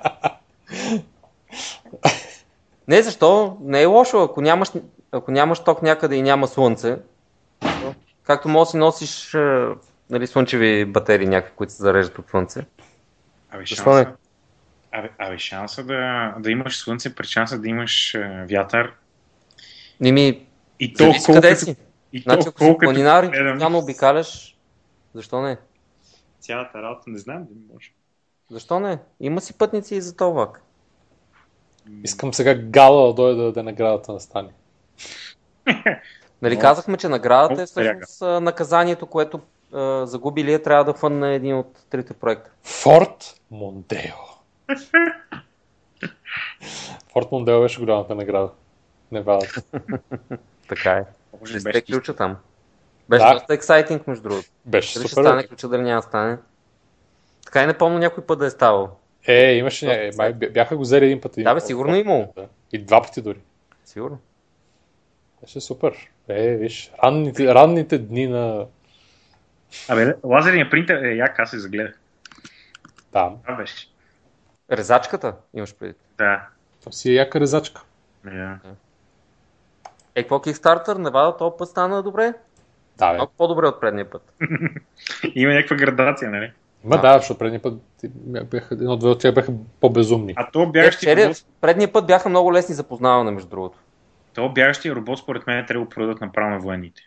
Не, 2.87 3.01
защо? 3.01 3.57
Не 3.61 3.81
е 3.81 3.85
лошо. 3.85 4.23
Ако 4.23 4.41
нямаш, 4.41 4.71
ако 5.11 5.31
нямаш 5.31 5.59
ток 5.59 5.81
някъде 5.81 6.15
и 6.15 6.21
няма 6.21 6.47
слънце, 6.47 6.97
както 8.23 8.47
може 8.49 8.67
да 8.67 8.71
си 8.71 8.77
носиш 8.77 9.33
е, 9.33 9.67
нали, 10.09 10.27
слънчеви 10.27 10.85
батерии 10.85 11.27
някакви, 11.27 11.55
които 11.55 11.73
се 11.73 11.83
зареждат 11.83 12.19
от 12.19 12.29
слънце. 12.29 12.65
Абе, 13.51 13.65
Защо 13.65 13.83
шанса, 13.83 13.99
не? 13.99 14.15
абе, 14.91 15.09
абе, 15.17 15.37
шанса 15.37 15.83
да, 15.83 16.35
да 16.39 16.51
имаш 16.51 16.77
слънце, 16.77 17.15
при 17.15 17.27
шанса 17.27 17.59
да 17.59 17.67
имаш 17.67 18.13
е, 18.15 18.45
вятър. 18.49 18.93
Не 19.99 20.11
ми, 20.11 20.47
И 20.79 20.93
то 20.93 21.03
зависи 21.03 21.25
къде 21.25 21.47
колкото, 21.47 21.65
си. 21.65 21.75
и 22.13 22.23
то 22.23 22.29
Значи, 22.33 22.47
ако 22.49 22.59
си 22.59 22.65
колкото 22.65 22.83
планинар 22.85 23.25
гледам 23.25 23.53
постоянно 23.53 23.77
обикаляш, 23.79 24.57
защо 25.13 25.41
не? 25.41 25.57
цялата 26.39 26.81
работа, 26.81 27.03
не 27.07 27.17
знам 27.17 27.43
дали 27.49 27.59
може. 27.73 27.91
Защо 28.49 28.79
не? 28.79 28.99
Има 29.19 29.41
си 29.41 29.57
пътници 29.57 29.95
и 29.95 30.01
за 30.01 30.15
този 30.15 30.33
влак. 30.33 30.61
Искам 32.03 32.33
сега 32.33 32.55
Гала 32.55 33.07
да 33.07 33.13
дойде 33.13 33.37
да 33.37 33.43
даде 33.43 33.63
наградата 33.63 34.11
на 34.11 34.19
Стани. 34.19 34.49
Нали 36.41 36.59
казахме, 36.59 36.97
че 36.97 37.09
наградата 37.09 37.61
е 37.61 37.65
всъщност 37.65 38.21
наказанието, 38.21 39.05
което 39.05 39.39
а, 39.73 40.05
загубилия 40.05 40.61
трябва 40.61 40.83
да 40.83 40.93
фънне 40.93 41.35
един 41.35 41.57
от 41.57 41.79
трите 41.89 42.13
проекта. 42.13 42.51
Форт 42.63 43.41
Мондео. 43.51 44.13
Форт 47.13 47.31
Мондео 47.31 47.61
беше 47.61 47.79
голямата 47.79 48.15
награда. 48.15 48.49
Невадата. 49.11 49.61
Така 50.69 50.91
е. 50.91 51.05
Ще 51.45 51.59
сте 51.59 51.81
ключа 51.81 52.15
там. 52.15 52.37
Беше 53.09 53.25
Да. 53.25 53.33
доста 53.33 53.53
ексайтинг, 53.53 54.07
между 54.07 54.23
другото. 54.23 54.47
Беше 54.65 54.93
Дали 54.99 55.07
ще 55.07 55.15
супер. 55.15 55.23
стане 55.23 55.47
ключа, 55.47 55.67
дали 55.67 55.81
няма 55.81 56.01
стане. 56.01 56.37
Така 57.45 57.63
и 57.63 57.67
не 57.67 57.77
помня 57.77 57.99
някой 57.99 58.25
път 58.25 58.39
да 58.39 58.45
е 58.45 58.49
ставал. 58.49 58.89
Е, 59.27 59.53
имаше, 59.53 59.85
ня- 59.85 60.13
е, 60.13 60.17
май, 60.17 60.33
бя- 60.33 60.51
бяха 60.53 60.75
го 60.77 60.81
взели 60.81 61.05
един 61.05 61.21
път. 61.21 61.31
един 61.33 61.43
Да, 61.43 61.53
бе, 61.53 61.61
сигурно 61.61 61.95
е 61.95 61.99
имало. 61.99 62.33
Да. 62.35 62.47
И 62.71 62.77
два 62.79 63.01
пъти 63.01 63.21
дори. 63.21 63.39
Сигурно. 63.85 64.19
Беше 65.41 65.61
супер. 65.61 66.09
Е, 66.27 66.55
виж, 66.55 66.91
ранните, 67.03 67.55
ранните 67.55 67.97
дни 67.97 68.27
на... 68.27 68.65
Абе, 69.89 70.15
лазерният 70.23 70.71
принтер 70.71 71.03
е 71.03 71.15
як, 71.15 71.39
аз 71.39 71.49
се 71.49 71.59
загледах. 71.59 71.99
Да, 73.11 73.31
Това 73.43 73.55
беше. 73.55 73.87
Резачката 74.71 75.35
имаш 75.53 75.75
преди. 75.75 75.93
Да. 76.17 76.47
то 76.83 76.91
си 76.91 77.09
е 77.11 77.13
яка 77.13 77.39
резачка. 77.39 77.81
да. 78.23 78.59
Е, 80.15 80.23
какво 80.23 80.35
Kickstarter? 80.39 80.97
Невада 80.97 81.37
този 81.37 81.55
път 81.57 81.69
стана 81.69 82.03
добре? 82.03 82.33
Да, 82.97 83.11
бе. 83.11 83.17
Малко 83.17 83.33
по-добре 83.37 83.67
от 83.67 83.81
предния 83.81 84.09
път. 84.09 84.33
Има 85.35 85.53
някаква 85.53 85.75
градация, 85.77 86.31
нали? 86.31 86.51
Ма 86.83 87.01
да, 87.01 87.17
защото 87.17 87.37
предния 87.37 87.61
път 87.61 87.81
бяха, 88.51 88.75
едно-две 88.75 89.09
от 89.09 89.19
тях 89.19 89.33
бяха 89.33 89.53
по-безумни. 89.79 90.33
А 90.35 90.51
то 90.51 90.63
Е, 90.63 90.65
бягащи 90.65 90.97
вчера, 90.97 91.25
робот, 91.25 91.45
предния 91.61 91.93
път 91.93 92.07
бяха 92.07 92.29
много 92.29 92.53
лесни 92.53 92.75
за 92.75 92.83
познаване, 92.83 93.31
между 93.31 93.49
другото. 93.49 93.77
то 94.33 94.49
бягащия 94.49 94.95
робот, 94.95 95.19
според 95.19 95.47
мен, 95.47 95.65
трябва 95.65 95.79
да 95.81 95.85
го 95.85 95.89
продадат 95.89 96.21
направо 96.21 96.49
на 96.49 96.59
военните. 96.59 97.01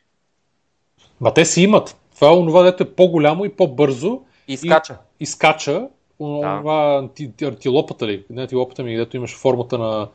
Ма 1.20 1.34
те 1.34 1.44
си 1.44 1.62
имат. 1.62 1.96
Това 2.14 2.28
е 2.28 2.34
онова, 2.36 2.62
дето 2.62 2.82
е 2.82 2.94
по-голямо 2.94 3.44
и 3.44 3.56
по-бързо 3.56 4.20
И 4.48 4.56
скача. 4.56 4.98
и 5.20 5.26
скача. 5.26 5.88
Онова 6.20 6.98
анти, 6.98 7.32
антилопата 7.42 8.06
ли? 8.06 8.24
Не 8.30 8.42
антилопата 8.42 8.82
ми, 8.82 8.96
дето 8.96 9.16
имаше 9.16 9.36
формата 9.36 9.78
на... 9.78 10.08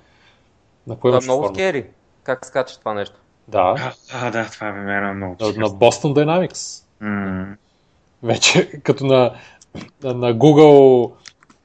На 0.88 0.96
кое 0.96 1.12
е 1.12 1.14
имаше 1.14 1.28
много 1.28 1.48
скери. 1.48 1.86
Как 2.24 2.46
скача 2.46 2.80
това 2.80 2.94
нещо? 2.94 3.16
Да, 3.48 3.94
А, 4.14 4.32
да, 4.32 4.50
това 4.52 4.72
бе 4.72 4.80
ме 4.80 5.14
много. 5.14 5.36
на, 5.42 5.48
на 5.48 5.70
Boston 5.70 6.14
Dynamics. 6.14 6.86
М, 7.00 7.56
Вече 8.24 8.72
като 8.84 9.06
на, 9.06 9.34
на, 10.04 10.36
Google 10.36 11.12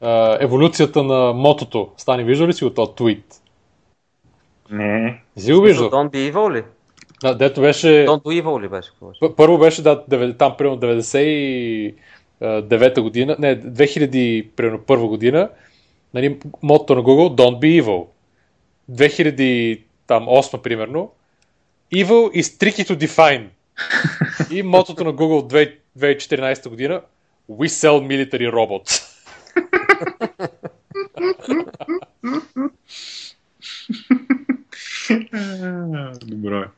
а, 0.00 0.38
еволюцията 0.40 1.02
на 1.02 1.32
мотото. 1.32 1.90
Стани, 1.96 2.24
виждал 2.24 2.48
ли 2.48 2.52
си 2.52 2.64
от 2.64 2.74
този 2.74 2.92
твит? 2.96 3.24
Не. 4.70 5.22
Си 5.36 5.52
го 5.52 5.60
виждал? 5.60 5.90
Don't 5.90 6.10
be 6.10 6.32
evil 6.32 6.52
ли? 6.52 6.62
Да, 7.22 7.34
дето 7.34 7.60
беше... 7.60 7.86
Don't 7.86 8.22
do 8.22 8.42
evil 8.42 8.62
ли 8.62 8.68
беше? 8.68 8.90
Първо 9.36 9.58
беше 9.58 9.82
да, 9.82 10.04
там 10.38 10.54
примерно 10.58 10.80
99-та 10.80 13.02
година, 13.02 13.36
не, 13.38 13.62
2000 13.62 14.48
примерно 14.56 14.78
първа 14.78 15.08
година, 15.08 15.48
нали, 16.14 16.38
мотото 16.62 16.94
на 16.94 17.02
Google 17.02 17.34
Don't 17.34 17.58
be 17.58 17.82
evil. 17.82 18.06
2008 18.90 20.62
примерно 20.62 21.10
Evil 21.92 22.32
is 22.32 22.58
tricky 22.58 22.84
to 22.84 22.96
define. 22.96 23.52
И 24.50 24.62
мотото 24.62 25.04
на 25.04 25.14
Google 25.14 25.72
2014 25.96 26.68
година 26.68 27.02
We 27.50 27.66
sell 27.66 28.00
military 28.00 28.50
robots. 28.50 29.02
Добро 36.26 36.60
е. 36.60 36.68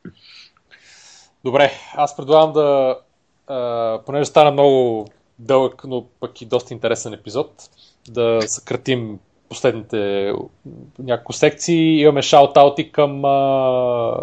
Добре, 1.45 1.73
аз 1.95 2.17
предлагам 2.17 2.53
да, 2.53 2.99
а, 3.47 4.01
понеже 4.07 4.25
стана 4.25 4.51
много 4.51 5.07
дълъг, 5.39 5.85
но 5.85 6.07
пък 6.21 6.41
и 6.41 6.47
доста 6.47 6.75
интересен 6.75 7.13
епизод, 7.13 7.53
да 8.09 8.43
съкратим 8.47 9.19
последните 9.49 10.33
няколко 10.99 11.33
секции. 11.33 12.01
Имаме 12.01 12.23
шаут-аути 12.23 12.93
към... 12.93 13.25
А, 13.25 14.15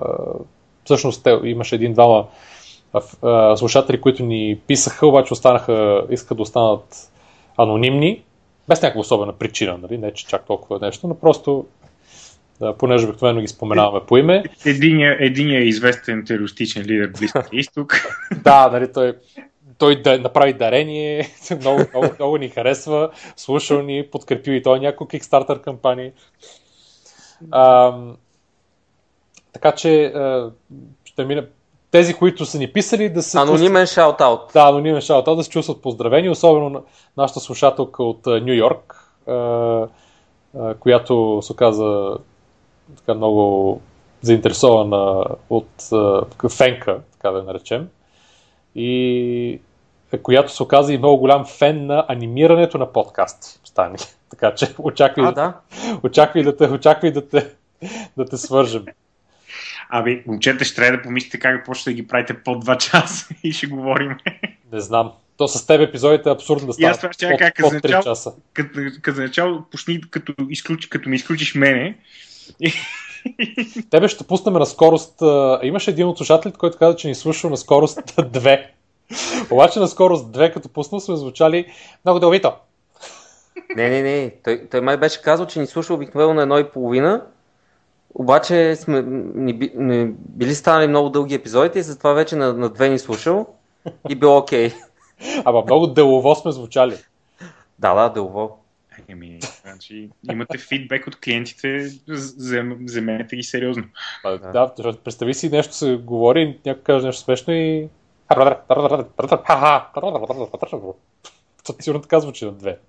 всъщност 0.85 1.27
имаше 1.43 1.75
един-двама 1.75 2.27
а, 3.21 3.57
слушатели, 3.57 4.01
които 4.01 4.23
ни 4.23 4.59
писаха, 4.67 5.07
обаче 5.07 5.33
останаха, 5.33 6.05
искат 6.09 6.37
да 6.37 6.41
останат 6.41 7.11
анонимни, 7.57 8.23
без 8.67 8.81
някаква 8.81 9.01
особена 9.01 9.33
причина, 9.33 9.77
нали? 9.77 9.97
не 9.97 10.13
че 10.13 10.27
чак 10.27 10.45
толкова 10.45 10.79
нещо, 10.79 11.07
но 11.07 11.15
просто 11.19 11.65
да, 12.59 12.73
понеже 12.77 13.07
обикновено 13.07 13.41
ги 13.41 13.47
споменаваме 13.47 14.05
по 14.07 14.17
име. 14.17 14.43
Единия, 14.65 15.17
единия 15.19 15.63
известен 15.63 16.25
терористичен 16.25 16.83
лидер 16.83 17.07
Близкия 17.19 17.45
изток. 17.51 17.93
Да, 18.43 18.69
нали, 18.71 18.93
той, 18.93 19.13
той 19.77 20.01
да 20.01 20.19
направи 20.19 20.53
дарение, 20.53 21.29
много, 21.59 21.81
много, 21.93 22.13
много 22.19 22.37
ни 22.37 22.49
харесва, 22.49 23.09
слушал 23.35 23.81
ни, 23.81 24.07
подкрепил 24.11 24.51
и 24.51 24.63
той 24.63 24.79
няколко 24.79 25.13
Kickstarter 25.13 25.61
кампании. 25.61 26.11
А, 27.51 27.97
така 29.53 29.71
че 29.71 30.05
а, 30.05 30.51
ще 31.05 31.25
мина. 31.25 31.47
Тези, 31.95 32.13
които 32.13 32.45
са 32.45 32.57
ни 32.57 32.67
писали, 32.67 33.09
да 33.09 33.21
се. 33.21 33.37
Анонимен 33.37 33.85
шаут-аут. 33.85 34.53
Да, 34.53 34.61
анонимен 34.61 35.01
шаут 35.01 35.25
да 35.25 35.43
се 35.43 35.49
чувстват 35.49 35.81
поздравени, 35.81 36.29
особено 36.29 36.69
на 36.69 36.81
нашата 37.17 37.39
слушателка 37.39 38.03
от 38.03 38.25
Нью 38.25 38.53
Йорк, 38.53 39.11
която 40.79 41.39
се 41.41 41.53
оказа 41.53 42.17
така 42.97 43.13
много 43.13 43.81
заинтересована 44.21 45.25
от 45.49 45.69
фенка, 46.49 46.99
така 47.11 47.31
да 47.31 47.37
я 47.37 47.43
наречем, 47.43 47.87
и 48.75 49.61
която 50.23 50.51
се 50.51 50.63
оказа 50.63 50.93
и 50.93 50.97
много 50.97 51.17
голям 51.17 51.45
фен 51.45 51.85
на 51.85 52.05
анимирането 52.07 52.77
на 52.77 52.91
подкасти. 52.91 53.59
Стани. 53.63 53.97
Така 54.29 54.55
че 54.55 54.75
очаквай, 54.79 55.25
а, 55.25 55.31
да. 55.31 55.53
очаквай, 56.03 56.43
да, 56.43 56.57
те, 56.57 56.63
очаквай 56.63 57.11
да, 57.11 57.29
те, 57.29 57.49
да 58.17 58.25
те 58.25 58.37
свържем. 58.37 58.85
Абе, 59.89 60.23
момчета, 60.27 60.65
ще 60.65 60.75
трябва 60.75 60.97
да 60.97 61.03
помислите 61.03 61.39
как 61.39 61.57
да 61.57 61.63
почнете 61.63 61.89
да 61.89 62.01
ги 62.01 62.07
правите 62.07 62.33
по 62.43 62.51
2 62.51 62.77
часа 62.77 63.27
и 63.43 63.51
ще 63.51 63.67
говорим. 63.67 64.17
Не 64.71 64.79
знам. 64.79 65.11
То 65.37 65.47
с 65.47 65.67
теб 65.67 65.81
епизодите 65.81 66.29
е 66.29 66.31
абсурдно 66.31 66.67
да 66.67 66.73
става. 66.73 66.91
аз 66.91 66.97
това 66.97 67.13
ще 67.13 67.29
под, 67.29 67.39
как, 67.39 67.55
под 67.55 67.73
3 67.73 67.83
начало, 67.83 68.03
часа. 68.03 68.33
Като, 68.53 68.79
като 69.01 69.21
начало 69.21 69.63
почни, 69.71 70.01
като, 70.09 70.33
изключ, 70.49 70.85
като 70.85 71.09
ми 71.09 71.15
изключиш 71.15 71.55
мене. 71.55 71.97
Тебе 73.89 74.07
ще 74.07 74.23
пуснем 74.23 74.53
на 74.53 74.65
скорост. 74.65 75.21
Имаше 75.63 75.91
един 75.91 76.07
от 76.07 76.17
слушателите, 76.17 76.57
който 76.57 76.77
каза, 76.77 76.95
че 76.95 77.07
ни 77.07 77.15
слушал 77.15 77.49
на 77.49 77.57
скорост 77.57 77.97
2. 78.01 78.65
Обаче 79.51 79.79
на 79.79 79.87
скорост 79.87 80.25
2, 80.25 80.53
като 80.53 80.69
пуснал, 80.69 80.99
сме 80.99 81.15
звучали 81.15 81.65
много 82.05 82.19
дълвито. 82.19 82.51
Не, 83.75 83.89
не, 83.89 84.01
не. 84.01 84.33
Той, 84.43 84.67
той 84.71 84.81
май 84.81 84.97
беше 84.97 85.21
казал, 85.21 85.47
че 85.47 85.59
ни 85.59 85.67
слуша 85.67 85.93
обикновено 85.93 86.33
на 86.33 86.41
едно 86.41 86.59
и 86.59 86.69
половина, 86.69 87.21
обаче 88.15 88.75
сме 88.75 89.01
не, 89.01 89.71
не, 89.75 90.05
били 90.19 90.55
станали 90.55 90.87
много 90.87 91.09
дълги 91.09 91.35
епизодите 91.35 91.79
и 91.79 91.83
затова 91.83 92.13
вече 92.13 92.35
на, 92.35 92.53
на 92.53 92.69
две 92.69 92.89
ни 92.89 92.99
слушал 92.99 93.47
и 94.09 94.15
било 94.15 94.37
окей. 94.37 94.69
Okay. 94.69 94.73
Ама 95.45 95.61
много 95.61 95.87
делово 95.87 96.35
сме 96.35 96.51
звучали. 96.51 96.97
Да, 97.79 97.93
да, 97.93 98.09
делово. 98.09 98.59
Еми, 99.07 99.39
значи, 99.61 100.09
имате 100.31 100.57
фидбек 100.57 101.07
от 101.07 101.19
клиентите, 101.19 101.91
вземете 102.07 103.35
ги 103.35 103.43
сериозно. 103.43 103.83
А, 104.23 104.37
да, 104.37 104.73
представи 105.03 105.33
си 105.33 105.49
нещо 105.49 105.73
се 105.73 105.95
говори, 105.95 106.59
някой 106.65 106.83
каже 106.83 107.05
нещо 107.05 107.21
смешно 107.21 107.53
и... 107.53 107.89
Сигурно 111.79 112.01
така 112.01 112.19
звучи 112.19 112.45
на 112.45 112.51
две. 112.51 112.79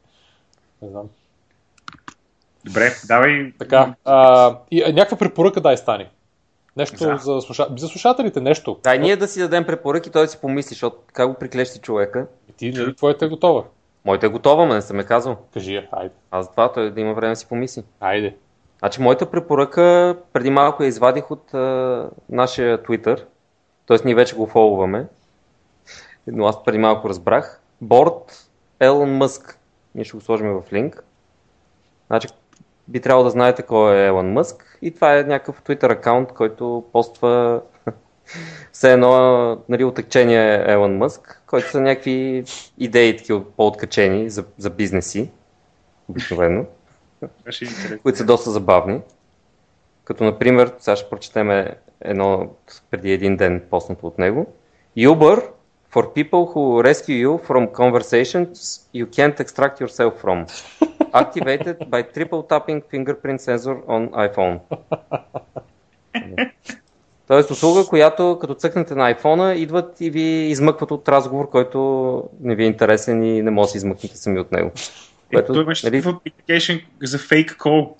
Не 0.82 0.88
знам. 0.88 1.08
Добре, 2.66 2.92
давай. 3.08 3.52
Така. 3.58 3.94
А, 4.04 4.58
и 4.70 4.82
а, 4.82 4.92
някаква 4.92 5.16
препоръка 5.16 5.60
дай 5.60 5.76
стане. 5.76 6.10
Нещо 6.76 6.96
за, 6.96 7.16
за, 7.20 7.40
слуша... 7.40 7.66
за 7.76 7.88
слушателите, 7.88 8.40
нещо. 8.40 8.78
Дай 8.82 8.98
ние 8.98 9.16
да 9.16 9.28
си 9.28 9.40
дадем 9.40 9.64
препоръки, 9.64 10.10
той 10.10 10.22
да 10.22 10.28
си 10.28 10.40
помисли, 10.40 10.68
защото 10.68 10.96
как 11.12 11.28
го 11.28 11.34
приклещи 11.34 11.78
човека. 11.78 12.26
И 12.50 12.52
ти, 12.52 12.72
нали, 12.72 12.96
твоята 12.96 13.24
е 13.24 13.28
готова? 13.28 13.64
Моята 14.04 14.26
е 14.26 14.28
готова, 14.28 14.66
ма 14.66 14.74
не 14.74 14.82
съм 14.82 15.00
е 15.00 15.04
казал. 15.04 15.36
Кажи 15.54 15.74
я, 15.74 15.88
айде. 15.92 16.14
Аз 16.30 16.50
това 16.50 16.72
той 16.72 16.90
да 16.90 17.00
има 17.00 17.14
време 17.14 17.32
да 17.32 17.36
си 17.36 17.46
помисли. 17.46 17.82
Айде. 18.00 18.36
Значи, 18.78 19.02
моята 19.02 19.30
препоръка 19.30 20.16
преди 20.32 20.50
малко 20.50 20.82
я 20.82 20.86
извадих 20.86 21.30
от 21.30 21.54
а, 21.54 22.08
нашия 22.28 22.82
Twitter, 22.82 23.24
т.е. 23.86 23.96
ние 24.04 24.14
вече 24.14 24.36
го 24.36 24.46
фолваме, 24.46 25.06
но 26.26 26.46
аз 26.46 26.64
преди 26.64 26.78
малко 26.78 27.08
разбрах. 27.08 27.60
Борт 27.80 28.48
Елон 28.80 29.16
Мъск. 29.16 29.58
Ние 29.94 30.04
ще 30.04 30.16
го 30.16 30.20
сложим 30.20 30.48
в 30.48 30.72
линк. 30.72 31.04
Значи, 32.06 32.28
би 32.88 33.00
трябвало 33.00 33.24
да 33.24 33.30
знаете 33.30 33.62
кой 33.62 33.96
е 33.96 34.06
Елон 34.06 34.32
Мъск 34.32 34.78
и 34.82 34.90
това 34.90 35.18
е 35.18 35.22
някакъв 35.22 35.62
Twitter 35.62 35.92
акаунт, 35.92 36.32
който 36.32 36.84
поства 36.92 37.60
все 38.72 38.92
едно 38.92 39.62
нали, 39.68 39.84
отъкчение 39.84 40.64
Елон 40.66 40.96
Мъск, 40.96 41.42
който 41.46 41.70
са 41.70 41.80
някакви 41.80 42.44
идеи 42.78 43.16
такива 43.16 43.44
по-откачени 43.56 44.30
за, 44.30 44.44
за 44.58 44.70
бизнеси, 44.70 45.30
обикновено, 46.08 46.64
които 48.02 48.18
са 48.18 48.24
доста 48.24 48.50
забавни. 48.50 49.00
Като 50.04 50.24
например, 50.24 50.72
сега 50.78 50.96
ще 50.96 51.10
прочетем 51.10 51.66
едно 52.00 52.50
преди 52.90 53.12
един 53.12 53.36
ден 53.36 53.62
поснато 53.70 54.06
от 54.06 54.18
него. 54.18 54.46
Uber 54.98 55.42
for 55.92 56.02
people 56.14 56.44
who 56.52 56.82
rescue 56.82 57.18
you 57.24 57.32
from 57.48 57.62
conversations 57.82 58.52
you 58.94 59.06
can't 59.16 59.36
extract 59.44 59.80
yourself 59.80 60.12
from. 60.22 60.38
Activated 61.12 61.78
by 61.88 62.02
triple 62.14 62.42
tapping 62.48 62.82
fingerprint 62.92 63.40
sensor 63.40 63.76
on 63.86 64.10
iPhone. 64.10 64.58
Тоест 67.26 67.50
услуга, 67.50 67.86
която 67.88 68.38
като 68.40 68.54
цъкнете 68.54 68.94
на 68.94 69.14
iPhone, 69.14 69.52
идват 69.52 70.00
и 70.00 70.10
ви 70.10 70.20
измъкват 70.20 70.90
от 70.90 71.08
разговор, 71.08 71.50
който 71.50 72.22
не 72.40 72.54
ви 72.54 72.64
е 72.64 72.66
интересен 72.66 73.24
и 73.24 73.42
не 73.42 73.50
може 73.50 73.66
да 73.66 73.70
се 73.70 73.76
измъкнете 73.76 74.16
сами 74.16 74.40
от 74.40 74.52
него. 74.52 74.70
Което, 75.30 75.52
Ето 75.52 75.60
имаш 75.60 75.82
нали... 75.82 76.02
application 76.02 76.84
за 77.02 77.18
fake 77.18 77.56
call. 77.56 77.92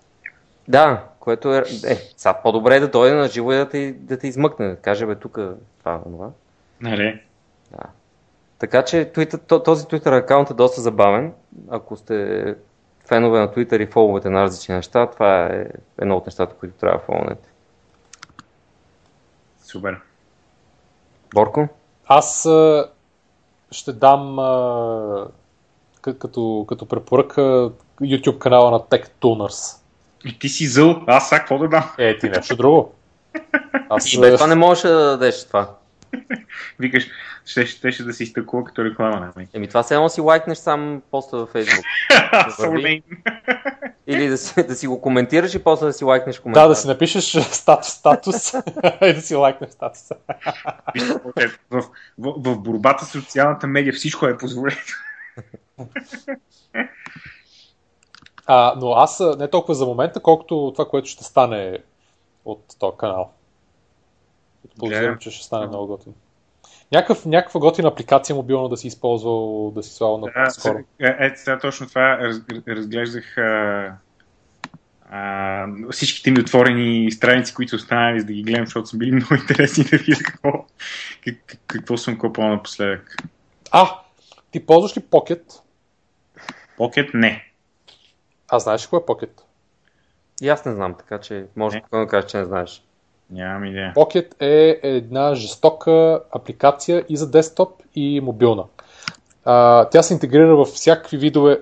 Да, 0.68 1.04
което 1.20 1.54
е... 1.54 1.58
Е, 1.86 1.96
сега 2.16 2.34
по-добре 2.42 2.76
е 2.76 2.80
да 2.80 2.88
дойде 2.88 3.14
на 3.16 3.28
живо 3.28 3.52
и 3.52 3.56
да 3.56 3.68
те, 3.68 3.92
да 3.92 4.18
те 4.18 4.28
измъкне, 4.28 4.68
да 4.68 4.76
каже, 4.76 5.06
бе, 5.06 5.14
тук 5.14 5.38
това, 5.78 6.02
това. 6.02 6.30
Нали? 6.80 7.20
Да. 7.70 7.84
Така 8.58 8.82
че 8.82 9.10
този 9.48 9.84
Twitter 9.84 10.18
аккаунт 10.18 10.50
е 10.50 10.54
доста 10.54 10.80
забавен. 10.80 11.32
Ако 11.68 11.96
сте 11.96 12.54
фенове 13.08 13.40
на 13.40 13.48
Twitter 13.48 13.82
и 13.82 13.86
фоловете 13.86 14.30
на 14.30 14.42
различни 14.42 14.74
неща, 14.74 15.06
това 15.06 15.46
е 15.46 15.66
едно 15.98 16.16
от 16.16 16.26
нещата, 16.26 16.54
които 16.54 16.74
трябва 16.74 16.98
да 16.98 17.04
фолнете. 17.04 17.48
Супер. 19.64 20.00
Борко? 21.34 21.68
Аз 22.06 22.46
а, 22.46 22.88
ще 23.70 23.92
дам 23.92 24.38
а, 24.38 25.26
като, 26.02 26.64
като 26.68 26.86
препоръка 26.86 27.42
YouTube 28.02 28.38
канала 28.38 28.70
на 28.70 28.80
Tech 28.80 29.08
Tuners. 29.20 29.80
И 30.24 30.38
ти 30.38 30.48
си 30.48 30.66
зъл, 30.66 31.02
аз 31.06 31.28
сега 31.28 31.38
какво 31.38 31.58
да 31.58 31.68
дам? 31.68 31.90
Е, 31.98 32.18
ти 32.18 32.28
нещо 32.28 32.56
друго. 32.56 32.92
Аз... 33.88 34.12
И 34.12 34.20
без 34.20 34.34
това 34.34 34.46
не 34.46 34.54
можеш 34.54 34.82
да 34.82 35.10
дадеш 35.10 35.46
това. 35.46 35.70
Викаш, 36.80 37.08
ще, 37.44 37.66
ще, 37.66 37.92
ще 37.92 38.04
да 38.04 38.12
си 38.12 38.22
изтъкува 38.22 38.64
като 38.64 38.84
реклама. 38.84 39.32
Не? 39.36 39.48
Еми 39.54 39.68
това 39.68 39.82
само 39.82 40.08
си 40.08 40.20
лайкнеш 40.20 40.58
сам 40.58 41.02
поста 41.10 41.36
във 41.36 41.52
Facebook. 41.52 41.82
Или 44.06 44.28
да 44.28 44.38
си, 44.38 44.66
да 44.66 44.74
си 44.74 44.86
го 44.86 45.00
коментираш 45.00 45.54
и 45.54 45.64
после 45.64 45.86
да 45.86 45.92
си 45.92 46.04
лайкнеш 46.04 46.40
коментар. 46.40 46.62
Да, 46.62 46.68
да 46.68 46.74
си 46.74 46.88
напишеш 46.88 47.24
статус, 47.24 47.88
статус 47.88 48.54
и 49.02 49.14
да 49.14 49.20
си 49.20 49.34
лайкнеш 49.34 49.70
статуса. 49.70 50.14
в, 50.94 51.50
в, 51.70 51.84
в 52.18 52.58
борбата 52.58 53.04
с 53.04 53.10
социалната 53.10 53.66
медия 53.66 53.92
всичко 53.92 54.26
е 54.26 54.38
позволено. 54.38 54.76
А, 58.46 58.74
но 58.76 58.92
аз 58.92 59.22
не 59.38 59.50
толкова 59.50 59.74
за 59.74 59.86
момента, 59.86 60.20
колкото 60.20 60.72
това, 60.74 60.88
което 60.88 61.08
ще 61.08 61.24
стане 61.24 61.78
от 62.44 62.64
този 62.78 62.96
канал. 62.98 63.32
Подозирам, 64.78 65.18
че 65.18 65.30
ще 65.30 65.44
стане 65.44 65.66
много 65.66 65.86
готин. 65.86 66.14
Някакъв, 66.92 67.26
някаква 67.26 67.60
готина 67.60 67.88
апликация 67.88 68.36
мобилна 68.36 68.68
да 68.68 68.76
си 68.76 68.86
използвал, 68.86 69.70
да 69.70 69.82
си 69.82 69.94
слагал 69.94 70.18
на 70.18 70.44
да, 70.44 70.50
скоро. 70.50 70.78
Е, 70.78 71.16
ето 71.18 71.40
сега 71.40 71.58
точно 71.58 71.88
това 71.88 72.18
раз, 72.18 72.40
разглеждах 72.68 73.38
а, 73.38 73.92
а, 75.10 75.66
всичките 75.90 76.30
ми 76.30 76.40
отворени 76.40 77.12
страници, 77.12 77.54
които 77.54 77.76
останали, 77.76 78.20
за 78.20 78.26
да 78.26 78.32
ги 78.32 78.42
гледам, 78.42 78.66
защото 78.66 78.86
са 78.86 78.96
били 78.96 79.12
много 79.12 79.34
интересни 79.34 79.84
да 79.84 79.96
видя 79.96 80.18
какво, 80.24 80.66
как, 81.24 81.58
какво 81.66 81.96
съм 81.96 82.18
купил 82.18 82.44
напоследък. 82.44 83.16
А, 83.70 84.00
ти 84.50 84.66
ползваш 84.66 84.96
ли 84.96 85.00
Pocket? 85.00 85.60
Pocket 86.78 87.10
не. 87.14 87.52
А 88.48 88.58
знаеш 88.58 88.84
ли 88.84 88.88
кое 88.90 88.98
е 88.98 89.02
Pocket? 89.02 89.40
И 90.42 90.48
аз 90.48 90.64
не 90.64 90.74
знам, 90.74 90.94
така 90.98 91.20
че 91.20 91.46
може 91.56 91.82
да 91.92 92.06
кажеш, 92.06 92.30
че 92.30 92.38
не 92.38 92.44
знаеш. 92.44 92.85
Нямам 93.30 93.64
идея. 93.64 93.92
Pocket 93.96 94.34
е 94.40 94.80
една 94.82 95.34
жестока 95.34 96.20
апликация 96.32 97.04
и 97.08 97.16
за 97.16 97.30
десктоп 97.30 97.82
и 97.94 98.20
мобилна. 98.20 98.64
А, 99.44 99.84
тя 99.84 100.02
се 100.02 100.14
интегрира 100.14 100.56
в 100.56 100.64
всякакви 100.64 101.16
видове 101.16 101.60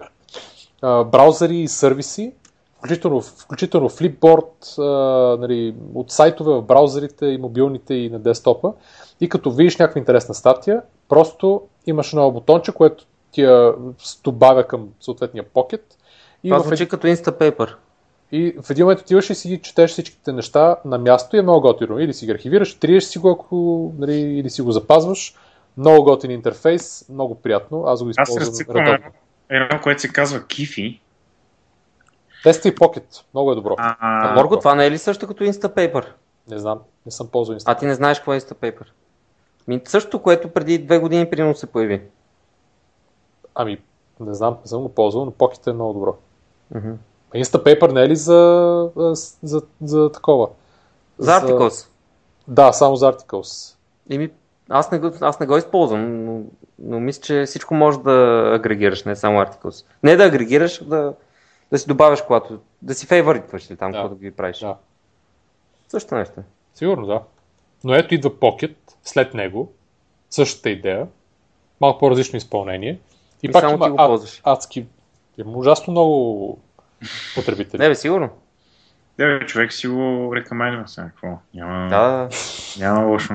а, 0.82 1.04
браузъри 1.04 1.56
и 1.56 1.68
сервиси, 1.68 2.32
включително, 2.78 3.20
включително 3.20 3.90
Flipboard, 3.90 4.78
а, 4.78 5.36
нали, 5.40 5.74
от 5.94 6.10
сайтове 6.10 6.52
в 6.52 6.62
браузърите 6.62 7.26
и 7.26 7.38
мобилните 7.38 7.94
и 7.94 8.10
на 8.10 8.18
десктопа. 8.18 8.72
И 9.20 9.28
като 9.28 9.50
видиш 9.50 9.76
някаква 9.76 9.98
интересна 9.98 10.34
статия, 10.34 10.82
просто 11.08 11.62
имаш 11.86 12.12
едно 12.12 12.30
бутонче, 12.30 12.72
което 12.72 13.04
ти 13.32 13.42
я 13.42 13.74
добавя 14.24 14.66
към 14.66 14.88
съответния 15.00 15.44
Pocket. 15.44 15.82
И 16.44 16.48
Това 16.48 16.60
звучи 16.60 16.84
в... 16.84 16.88
като 16.88 17.06
Instapaper. 17.06 17.74
И 18.32 18.56
в 18.62 18.70
един 18.70 18.84
момент 18.84 19.00
отиваш 19.00 19.30
и 19.30 19.34
си 19.34 19.48
ги 19.48 19.62
четеш 19.62 19.90
всичките 19.90 20.32
неща 20.32 20.76
на 20.84 20.98
място 20.98 21.36
и 21.36 21.38
е 21.38 21.42
много 21.42 21.60
готино. 21.60 21.98
Или 21.98 22.14
си 22.14 22.26
ги 22.26 22.32
архивираш, 22.32 22.74
триеш 22.74 23.04
си 23.04 23.18
го, 23.18 23.30
ако, 23.30 23.92
нали, 23.98 24.14
или 24.14 24.50
си 24.50 24.62
го 24.62 24.72
запазваш. 24.72 25.34
Много 25.76 26.04
готин 26.04 26.30
интерфейс, 26.30 27.08
много 27.08 27.34
приятно. 27.34 27.84
Аз 27.86 28.02
го 28.02 28.10
Аз 28.16 28.28
използвам 28.28 28.76
редовно. 28.76 28.94
едно, 28.94 29.10
едно, 29.50 29.80
което 29.82 30.00
се 30.00 30.08
казва 30.08 30.46
Кифи. 30.46 31.00
Теста 32.42 32.68
и 32.68 32.74
Pocket, 32.74 33.24
много 33.34 33.52
е 33.52 33.54
добро. 33.54 33.74
А, 33.78 33.96
А, 34.00 34.34
Морго, 34.34 34.58
това 34.58 34.74
не 34.74 34.86
е 34.86 34.90
ли 34.90 34.98
също 34.98 35.26
като 35.26 35.44
Instapaper? 35.44 36.04
Не 36.48 36.58
знам, 36.58 36.80
не 37.06 37.12
съм 37.12 37.28
ползвал 37.28 37.56
А 37.56 37.60
Instagram. 37.60 37.78
ти 37.78 37.86
не 37.86 37.94
знаеш 37.94 38.18
какво 38.18 38.34
е 38.34 38.40
Instapaper? 38.40 38.84
Ми, 39.68 39.80
същото, 39.84 40.22
което 40.22 40.48
преди 40.48 40.78
две 40.78 40.98
години 40.98 41.30
примерно 41.30 41.54
се 41.54 41.66
появи. 41.66 42.02
Ами, 43.54 43.78
не 44.20 44.34
знам, 44.34 44.56
не 44.64 44.68
съм 44.68 44.82
го 44.82 44.88
ползвал, 44.88 45.24
но 45.24 45.30
Pocket 45.30 45.66
е 45.66 45.72
много 45.72 45.92
добро. 45.92 46.16
Мгм. 46.74 46.92
Instapaper 47.34 47.92
не 47.92 48.02
е 48.02 48.08
ли 48.08 48.16
за, 48.16 48.90
за, 48.96 49.14
за, 49.42 49.62
за 49.82 50.12
такова? 50.12 50.48
За 51.18 51.30
Articles. 51.32 51.88
Да, 52.48 52.72
само 52.72 52.96
за 52.96 53.12
Articles. 53.12 53.76
Еми, 54.10 54.30
аз 54.68 54.90
не, 54.90 54.98
го, 54.98 55.10
аз 55.20 55.40
не 55.40 55.46
го 55.46 55.56
използвам, 55.56 56.24
но, 56.24 56.42
но 56.78 57.00
мисля, 57.00 57.22
че 57.22 57.44
всичко 57.44 57.74
може 57.74 57.98
да 57.98 58.12
агрегираш, 58.54 59.04
не 59.04 59.16
само 59.16 59.38
Articles. 59.38 59.86
Не 60.02 60.16
да 60.16 60.24
агрегираш, 60.24 60.84
да, 60.84 61.14
да 61.72 61.78
си 61.78 61.86
добавяш, 61.86 62.22
когато, 62.22 62.58
да 62.82 62.94
си 62.94 63.06
фейворитваш 63.06 63.70
ли 63.70 63.76
там, 63.76 63.92
Да. 63.92 64.08
да 64.08 64.14
ги 64.14 64.30
правиш. 64.30 64.58
Да. 64.58 64.76
Също 65.88 66.14
нещо. 66.14 66.34
Сигурно, 66.74 67.06
да. 67.06 67.20
Но 67.84 67.94
ето 67.94 68.14
идва 68.14 68.30
Pocket, 68.30 68.74
след 69.02 69.34
него, 69.34 69.72
същата 70.30 70.70
идея, 70.70 71.06
малко 71.80 71.98
по-различно 71.98 72.36
изпълнение. 72.36 73.00
И, 73.42 73.46
И 73.48 73.52
пак 73.52 73.60
само 73.60 73.74
има 73.74 73.84
ти 73.84 73.90
го 73.90 73.96
ад- 73.96 74.08
ползваш. 74.08 74.40
адски, 74.44 74.86
има 75.38 75.58
ужасно 75.58 75.90
много 75.90 76.58
потребители. 77.34 77.78
Не 77.78 77.88
бе, 77.88 77.94
сигурно. 77.94 78.30
Да, 79.18 79.38
бе, 79.38 79.46
човек 79.46 79.72
си 79.72 79.86
го 79.88 80.32
рекомендва 80.36 80.88
сега. 80.88 81.06
Какво? 81.08 81.38
Няма, 81.54 81.88
Да, 81.88 82.28
няма 82.78 83.00
лошо. 83.04 83.34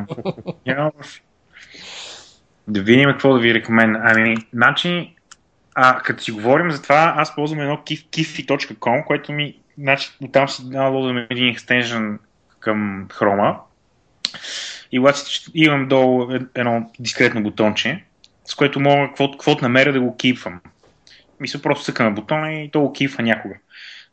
няма 0.68 0.92
лошо. 0.98 1.22
Да 2.68 2.82
видим 2.82 3.10
какво 3.10 3.34
да 3.34 3.40
ви 3.40 3.54
рекомендна. 3.54 4.02
Ами, 4.04 4.38
значи, 4.54 5.16
а, 5.76 6.00
като 6.00 6.24
си 6.24 6.32
говорим 6.32 6.72
за 6.72 6.82
това, 6.82 7.14
аз 7.18 7.36
ползвам 7.36 7.60
едно 7.60 7.78
kif, 7.78 8.08
kifi.com, 8.10 9.06
което 9.06 9.32
ми, 9.32 9.58
значи, 9.78 10.12
там 10.32 10.50
си 10.50 10.70
даунлоудвам 10.70 11.28
един 11.30 11.48
екстенжен 11.48 12.20
към 12.60 13.08
Chrome. 13.10 13.56
И 14.92 14.98
когато 15.00 15.20
имам 15.54 15.88
долу 15.88 16.32
едно 16.56 16.92
дискретно 17.00 17.44
бутонче, 17.44 18.04
с 18.46 18.56
което 18.56 18.80
мога 18.80 19.08
каквото, 19.08 19.32
каквото 19.32 19.64
намеря 19.64 19.94
да 19.94 20.02
го 20.02 20.18
кипвам. 20.18 20.62
Мисля, 21.40 21.62
просто 21.62 21.86
съка 21.86 22.04
на 22.04 22.12
бутона 22.12 22.54
и 22.54 22.72
то 22.72 22.82
го 22.82 22.94
кипва 22.94 23.24
някога 23.24 23.56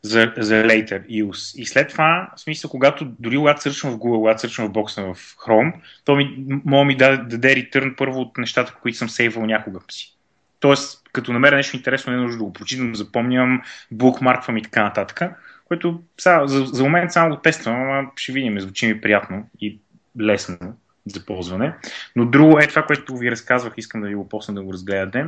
за, 0.01 0.33
за 0.37 0.53
later 0.53 1.07
use. 1.23 1.59
И 1.59 1.65
след 1.65 1.89
това, 1.89 2.29
в 2.35 2.39
смисъл, 2.39 2.69
когато, 2.69 3.05
дори 3.19 3.37
когато 3.37 3.61
сърчвам 3.61 3.93
в 3.93 3.97
Google, 3.97 4.17
когато 4.17 4.41
сърчвам 4.41 4.67
в 4.67 4.71
бокса 4.71 5.01
в 5.01 5.15
Chrome, 5.15 5.73
то 6.05 6.15
ми, 6.15 6.45
мога 6.65 6.85
ми 6.85 6.97
да 6.97 7.17
даде 7.17 7.55
return 7.55 7.95
първо 7.95 8.19
от 8.19 8.37
нещата, 8.37 8.75
които 8.81 8.97
съм 8.97 9.09
сейвал 9.09 9.45
някога 9.45 9.79
си. 9.91 10.17
Тоест, 10.59 11.01
като 11.13 11.33
намеря 11.33 11.55
нещо 11.55 11.75
интересно, 11.75 12.13
не 12.13 12.19
е 12.19 12.21
нужда 12.21 12.37
да 12.37 12.43
го 12.43 12.53
прочитам, 12.53 12.95
запомням, 12.95 13.61
букмарквам 13.91 14.57
и 14.57 14.61
така 14.61 14.83
нататък. 14.83 15.21
Което 15.65 16.03
сега, 16.17 16.47
за, 16.47 16.65
за 16.65 16.83
момент 16.83 17.11
само 17.11 17.35
го 17.35 17.41
тествам, 17.41 17.75
ама 17.75 18.11
ще 18.15 18.31
видим, 18.31 18.59
звучи 18.59 18.87
ми 18.87 19.01
приятно 19.01 19.49
и 19.61 19.79
лесно 20.21 20.57
за 21.05 21.25
ползване. 21.25 21.73
Но 22.15 22.25
друго 22.25 22.59
е 22.59 22.67
това, 22.67 22.83
което 22.83 23.17
ви 23.17 23.31
разказвах, 23.31 23.73
искам 23.77 24.01
да 24.01 24.07
ви 24.07 24.15
го 24.15 24.29
после 24.29 24.53
да 24.53 24.61
го 24.61 24.73
разгледате. 24.73 25.25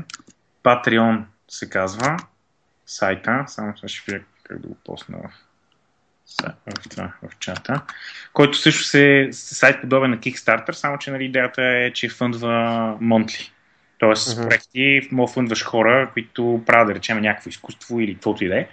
Patreon 0.63 1.23
се 1.49 1.69
казва 1.69 2.17
сайта, 2.85 3.43
само 3.47 3.77
сега 3.77 3.87
ще 3.87 4.11
видя 4.11 4.25
как 4.43 4.59
да 4.59 4.67
го 4.67 4.75
посна 4.85 5.17
в, 5.17 5.31
в, 6.45 6.89
това, 6.89 7.13
в 7.23 7.39
чата, 7.39 7.81
който 8.33 8.57
също 8.57 8.83
се 8.83 9.29
сайт 9.31 9.81
подобен 9.81 10.11
на 10.11 10.17
Kickstarter, 10.17 10.71
само 10.71 10.97
че 10.97 11.11
нали, 11.11 11.25
идеята 11.25 11.61
е, 11.61 11.93
че 11.93 12.09
фъндва 12.09 12.49
monthly. 13.01 13.49
Тоест, 13.99 14.37
Мгм. 14.37 14.47
проекти, 14.47 15.09
мога 15.11 15.29
да 15.29 15.33
фъндваш 15.33 15.63
хора, 15.63 16.09
които 16.13 16.63
правят, 16.65 16.87
да 16.87 16.95
речем, 16.95 17.21
някакво 17.21 17.49
изкуство 17.49 17.99
или 17.99 18.13
каквото 18.13 18.43
и 18.43 18.47
да 18.47 18.59
е, 18.59 18.67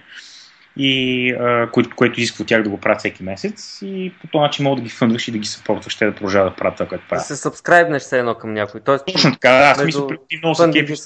и 0.76 1.30
а, 1.32 1.70
което, 1.70 1.96
което 1.96 2.20
изисква 2.20 2.42
от 2.42 2.48
тях 2.48 2.62
да 2.62 2.68
го 2.68 2.80
правят 2.80 2.98
всеки 2.98 3.22
месец 3.22 3.78
и 3.82 4.12
по 4.20 4.26
този 4.26 4.40
начин 4.42 4.62
мога 4.64 4.76
да 4.76 4.82
ги 4.82 4.90
фъндваш 4.90 5.28
и 5.28 5.32
да 5.32 5.38
ги 5.38 5.46
съпортваш, 5.46 5.96
те 5.96 6.06
да 6.06 6.14
продължават 6.14 6.52
да 6.52 6.56
правят 6.56 6.76
това, 6.76 6.88
което 6.88 7.04
Да 7.04 7.08
правят. 7.08 7.26
се 7.26 7.36
сабскрайбнеш 7.36 8.02
все 8.02 8.18
едно 8.18 8.34
към 8.34 8.52
някой. 8.52 8.80
Тоест, 8.80 9.04
Точно 9.06 9.32
така, 9.32 9.50
да, 9.50 9.58
аз 9.58 9.84
мисля, 9.84 10.06
много 10.42 10.54
се 10.54 10.70
кефиш. 10.70 10.98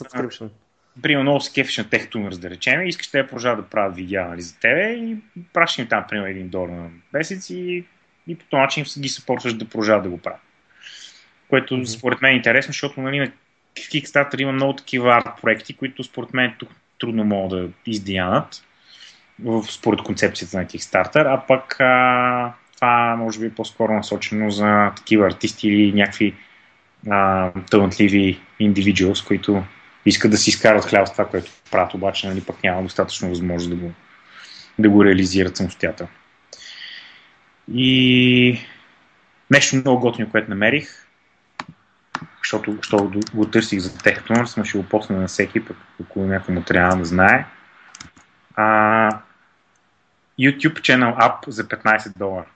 Примерно 1.03 1.23
много 1.23 1.41
се 1.41 1.53
кефиш 1.53 1.79
на 1.79 1.85
Tuners, 1.85 2.39
да 2.39 2.51
речем, 2.51 2.83
и 2.83 2.89
искаш 2.89 3.11
те 3.11 3.23
да 3.23 3.29
продължават 3.29 3.65
да 3.65 3.71
правят 3.71 3.97
видеа 3.97 4.29
нали, 4.29 4.43
за 4.43 4.59
тебе 4.59 4.93
и 4.93 5.17
пращаш 5.53 5.79
им 5.79 5.87
там, 5.87 6.05
примерно, 6.09 6.31
един 6.31 6.49
долар 6.49 6.69
на 6.69 6.89
месец 7.13 7.51
и, 7.51 7.85
и 8.27 8.37
по 8.37 8.45
този 8.45 8.61
начин 8.61 8.85
ги 8.99 9.09
съпортваш 9.09 9.55
да 9.55 9.65
продължават 9.65 10.03
да 10.03 10.11
го 10.11 10.19
правят. 10.19 10.41
Което 11.49 11.87
според 11.87 12.23
мен 12.23 12.33
е 12.33 12.37
интересно, 12.37 12.73
защото 12.73 13.01
нали, 13.01 13.19
на 13.19 13.33
Kickstarter 13.77 14.41
има 14.41 14.53
много 14.53 14.73
такива 14.73 15.17
арт 15.17 15.41
проекти, 15.43 15.77
които 15.77 16.05
според 16.05 16.35
мен 16.35 16.55
тук 16.59 16.71
трудно 16.99 17.25
могат 17.25 17.61
да 17.61 17.69
издиянат 17.87 18.65
в, 19.45 19.63
според 19.63 20.03
концепцията 20.03 20.57
на 20.57 20.65
Kickstarter, 20.65 21.35
а 21.35 21.47
пък 21.47 21.77
а, 21.81 22.53
това 22.75 23.17
може 23.17 23.41
би 23.41 23.47
е 23.47 23.55
по-скоро 23.55 23.93
насочено 23.93 24.51
за 24.51 24.93
такива 24.97 25.27
артисти 25.27 25.69
или 25.69 25.93
някакви 25.93 26.35
а, 27.11 27.51
талантливи 27.71 28.41
индивидуалс, 28.59 29.23
които 29.23 29.63
искат 30.07 30.31
да 30.31 30.37
си 30.37 30.51
изкарат 30.51 30.85
хляб 30.85 31.09
с 31.09 31.13
това, 31.13 31.27
което 31.27 31.51
правят, 31.71 31.95
обаче 31.95 32.29
нали, 32.29 32.41
пък 32.41 32.63
няма 32.65 32.83
достатъчно 32.83 33.29
възможност 33.29 33.71
да 33.71 33.77
го, 33.77 33.93
да 34.79 34.91
го 34.91 35.05
реализират 35.05 35.57
самостоятелно. 35.57 36.13
И 37.73 38.61
нещо 39.51 39.77
много 39.77 40.01
готино, 40.01 40.31
което 40.31 40.51
намерих, 40.51 41.07
защото, 42.43 42.77
защото 42.77 43.21
го 43.35 43.47
търсих 43.51 43.79
за 43.79 43.91
Techtoners, 43.91 44.59
но 44.59 44.65
ще 44.65 44.79
го 44.79 44.85
посна 44.85 45.21
на 45.21 45.27
всеки, 45.27 45.65
пък 45.65 45.77
ако 46.03 46.21
някой 46.21 46.55
му 46.55 46.63
трябва 46.63 46.97
да 46.97 47.05
знае. 47.05 47.47
А, 48.55 49.11
YouTube 50.41 50.81
Channel 50.81 51.19
App 51.19 51.49
за 51.49 51.65
15 51.65 52.19
долара. 52.19 52.47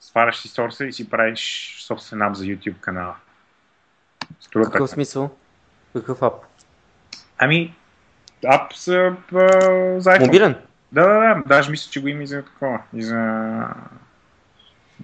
Сваляш 0.00 0.36
си 0.36 0.48
сорса 0.48 0.86
и 0.86 0.92
си 0.92 1.10
правиш 1.10 1.76
собствен 1.86 2.22
ап 2.22 2.34
за 2.34 2.44
YouTube 2.44 2.80
канала. 2.80 3.14
Струва 4.40 4.64
Какъв 4.64 4.90
15. 4.90 4.94
смисъл? 4.94 5.36
Какъв 5.92 6.22
ап? 6.22 6.49
Ами, 7.42 7.74
ап 8.46 8.76
за, 8.76 9.16
а. 9.34 10.20
Мобилен? 10.20 10.54
Да, 10.92 11.08
да, 11.08 11.14
да. 11.14 11.42
Даже 11.46 11.70
мисля, 11.70 11.90
че 11.90 12.00
го 12.00 12.08
има 12.08 12.22
и 12.22 12.26
за 12.26 12.42
такова. 12.42 12.82
И 12.94 13.02
за, 13.02 13.16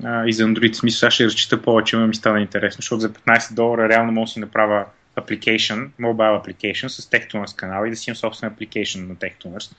а, 0.04 0.26
и 0.26 0.32
за 0.32 0.44
Android. 0.44 0.72
Смисъл, 0.72 0.98
сега 0.98 1.10
ще 1.10 1.24
разчита 1.24 1.62
повече, 1.62 1.96
но 1.96 2.06
ми 2.06 2.14
стана 2.14 2.40
интересно, 2.40 2.78
защото 2.78 3.00
за 3.00 3.12
15 3.12 3.54
долара 3.54 3.88
реално 3.88 4.12
мога 4.12 4.24
да 4.24 4.30
си 4.30 4.40
направя 4.40 4.84
application, 5.16 5.88
mobile 6.00 6.44
application 6.44 6.88
с 6.88 7.10
TechTuners 7.10 7.56
канал 7.56 7.86
и 7.86 7.90
да 7.90 7.96
си 7.96 8.10
имам 8.10 8.16
собствен 8.16 8.50
application 8.50 9.08
на 9.08 9.16
TechTuners, 9.16 9.72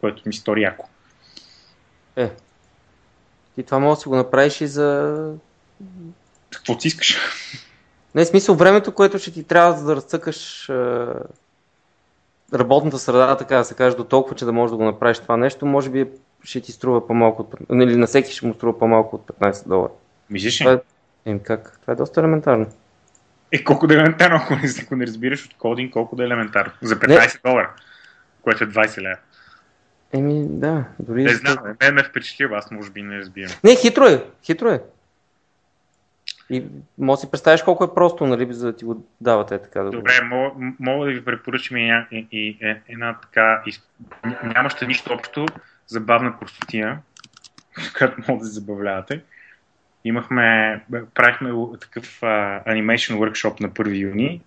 което 0.00 0.22
ми 0.26 0.34
стори 0.34 0.62
яко. 0.62 0.88
Е. 2.16 2.30
Ти 3.54 3.62
това 3.62 3.78
може 3.78 3.96
да 3.96 4.00
си 4.00 4.08
го 4.08 4.16
направиш 4.16 4.60
и 4.60 4.66
за... 4.66 5.34
Какво 6.50 6.80
си 6.80 6.88
искаш? 6.88 7.18
Не, 8.14 8.24
смисъл 8.24 8.54
времето, 8.54 8.94
което 8.94 9.18
ще 9.18 9.32
ти 9.32 9.44
трябва 9.44 9.78
за 9.78 9.84
да 9.84 9.96
разцъкаш 9.96 10.68
е, 10.68 11.06
работната 12.54 12.98
среда, 12.98 13.36
така 13.36 13.56
да 13.56 13.64
се 13.64 13.74
каже, 13.74 13.96
до 13.96 14.04
толкова, 14.04 14.36
че 14.36 14.44
да 14.44 14.52
можеш 14.52 14.70
да 14.70 14.76
го 14.76 14.84
направиш 14.84 15.18
това 15.18 15.36
нещо, 15.36 15.66
може 15.66 15.90
би 15.90 16.06
ще 16.44 16.60
ти 16.60 16.72
струва 16.72 17.06
по-малко 17.06 17.42
от... 17.42 17.54
Или 17.72 17.96
на 17.96 18.06
всеки 18.06 18.32
ще 18.32 18.46
му 18.46 18.54
струва 18.54 18.78
по-малко 18.78 19.16
от 19.16 19.30
15 19.40 19.68
долара. 19.68 19.90
Мислиш 20.30 20.58
Това 20.58 20.72
ли? 20.72 20.76
е... 20.76 21.30
Еми 21.30 21.42
как? 21.42 21.78
Това 21.80 21.92
е 21.92 21.96
доста 21.96 22.20
елементарно. 22.20 22.66
Е, 23.52 23.64
колко 23.64 23.86
да 23.86 23.94
е 23.94 23.96
елементарно, 23.96 24.40
ако 24.42 24.54
не, 24.54 24.62
ако 24.82 24.96
не 24.96 25.06
разбираш 25.06 25.46
от 25.46 25.54
кодинг, 25.58 25.92
колко 25.92 26.16
да 26.16 26.22
е 26.22 26.26
елементарно. 26.26 26.72
За 26.82 26.96
15 26.96 27.40
долара, 27.44 27.70
което 28.42 28.64
е 28.64 28.66
20 28.66 29.02
лева. 29.02 29.16
Еми, 30.12 30.46
да, 30.48 30.84
дори... 30.98 31.24
Не 31.24 31.34
знам, 31.34 31.56
мен 31.82 31.94
ме 31.94 32.00
е 32.00 32.04
впечатлил, 32.04 32.54
аз 32.54 32.70
може 32.70 32.90
би 32.90 33.02
не 33.02 33.18
разбирам. 33.18 33.52
Не, 33.64 33.76
хитро 33.76 34.04
е, 34.04 34.24
хитро 34.44 34.68
е. 34.68 34.82
И 36.52 36.64
може 36.98 37.18
да 37.18 37.20
си 37.20 37.30
представиш 37.30 37.62
колко 37.62 37.84
е 37.84 37.94
просто, 37.94 38.26
нали, 38.26 38.54
за 38.54 38.66
да 38.66 38.76
ти 38.76 38.84
го 38.84 39.06
давате 39.20 39.58
така 39.58 39.82
да. 39.82 39.90
Добре, 39.90 40.22
мога, 40.24 40.72
мога 40.80 41.06
да 41.06 41.12
ви 41.12 41.24
препоръчам 41.24 41.76
и, 41.76 42.06
и, 42.12 42.26
и 42.32 42.58
е- 42.60 42.82
една 42.88 43.18
така, 43.22 43.62
ня- 44.24 44.54
нямаща 44.54 44.86
нищо 44.86 45.12
общо, 45.14 45.46
забавна 45.86 46.38
простотия, 46.40 46.98
която 47.98 48.16
може 48.28 48.38
да 48.38 48.46
се 48.46 48.52
забавлявате. 48.52 49.20
Имахме, 50.04 50.80
правихме 51.14 51.50
такъв 51.80 52.22
а, 52.22 52.62
анимейшн 52.66 53.14
workshop 53.14 53.60
на 53.60 53.70
1 53.70 53.98
юни 53.98 54.40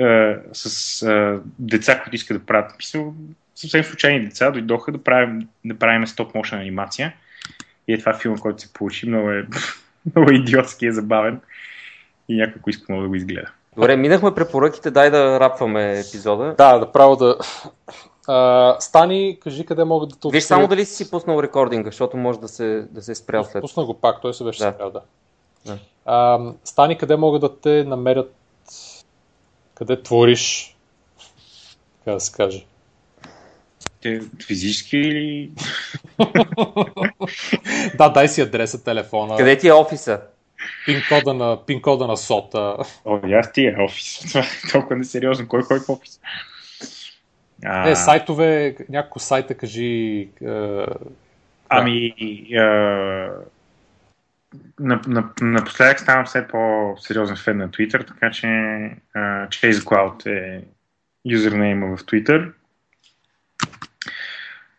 а, 0.00 0.36
с 0.52 1.02
а, 1.02 1.40
деца, 1.58 2.00
които 2.02 2.14
искат 2.14 2.38
да 2.38 2.46
правят 2.46 2.78
писал, 2.78 3.14
съвсем 3.54 3.84
случайни 3.84 4.24
деца, 4.24 4.50
дойдоха 4.50 4.92
да 4.92 5.04
правим, 5.04 5.48
да 5.64 5.78
правим 5.78 6.06
стоп 6.06 6.32
motion 6.32 6.60
анимация. 6.60 7.14
И 7.88 7.94
е 7.94 7.98
това 7.98 8.14
филм, 8.14 8.38
който 8.38 8.62
се 8.62 8.72
получи. 8.72 9.08
Много 9.08 9.30
е, 9.30 9.46
много 10.16 10.30
идиотски 10.32 10.86
е 10.86 10.92
забавен. 10.92 11.40
И 12.28 12.36
някой, 12.36 12.54
ако 12.60 12.70
иска, 12.70 12.92
може 12.92 13.02
да 13.02 13.08
го 13.08 13.14
изгледа. 13.14 13.50
Добре, 13.76 13.96
минахме 13.96 14.34
препоръките, 14.34 14.90
дай 14.90 15.10
да 15.10 15.40
рапваме 15.40 16.00
епизода. 16.00 16.54
Да, 16.58 16.78
направо 16.78 17.16
да... 17.16 17.38
А, 18.28 18.76
Стани, 18.80 19.38
кажи 19.40 19.66
къде 19.66 19.84
могат 19.84 20.08
да 20.08 20.16
те 20.16 20.28
Виж 20.32 20.44
само 20.44 20.68
дали 20.68 20.84
си 20.84 21.10
пуснал 21.10 21.42
рекординга, 21.42 21.90
защото 21.90 22.16
може 22.16 22.40
да 22.40 22.48
се, 22.48 22.86
да 22.90 23.02
се 23.02 23.12
е 23.12 23.14
спрял 23.14 23.44
след. 23.44 23.60
Пусна 23.60 23.84
го 23.84 23.94
пак, 23.94 24.20
той 24.22 24.34
се 24.34 24.44
беше 24.44 24.64
Да. 24.64 24.72
спрял, 24.72 24.90
да. 24.90 25.00
Да. 25.66 25.78
А, 26.04 26.40
Стани, 26.64 26.98
къде 26.98 27.16
могат 27.16 27.40
да 27.40 27.56
те 27.60 27.84
намерят, 27.84 28.34
къде 29.74 30.02
твориш, 30.02 30.76
така 31.98 32.14
да 32.14 32.20
се 32.20 32.32
каже. 32.32 32.66
Те, 34.02 34.20
физически 34.46 34.96
или... 34.96 35.50
да, 37.98 38.08
дай 38.08 38.28
си 38.28 38.40
адреса, 38.40 38.84
телефона, 38.84 39.36
Къде 39.36 39.58
ти 39.58 39.68
е 39.68 39.72
офиса? 39.72 40.20
пин-кода 40.86 41.34
на, 41.34 41.56
пин-кода 41.66 42.06
на 42.06 42.16
сота. 42.16 42.76
О, 43.04 43.20
аз 43.32 43.52
тия 43.52 43.84
офис. 43.84 44.24
Това 44.28 44.40
е 44.40 44.70
толкова 44.72 44.96
несериозно. 44.96 45.48
Кой 45.48 45.62
кой 45.62 45.80
в 45.80 45.88
офис? 45.88 46.20
А, 47.64 47.90
Е, 47.90 47.96
сайтове, 47.96 48.76
няколко 48.88 49.18
сайта 49.18 49.54
кажи. 49.54 50.28
Е, 50.42 50.86
Ами, 51.68 52.14
на, 54.80 55.00
напоследък 55.40 56.00
ставам 56.00 56.24
все 56.24 56.48
по-сериозен 56.48 57.36
фен 57.36 57.56
на 57.56 57.68
Twitter, 57.68 58.06
така 58.06 58.30
че 58.30 58.46
а, 59.14 59.48
Chase 59.48 59.72
Cloud 59.72 60.26
е 60.26 60.64
юзернейма 61.24 61.96
в 61.96 62.00
Twitter. 62.00 62.52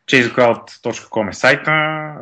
chasecloud.com 0.08 1.30
е 1.30 1.34
сайта, 1.34 1.72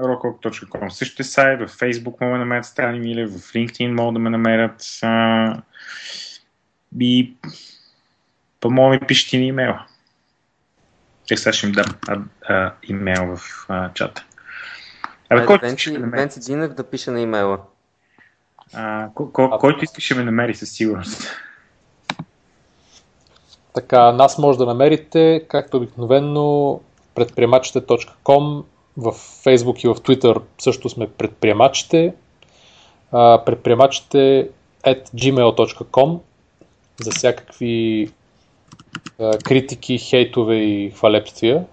rockcloud.com 0.02 0.90
също 0.90 1.22
е 1.22 1.26
сайт, 1.26 1.60
в 1.60 1.74
Facebook 1.78 2.22
могат 2.22 2.34
да 2.34 2.38
намерят 2.38 2.66
Стани 2.66 3.00
Милев, 3.00 3.30
в 3.30 3.54
LinkedIn 3.54 3.92
могат 3.92 4.14
да 4.14 4.20
ме 4.20 4.30
намерят 4.30 5.00
а, 5.02 5.62
и 7.00 7.34
по 8.60 8.70
моят 8.72 9.02
ми 9.02 9.08
пишете 9.08 9.38
ни 9.38 9.48
имейла. 9.48 9.86
Те 11.28 11.38
сега 11.38 11.54
ще 11.54 11.68
ми 11.68 11.74
дам 11.74 11.86
а, 12.08 12.20
а, 12.42 12.74
имейл 12.84 13.36
в 13.36 13.66
а, 13.70 13.94
чата. 13.94 14.26
Абе, 15.30 15.46
който 15.46 15.66
Венци, 15.66 15.92
да 15.92 16.00
ме 16.00 16.06
намери, 16.06 16.22
Венци 16.22 16.40
Динев 16.40 16.74
да 16.74 16.90
пише 16.90 17.12
на 17.12 17.22
имейла. 17.22 17.60
а, 18.74 19.10
ко, 19.16 19.32
ко, 19.32 19.58
който 19.60 19.84
искаше 19.84 20.14
да 20.14 20.20
ме 20.20 20.26
намери 20.26 20.56
със 20.56 20.72
сигурност. 20.72 21.32
така, 23.74 24.12
нас 24.12 24.38
може 24.38 24.58
да 24.58 24.66
намерите, 24.66 25.46
както 25.50 25.78
обикновено, 25.78 26.82
предприемачите.com, 27.16 28.64
в 28.98 29.12
Facebook 29.46 29.86
и 29.86 29.88
в 29.88 29.96
Twitter 29.96 30.42
също 30.58 30.90
сме 30.90 31.10
предприемачите. 31.10 32.14
Предприемачите 33.46 34.50
at 34.84 35.10
gmail.com 35.16 36.20
за 37.02 37.12
всякакви 37.12 38.12
а, 39.20 39.38
критики, 39.38 39.98
хейтове 39.98 40.56
и 40.56 40.92
хвалепствия. 40.92 41.66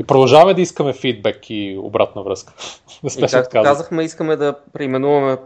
И 0.00 0.04
продължаваме 0.06 0.54
да 0.54 0.60
искаме 0.60 0.92
фидбек 0.92 1.50
и 1.50 1.76
обратна 1.80 2.22
връзка. 2.22 2.52
Не 3.02 3.06
И 3.06 3.10
сме 3.10 3.28
както 3.28 3.38
отказали. 3.46 3.64
казахме, 3.64 4.04
искаме 4.04 4.36
да 4.36 4.54
преименуваме 4.72 5.36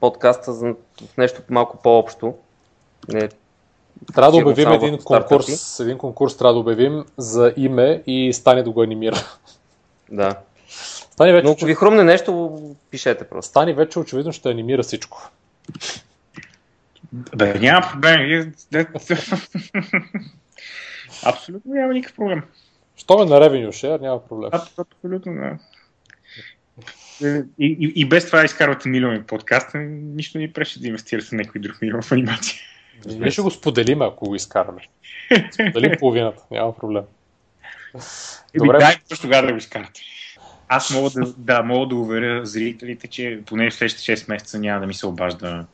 подкаста 0.00 0.52
за, 0.52 0.74
в 1.12 1.16
нещо 1.18 1.42
малко 1.50 1.78
по-общо. 1.82 2.34
Не, 3.08 3.28
Трябва 4.14 4.30
да 4.30 4.36
обявим 4.48 4.72
един 4.72 4.98
конкурс, 4.98 5.80
един 5.80 5.98
конкурс 5.98 6.36
трябва 6.36 6.52
да 6.54 6.60
обявим 6.60 7.04
за 7.16 7.54
име 7.56 8.02
и 8.06 8.32
Стани 8.32 8.62
да 8.62 8.70
го 8.70 8.82
анимира. 8.82 9.16
да. 10.10 10.36
Стани 11.10 11.32
вече, 11.32 11.44
Но 11.44 11.52
ако 11.52 11.64
ви 11.64 11.74
хрумне 11.74 12.04
нещо, 12.04 12.60
пишете 12.90 13.24
просто. 13.24 13.48
Стани 13.48 13.72
вече 13.72 13.98
очевидно 13.98 14.32
ще 14.32 14.50
анимира 14.50 14.82
всичко. 14.82 15.30
Бе, 17.12 17.58
няма 17.58 17.88
проблем. 17.92 18.52
Абсолютно 21.24 21.74
няма 21.74 21.92
никакъв 21.92 22.16
проблем. 22.16 22.42
Що 22.96 23.22
е 23.22 23.26
на 23.26 23.40
Revenue 23.40 23.68
Share, 23.68 24.00
няма 24.00 24.28
проблем. 24.28 24.50
Аб- 24.50 24.78
Абсолютно 24.78 25.34
да. 25.34 25.58
И, 27.58 27.76
и, 27.80 27.92
и 27.96 28.08
без 28.08 28.26
това 28.26 28.44
изкарвате 28.44 28.88
милиони 28.88 29.22
подкаста, 29.22 29.78
нищо 29.78 30.38
не 30.38 30.44
ни 30.44 30.52
пречи 30.52 30.80
да 30.80 30.86
инвестирате 30.86 31.28
в 31.28 31.32
някой 31.32 31.60
друг 31.60 31.82
милион 31.82 32.02
в 32.02 32.12
анимация. 32.12 32.54
Ние 33.06 33.30
ще 33.30 33.42
го 33.42 33.50
споделим, 33.50 34.02
ако 34.02 34.26
го 34.26 34.34
изкараме. 34.34 34.80
Споделим 35.52 35.92
половината, 35.98 36.42
няма 36.50 36.76
проблем. 36.76 37.02
Добре. 38.54 38.78
дай 38.78 38.96
точно 39.08 39.22
тогава 39.22 39.46
да 39.46 39.52
го 39.52 39.58
изкарате. 39.58 40.00
Аз 40.68 40.90
мога 40.90 41.10
да, 41.10 41.34
да, 41.36 41.62
мога 41.62 41.86
да 41.86 41.94
уверя 41.94 42.46
зрителите, 42.46 43.06
че 43.06 43.40
поне 43.46 43.70
в 43.70 43.74
следващите 43.74 44.16
6 44.16 44.28
месеца 44.28 44.58
няма 44.58 44.80
да 44.80 44.86
ми 44.86 44.94
се 44.94 45.06
обажда 45.06 45.64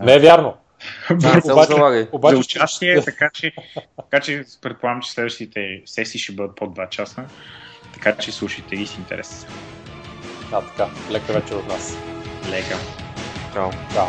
Не 0.00 0.14
е 0.14 0.18
вярно. 0.18 0.56
Да, 1.10 1.40
Обаче- 1.44 1.66
залагай. 1.66 2.02
за 2.02 2.08
Обаче, 2.12 2.36
участие, 2.36 3.04
така 3.04 3.30
че, 3.34 3.52
така 3.96 4.20
че 4.20 4.44
предполагам, 4.62 5.02
че 5.02 5.12
следващите 5.12 5.82
сесии 5.86 6.20
ще 6.20 6.32
бъдат 6.32 6.56
по 6.56 6.64
2 6.64 6.88
часа. 6.88 7.24
Така 7.94 8.16
че 8.16 8.32
слушайте 8.32 8.76
ги 8.76 8.86
с 8.86 8.98
интерес. 8.98 9.46
Да, 10.50 10.60
така. 10.60 10.88
Лека 11.10 11.32
вечер 11.32 11.54
от 11.54 11.68
нас. 11.68 11.96
Лека. 12.50 12.76
Чао. 13.54 13.70
Чао. 13.92 14.08